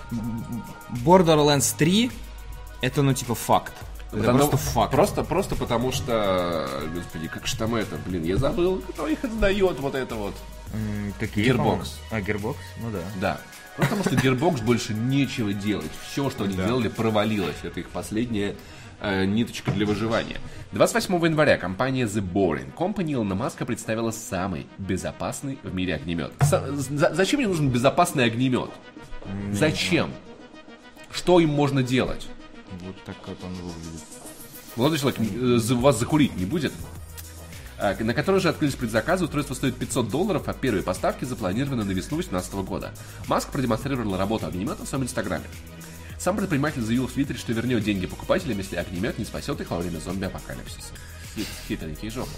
Borderlands 1.05 1.75
3 1.77 2.11
это 2.81 3.03
ну 3.03 3.15
типа 3.15 3.35
факт. 3.35 3.73
Это 4.13 4.19
Потому- 4.21 4.39
просто 4.39 4.57
факт. 4.57 4.93
Просто, 4.93 5.25
просто 5.25 5.57
потому 5.57 5.91
что, 5.93 6.69
господи, 6.95 7.29
как 7.29 7.47
же 7.47 7.57
там 7.57 7.75
это, 7.75 7.97
блин, 8.07 8.23
я 8.25 8.37
забыл, 8.37 8.81
кто 8.91 9.09
их 9.09 9.25
издает, 9.25 9.79
вот 9.81 9.95
это 9.95 10.15
вот. 10.15 10.35
Какие? 11.19 11.53
По-моему? 11.53 11.83
А, 12.11 12.21
Gearbox? 12.21 12.57
Ну 12.81 12.91
да. 12.91 12.99
Да. 13.21 13.41
Просто 13.77 13.97
потому 13.97 14.05
что 14.19 14.27
Gearbox 14.29 14.63
больше 14.65 14.95
нечего 14.95 15.53
делать. 15.53 15.91
Все, 16.11 16.31
что 16.31 16.45
они 16.45 16.55
делали, 16.57 16.89
провалилось. 16.89 17.57
Это 17.63 17.81
их 17.81 17.89
последняя 17.89 18.55
э, 19.01 19.25
ниточка 19.25 19.73
для 19.73 19.85
выживания. 19.85 20.39
28 20.73 21.13
января 21.25 21.57
компания 21.59 22.05
The 22.07 22.21
Boring 22.23 22.73
Company 22.75 23.15
Илона 23.15 23.35
Маска 23.35 23.65
представила 23.67 24.11
самый 24.13 24.67
безопасный 24.79 25.59
в 25.65 25.75
мире 25.75 25.97
огнемет. 25.97 26.33
За- 26.41 27.15
зачем 27.15 27.41
мне 27.41 27.49
нужен 27.49 27.69
безопасный 27.69 28.25
огнемет? 28.25 28.71
Зачем? 29.53 30.11
Что 31.13 31.41
им 31.41 31.51
можно 31.51 31.83
делать? 31.83 32.27
Вот 32.83 32.97
так 33.05 33.17
как 33.21 33.43
он 33.43 33.53
выглядит. 33.55 34.03
Молодой 34.77 34.99
человек, 34.99 35.21
э, 35.21 35.75
вас 35.75 35.99
закурить 35.99 36.37
не 36.37 36.45
будет? 36.45 36.73
А, 37.79 37.97
На 38.03 38.15
который 38.15 38.41
же 38.41 38.49
открылись 38.49 38.75
предзаказы, 38.75 39.25
устройство 39.25 39.55
стоит 39.55 39.77
500 39.77 40.09
долларов, 40.09 40.45
а 40.47 40.53
первые 40.53 40.83
поставки 40.83 41.25
запланированы 41.25 41.85
на 41.85 41.91
весну 41.91 42.17
2018 42.17 42.55
года. 42.63 42.93
Маск 43.27 43.51
продемонстрировал 43.51 44.17
работу 44.17 44.47
огнемета 44.47 44.85
в 44.85 44.89
своем 44.89 45.05
инстаграме. 45.05 45.45
Сам 46.19 46.37
предприниматель 46.37 46.81
заявил 46.81 47.07
в 47.07 47.13
Твиттере, 47.13 47.39
что 47.39 47.53
вернет 47.53 47.83
деньги 47.85 48.07
покупателям, 48.07 48.59
если 48.59 48.77
огнемет 48.77 49.19
не 49.19 49.25
спасет 49.25 49.61
их 49.61 49.71
во 49.71 49.79
время 49.79 49.99
зомби-апокалипсиса. 49.99 50.95
Хит, 51.35 51.47
хитренький 51.69 52.11
жопа. 52.11 52.31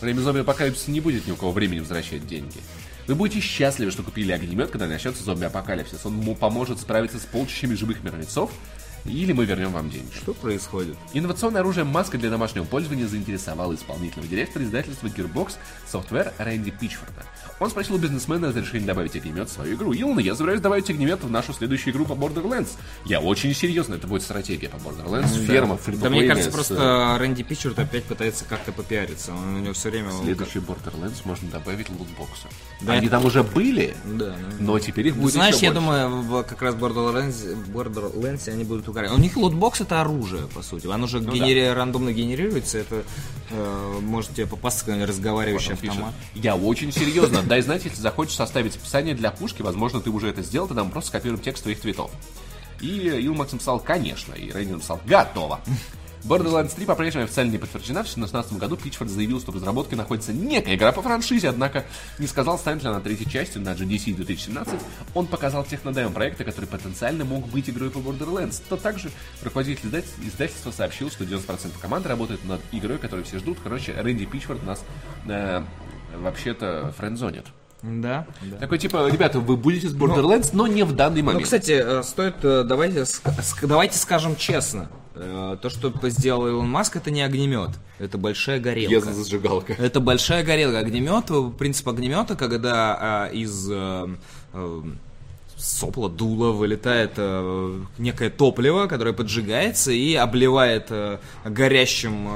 Во 0.00 0.04
время 0.04 0.20
зомби-апокалипсиса 0.20 0.90
не 0.90 1.00
будет 1.00 1.26
ни 1.26 1.32
у 1.32 1.36
кого 1.36 1.52
времени 1.52 1.80
возвращать 1.80 2.26
деньги. 2.26 2.58
Вы 3.06 3.14
будете 3.14 3.40
счастливы, 3.40 3.90
что 3.90 4.02
купили 4.02 4.32
огнемет, 4.32 4.70
когда 4.70 4.86
начнется 4.86 5.22
зомби-апокалипсис. 5.22 6.04
Он 6.04 6.34
поможет 6.34 6.80
справиться 6.80 7.18
с 7.18 7.22
полчищами 7.22 7.74
живых 7.74 8.02
мертвецов, 8.02 8.50
или 9.04 9.32
мы 9.32 9.44
вернем 9.44 9.72
вам 9.72 9.90
деньги. 9.90 10.12
Что 10.14 10.34
происходит? 10.34 10.96
Инновационное 11.12 11.60
оружие 11.60 11.84
маска 11.84 12.18
для 12.18 12.30
домашнего 12.30 12.64
пользования 12.64 13.06
заинтересовало 13.06 13.74
исполнительного 13.74 14.28
директора 14.28 14.64
издательства 14.64 15.08
Gearbox 15.08 15.54
Software 15.92 16.32
Рэнди 16.38 16.70
Пичфорда. 16.70 17.24
Он 17.60 17.70
спросил 17.70 17.94
у 17.94 17.98
бизнесмена 17.98 18.48
разрешение 18.48 18.86
добавить 18.86 19.14
огнемет 19.14 19.48
в 19.48 19.52
свою 19.52 19.76
игру. 19.76 19.94
Илона, 19.94 20.20
я 20.20 20.34
собираюсь 20.34 20.60
добавить 20.60 20.90
огнемет 20.90 21.22
в 21.22 21.30
нашу 21.30 21.52
следующую 21.52 21.92
игру 21.94 22.04
по 22.06 22.12
Borderlands. 22.14 22.70
Я 23.04 23.20
очень 23.20 23.54
серьезно, 23.54 23.94
это 23.94 24.06
будет 24.06 24.22
стратегия 24.22 24.68
по 24.68 24.76
Borderlands. 24.76 25.44
Ферма, 25.46 25.78
Да 26.00 26.10
мне 26.10 26.26
кажется, 26.26 26.50
просто 26.50 27.16
Рэнди 27.20 27.42
Пичерт 27.44 27.78
опять 27.78 28.04
пытается 28.04 28.44
как-то 28.44 28.72
попиариться. 28.72 29.32
Он 29.32 29.56
у 29.56 29.58
него 29.60 29.72
все 29.74 29.90
время... 29.90 30.10
Следующий 30.22 30.58
Borderlands 30.58 31.20
можно 31.24 31.48
добавить 31.50 31.88
лутбоксы. 31.90 32.48
Да, 32.80 32.94
Они 32.94 33.08
там 33.08 33.24
уже 33.24 33.42
были, 33.44 33.94
Да, 34.04 34.26
да. 34.30 34.36
но 34.58 34.78
теперь 34.80 35.08
их 35.08 35.16
Ну, 35.16 35.22
будет 35.22 35.34
Знаешь, 35.34 35.56
я 35.56 35.72
думаю, 35.72 36.22
в 36.22 36.42
как 36.42 36.62
раз 36.62 36.74
Borderlands, 36.74 37.56
Borderlands 37.72 38.48
они 38.48 38.64
будут 38.64 38.88
угорать. 38.88 39.12
У 39.12 39.18
них 39.18 39.36
лутбокс 39.36 39.80
это 39.80 40.00
оружие, 40.00 40.48
по 40.54 40.62
сути. 40.62 40.86
Оно 40.88 41.06
же 41.06 41.20
Ну 41.20 41.32
генери- 41.32 41.72
рандомно 41.72 42.12
генерируется. 42.12 42.78
Это 42.78 43.04
э, 43.52 43.98
может 44.00 44.32
тебе 44.32 44.46
попасться 44.46 44.80
какой-нибудь 44.84 45.08
разговаривающий 45.08 45.76
пишет, 45.76 45.90
автомат. 45.90 46.14
Я 46.34 46.56
очень 46.56 46.92
серьезно. 46.92 47.42
Дай 47.42 47.62
знать, 47.62 47.84
если 47.84 48.00
захочешь 48.00 48.34
составить 48.34 48.76
описание 48.76 49.14
для 49.14 49.30
пушки, 49.30 49.62
возможно, 49.62 50.00
ты 50.00 50.10
уже 50.10 50.28
это 50.28 50.42
сделал, 50.42 50.68
тогда 50.68 50.84
мы 50.84 50.90
просто 50.90 51.08
скопируем 51.08 51.40
текст 51.42 51.62
твоих 51.62 51.80
твитов. 51.80 52.10
И 52.80 53.08
Ил 53.08 53.34
Макс 53.34 53.52
написал, 53.52 53.78
конечно, 53.78 54.34
и 54.34 54.50
Рейнин 54.50 54.74
написал, 54.74 55.00
готово. 55.04 55.60
Borderlands 56.24 56.74
3 56.76 56.86
по-прежнему 56.86 57.24
официально 57.24 57.50
не 57.50 57.58
подтверждена. 57.58 58.00
В 58.02 58.06
2016 58.06 58.52
году 58.58 58.76
Пичфорд 58.76 59.10
заявил, 59.10 59.40
что 59.40 59.50
в 59.50 59.56
разработке 59.56 59.96
находится 59.96 60.32
некая 60.32 60.76
игра 60.76 60.92
по 60.92 61.02
франшизе, 61.02 61.48
однако 61.48 61.84
не 62.18 62.26
сказал, 62.26 62.58
станет 62.58 62.82
ли 62.82 62.88
она 62.88 63.00
третьей 63.00 63.28
частью 63.28 63.62
на 63.62 63.70
GDC 63.70 64.14
2017. 64.14 64.74
Он 65.14 65.26
показал 65.26 65.64
технодемо 65.64 66.10
проекта, 66.10 66.44
который 66.44 66.66
потенциально 66.66 67.24
мог 67.24 67.48
быть 67.48 67.68
игрой 67.68 67.90
по 67.90 67.98
Borderlands. 67.98 68.62
То 68.68 68.76
также 68.76 69.10
руководитель 69.42 69.88
издатель- 69.88 70.08
издательства 70.28 70.70
сообщил, 70.70 71.10
что 71.10 71.24
90% 71.24 71.72
команды 71.80 72.08
работает 72.08 72.44
над 72.44 72.60
игрой, 72.70 72.98
которую 72.98 73.24
все 73.24 73.38
ждут. 73.38 73.58
Короче, 73.62 73.92
Рэнди 73.92 74.26
Пичфорд 74.26 74.62
нас 74.64 74.84
э, 75.26 75.62
вообще-то 76.16 76.94
френдзонит. 76.96 77.46
Да, 77.82 78.26
да. 78.42 78.56
Такой 78.58 78.78
типа, 78.78 79.08
ребята, 79.10 79.40
вы 79.40 79.56
будете 79.56 79.88
с 79.88 79.94
Borderlands, 79.94 80.50
но 80.52 80.66
не 80.66 80.84
в 80.84 80.92
данный 80.92 81.22
Ну, 81.22 81.26
момент. 81.26 81.44
кстати, 81.44 81.72
э, 81.72 82.02
стоит, 82.02 82.36
э, 82.42 82.64
давайте, 82.64 83.04
давайте 83.62 83.98
скажем 83.98 84.36
честно. 84.36 84.88
Э, 85.14 85.56
То, 85.60 85.68
что 85.68 85.92
сделал 86.08 86.46
Илон 86.46 86.70
Маск, 86.70 86.96
это 86.96 87.10
не 87.10 87.22
огнемет. 87.22 87.70
Это 87.98 88.18
большая 88.18 88.60
горелка. 88.60 88.94
Я 88.94 89.00
за 89.00 89.12
зажигалка. 89.12 89.72
Это 89.74 90.00
большая 90.00 90.44
горелка. 90.44 90.78
Огнемет, 90.78 91.26
принцип 91.58 91.88
огнемета, 91.88 92.36
когда 92.36 93.28
из 93.32 93.68
сопла, 95.62 96.08
дула 96.08 96.50
вылетает 96.50 97.12
э, 97.16 97.80
некое 97.98 98.30
топливо, 98.30 98.86
которое 98.86 99.12
поджигается 99.12 99.92
и 99.92 100.14
обливает 100.14 100.86
э, 100.90 101.18
горящим, 101.44 102.26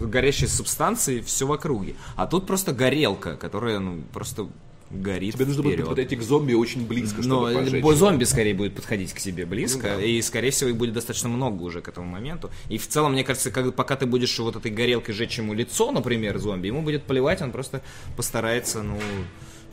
э, 0.00 0.06
горящей 0.06 0.48
субстанцией 0.48 1.20
все 1.22 1.46
в 1.46 1.52
округе. 1.52 1.94
А 2.16 2.26
тут 2.26 2.46
просто 2.46 2.72
горелка, 2.72 3.36
которая 3.36 3.78
ну, 3.78 4.02
просто 4.12 4.46
горит 4.94 5.34
Тебе 5.34 5.46
нужно 5.46 5.62
будет 5.62 5.72
вперед. 5.74 5.88
подойти 5.88 6.16
к 6.16 6.22
зомби 6.22 6.54
очень 6.54 6.86
близко, 6.86 7.22
Но 7.22 7.48
чтобы 7.48 7.52
пожечь. 7.64 7.82
бо- 7.82 7.94
зомби 7.94 8.24
скорее 8.24 8.54
будет 8.54 8.74
подходить 8.74 9.12
к 9.12 9.18
себе 9.18 9.46
близко, 9.46 9.94
Ну 9.96 10.00
и 10.00 10.20
скорее 10.22 10.50
всего 10.50 10.70
их 10.70 10.76
будет 10.76 10.94
достаточно 10.94 11.28
много 11.28 11.62
уже 11.62 11.80
к 11.82 11.88
этому 11.88 12.06
моменту. 12.06 12.50
И 12.68 12.78
в 12.78 12.86
целом, 12.88 13.12
мне 13.12 13.24
кажется, 13.24 13.50
как, 13.50 13.74
пока 13.74 13.96
ты 13.96 14.06
будешь 14.06 14.38
вот 14.38 14.56
этой 14.56 14.70
горелкой 14.70 15.14
жечь 15.14 15.38
ему 15.38 15.54
лицо, 15.54 15.90
например, 15.92 16.38
зомби, 16.38 16.68
ему 16.68 16.82
будет 16.82 17.04
плевать, 17.04 17.42
он 17.42 17.50
просто 17.52 17.82
постарается, 18.16 18.82
ну, 18.82 18.98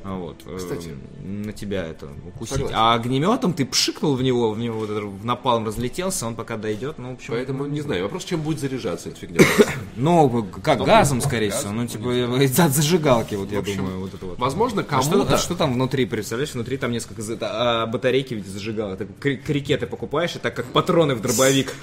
вот, 0.04 0.42
э, 0.46 0.58
Кстати. 0.58 0.96
на 1.24 1.54
тебя 1.54 1.86
это 1.86 2.08
укусить. 2.28 2.56
Согласен. 2.56 2.76
А 2.78 2.94
огнеметом 2.96 3.54
ты 3.54 3.66
пшикнул 3.66 4.16
в 4.16 4.24
него, 4.24 4.52
в 4.52 4.58
него 4.60 4.80
вот 4.80 4.90
в 4.90 5.26
напалм 5.26 5.66
разлетелся, 5.68 6.26
он 6.26 6.36
пока 6.36 6.58
дойдет, 6.58 6.98
ну, 6.98 7.12
в 7.12 7.14
общем... 7.14 7.34
Поэтому, 7.34 7.66
не 7.68 7.82
знаю, 7.82 8.04
вопрос, 8.04 8.26
чем 8.26 8.42
будет 8.42 8.60
заряжаться 8.60 9.10
эта 9.10 9.20
фигня. 9.20 9.42
Ну, 9.98 10.48
как 10.64 10.84
газом, 10.84 11.20
скорее 11.22 11.52
всего, 11.52 11.72
ну, 11.74 11.82
ну, 11.82 11.88
типа, 11.88 12.64
от 12.66 12.72
зажигалки, 12.72 13.36
вот 13.36 13.52
я 13.52 13.62
думаю, 13.62 14.00
вот 14.00 14.14
это 14.14 14.26
вот. 14.26 14.40
Возможно, 14.40 14.86
А 14.90 15.02
что, 15.02 15.12
кому-то... 15.12 15.36
а 15.36 15.38
что 15.38 15.54
там 15.56 15.74
внутри, 15.74 16.06
представляешь? 16.06 16.54
Внутри 16.54 16.78
там 16.78 16.92
несколько 16.92 17.22
а, 17.42 17.86
батарейки 17.86 18.34
ведь 18.34 18.48
зажигалок. 18.48 18.98
Ты 19.00 19.06
кри- 19.20 19.38
крикеты 19.38 19.88
покупаешь, 19.88 20.36
и 20.36 20.40
так 20.40 20.56
как 20.56 20.66
патроны 20.68 21.14
в 21.16 21.22
дробовик. 21.22 21.74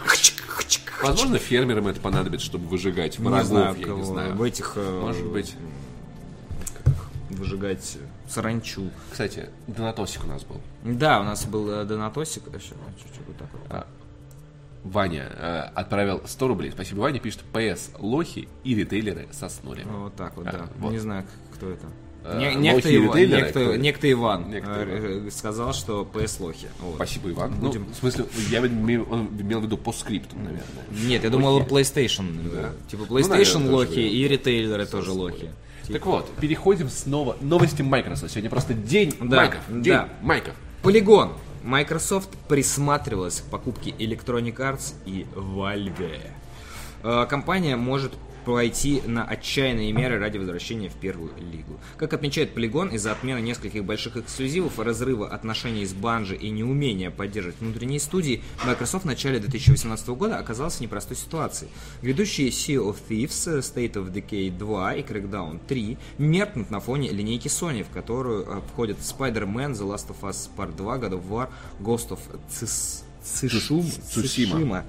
Возможно, 1.03 1.39
фермерам 1.39 1.87
это 1.87 2.01
понадобится, 2.01 2.47
чтобы 2.47 2.66
выжигать 2.66 3.19
Не 3.19 3.27
врагов, 3.29 3.47
знаю, 3.47 3.77
я 3.79 3.85
кого. 3.87 3.99
не 3.99 4.05
знаю. 4.05 4.35
В 4.35 4.43
этих... 4.43 4.73
э, 4.77 5.01
Может 5.01 5.27
быть. 5.27 5.55
Выжигать 7.31 7.99
саранчу. 8.29 8.91
Кстати, 9.11 9.49
Донатосик 9.66 10.24
у 10.24 10.29
нас 10.29 10.45
был. 10.45 10.61
Да, 10.85 11.20
у 11.20 11.24
нас 11.24 11.45
был 11.47 11.70
э, 11.70 11.85
донатосик. 11.85 12.43
А, 12.49 12.53
чуть-чуть 12.59 13.26
вот 13.26 13.37
так 13.37 13.49
вот. 13.53 13.87
Ваня 14.85 15.29
э, 15.37 15.59
отправил 15.74 16.22
100 16.24 16.49
рублей. 16.49 16.70
Спасибо, 16.70 17.01
Ваня. 17.01 17.20
Пишет, 17.20 17.41
ПС, 17.53 17.91
лохи 17.99 18.49
и 18.64 18.74
ритейлеры 18.74 19.29
соснули. 19.33 19.85
Вот 19.85 20.14
так 20.14 20.37
вот, 20.37 20.47
А, 20.47 20.53
да. 20.53 20.68
вот. 20.79 20.93
Не 20.93 20.99
знаю, 20.99 21.24
кто 21.55 21.68
это. 21.70 21.87
Э, 22.24 22.39
Не- 22.39 22.47
лохи 22.47 22.59
некто, 22.59 22.89
и 22.89 22.97
Иван, 22.97 23.16
ритейлеры, 23.16 23.43
некто, 23.43 23.76
некто 23.79 24.12
Иван 24.12 24.51
Некто 24.51 24.70
э, 24.70 25.26
э, 25.26 25.31
сказал, 25.31 25.72
что 25.72 26.05
ПС 26.05 26.41
лохи. 26.41 26.68
Вот. 26.81 26.95
Спасибо, 26.97 27.31
Иван. 27.31 27.55
Будем- 27.55 27.87
Ну, 27.89 27.93
в 27.93 27.97
смысле, 27.97 28.26
я 28.51 28.59
имею, 28.66 29.05
он 29.11 29.29
имел 29.41 29.61
в 29.61 29.64
виду 29.64 29.76
по 29.79 29.93
скрипту, 29.93 30.37
наверное. 30.37 30.62
Нет, 30.91 31.24
я 31.24 31.31
думал 31.31 31.61
PlayStation. 31.62 32.26
э, 32.53 32.72
Типа 32.91 33.03
PlayStation 33.03 33.29
наверное, 33.59 33.72
лохи 33.72 34.01
и 34.01 34.29
ритейлеры 34.29 34.87
тоже 34.87 35.11
лохи. 35.12 35.51
Так 35.93 36.07
вот, 36.07 36.28
переходим 36.41 36.89
снова. 36.91 37.36
Новости 37.41 37.82
Microsoft. 37.82 38.32
Сегодня 38.32 38.51
просто 38.51 38.74
день 38.74 39.14
Да, 39.20 39.36
майков. 39.36 39.61
День 39.68 39.93
да. 39.95 40.09
майков. 40.22 40.55
Полигон. 40.82 41.32
Microsoft 41.64 42.30
присматривалась 42.49 43.41
к 43.41 43.45
покупке 43.51 43.91
Electronic 43.91 44.57
Arts 44.57 44.95
и 45.07 45.26
Valve. 45.34 46.20
Э, 47.03 47.26
Компания 47.28 47.76
может 47.76 48.12
пойти 48.55 49.03
на 49.07 49.25
отчаянные 49.25 49.93
меры 49.93 50.19
ради 50.19 50.39
возвращения 50.39 50.89
в 50.89 50.95
первую 50.95 51.33
лигу. 51.37 51.79
Как 51.99 52.15
отмечает 52.15 52.57
Polygon, 52.57 52.95
из-за 52.95 53.13
отмены 53.13 53.41
нескольких 53.41 53.85
больших 53.85 54.17
эксклюзивов, 54.17 54.79
разрыва 54.79 55.29
отношений 55.29 55.85
с 55.85 55.93
Банжи 55.93 56.35
и 56.35 56.49
неумения 56.49 57.11
поддерживать 57.11 57.61
внутренние 57.61 58.01
студии, 58.01 58.43
Microsoft 58.65 59.05
в 59.05 59.07
начале 59.07 59.39
2018 59.39 60.09
года 60.09 60.39
оказался 60.39 60.79
в 60.79 60.81
непростой 60.81 61.19
ситуации. 61.19 61.69
Грядущие 62.01 62.49
Sea 62.49 62.77
of 62.77 62.97
Thieves, 63.07 63.61
State 63.61 63.93
of 63.93 64.11
Decay 64.11 64.51
2 64.57 64.95
и 64.95 65.03
Crackdown 65.03 65.61
3 65.69 65.99
меркнут 66.17 66.71
на 66.71 66.81
фоне 66.81 67.11
линейки 67.11 67.49
Sony, 67.49 67.85
в 67.85 67.91
которую 67.91 68.45
э, 68.45 68.61
входят 68.73 68.97
Spider-Man, 69.01 69.73
The 69.73 69.95
Last 69.95 70.09
of 70.09 70.23
Us 70.23 70.49
Part 70.57 70.75
2, 70.75 70.97
God 70.97 71.13
of 71.13 71.29
War, 71.29 71.49
Ghost 71.81 72.09
of 72.09 72.21
Tsushima. 73.23 74.85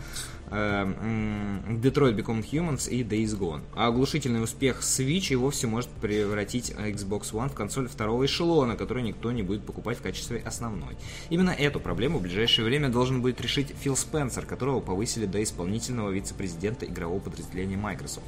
Detroit 0.51 2.15
Become 2.15 2.43
Humans 2.43 2.89
и 2.89 3.03
Days 3.03 3.37
Gone. 3.37 3.61
А 3.75 3.87
оглушительный 3.87 4.43
успех 4.43 4.81
Switch 4.81 5.31
и 5.31 5.35
вовсе 5.35 5.67
может 5.67 5.89
превратить 5.89 6.71
Xbox 6.71 7.31
One 7.31 7.49
в 7.49 7.53
консоль 7.53 7.87
второго 7.87 8.25
эшелона, 8.25 8.75
которую 8.75 9.03
никто 9.03 9.31
не 9.31 9.43
будет 9.43 9.63
покупать 9.63 9.97
в 9.97 10.01
качестве 10.01 10.41
основной. 10.45 10.97
Именно 11.29 11.51
эту 11.51 11.79
проблему 11.79 12.19
в 12.19 12.21
ближайшее 12.21 12.65
время 12.65 12.89
должен 12.89 13.21
будет 13.21 13.41
решить 13.41 13.73
Фил 13.81 13.95
Спенсер, 13.95 14.45
которого 14.45 14.79
повысили 14.79 15.25
до 15.25 15.41
исполнительного 15.43 16.09
вице-президента 16.11 16.85
игрового 16.85 17.19
подразделения 17.19 17.77
Microsoft. 17.77 18.25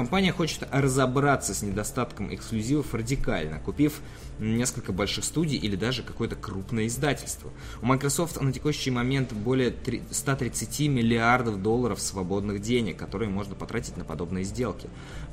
Компания 0.00 0.32
хочет 0.32 0.66
разобраться 0.72 1.52
с 1.52 1.60
недостатком 1.60 2.34
эксклюзивов 2.34 2.94
радикально, 2.94 3.58
купив 3.58 4.00
несколько 4.38 4.92
больших 4.92 5.24
студий 5.24 5.58
или 5.58 5.76
даже 5.76 6.02
какое-то 6.02 6.36
крупное 6.36 6.86
издательство. 6.86 7.50
У 7.82 7.86
Microsoft 7.86 8.40
на 8.40 8.50
текущий 8.50 8.90
момент 8.90 9.34
более 9.34 9.74
130 10.10 10.88
миллиардов 10.88 11.62
долларов 11.62 12.00
свободных 12.00 12.62
денег, 12.62 12.96
которые 12.96 13.28
можно 13.28 13.54
потратить 13.54 13.98
на 13.98 14.06
подобные 14.06 14.44
сделки. 14.44 14.88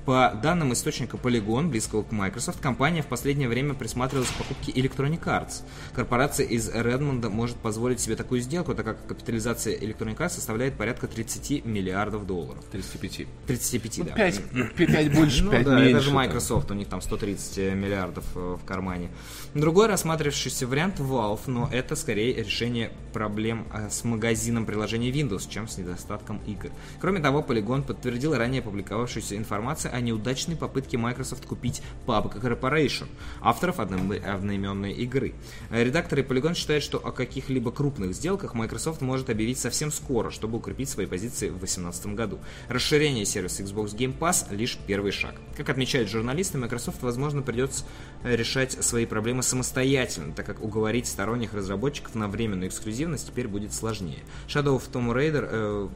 По 0.08 0.32
данным 0.42 0.72
источника 0.72 1.18
Polygon, 1.18 1.68
близкого 1.68 2.02
к 2.02 2.14
Microsoft, 2.14 2.62
компания 2.62 3.02
в 3.02 3.08
последнее 3.08 3.50
время 3.50 3.74
присматривалась 3.74 4.30
к 4.30 4.36
покупке 4.36 4.72
Electronic 4.72 5.22
Arts. 5.26 5.64
Корпорация 5.94 6.46
из 6.46 6.74
Редмонда 6.74 7.30
может 7.30 7.58
позволить 7.58 8.00
себе 8.00 8.16
такую 8.16 8.40
сделку, 8.40 8.74
так 8.74 8.86
как 8.86 9.06
капитализация 9.06 9.78
Electronic 9.78 10.16
Arts 10.16 10.30
составляет 10.30 10.78
порядка 10.78 11.08
30 11.08 11.66
миллиардов 11.66 12.26
долларов. 12.26 12.64
35. 12.72 13.28
35, 13.48 14.06
да. 14.06 14.14
5, 14.14 14.76
5 14.78 15.14
больше, 15.14 15.44
Ну 15.44 15.52
5 15.52 15.66
да, 15.66 15.76
меньше. 15.76 15.92
это 15.92 16.00
же. 16.00 16.12
Microsoft, 16.12 16.72
у 16.72 16.74
них 16.74 16.88
там 16.88 17.02
130 17.02 17.76
миллиардов 17.76 18.24
э, 18.36 18.58
в 18.62 18.66
кармане. 18.66 19.10
Другой 19.56 19.88
рассматривающийся 19.88 20.68
вариант 20.68 21.02
Valve, 21.02 21.42
но 21.48 21.68
это 21.70 21.98
скорее 21.98 22.34
решение 22.34 22.94
проблем 23.12 23.68
э, 23.74 23.90
с 23.90 24.06
магазином 24.06 24.66
приложений 24.66 25.12
Windows, 25.12 25.50
чем 25.50 25.68
с 25.68 25.78
недостатком 25.78 26.40
игр. 26.48 26.70
Кроме 27.02 27.20
того, 27.20 27.42
Polygon 27.46 27.84
подтвердил 27.84 28.34
ранее 28.38 28.62
публиковавшуюся 28.62 29.36
информацию 29.36 29.97
о 29.98 30.02
неудачной 30.02 30.56
попытке 30.56 30.98
Microsoft 30.98 31.46
купить 31.46 31.82
PUBG 32.06 32.42
Corporation, 32.42 33.08
авторов 33.42 33.80
одноименной 33.80 34.94
игры. 34.94 35.34
Э, 35.70 35.84
Редакторы 35.84 36.22
Polygon 36.22 36.54
считают, 36.54 36.84
что 36.84 36.98
о 37.00 37.12
каких-либо 37.12 37.72
крупных 37.72 38.14
сделках 38.14 38.54
Microsoft 38.54 39.02
может 39.02 39.30
объявить 39.30 39.58
совсем 39.58 39.92
скоро, 39.92 40.30
чтобы 40.30 40.58
укрепить 40.60 40.90
свои 40.90 41.06
позиции 41.08 41.48
в 41.50 41.58
2018 41.58 42.08
году. 42.16 42.40
Расширение 42.70 43.26
сервиса 43.26 43.64
Xbox 43.64 43.96
Game 43.96 44.18
Pass 44.18 44.54
лишь 44.56 44.78
первый 44.86 45.12
шаг. 45.12 45.36
Как 45.56 45.70
отмечают 45.70 46.10
журналисты, 46.10 46.58
Microsoft, 46.58 47.02
возможно, 47.02 47.42
придется 47.42 47.84
э, 48.24 48.36
решать 48.36 48.84
свои 48.84 49.06
проблемы 49.06 49.42
самостоятельно, 49.44 50.34
так 50.34 50.46
как 50.46 50.64
уговорить 50.64 51.08
сторонних 51.08 51.54
разработчиков 51.54 52.14
на 52.16 52.28
временную 52.28 52.70
эксклюзивность 52.70 53.28
теперь 53.28 53.48
будет 53.48 53.74
сложнее. 53.74 54.20
Shadow 54.48 54.78
of 54.78 54.92
Tomb 54.92 55.12
Raider, 55.14 55.48
э, 55.50 55.88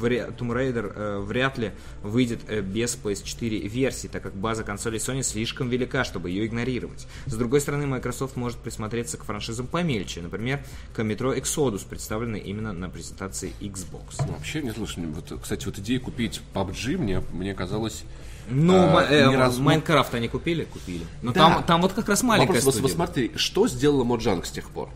вря- 0.00 0.36
Tomb 0.36 0.52
Raider 0.52 0.92
э, 0.94 1.18
вряд 1.20 1.58
ли 1.58 1.72
выйдет 2.02 2.40
э, 2.48 2.60
без 2.60 2.96
PS4 2.96 3.29
версии, 3.40 4.08
так 4.08 4.22
как 4.22 4.34
база 4.34 4.64
консолей 4.64 4.98
Sony 4.98 5.22
слишком 5.22 5.68
велика, 5.68 6.04
чтобы 6.04 6.30
ее 6.30 6.46
игнорировать. 6.46 7.06
С 7.26 7.34
другой 7.34 7.60
стороны, 7.60 7.86
Microsoft 7.86 8.36
может 8.36 8.58
присмотреться 8.58 9.16
к 9.18 9.24
франшизам 9.24 9.66
помельче, 9.66 10.20
например, 10.22 10.64
к 10.94 10.98
Metro 11.00 11.36
Exodus, 11.38 11.86
представленной 11.88 12.40
именно 12.40 12.72
на 12.72 12.88
презентации 12.88 13.52
Xbox. 13.60 14.16
Ну, 14.26 14.32
Вообще, 14.34 14.62
не 14.62 14.72
слушай, 14.72 15.04
вот, 15.06 15.40
кстати, 15.42 15.64
вот 15.66 15.78
идея 15.78 16.00
купить 16.00 16.40
PUBG 16.54 16.96
мне, 16.98 17.22
мне 17.32 17.54
казалось... 17.54 18.04
Ну, 18.52 18.74
а, 18.98 19.02
э, 19.04 19.36
раз- 19.36 19.58
Майнкрафт 19.58 20.12
они 20.14 20.26
купили? 20.26 20.64
Купили. 20.64 21.04
Но 21.22 21.32
Да. 21.32 21.40
там, 21.54 21.64
там 21.64 21.82
вот 21.82 21.92
как 21.92 22.08
раз 22.08 22.22
маленькая 22.24 22.54
Вопрос, 22.56 22.74
студия. 22.74 22.82
вот 22.82 22.90
смотри, 22.92 23.30
что 23.36 23.68
сделала 23.68 24.02
Моджанг 24.02 24.44
с 24.44 24.50
тех 24.50 24.68
пор? 24.70 24.88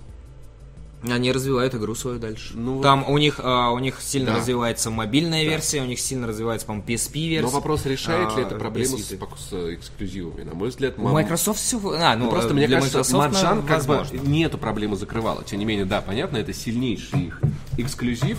Они 1.09 1.33
развивают 1.33 1.75
игру 1.75 1.95
свою 1.95 2.19
дальше. 2.19 2.55
Ну, 2.57 2.81
Там 2.81 3.09
у 3.09 3.19
них, 3.19 3.41
а, 3.43 3.71
у 3.71 3.79
них 3.79 4.01
сильно 4.01 4.33
Да. 4.33 4.37
развивается 4.39 4.91
мобильная 4.91 5.45
версия, 5.45 5.83
у 5.83 5.85
них 5.87 6.01
сильно 6.01 6.27
развивается, 6.27 6.67
по-моему, 6.67 6.87
PSP 6.87 7.29
версия. 7.29 7.43
Но 7.47 7.51
вопрос, 7.51 7.85
решает 7.87 8.37
ли 8.37 8.43
а, 8.43 8.47
это 8.47 8.57
проблему 8.57 8.97
с, 8.99 9.05
с 9.09 9.75
эксклюзивами? 9.75 10.43
На 10.43 10.55
мой 10.55 10.69
взгляд, 10.69 10.95
У 10.99 11.03
мам- 11.03 11.15
Microsoft 11.15 11.61
все... 11.61 11.79
А, 12.01 12.17
ну, 12.17 12.25
Ну, 12.27 12.31
просто 12.31 12.51
э, 12.51 12.55
мне 12.55 12.67
для 12.67 12.79
кажется, 12.81 12.99
Microsoft, 12.99 13.35
Маджан 13.35 13.67
как 13.67 13.85
бы 13.85 14.05
не 14.27 14.45
эту 14.45 14.59
проблему 14.59 14.97
закрывала. 14.97 15.45
Тем 15.45 15.59
не 15.59 15.65
менее, 15.65 15.85
да, 15.85 16.01
понятно, 16.01 16.37
это 16.39 16.53
сильнейший 16.53 17.27
их 17.27 17.41
эксклюзив. 17.77 18.39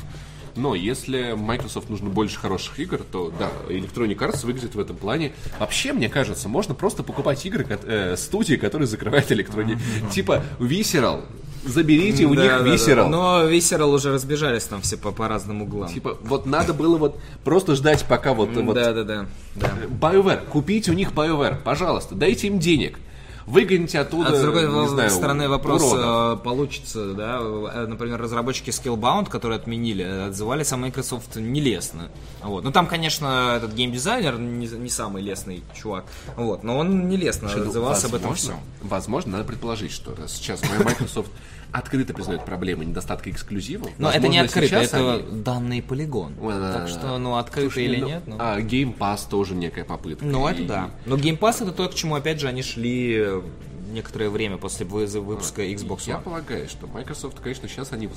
Но 0.55 0.73
если 0.73 1.33
Microsoft 1.33 1.89
нужно 1.89 2.09
больше 2.09 2.39
хороших 2.39 2.79
игр, 2.79 2.99
то 3.11 3.33
да, 3.37 3.49
Electronic 3.67 4.17
Arts 4.17 4.45
выглядит 4.45 4.73
в 4.73 4.79
этом 4.79 4.95
плане. 4.95 5.33
Вообще, 5.59 5.91
мне 5.91 6.07
кажется, 6.07 6.47
можно 6.47 6.73
просто 6.73 7.03
покупать 7.03 7.45
игры 7.45 7.67
э, 7.69 8.15
студии, 8.17 8.55
которые 8.55 8.87
закрывают 8.87 9.29
Electronic. 9.29 9.77
Типа 10.11 10.43
Visceral. 10.59 11.25
Заберите 11.65 12.25
у 12.25 12.35
Да, 12.35 12.41
них 12.43 12.51
да. 12.51 12.73
Visceral. 12.73 13.07
Но 13.09 13.49
Visceral 13.49 13.93
уже 13.93 14.13
разбежались 14.13 14.63
там 14.65 14.81
все 14.81 14.97
по, 14.97 15.11
по 15.11 15.27
разным 15.27 15.63
углам. 15.63 15.89
Типа, 15.89 16.17
вот 16.21 16.45
надо 16.45 16.73
было 16.73 16.97
вот 16.97 17.19
просто 17.43 17.75
ждать, 17.75 18.05
пока 18.05 18.33
вот, 18.33 18.49
вот 18.55 18.75
да, 18.75 18.93
да. 18.93 19.03
да. 19.03 19.25
BioWare, 19.55 20.45
купите 20.47 20.91
у 20.91 20.93
них 20.93 21.11
BioWare, 21.11 21.57
пожалуйста, 21.63 22.15
дайте 22.15 22.47
им 22.47 22.59
денег. 22.59 22.99
Выгоните 23.45 23.99
оттуда, 23.99 24.30
А 24.30 24.35
с 24.35 24.41
другой 24.41 24.63
не 24.67 24.88
знаю, 24.88 25.09
стороны 25.11 25.47
вопрос 25.47 25.84
уродов. 25.84 26.39
э, 26.39 26.43
получится, 26.43 27.13
да, 27.13 27.38
э, 27.41 27.85
например, 27.85 28.19
разработчики 28.19 28.72
Skillbound, 28.72 29.30
которые 29.30 29.57
отменили, 29.57 30.03
э, 30.03 30.27
отзывались 30.27 30.72
о 30.73 30.77
Microsoft 30.77 31.35
нелестно. 31.35 32.09
Вот. 32.41 32.63
Ну 32.63 32.72
там, 32.72 32.88
конечно, 32.88 33.53
этот 33.57 33.73
геймдизайнер 33.73 34.39
не, 34.39 34.65
не 34.67 34.89
самый 34.89 35.22
лестный 35.22 35.63
чувак, 35.80 36.05
вот, 36.35 36.63
но 36.63 36.77
он 36.80 37.07
нелестно 37.07 37.49
Ну, 37.55 37.61
отзывался 37.67 38.07
об 38.07 38.15
этом 38.15 38.30
возможно, 38.30 38.55
всем. 38.55 38.89
Возможно, 38.89 39.31
надо 39.34 39.43
предположить, 39.43 39.91
что 39.91 40.15
сейчас 40.27 40.61
Microsoft 40.84 41.30
открыто 41.71 42.13
признает 42.13 42.45
проблемы 42.45 42.85
недостатка 42.85 43.29
эксклюзивов. 43.29 43.89
Но 43.97 44.09
это 44.09 44.27
не 44.27 44.39
возможно, 44.39 44.45
открыто, 44.45 44.75
это 44.77 45.13
они- 45.15 45.41
данный 45.41 45.81
полигон. 45.81 46.33
Да, 46.41 46.73
так 46.73 46.87
что, 46.87 47.17
ну, 47.17 47.35
открыто 47.37 47.69
Слушай, 47.71 47.85
или 47.85 48.01
ну, 48.01 48.07
нет, 48.07 48.23
ну... 48.27 48.35
А 48.39 48.59
Game 48.59 48.97
Pass 48.97 49.21
тоже 49.29 49.55
некая 49.55 49.83
попытка. 49.85 50.25
Ну, 50.25 50.47
это 50.47 50.61
И- 50.61 50.65
да. 50.67 50.91
Но 51.05 51.15
Game 51.17 51.37
Pass 51.37 51.63
это 51.63 51.71
то, 51.71 51.87
к 51.87 51.95
чему, 51.95 52.15
опять 52.15 52.39
же, 52.39 52.47
они 52.47 52.61
шли 52.63 53.15
э, 53.17 53.41
некоторое 53.91 54.30
время 54.30 54.57
после 54.57 54.86
выпуска 54.86 55.64
Xbox 55.64 56.02
Я 56.07 56.16
One. 56.16 56.24
полагаю, 56.24 56.68
что 56.70 56.88
Microsoft, 56.88 57.40
конечно, 57.40 57.68
сейчас 57.68 57.91
они 57.91 58.10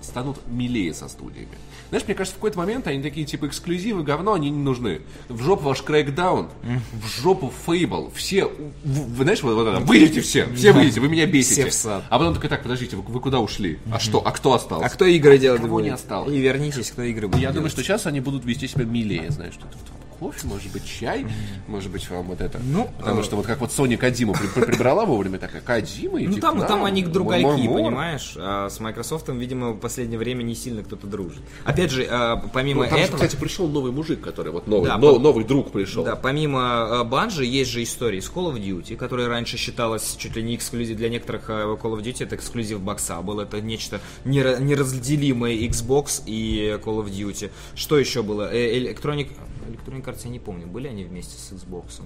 станут 0.00 0.38
милее 0.46 0.92
со 0.94 1.08
студиями. 1.08 1.48
Знаешь, 1.90 2.06
мне 2.06 2.14
кажется, 2.14 2.34
в 2.34 2.38
какой-то 2.38 2.58
момент 2.58 2.86
они 2.86 3.02
такие, 3.02 3.26
типа, 3.26 3.46
эксклюзивы, 3.46 4.02
говно, 4.02 4.32
они 4.34 4.50
не 4.50 4.58
нужны. 4.62 5.02
В 5.28 5.42
жопу 5.42 5.64
ваш 5.64 5.82
Crackdown, 5.82 6.48
в 6.92 7.06
жопу 7.22 7.52
Fable, 7.66 8.12
все, 8.14 8.46
в- 8.46 9.14
вы 9.16 9.24
знаешь, 9.24 9.42
вот, 9.42 9.54
вот 9.54 9.66
это, 9.68 9.80
выйдите 9.80 10.20
все, 10.22 10.46
все 10.54 10.72
выйдите, 10.72 11.00
вы 11.00 11.08
меня 11.08 11.26
бесите. 11.26 11.62
Все 11.62 11.70
в 11.70 11.74
сад. 11.74 12.04
А 12.08 12.18
потом 12.18 12.34
такой, 12.34 12.48
так, 12.50 12.62
подождите, 12.62 12.96
вы, 12.96 13.02
вы 13.02 13.20
куда 13.20 13.40
ушли? 13.40 13.78
А 13.92 13.98
что, 13.98 14.18
а 14.26 14.32
кто 14.32 14.54
остался? 14.54 14.86
А 14.86 14.88
кто 14.88 15.04
игры 15.04 15.38
делать 15.38 15.60
Кого 15.60 15.74
будет? 15.76 15.84
не 15.84 15.90
осталось? 15.90 16.32
И 16.34 16.38
вернитесь, 16.38 16.90
кто 16.90 17.02
игры 17.02 17.28
будет 17.28 17.40
Я 17.40 17.48
думаю, 17.48 17.70
делать. 17.70 17.72
что 17.72 17.82
сейчас 17.82 18.06
они 18.06 18.20
будут 18.20 18.44
вести 18.44 18.66
себя 18.68 18.84
милее, 18.84 19.30
знаешь, 19.30 19.54
что-то 19.54 19.76
вот 19.78 19.86
кофе, 20.22 20.46
может 20.46 20.72
быть, 20.72 20.84
чай, 20.86 21.26
может 21.66 21.90
быть, 21.90 22.08
вам 22.08 22.26
вот 22.28 22.40
это. 22.40 22.60
Ну, 22.64 22.88
потому 22.98 23.22
что 23.24 23.36
вот 23.36 23.46
как 23.46 23.60
вот 23.60 23.70
Sony 23.70 23.96
Кадиму 23.96 24.34
при- 24.34 24.46
при- 24.46 24.64
прибрала 24.70 25.04
вовремя, 25.04 25.38
такая, 25.38 25.60
Кадима, 25.62 26.20
иди 26.20 26.28
Ну 26.28 26.36
там, 26.40 26.58
нам, 26.58 26.68
там 26.68 26.84
они 26.84 27.02
другайки, 27.02 27.44
мур-мур». 27.44 27.76
понимаешь? 27.82 28.34
А 28.36 28.68
с 28.70 28.78
Microsoft, 28.80 29.28
видимо, 29.28 29.70
в 29.72 29.78
последнее 29.78 30.18
время 30.18 30.42
не 30.44 30.54
сильно 30.54 30.82
кто-то 30.84 31.06
дружит. 31.06 31.42
Опять 31.64 31.90
же, 31.90 32.06
а, 32.08 32.36
помимо 32.52 32.84
Ну, 32.84 32.88
там 32.90 32.98
же, 32.98 33.04
этого... 33.04 33.16
кстати, 33.16 33.36
пришел 33.36 33.66
новый 33.68 33.90
мужик, 33.92 34.20
который 34.20 34.52
вот 34.52 34.66
новый, 34.68 34.86
Да, 34.88 34.96
но- 34.98 35.14
по- 35.14 35.18
новый 35.18 35.44
друг 35.44 35.72
пришел. 35.72 36.04
Да, 36.04 36.14
помимо 36.16 37.02
Банжи 37.04 37.44
есть 37.44 37.70
же 37.70 37.82
истории 37.82 38.20
с 38.20 38.30
Call 38.30 38.52
of 38.54 38.60
Duty, 38.62 38.96
которая 38.96 39.28
раньше 39.28 39.56
считалась 39.56 40.14
чуть 40.18 40.36
ли 40.36 40.42
не 40.42 40.54
эксклюзив 40.54 40.96
для 40.96 41.08
некоторых 41.08 41.50
э, 41.50 41.52
Call 41.82 41.96
of 41.98 42.02
Duty, 42.02 42.24
это 42.24 42.36
эксклюзив 42.36 42.80
бокса 42.80 43.20
был, 43.22 43.40
это 43.40 43.60
нечто 43.60 44.00
нера- 44.24 44.60
неразделимое 44.60 45.54
Xbox 45.68 46.22
и 46.26 46.78
Call 46.84 47.04
of 47.04 47.10
Duty. 47.10 47.50
Что 47.74 47.98
еще 47.98 48.22
было? 48.22 48.52
Э, 48.52 48.78
Electronic, 48.78 49.28
Electronic 49.68 50.04
Arts 50.12 50.20
я 50.24 50.30
не 50.30 50.38
помню, 50.38 50.66
были 50.66 50.88
они 50.88 51.04
вместе 51.04 51.36
с 51.38 51.52
Xbox? 51.52 52.02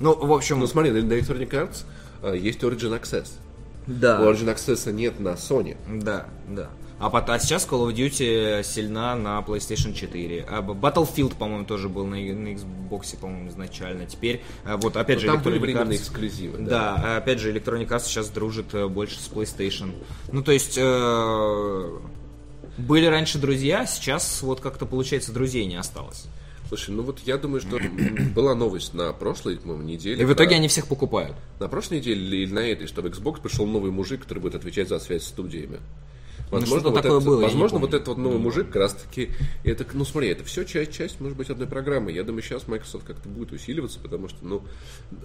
Ну, 0.00 0.14
в 0.14 0.32
общем, 0.32 0.58
Ну 0.60 0.66
смотри, 0.66 0.90
на 0.90 0.98
Electronic 1.12 1.50
Arts 2.22 2.36
есть 2.36 2.60
Origin 2.62 3.00
Access. 3.00 3.28
да. 3.86 4.20
У 4.20 4.24
Origin 4.24 4.54
Access 4.54 4.90
нет 4.92 5.20
на 5.20 5.30
Sony. 5.30 5.76
Да, 5.88 6.26
да. 6.48 6.70
А, 6.98 7.08
а 7.08 7.38
сейчас 7.38 7.68
Call 7.68 7.86
of 7.88 7.94
Duty 7.94 8.62
сильна 8.62 9.14
на 9.16 9.40
PlayStation 9.46 9.92
4. 9.92 10.46
А 10.48 10.62
Battlefield, 10.62 11.36
по-моему, 11.36 11.66
тоже 11.66 11.90
был 11.90 12.06
на, 12.06 12.16
на 12.16 12.48
Xbox, 12.54 13.18
по-моему, 13.20 13.50
изначально. 13.50 14.06
Теперь, 14.06 14.42
а, 14.64 14.78
вот 14.78 14.96
опять 14.96 15.16
Но 15.16 15.20
же, 15.20 15.26
там 15.26 15.42
были 15.42 15.56
Electronic 15.58 15.60
временные 15.60 15.98
Arts- 15.98 16.02
эксклюзивы. 16.02 16.58
Да, 16.58 16.94
а 17.04 17.16
опять 17.18 17.38
же, 17.38 17.52
Electronic 17.52 17.88
Arts 17.88 18.04
сейчас 18.04 18.30
дружит 18.30 18.72
э, 18.72 18.86
больше 18.88 19.20
с 19.20 19.28
PlayStation. 19.28 19.92
Ну, 20.32 20.42
то 20.42 20.52
есть, 20.52 20.78
э, 20.78 21.98
были 22.78 23.06
раньше 23.06 23.38
друзья, 23.38 23.84
сейчас 23.84 24.40
вот 24.42 24.60
как-то, 24.60 24.86
получается, 24.86 25.32
друзей 25.32 25.66
не 25.66 25.76
осталось. 25.76 26.24
Слушай, 26.68 26.90
ну 26.90 27.02
вот 27.02 27.20
я 27.24 27.36
думаю, 27.36 27.60
что 27.60 27.78
была 28.34 28.54
новость 28.54 28.94
на 28.94 29.12
прошлой, 29.12 29.56
по-моему, 29.56 29.82
неделе. 29.84 30.20
И 30.22 30.24
в 30.24 30.32
итоге 30.32 30.50
про- 30.50 30.56
они 30.56 30.68
всех 30.68 30.86
покупают. 30.86 31.36
На 31.60 31.68
прошлой 31.68 31.98
неделе 31.98 32.42
или 32.42 32.52
на 32.52 32.60
этой, 32.60 32.86
что 32.86 33.02
в 33.02 33.06
Xbox 33.06 33.40
пришел 33.40 33.66
новый 33.66 33.90
мужик, 33.90 34.22
который 34.22 34.40
будет 34.40 34.54
отвечать 34.56 34.88
за 34.88 34.98
связь 34.98 35.22
с 35.22 35.28
студиями. 35.28 35.78
Возможно, 36.50 36.66
что-то 36.80 36.90
вот 36.90 37.02
такое 37.02 37.18
это- 37.18 37.26
было, 37.26 37.40
возможно, 37.42 37.78
вот 37.78 37.94
этот 37.94 38.08
вот 38.08 38.18
новый 38.18 38.38
мужик 38.38 38.66
как 38.66 38.76
раз 38.76 38.94
таки, 38.94 39.30
это, 39.64 39.84
ну 39.92 40.04
смотри, 40.04 40.28
это 40.30 40.44
все 40.44 40.64
часть, 40.64 40.92
часть, 40.92 41.20
может 41.20 41.36
быть, 41.36 41.50
одной 41.50 41.66
программы. 41.66 42.12
Я 42.12 42.22
думаю, 42.22 42.42
сейчас 42.42 42.68
Microsoft 42.68 43.04
как-то 43.06 43.28
будет 43.28 43.52
усиливаться, 43.52 43.98
потому 44.00 44.28
что, 44.28 44.38
ну, 44.42 44.62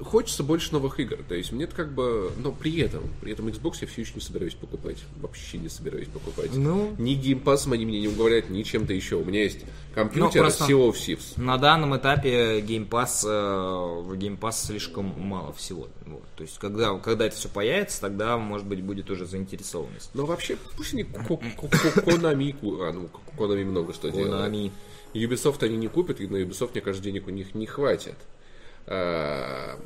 хочется 0.01 0.43
больше 0.43 0.71
новых 0.73 0.99
игр. 0.99 1.17
То 1.27 1.35
есть 1.35 1.51
мне 1.51 1.65
это 1.65 1.75
как 1.75 1.93
бы, 1.93 2.31
но 2.37 2.51
при 2.51 2.79
этом, 2.79 3.03
при 3.21 3.31
этом 3.33 3.47
Xbox 3.47 3.75
я 3.81 3.87
все 3.87 4.01
еще 4.01 4.13
не 4.15 4.21
собираюсь 4.21 4.55
покупать. 4.55 4.97
Вообще 5.21 5.57
не 5.57 5.69
собираюсь 5.69 6.07
покупать. 6.07 6.51
Ну. 6.55 6.95
Ни 6.97 7.13
геймпасом 7.13 7.73
они 7.73 7.85
мне 7.85 7.99
не 8.01 8.07
уговорят, 8.07 8.49
ни 8.49 8.63
чем-то 8.63 8.93
еще. 8.93 9.15
У 9.17 9.23
меня 9.25 9.43
есть 9.43 9.59
компьютер 9.93 10.41
Ну, 10.41 10.47
просто- 10.47 10.63
Sea 10.65 10.89
of 10.89 10.93
Thieves. 10.93 11.41
На 11.41 11.57
данном 11.57 11.95
этапе 11.95 12.59
Game 12.61 12.87
Pass, 12.89 13.25
э, 13.25 14.01
в 14.01 14.13
Game 14.13 14.39
Pass 14.39 14.65
слишком 14.65 15.13
мало 15.19 15.53
всего. 15.53 15.87
Вот. 16.05 16.23
То 16.35 16.43
есть, 16.43 16.57
когда, 16.57 16.97
когда 16.97 17.27
это 17.27 17.35
все 17.35 17.47
появится, 17.47 18.01
тогда, 18.01 18.37
может 18.37 18.65
быть, 18.67 18.81
будет 18.83 19.09
уже 19.09 19.25
заинтересованность. 19.25 20.09
Но 20.13 20.25
вообще, 20.25 20.57
пусть 20.75 20.93
они 20.93 21.03
Konami, 21.13 22.55
а, 22.81 22.91
ну, 22.93 23.09
Konami 23.37 23.65
много 23.65 23.93
что 23.93 24.09
делает. 24.11 24.31
Konami. 24.53 24.71
Ubisoft 25.13 25.63
они 25.63 25.77
не 25.77 25.87
купят, 25.87 26.21
и 26.21 26.27
на 26.27 26.37
Ubisoft, 26.37 26.71
мне 26.73 26.81
кажется, 26.81 27.03
денег 27.03 27.27
у 27.27 27.31
них 27.31 27.53
не 27.55 27.65
хватит. 27.65 28.15
А, 28.87 29.77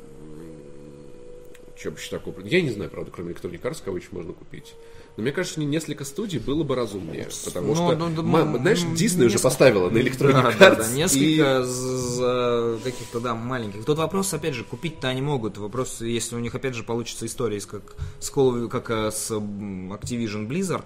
что 1.78 1.90
бы 1.90 1.98
еще 1.98 2.10
такое? 2.10 2.34
Я 2.44 2.62
не 2.62 2.70
знаю, 2.70 2.90
правда, 2.90 3.10
кроме 3.14 3.32
Electronic 3.34 3.60
Arts, 3.60 3.82
кого 3.84 3.96
еще 3.98 4.08
можно 4.12 4.32
купить. 4.32 4.74
Но 5.16 5.22
мне 5.22 5.32
кажется, 5.32 5.60
не- 5.60 5.66
несколько 5.66 6.04
студий 6.04 6.38
было 6.38 6.62
бы 6.62 6.74
разумнее. 6.74 7.26
Потому 7.44 7.68
Ну, 7.68 7.74
что, 7.74 7.96
ну, 7.96 8.10
да, 8.14 8.22
ма- 8.22 8.40
м, 8.40 8.58
знаешь, 8.58 8.80
Disney 8.82 9.24
уже 9.26 9.38
поставила 9.38 9.88
на 9.90 9.96
Electronic 9.98 10.32
Да, 10.32 10.50
Arts. 10.50 10.58
да, 10.58 10.74
да, 10.74 10.90
и- 10.90 10.94
несколько 10.94 11.64
за 11.64 12.78
каких-то, 12.84 13.20
да, 13.20 13.34
маленьких. 13.34 13.84
Тут 13.84 13.96
вопрос, 13.98 14.32
опять 14.34 14.54
же, 14.54 14.62
купить-то 14.64 15.08
они 15.08 15.22
могут. 15.22 15.56
Вопрос, 15.58 16.00
если 16.02 16.36
у 16.36 16.38
них, 16.38 16.54
опять 16.54 16.74
же, 16.74 16.82
получится 16.82 17.24
история, 17.26 17.60
как 17.60 17.94
с, 18.20 18.30
Call 18.30 18.64
of- 18.64 18.68
как 18.68 18.90
э, 18.90 19.10
с 19.10 19.30
Activision 19.32 20.46
Blizzard, 20.48 20.84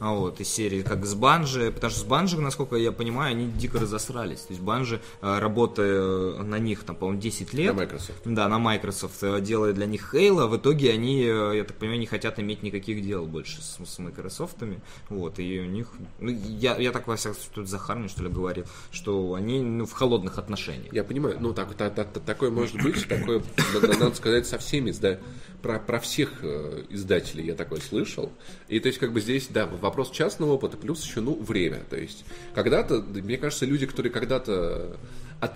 а 0.00 0.12
вот, 0.14 0.40
из 0.40 0.48
серии, 0.48 0.82
как 0.82 1.04
с 1.04 1.14
Банжи, 1.14 1.70
потому 1.72 1.90
что 1.90 2.00
с 2.00 2.04
Банжи, 2.04 2.40
насколько 2.40 2.76
я 2.76 2.92
понимаю, 2.92 3.32
они 3.32 3.50
дико 3.50 3.78
разосрались. 3.78 4.40
То 4.40 4.52
есть 4.52 4.62
Банжи, 4.62 5.00
э, 5.20 5.38
работая 5.38 6.42
на 6.42 6.58
них, 6.58 6.84
там, 6.84 6.96
по-моему, 6.96 7.20
10 7.20 7.52
лет, 7.54 7.74
На 7.74 7.80
Microsoft. 7.82 8.20
да, 8.24 8.48
на 8.48 8.58
Microsoft, 8.58 9.22
э, 9.22 9.40
делая 9.40 9.72
для 9.72 9.86
них 9.86 10.14
Halo, 10.14 10.48
в 10.48 10.56
итоге 10.56 10.90
они, 10.92 11.22
э, 11.24 11.52
я 11.56 11.64
так 11.64 11.76
понимаю, 11.76 12.00
не 12.00 12.06
хотят 12.06 12.38
иметь 12.40 12.62
никаких 12.62 13.02
дел 13.04 13.26
больше 13.26 13.60
с, 13.62 13.78
с 13.84 13.98
Microsoftами. 13.98 14.80
Вот, 15.08 15.38
и 15.38 15.60
у 15.60 15.66
них, 15.66 15.88
ну, 16.20 16.30
я, 16.30 16.76
я 16.76 16.92
так 16.92 17.06
во 17.06 17.16
всяком 17.16 17.36
случае, 17.36 17.52
тут 17.54 17.68
Захарный, 17.68 18.08
что 18.08 18.22
ли, 18.22 18.28
говорил, 18.28 18.64
что 18.90 19.34
они 19.34 19.60
ну, 19.60 19.86
в 19.86 19.92
холодных 19.92 20.38
отношениях. 20.38 20.92
Я 20.92 21.04
понимаю, 21.04 21.36
ну 21.40 21.52
так, 21.52 21.74
та- 21.74 21.90
та- 21.90 22.04
та- 22.04 22.20
такое 22.20 22.50
может 22.50 22.82
быть, 22.82 23.06
такое 23.08 23.42
надо, 23.82 24.14
сказать 24.14 24.46
со 24.46 24.58
всеми, 24.58 24.90
да, 24.92 25.18
про, 25.62 25.78
про 25.78 25.98
всех 26.00 26.30
э, 26.42 26.84
издателей 26.90 27.46
я 27.46 27.54
такое 27.54 27.80
слышал. 27.80 28.32
И 28.68 28.80
то 28.80 28.88
есть 28.88 28.98
как 28.98 29.12
бы 29.12 29.20
здесь, 29.20 29.48
да, 29.48 29.66
вопрос 29.66 29.91
частного 30.12 30.52
опыта, 30.52 30.76
плюс 30.76 31.04
еще, 31.04 31.20
ну, 31.20 31.34
время. 31.42 31.80
То 31.90 31.96
есть 31.96 32.24
когда-то, 32.54 33.00
да, 33.00 33.20
мне 33.20 33.36
кажется, 33.38 33.66
люди, 33.66 33.86
которые 33.86 34.12
когда-то 34.12 34.96
от- 35.40 35.52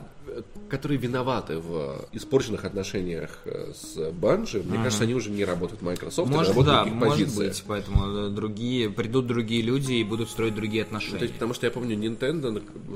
которые 0.69 0.99
виноваты 0.99 1.59
в 1.59 2.05
испорченных 2.13 2.65
отношениях 2.65 3.39
э, 3.47 3.73
с 3.75 4.11
Банжи, 4.13 4.63
мне 4.63 4.77
кажется, 4.83 5.05
они 5.05 5.15
уже 5.15 5.31
не 5.31 5.45
работают 5.45 5.81
в 5.81 5.85
Microsoft, 5.85 6.29
Может, 6.31 6.49
работают 6.55 6.67
да, 6.67 6.85
на 6.85 6.91
других 6.91 7.01
может 7.09 7.27
позициях. 7.27 7.55
быть, 7.55 7.65
поэтому 7.67 8.27
э, 8.27 8.29
другие, 8.31 8.91
придут 8.91 9.27
другие 9.29 9.63
люди 9.63 9.93
и 9.95 10.05
будут 10.05 10.29
строить 10.29 10.55
другие 10.55 10.83
Ну, 10.85 10.91
то 10.91 10.97
отношения. 10.97 11.23
есть, 11.23 11.35
потому 11.35 11.55
что 11.55 11.67
я 11.67 11.71
помню, 11.73 11.97
Nintendo, 11.97 12.51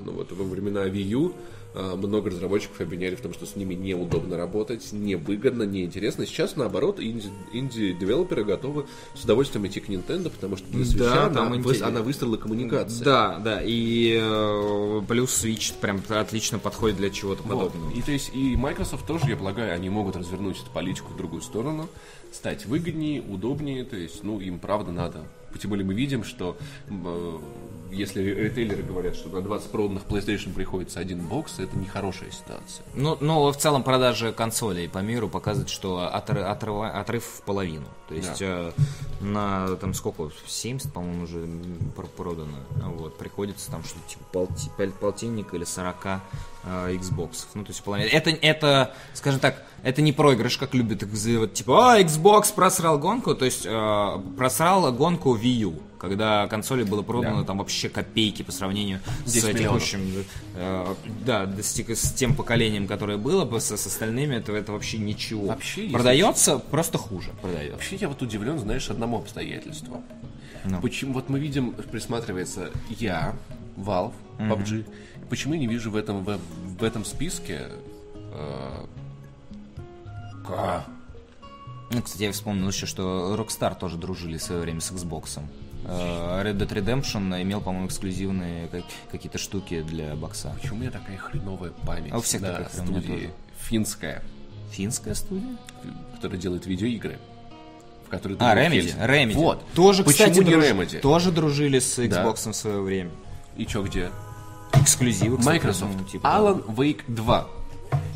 ну, 0.05 0.13
вот 0.13 0.33
во 0.33 0.45
времена 0.45 0.87
Wii 0.89 1.03
U, 1.15 1.35
много 1.75 2.31
разработчиков 2.31 2.81
обвиняли 2.81 3.15
в 3.15 3.21
том, 3.21 3.33
что 3.33 3.47
с 3.47 3.55
ними 3.57 3.75
неудобно 3.75 4.37
работать, 4.37 4.89
невыгодно, 4.93 5.63
неинтересно. 5.63 6.27
Сейчас, 6.27 6.57
наоборот, 6.57 6.99
инди- 7.01 7.31
инди-девелоперы 7.53 8.45
готовы 8.45 8.87
с 9.15 9.23
удовольствием 9.25 9.67
идти 9.67 9.81
к 9.81 9.89
Nintendo, 9.89 10.31
потому 10.31 10.57
что 10.57 10.67
для 10.69 10.85
Да, 10.85 10.85
Switch 10.85 11.35
там 11.35 11.43
она, 11.47 11.51
вы- 11.51 11.57
интерес- 11.59 11.83
она 11.83 12.03
выстроила 12.03 12.37
коммуникации. 12.37 13.05
Да, 13.05 13.39
да, 13.39 13.61
и 13.63 14.19
э, 14.21 15.03
плюс 15.09 15.45
Switch 15.45 15.75
прям 15.81 16.03
отлично 16.09 16.59
подходит 16.59 16.97
для 16.97 17.11
чего-то 17.11 17.43
Вот. 17.45 17.73
подобного. 17.73 17.91
И 17.97 18.03
то 18.03 18.13
есть 18.13 18.31
и 18.35 18.57
Microsoft 18.57 19.07
тоже, 19.07 19.27
я 19.29 19.37
полагаю, 19.37 19.75
они 19.75 19.89
могут 19.91 20.17
развернуть 20.17 20.57
эту 20.61 20.71
политику 20.73 21.13
в 21.13 21.17
другую 21.17 21.43
сторону, 21.43 21.89
стать 22.33 22.67
выгоднее, 22.67 23.21
удобнее. 23.23 23.85
То 23.85 23.97
есть, 23.97 24.23
ну, 24.25 24.41
им 24.41 24.59
правда 24.59 24.93
надо. 24.93 25.25
Тем 25.59 25.71
более 25.71 25.85
мы 25.87 25.95
видим, 25.95 26.25
что 26.25 26.57
э, 26.89 27.39
если 27.93 28.23
ритейлеры 28.23 28.83
говорят, 28.83 29.17
что 29.17 29.29
на 29.31 29.43
20 29.43 29.71
проданных 29.71 30.05
PlayStation 30.05 30.53
приходится 30.55 31.01
один 31.01 31.27
бокс, 31.27 31.59
это 31.59 31.77
нехорошая 31.77 32.31
ситуация. 32.31 32.85
Ну, 32.95 33.17
но 33.21 33.51
в 33.51 33.57
целом 33.57 33.83
продажи 33.83 34.33
консолей 34.33 34.89
по 34.89 34.99
миру 34.99 35.29
показывают, 35.29 35.69
что 35.71 35.99
отры- 36.15 36.45
отрыва- 36.45 36.91
отрыв 36.91 37.25
в 37.25 37.43
половину. 37.43 37.87
То 38.09 38.15
есть 38.15 38.41
э, 38.43 38.73
на 39.21 39.77
там 39.77 39.93
сколько, 39.95 40.31
70, 40.47 40.93
по-моему, 40.93 41.25
уже 41.25 41.49
продано. 42.17 42.59
Вот, 42.97 43.19
приходится 43.19 43.71
там 43.71 43.83
что-то 43.85 44.09
типа 44.09 44.25
полти- 44.33 44.71
пол- 44.77 44.93
полтинник 45.01 45.53
или 45.55 45.65
40 45.65 46.07
э, 46.07 46.19
Xbox. 46.95 47.47
Ну, 47.55 47.65
то 47.65 47.71
есть 47.71 47.83
половина. 47.83 48.09
Это, 48.09 48.31
это, 48.31 48.95
скажем 49.15 49.41
так, 49.41 49.65
это 49.83 50.03
не 50.03 50.13
проигрыш, 50.13 50.57
как 50.59 50.75
любят 50.75 51.03
их 51.03 51.15
за- 51.15 51.39
вот, 51.41 51.55
типа, 51.55 51.95
а, 51.95 52.01
Xbox 52.01 52.53
просрал 52.55 52.99
гонку, 52.99 53.35
то 53.35 53.45
есть 53.45 53.65
э, 53.65 54.21
просрал 54.37 54.93
гонку 54.93 55.37
Wii 55.37 55.59
U, 55.63 55.75
когда 55.99 56.47
консоли 56.49 56.83
было 56.83 57.03
продано 57.03 57.45
там 57.45 57.59
вообще 57.59 57.89
копейки 57.89 58.43
по 58.43 58.53
сравнению 58.53 59.01
с 59.27 59.33
10 59.33 59.55
миллионов. 59.55 59.83
текущим 59.83 60.25
э, 60.57 60.95
да, 61.25 61.47
достиг 61.47 61.91
с 61.91 62.13
тем 62.13 62.35
поколением, 62.35 62.87
которое 62.87 63.17
было 63.19 63.45
бы, 63.45 63.61
с, 63.61 63.77
с 63.77 63.87
остальными, 63.87 64.37
это, 64.37 64.53
это 64.53 64.73
вообще 64.73 64.99
ничего. 64.99 65.47
Вообще, 65.47 65.83
если 65.83 65.95
Продается 65.95 66.59
просто 66.59 66.99
хуже. 66.99 67.31
Продается. 67.41 67.73
Вообще 67.75 67.97
я 67.97 68.09
вот 68.09 68.23
удивлен, 68.23 68.59
знаешь, 68.59 68.89
одному 68.91 69.19
обстоятельству. 69.19 70.03
Ну. 70.65 70.81
Почему 70.81 71.15
вот 71.15 71.29
мы 71.31 71.39
видим, 71.39 71.73
присматривается 71.73 72.71
я, 72.91 73.35
Valve, 73.77 74.13
PUBG. 74.39 74.85
Почему 75.31 75.55
я 75.55 75.61
не 75.61 75.67
вижу 75.67 75.91
в 75.91 75.97
этом 75.97 76.25
в, 76.25 76.39
в 76.79 76.85
этом 76.85 77.05
списке 77.05 77.69
э, 78.15 78.85
Ка- 80.47 80.85
Ну, 81.91 82.03
кстати, 82.03 82.23
я 82.23 82.33
вспомнил 82.33 82.69
еще, 82.69 82.87
что 82.87 83.35
Rockstar 83.37 83.77
тоже 83.79 83.97
дружили 83.97 84.39
в 84.39 84.43
свое 84.43 84.61
время 84.61 84.81
с 84.81 84.93
Xbox. 84.93 85.41
Э, 85.85 86.43
Red 86.45 86.59
Dead 86.59 86.69
Redemption 86.69 87.43
имел, 87.43 87.61
по-моему, 87.61 87.87
эксклюзивные 87.89 88.69
как- 88.69 88.85
какие-то 89.11 89.39
штуки 89.39 89.83
для 89.83 90.15
бокса. 90.15 90.53
Почему 90.61 90.77
у 90.77 90.81
меня 90.81 90.91
такая 90.91 91.17
хреновая 91.17 91.71
память 91.87 92.13
А 92.13 92.19
у 92.19 92.21
всех 92.21 92.43
на 92.43 92.53
такая 92.53 92.69
студии 92.69 93.01
тоже. 93.07 93.31
финская, 93.59 94.23
Финская 94.71 95.15
студия? 95.15 95.57
которая 96.15 96.39
делает 96.39 96.67
видеоигры? 96.67 97.19
В 98.07 98.11
которой 98.11 98.37
А, 98.41 98.55
Remedy. 98.55 98.95
Remedy. 99.05 99.35
Вот. 99.35 99.65
Тоже, 99.75 100.05
Почему 100.05 100.29
кстати, 100.29 100.45
не 100.45 100.51
друж- 100.55 100.65
Remedy? 100.65 101.01
Тоже 101.01 101.33
дружили 101.33 101.79
с 101.79 101.99
Xbox 101.99 102.51
в 102.51 102.55
свое 102.55 102.81
время. 102.83 103.11
И 103.57 103.65
чё, 103.67 103.83
где? 103.83 104.11
Эксклюзивы, 104.75 105.39
кстати, 105.39 105.57
Microsoft. 105.65 105.93
ну, 105.99 106.05
типа, 106.05 106.23
да. 106.29 106.39
Alan 106.39 106.65
Wake 106.77 107.03
2. 107.09 107.49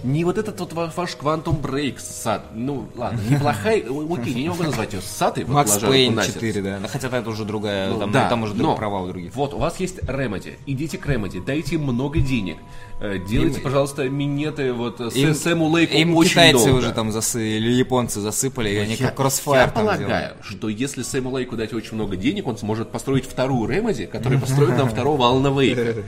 Не 0.04 0.24
вот 0.24 0.36
этот 0.36 0.60
вот 0.60 0.72
ва- 0.74 0.92
ваш 0.94 1.16
Quantum 1.16 1.62
Break 1.62 1.98
сад. 1.98 2.48
Ну, 2.54 2.88
ладно, 2.94 3.20
неплохая. 3.28 3.78
Окей, 4.10 4.34
я 4.34 4.42
не 4.42 4.48
могу 4.50 4.62
назвать 4.64 4.92
ее 4.92 5.00
сатой. 5.00 5.46
Макс 5.46 5.78
Пейн 5.78 6.14
на 6.14 6.24
сердце. 6.24 6.40
4, 6.40 6.62
да. 6.62 6.78
Ну, 6.82 6.88
Хотя 6.88 7.08
это 7.08 7.30
уже 7.30 7.44
другая, 7.46 7.88
Ну, 7.90 7.98
там, 8.00 8.12
да, 8.12 8.28
там 8.28 8.42
уже 8.42 8.54
но 8.54 8.76
права 8.76 9.00
у 9.00 9.08
других. 9.08 9.34
Вот, 9.34 9.54
у 9.54 9.58
вас 9.58 9.80
есть 9.80 10.00
Remedy. 10.00 10.58
Идите 10.66 10.98
к 10.98 11.06
Remedy, 11.06 11.42
дайте 11.42 11.78
много 11.78 12.20
денег. 12.20 12.58
Э, 13.00 13.18
Делайте, 13.18 13.60
пожалуйста, 13.60 14.08
минеты 14.08 14.72
вот 14.72 15.00
э, 15.00 15.10
с 15.10 15.14
Им- 15.16 15.34
Сэму 15.34 15.66
Лейку 15.66 15.94
Им 15.94 16.14
очень 16.16 16.30
китайцы 16.30 16.64
долго. 16.66 16.78
уже 16.78 16.92
там 16.92 17.10
засы, 17.12 17.56
или 17.58 17.72
японцы 17.72 18.20
засыпали, 18.20 18.70
и 18.70 18.76
они 18.76 18.94
Я, 18.94 19.08
как 19.08 19.18
Crossfire 19.18 19.56
я 19.56 19.66
полагаю, 19.68 20.06
делали. 20.08 20.34
что 20.42 20.68
если 20.68 21.02
Сэму 21.02 21.30
Лейку 21.30 21.56
дать 21.56 21.72
очень 21.74 21.94
много 21.94 22.16
денег, 22.16 22.46
он 22.46 22.56
сможет 22.56 22.90
построить 22.90 23.26
вторую 23.26 23.68
Remedy, 23.68 24.06
которая 24.06 24.38
построит 24.40 24.78
нам 24.78 24.88
второго 24.88 25.26
Алана 25.28 25.48
Вейка. 25.60 26.02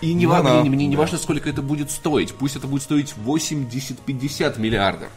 И 0.00 0.12
не, 0.12 0.26
Ну 0.26 0.32
да. 0.32 0.60
мне, 0.60 0.68
мне 0.70 0.86
не 0.88 0.96
важно, 0.96 1.16
сколько 1.18 1.48
это 1.48 1.62
будет 1.62 1.90
стоить. 1.92 2.34
Пусть 2.34 2.56
это 2.56 2.66
будет 2.66 2.82
стоить 2.82 3.14
80-50 3.24 4.58
миллиардов. 4.60 5.08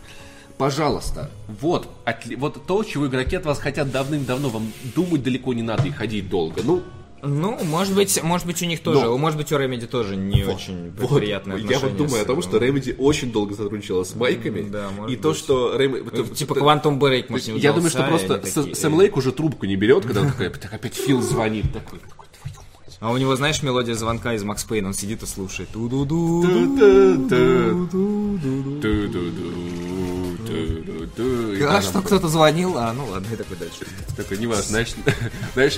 Пожалуйста, 0.57 1.31
вот, 1.59 1.89
отли- 2.05 2.37
вот 2.37 2.65
то, 2.65 2.81
чего 2.83 3.07
игроки 3.07 3.35
от 3.35 3.45
вас 3.45 3.59
хотят 3.59 3.91
давным-давно. 3.91 4.47
Вам 4.49 4.71
думать 4.95 5.21
далеко 5.21 5.53
не 5.53 5.63
надо 5.63 5.87
и 5.87 5.91
ходить 5.91 6.29
долго. 6.29 6.61
Ну, 6.63 6.81
Ну, 7.25 7.57
может 7.63 7.93
быть, 7.95 8.21
может 8.23 8.45
быть, 8.47 8.61
у 8.61 8.65
них 8.65 8.81
тоже, 8.81 9.01
Но- 9.01 9.17
может 9.17 9.37
быть, 9.37 9.51
у 9.51 9.55
Remedy 9.55 9.87
тоже 9.87 10.15
не 10.15 10.43
очень 10.45 10.91
Вот, 10.99 11.19
приятное 11.19 11.57
я 11.57 11.63
отношение. 11.63 11.89
вот 11.89 11.97
думаю 11.97 12.21
с- 12.21 12.23
о 12.23 12.25
том, 12.25 12.41
что 12.41 12.57
Remedy 12.57 12.95
очень 12.97 13.31
долго 13.31 13.55
сотрудничала 13.55 14.03
с 14.03 14.15
майками. 14.15 14.61
Да, 14.61 14.89
и 15.09 15.15
то, 15.15 15.29
быть. 15.29 15.37
что 15.37 15.75
Remedy... 15.79 16.33
Типа 16.35 16.53
Quantum 16.53 16.99
Break, 16.99 17.23
То 17.23 17.31
может, 17.33 17.47
есть 17.47 17.47
не 17.49 17.59
я 17.59 17.73
думаю, 17.73 17.89
что 17.89 18.03
просто 18.03 18.41
С- 18.45 18.53
такие- 18.53 18.75
Сэм 18.75 18.93
Лейк 18.95 19.17
уже 19.17 19.31
трубку 19.31 19.65
не 19.65 19.75
берет, 19.75 20.05
когда 20.05 20.21
он 20.21 20.27
такой, 20.31 20.49
так 20.49 20.73
опять 20.73 20.93
Фил 20.95 21.21
звонит. 21.21 21.65
Такой. 21.73 21.99
А 23.01 23.11
у 23.11 23.17
него, 23.17 23.35
знаешь, 23.35 23.61
мелодия 23.61 23.93
звонка 23.93 24.33
из 24.33 24.43
Макс 24.43 24.63
Пейн, 24.63 24.85
он 24.85 24.93
сидит 24.93 25.21
и 25.21 25.25
слушает. 25.25 25.69
Да, 30.45 31.81
что 31.81 32.01
кто-то 32.01 32.27
звонил, 32.27 32.77
а 32.77 32.93
ну 32.93 33.05
ладно, 33.05 33.27
и 33.33 33.35
такой 33.35 33.57
дальше. 33.57 33.85
Такой, 34.15 34.37
не 34.37 34.47
важно, 34.47 34.63
значит, 34.65 34.95
знаешь, 35.53 35.77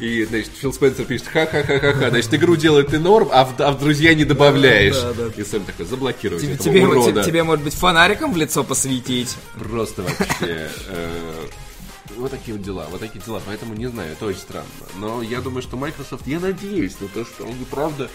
и, 0.00 0.24
значит, 0.24 0.50
Фил 0.58 0.72
Спенсер 0.72 1.04
пишет, 1.04 1.26
ха-ха-ха-ха-ха, 1.28 2.10
значит, 2.10 2.34
игру 2.34 2.56
делает 2.56 2.88
ты 2.88 2.98
норм, 2.98 3.28
а 3.32 3.44
в, 3.44 3.60
а 3.60 3.72
в 3.72 3.78
друзья 3.80 4.14
не 4.14 4.24
добавляешь. 4.24 4.94
Да, 5.00 5.12
да, 5.12 5.26
И 5.36 5.44
Сэм 5.44 5.64
такой, 5.64 5.86
заблокировать 5.86 6.42
Тебе, 6.42 6.54
этого 6.54 6.64
тебе, 6.70 6.86
урода. 6.86 7.10
тебе, 7.12 7.24
тебе, 7.24 7.42
может 7.42 7.64
быть, 7.64 7.74
фонариком 7.74 8.32
в 8.32 8.36
лицо 8.36 8.64
посветить? 8.64 9.36
Просто 9.58 10.02
вообще... 10.02 10.68
э, 10.88 11.46
Вот 12.16 12.30
такие 12.30 12.56
вот 12.56 12.64
дела, 12.64 12.86
вот 12.90 13.00
такие 13.00 13.22
дела. 13.24 13.40
Поэтому 13.46 13.74
не 13.74 13.86
знаю, 13.88 14.12
это 14.12 14.26
очень 14.26 14.40
странно. 14.40 14.66
Но 14.98 15.22
я 15.22 15.40
думаю, 15.40 15.62
что 15.62 15.76
Microsoft, 15.76 16.26
я 16.26 16.40
надеюсь 16.40 16.96
на 17.00 17.08
то, 17.08 17.24
что 17.24 17.44
они 17.44 17.64
правда 17.70 18.08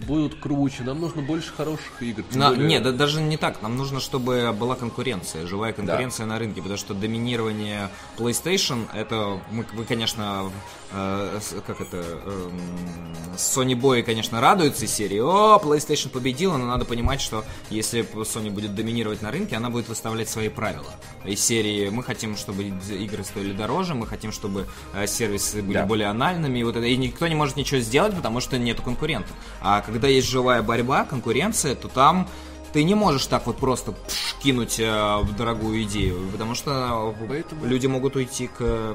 будут 0.00 0.36
круче. 0.36 0.82
Нам 0.84 1.00
нужно 1.00 1.22
больше 1.22 1.52
хороших 1.52 2.02
игр. 2.02 2.22
На- 2.32 2.50
более- 2.50 2.66
Нет, 2.68 2.82
да, 2.82 2.92
даже 2.92 3.20
не 3.20 3.36
так. 3.36 3.62
Нам 3.62 3.76
нужно, 3.76 4.00
чтобы 4.00 4.52
была 4.52 4.76
конкуренция, 4.76 5.46
живая 5.46 5.72
конкуренция 5.72 6.26
на 6.26 6.38
рынке, 6.38 6.60
потому 6.62 6.78
что 6.78 6.94
доминирование 6.94 7.90
PlayStation, 8.16 8.86
это 8.94 9.40
мы, 9.50 9.64
вы, 9.74 9.84
конечно, 9.84 10.50
э, 10.92 11.40
как 11.66 11.80
это, 11.80 11.96
эм, 11.96 13.14
Sony 13.36 13.74
Boy, 13.74 14.02
конечно, 14.02 14.40
радуются 14.40 14.84
из 14.84 14.92
серии, 14.92 15.18
о, 15.20 15.58
PlayStation 15.62 16.08
победила, 16.10 16.56
но 16.56 16.66
надо 16.66 16.84
понимать, 16.84 17.20
что 17.20 17.44
если 17.70 18.02
Sony 18.22 18.50
будет 18.50 18.74
доминировать 18.74 19.20
на 19.22 19.30
рынке, 19.30 19.56
она 19.56 19.68
будет 19.70 19.88
выставлять 19.88 20.28
свои 20.28 20.48
правила. 20.48 20.92
Из 21.24 21.40
серии 21.44 21.88
мы 21.90 22.02
хотим, 22.02 22.36
чтобы 22.36 22.62
игры 22.64 23.24
стоили 23.24 23.52
дороже, 23.52 23.94
мы 23.94 24.06
хотим, 24.06 24.32
чтобы 24.32 24.66
э, 24.94 25.06
сервисы 25.06 25.60
были 25.62 25.74
Да. 25.78 25.86
более 25.86 26.08
анальными, 26.08 26.58
и, 26.58 26.64
вот 26.64 26.76
это, 26.76 26.86
и 26.86 26.96
никто 26.96 27.26
не 27.28 27.34
может 27.34 27.56
ничего 27.56 27.80
сделать, 27.80 28.14
потому 28.14 28.40
что 28.40 28.58
нету 28.58 28.82
конкурентов. 28.82 29.32
А 29.60 29.82
когда 29.88 30.08
есть 30.08 30.28
живая 30.28 30.62
борьба, 30.62 31.04
конкуренция, 31.04 31.74
то 31.74 31.88
там 31.88 32.28
ты 32.72 32.84
не 32.84 32.94
можешь 32.94 33.26
так 33.26 33.46
вот 33.46 33.56
просто 33.56 33.92
пш, 33.92 34.34
кинуть 34.42 34.76
э, 34.78 35.18
дорогую 35.36 35.82
идею, 35.84 36.18
потому 36.32 36.54
что 36.54 37.14
Поэтому- 37.28 37.64
люди 37.64 37.86
могут 37.86 38.14
уйти 38.16 38.46
к 38.48 38.94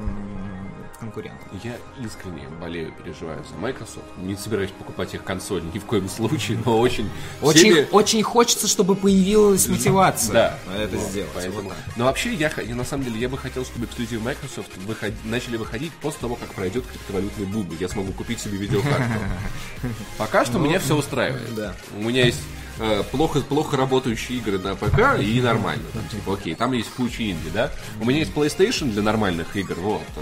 м, 0.94 1.00
конкурентам. 1.00 1.48
Я 1.62 1.76
искренне 2.04 2.48
болею, 2.60 2.92
переживаю 2.92 3.44
за 3.44 3.54
Microsoft. 3.56 4.04
Не 4.18 4.36
собираюсь 4.36 4.70
покупать 4.70 5.14
их 5.14 5.24
консоль 5.24 5.62
ни 5.72 5.78
в 5.78 5.84
коем 5.84 6.08
случае, 6.08 6.58
но 6.64 6.78
очень... 6.78 7.08
Очень, 7.42 7.72
всеми- 7.72 7.88
очень 7.90 8.22
хочется, 8.22 8.66
чтобы 8.68 8.94
появилась 8.96 9.66
мотивация 9.68 10.32
Да, 10.32 10.58
это 10.76 10.96
вот, 10.96 11.10
сделать. 11.10 11.30
Поэтому... 11.34 11.62
Вот. 11.70 11.74
Но 11.96 12.04
вообще, 12.04 12.34
я, 12.34 12.50
я 12.66 12.74
на 12.74 12.84
самом 12.84 13.04
деле, 13.04 13.18
я 13.18 13.28
бы 13.28 13.36
хотел, 13.38 13.64
чтобы 13.64 13.86
эксклюзивы 13.86 14.22
Microsoft 14.22 14.76
выход- 14.86 15.14
начали 15.24 15.56
выходить 15.56 15.92
после 15.94 16.20
того, 16.20 16.36
как 16.36 16.52
пройдет 16.54 16.84
криптовалютный 16.86 17.46
бум, 17.46 17.68
я 17.80 17.88
смогу 17.88 18.12
купить 18.12 18.40
себе 18.40 18.56
видеокарту. 18.58 19.20
Пока 20.18 20.44
что 20.44 20.58
меня 20.58 20.78
все 20.78 20.96
устраивает. 20.96 21.48
Ну. 21.56 21.72
У 21.98 22.02
меня 22.08 22.24
есть 22.24 22.40
э, 22.78 23.02
плохо, 23.10 23.40
плохо 23.40 23.76
работающие 23.76 24.38
игры 24.38 24.58
на 24.58 24.74
ПК 24.76 25.18
и 25.20 25.40
нормально. 25.40 25.84
Там, 25.92 26.08
типа, 26.08 26.34
окей, 26.34 26.54
там 26.54 26.72
есть 26.72 26.90
куча 26.90 27.30
инди, 27.30 27.50
да? 27.52 27.70
У 28.00 28.04
меня 28.04 28.20
есть 28.20 28.32
PlayStation 28.32 28.90
для 28.90 29.02
нормальных 29.02 29.56
игр, 29.56 29.74
вот. 29.74 30.02
э, 30.16 30.20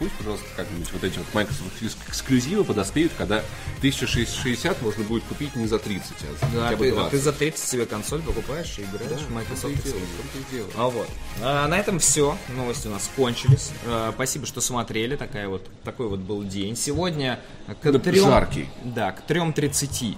Пусть, 0.00 0.12
пожалуйста, 0.14 0.44
как-нибудь 0.56 0.92
вот 0.92 1.04
эти 1.04 1.18
вот 1.18 1.26
Microsoft 1.34 1.70
эксклюз- 1.80 1.96
эксклюзивы 2.08 2.64
подоспеют, 2.64 3.12
когда 3.16 3.42
1060 3.78 4.82
можно 4.82 5.04
будет 5.04 5.22
купить 5.24 5.54
не 5.54 5.66
за 5.68 5.78
30, 5.78 6.12
а 6.22 6.46
за 6.46 6.52
Да, 6.52 6.64
хотя 6.64 6.76
бы 6.76 6.84
ты, 6.84 6.90
а 6.90 6.94
20. 6.94 7.10
ты 7.12 7.18
за 7.18 7.32
30 7.32 7.68
себе 7.68 7.86
консоль 7.86 8.20
покупаешь 8.22 8.76
и 8.78 8.82
играешь 8.82 9.20
в 9.22 9.30
Microsoft 9.32 9.74
В 9.76 9.84
дело, 9.84 9.96
Exclusive. 9.96 10.72
А 10.76 10.88
вот. 10.88 11.08
А, 11.42 11.68
на 11.68 11.78
этом 11.78 11.98
все. 12.00 12.36
Новости 12.56 12.88
у 12.88 12.90
нас 12.90 13.08
кончились. 13.14 13.70
А, 13.86 14.10
спасибо, 14.12 14.46
что 14.46 14.60
смотрели. 14.60 15.14
Такая 15.16 15.48
вот, 15.48 15.64
такой 15.84 16.08
вот 16.08 16.18
был 16.18 16.42
день. 16.42 16.76
Сегодня 16.76 17.38
к 17.80 17.90
Да, 17.92 17.98
трем... 18.00 18.24
жаркий. 18.24 18.68
Да, 18.82 19.12
к 19.12 19.22
3.30. 19.30 20.16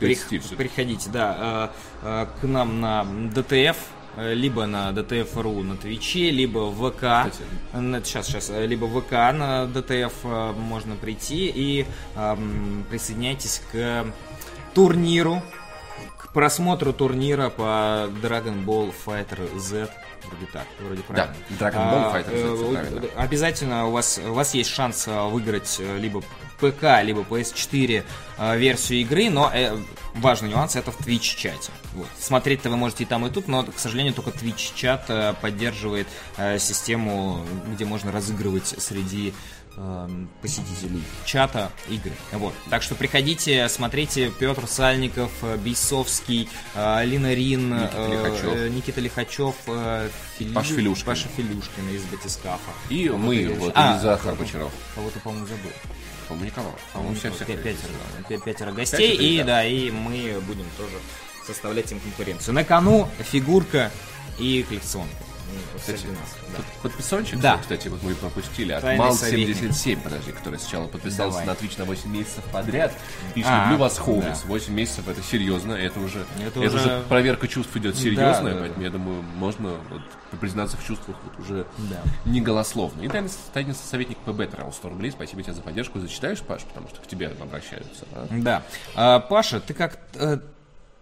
30 0.00 0.28
Прих-. 0.28 0.56
Приходите, 0.56 1.10
да, 1.10 1.36
а, 1.38 1.72
а, 2.02 2.28
к 2.40 2.44
нам 2.44 2.80
на 2.80 3.04
DTF, 3.04 3.76
э, 4.16 4.34
либо 4.34 4.66
на 4.66 4.90
DTF.ru 4.90 5.62
на 5.62 5.76
Твиче, 5.76 6.30
либо 6.30 6.70
в 6.70 6.90
ВК. 6.90 7.32
Сейчас, 7.72 8.26
сейчас, 8.26 8.50
либо 8.50 8.86
в 8.86 9.00
ВК 9.00 9.12
на 9.12 9.64
DTF 9.72 10.12
э, 10.24 10.52
можно 10.52 10.96
прийти 10.96 11.46
и 11.54 11.86
ам, 12.16 12.84
присоединяйтесь 12.90 13.62
к 13.70 14.06
турниру, 14.74 15.42
к 16.16 16.32
просмотру 16.32 16.92
турнира 16.92 17.50
по 17.50 18.08
Dragon 18.22 18.64
Ball 18.64 18.92
Fighter 19.06 19.58
Z. 19.58 19.90
Вроде 20.24 20.46
так, 20.52 20.66
вроде 20.80 21.02
правильно. 21.02 21.34
Dragon 21.50 21.74
Ball 21.74 22.10
А, 22.12 22.18
Fighter 22.18 22.56
Z, 22.56 22.64
э, 22.64 22.72
правильно. 22.72 23.02
Обязательно 23.16 23.86
у 23.86 23.90
вас, 23.90 24.20
у 24.24 24.32
вас 24.32 24.54
есть 24.54 24.70
шанс 24.70 25.08
э, 25.08 25.28
выиграть 25.28 25.76
э, 25.78 25.98
либо 25.98 26.22
ПК, 26.60 27.02
либо 27.02 27.22
PS4 27.22 28.04
э, 28.38 28.58
версию 28.58 29.00
игры, 29.00 29.30
но 29.30 29.50
э, 29.52 29.76
важный 30.14 30.50
нюанс 30.50 30.76
это 30.76 30.92
в 30.92 31.00
Twitch 31.00 31.36
чате. 31.36 31.72
Вот. 31.94 32.06
Смотреть-то 32.18 32.70
вы 32.70 32.76
можете 32.76 33.04
и 33.04 33.06
там, 33.06 33.26
и 33.26 33.30
тут, 33.30 33.48
но, 33.48 33.64
к 33.64 33.78
сожалению, 33.78 34.14
только 34.14 34.30
Twitch 34.30 34.72
чат 34.74 35.04
э, 35.08 35.34
поддерживает 35.40 36.06
э, 36.36 36.58
систему, 36.58 37.44
где 37.66 37.84
можно 37.84 38.12
разыгрывать 38.12 38.66
среди 38.66 39.30
э, 39.30 39.32
посетителей 40.42 41.02
чата 41.24 41.70
игры. 41.88 42.12
Вот. 42.32 42.54
Так 42.70 42.82
что 42.82 42.94
приходите, 42.94 43.68
смотрите 43.68 44.30
Петр 44.38 44.66
Сальников, 44.66 45.30
э, 45.42 45.56
Бейсовский, 45.56 46.48
э, 46.74 46.94
Алина 46.96 47.32
Рин, 47.34 47.70
Никита 47.74 47.90
э, 47.96 48.10
Лихачев. 48.10 48.54
э, 48.54 48.68
Никита 48.68 49.00
Лихачев, 49.00 49.54
э, 49.66 50.08
Филю- 50.38 50.54
Паша 50.54 50.74
Филюшкин. 50.74 51.06
Паша 51.06 51.28
Филюшкин 51.36 51.88
из 51.94 52.02
Батискафа. 52.04 52.70
И 52.88 53.08
мы, 53.08 53.54
вот, 53.58 53.72
А, 53.74 53.96
и 53.96 54.00
Захар 54.00 54.34
Бочаров. 54.34 54.72
Кого-то, 54.94 55.18
по-моему, 55.20 55.46
забыл. 55.46 55.70
По-моему, 56.28 56.46
никого. 56.46 56.74
По-моему, 56.92 57.16
все 57.16 57.30
все 57.32 57.44
Пя- 57.44 57.56
Пятеро, 57.56 57.92
пя- 58.28 58.44
пятеро 58.44 58.72
гостей, 58.72 59.10
Пятеро, 59.12 59.26
и 59.26 59.38
да. 59.38 59.44
да, 59.44 59.64
и 59.64 59.90
мы 59.90 60.40
будем 60.46 60.66
тоже 60.76 60.96
составлять 61.46 61.90
им 61.90 61.98
конкуренцию. 62.00 62.54
На 62.54 62.64
кону 62.64 63.08
фигурка 63.20 63.90
и 64.38 64.64
коллекционка. 64.68 65.14
Кстати, 65.76 66.04
да. 66.56 66.62
подписончик, 66.82 67.40
Да. 67.40 67.58
кстати, 67.58 67.88
вот 67.88 68.02
мы 68.02 68.14
пропустили 68.14 68.72
от 68.72 68.82
Тайный 68.82 69.04
Мал77, 69.04 70.00
подожди, 70.02 70.32
который 70.32 70.58
сначала 70.58 70.86
подписался 70.86 71.40
Давай. 71.40 71.46
на 71.46 71.50
Twitch 71.58 71.78
на 71.78 71.84
8 71.84 72.10
месяцев 72.10 72.44
подряд. 72.52 72.92
Пишет, 73.34 73.50
А, 73.50 73.64
люблю 73.64 73.78
вас, 73.78 73.98
Холмс. 73.98 74.24
да. 74.24 74.36
8 74.46 74.72
месяцев, 74.74 75.08
это 75.08 75.22
серьезно, 75.22 75.72
это 75.72 76.00
уже, 76.00 76.20
Это 76.38 76.60
это 76.60 76.60
уже- 76.60 76.76
уже 76.76 77.02
проверка 77.08 77.48
чувств 77.48 77.74
идет 77.76 77.96
серьезная, 77.96 78.54
да, 78.54 78.60
поэтому 78.60 78.82
я 78.84 78.90
думаю, 78.90 79.22
можно 79.22 79.76
вот, 79.90 80.02
признаться 80.40 80.76
в 80.76 80.84
чувствах 80.86 81.16
вот 81.24 81.38
уже 81.44 81.66
Да. 81.78 82.02
не 82.24 82.40
голословно. 82.40 83.02
И 83.02 83.08
тайный, 83.08 83.30
тайный 83.52 83.74
советник 83.74 84.18
ПБ 84.18 84.46
тратил 84.50 84.72
100 84.72 84.88
рублей, 84.88 85.10
спасибо 85.10 85.42
тебе 85.42 85.54
за 85.54 85.62
поддержку. 85.62 85.98
Зачитаешь, 86.00 86.40
Паш, 86.40 86.62
потому 86.62 86.88
что 86.88 87.00
к 87.00 87.06
тебе 87.06 87.28
обращаются. 87.40 88.04
а? 88.12 88.26
Да. 88.30 88.62
А, 88.94 89.18
Паша, 89.20 89.60
ты 89.60 89.74
как... 89.74 89.98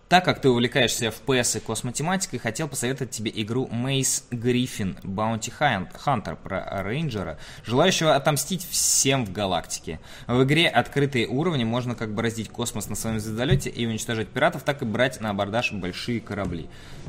так 0.08 0.24
как 0.24 0.40
ты 0.40 0.48
увлекаешься 0.48 1.06
FPS 1.06 1.58
и 1.58 1.60
космотематикой, 1.60 2.38
хотел 2.38 2.66
посоветовать 2.68 3.10
тебе 3.10 3.30
игру 3.34 3.68
Maze 3.70 4.24
Griffin 4.30 5.00
Bounty 5.02 5.52
Hunt- 5.60 5.90
Hunter 6.04 6.36
про 6.36 6.82
рейнджера, 6.82 7.38
желающего 7.64 8.14
отомстить 8.14 8.66
всем 8.68 9.26
в 9.26 9.32
галактике. 9.32 10.00
В 10.26 10.42
игре 10.44 10.66
открытые 10.68 11.26
уровни, 11.28 11.64
можно 11.64 11.94
как 11.94 12.14
бы 12.14 12.22
раздить 12.22 12.48
космос 12.48 12.88
на 12.88 12.96
своем 12.96 13.20
звездолете 13.20 13.68
и 13.68 13.86
уничтожать 13.86 14.28
пиратов, 14.28 14.62
так 14.62 14.80
и 14.82 14.86
брать 14.86 15.20
на 15.20 15.30
абордаж 15.30 15.72
большие 15.72 16.20
корабли. 16.20 16.68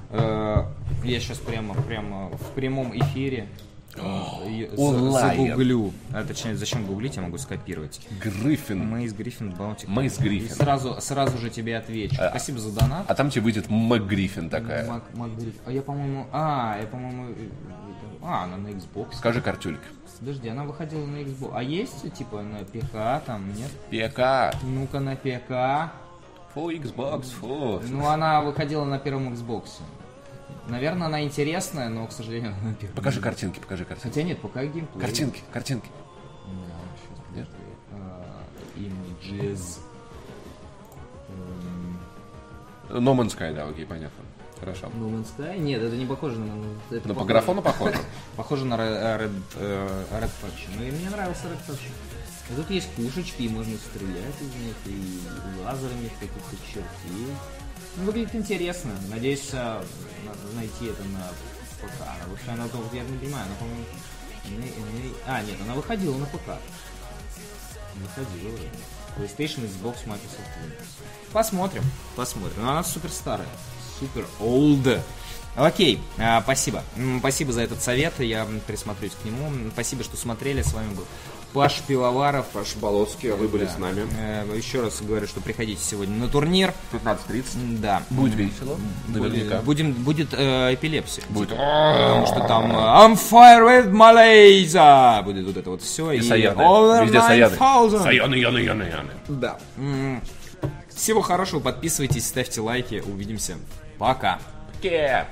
Э, 0.09 0.65
Я 1.03 1.19
сейчас 1.21 1.38
прямо, 1.38 1.76
прямо 1.84 2.30
в 2.30 2.51
прямом 2.53 2.91
эфире. 2.99 3.47
Загуглю. 3.95 5.94
А, 6.14 6.24
точнее, 6.24 6.56
зачем 6.56 6.86
гуглить, 6.86 7.16
я 7.16 7.22
могу 7.22 7.38
скопировать. 7.38 7.99
Гриффин. 8.24 8.80
Мейс 8.90 9.14
Гриффин 9.14 9.52
Баунти. 9.52 9.88
Мейс 9.88 10.18
Гриффин. 10.18 10.48
И 10.48 10.49
сразу, 10.49 10.98
сразу 11.02 11.38
же 11.38 11.49
тебе 11.49 11.78
отвечу. 11.78 12.16
Спасибо 12.30 12.60
за 12.60 12.72
донат. 12.80 13.06
А 13.10 13.16
там 13.16 13.30
тебе 13.30 13.44
выйдет 13.44 13.70
МакГриффин 13.70 14.49
такая. 14.49 14.88
Мак- 14.88 15.14
Мак 15.16 15.32
Гриффин. 15.36 15.61
А 15.66 15.72
я, 15.72 15.82
по-моему... 15.82 16.28
А, 16.32 16.78
я, 16.80 16.88
по-моему... 16.88 17.32
э, 17.32 17.49
А, 18.22 18.44
она 18.44 18.57
на 18.57 18.68
Xbox. 18.68 19.14
Скажи, 19.16 19.41
Картюлька. 19.41 19.84
Подожди, 20.20 20.49
она 20.49 20.66
выходила 20.66 21.06
на 21.06 21.18
Xbox. 21.18 21.52
А 21.56 21.64
есть, 21.64 22.14
типа, 22.14 22.41
на 22.41 22.60
ПК 22.66 23.24
там, 23.26 23.52
нет? 23.56 23.72
ПК. 23.90 24.53
Ну-ка, 24.64 24.99
на 24.99 25.16
ПК. 25.16 25.91
Фу, 26.53 26.72
Xbox, 26.72 27.24
фу. 27.40 27.82
Ну, 27.90 28.07
она 28.07 28.41
выходила 28.41 28.84
на 28.84 28.98
первом 28.99 29.34
Xbox. 29.34 29.66
Наверное, 30.70 31.08
она 31.08 31.24
интересная, 31.24 31.90
но, 31.90 32.06
к 32.08 32.12
сожалению, 32.12 32.54
она 32.54 32.70
на 32.70 32.76
первом. 32.76 32.96
Покажи 32.96 33.20
картинки, 33.22 33.60
покажи 33.60 33.86
картинки. 33.86 34.08
Хотя 34.14 34.24
нет, 34.28 34.40
пока 34.40 34.64
геймплей. 34.64 35.02
Картинки, 35.02 35.41
картинки. 35.52 35.90
Да, 36.46 36.76
сейчас, 37.02 37.48
подожди. 37.50 37.54
Images. 38.76 39.80
Эм, 41.30 42.00
No 42.90 43.16
Man's 43.16 43.36
Sky, 43.38 43.54
да, 43.54 43.68
окей, 43.68 43.86
понятно. 43.86 44.24
Хорошо. 44.60 44.88
No 44.88 45.10
Man's 45.10 45.28
Sky? 45.38 45.58
Нет, 45.58 45.82
это 45.82 45.96
не 45.96 46.06
похоже 46.06 46.38
на... 46.40 46.54
Это 46.91 47.08
Но 47.08 47.14
по 47.14 47.22
похоже- 47.22 47.28
графону 47.28 47.62
похоже. 47.62 47.98
Похоже 48.36 48.66
на 48.66 48.74
Red, 48.76 49.20
Red, 49.20 49.41
э, 49.58 50.04
Red 50.12 50.32
Faction. 50.41 50.70
Ну 50.78 50.84
и 50.84 50.91
мне 50.91 51.10
нравился 51.10 51.48
Red 51.48 51.60
Faction. 51.68 51.91
И 52.52 52.56
тут 52.56 52.70
есть 52.72 52.90
пушечки, 52.94 53.44
и 53.44 53.50
можно 53.50 53.78
стрелять 53.78 54.41
из 54.41 54.66
них, 54.66 54.76
и 54.86 55.64
лазерами 55.64 56.10
чертей. 56.20 56.84
Ну, 57.12 57.28
выглядит 58.05 58.35
интересно. 58.35 58.91
Надеюсь, 59.09 59.49
э, 59.53 59.84
найти 60.55 60.85
это 60.85 61.03
на 61.03 61.27
ПК. 61.81 62.05
Потому 62.19 62.38
что 62.38 62.53
она, 62.53 62.65
я 62.93 63.03
не 63.03 63.17
понимаю, 63.17 63.45
она, 63.45 63.55
по-моему... 63.55 63.85
А, 65.26 65.41
нет, 65.43 65.55
она 65.61 65.73
выходила 65.76 66.17
на 66.17 66.26
ПК. 66.26 66.57
Выходила 67.95 68.49
вроде. 68.49 68.69
PlayStation, 69.17 69.65
Xbox, 69.65 70.05
Microsoft 70.05 70.49
Windows. 70.63 70.85
Посмотрим, 71.31 71.84
посмотрим. 72.15 72.63
Но 72.63 72.71
она 72.71 72.84
супер 72.84 73.09
старая. 73.09 73.47
Супер 73.99 74.26
old. 74.39 75.01
Окей, 75.55 75.99
а, 76.17 76.41
спасибо. 76.41 76.84
Спасибо 77.19 77.51
за 77.51 77.61
этот 77.61 77.81
совет, 77.81 78.19
я 78.19 78.47
присмотрюсь 78.65 79.11
к 79.11 79.26
нему. 79.26 79.51
Спасибо, 79.73 80.03
что 80.03 80.15
смотрели. 80.15 80.61
С 80.61 80.73
вами 80.73 80.93
был 80.93 81.05
Паш 81.53 81.81
Пивоваров. 81.88 82.45
Паша 82.53 82.77
Болоцкий, 82.80 83.34
а 83.34 83.35
вы 83.35 83.47
были 83.47 83.65
с 83.65 83.77
нами. 83.77 84.07
Э, 84.19 84.45
Еще 84.55 84.81
раз 84.81 85.01
говорю, 85.01 85.26
что 85.27 85.41
приходите 85.41 85.81
сегодня 85.84 86.15
на 86.15 86.27
турнир. 86.27 86.73
15.30. 86.93 87.55
М, 87.55 87.81
Да. 87.81 88.03
Будет 88.11 88.35
весело. 88.35 88.77
Наверняка. 89.07 89.61
Будем, 89.61 89.93
будет 89.93 90.30
э, 90.34 90.73
эпилепсия. 90.76 91.23
Будет. 91.30 91.49
Потому 91.49 92.26
что 92.27 92.39
там 92.47 92.71
э, 92.71 92.76
I'm 92.76 93.13
fire 93.15 93.65
with 93.65 93.91
Malaysia 93.91 95.23
будет 95.23 95.45
вот 95.45 95.57
это 95.57 95.69
вот 95.71 95.81
все. 95.81 96.11
И 96.11 96.21
Саяны. 96.21 96.61
Везде 97.03 97.19
Саяны. 97.21 97.57
Саяны, 97.57 98.35
яны, 98.35 98.57
яны, 98.59 98.84
яны. 98.84 99.11
Да. 99.27 99.57
Всего 100.95 101.21
хорошего, 101.21 101.61
подписывайтесь, 101.61 102.27
ставьте 102.27 102.59
лайки, 102.61 103.01
увидимся. 103.05 103.55
Пока. 103.97 104.39
Yeah. 104.81 105.26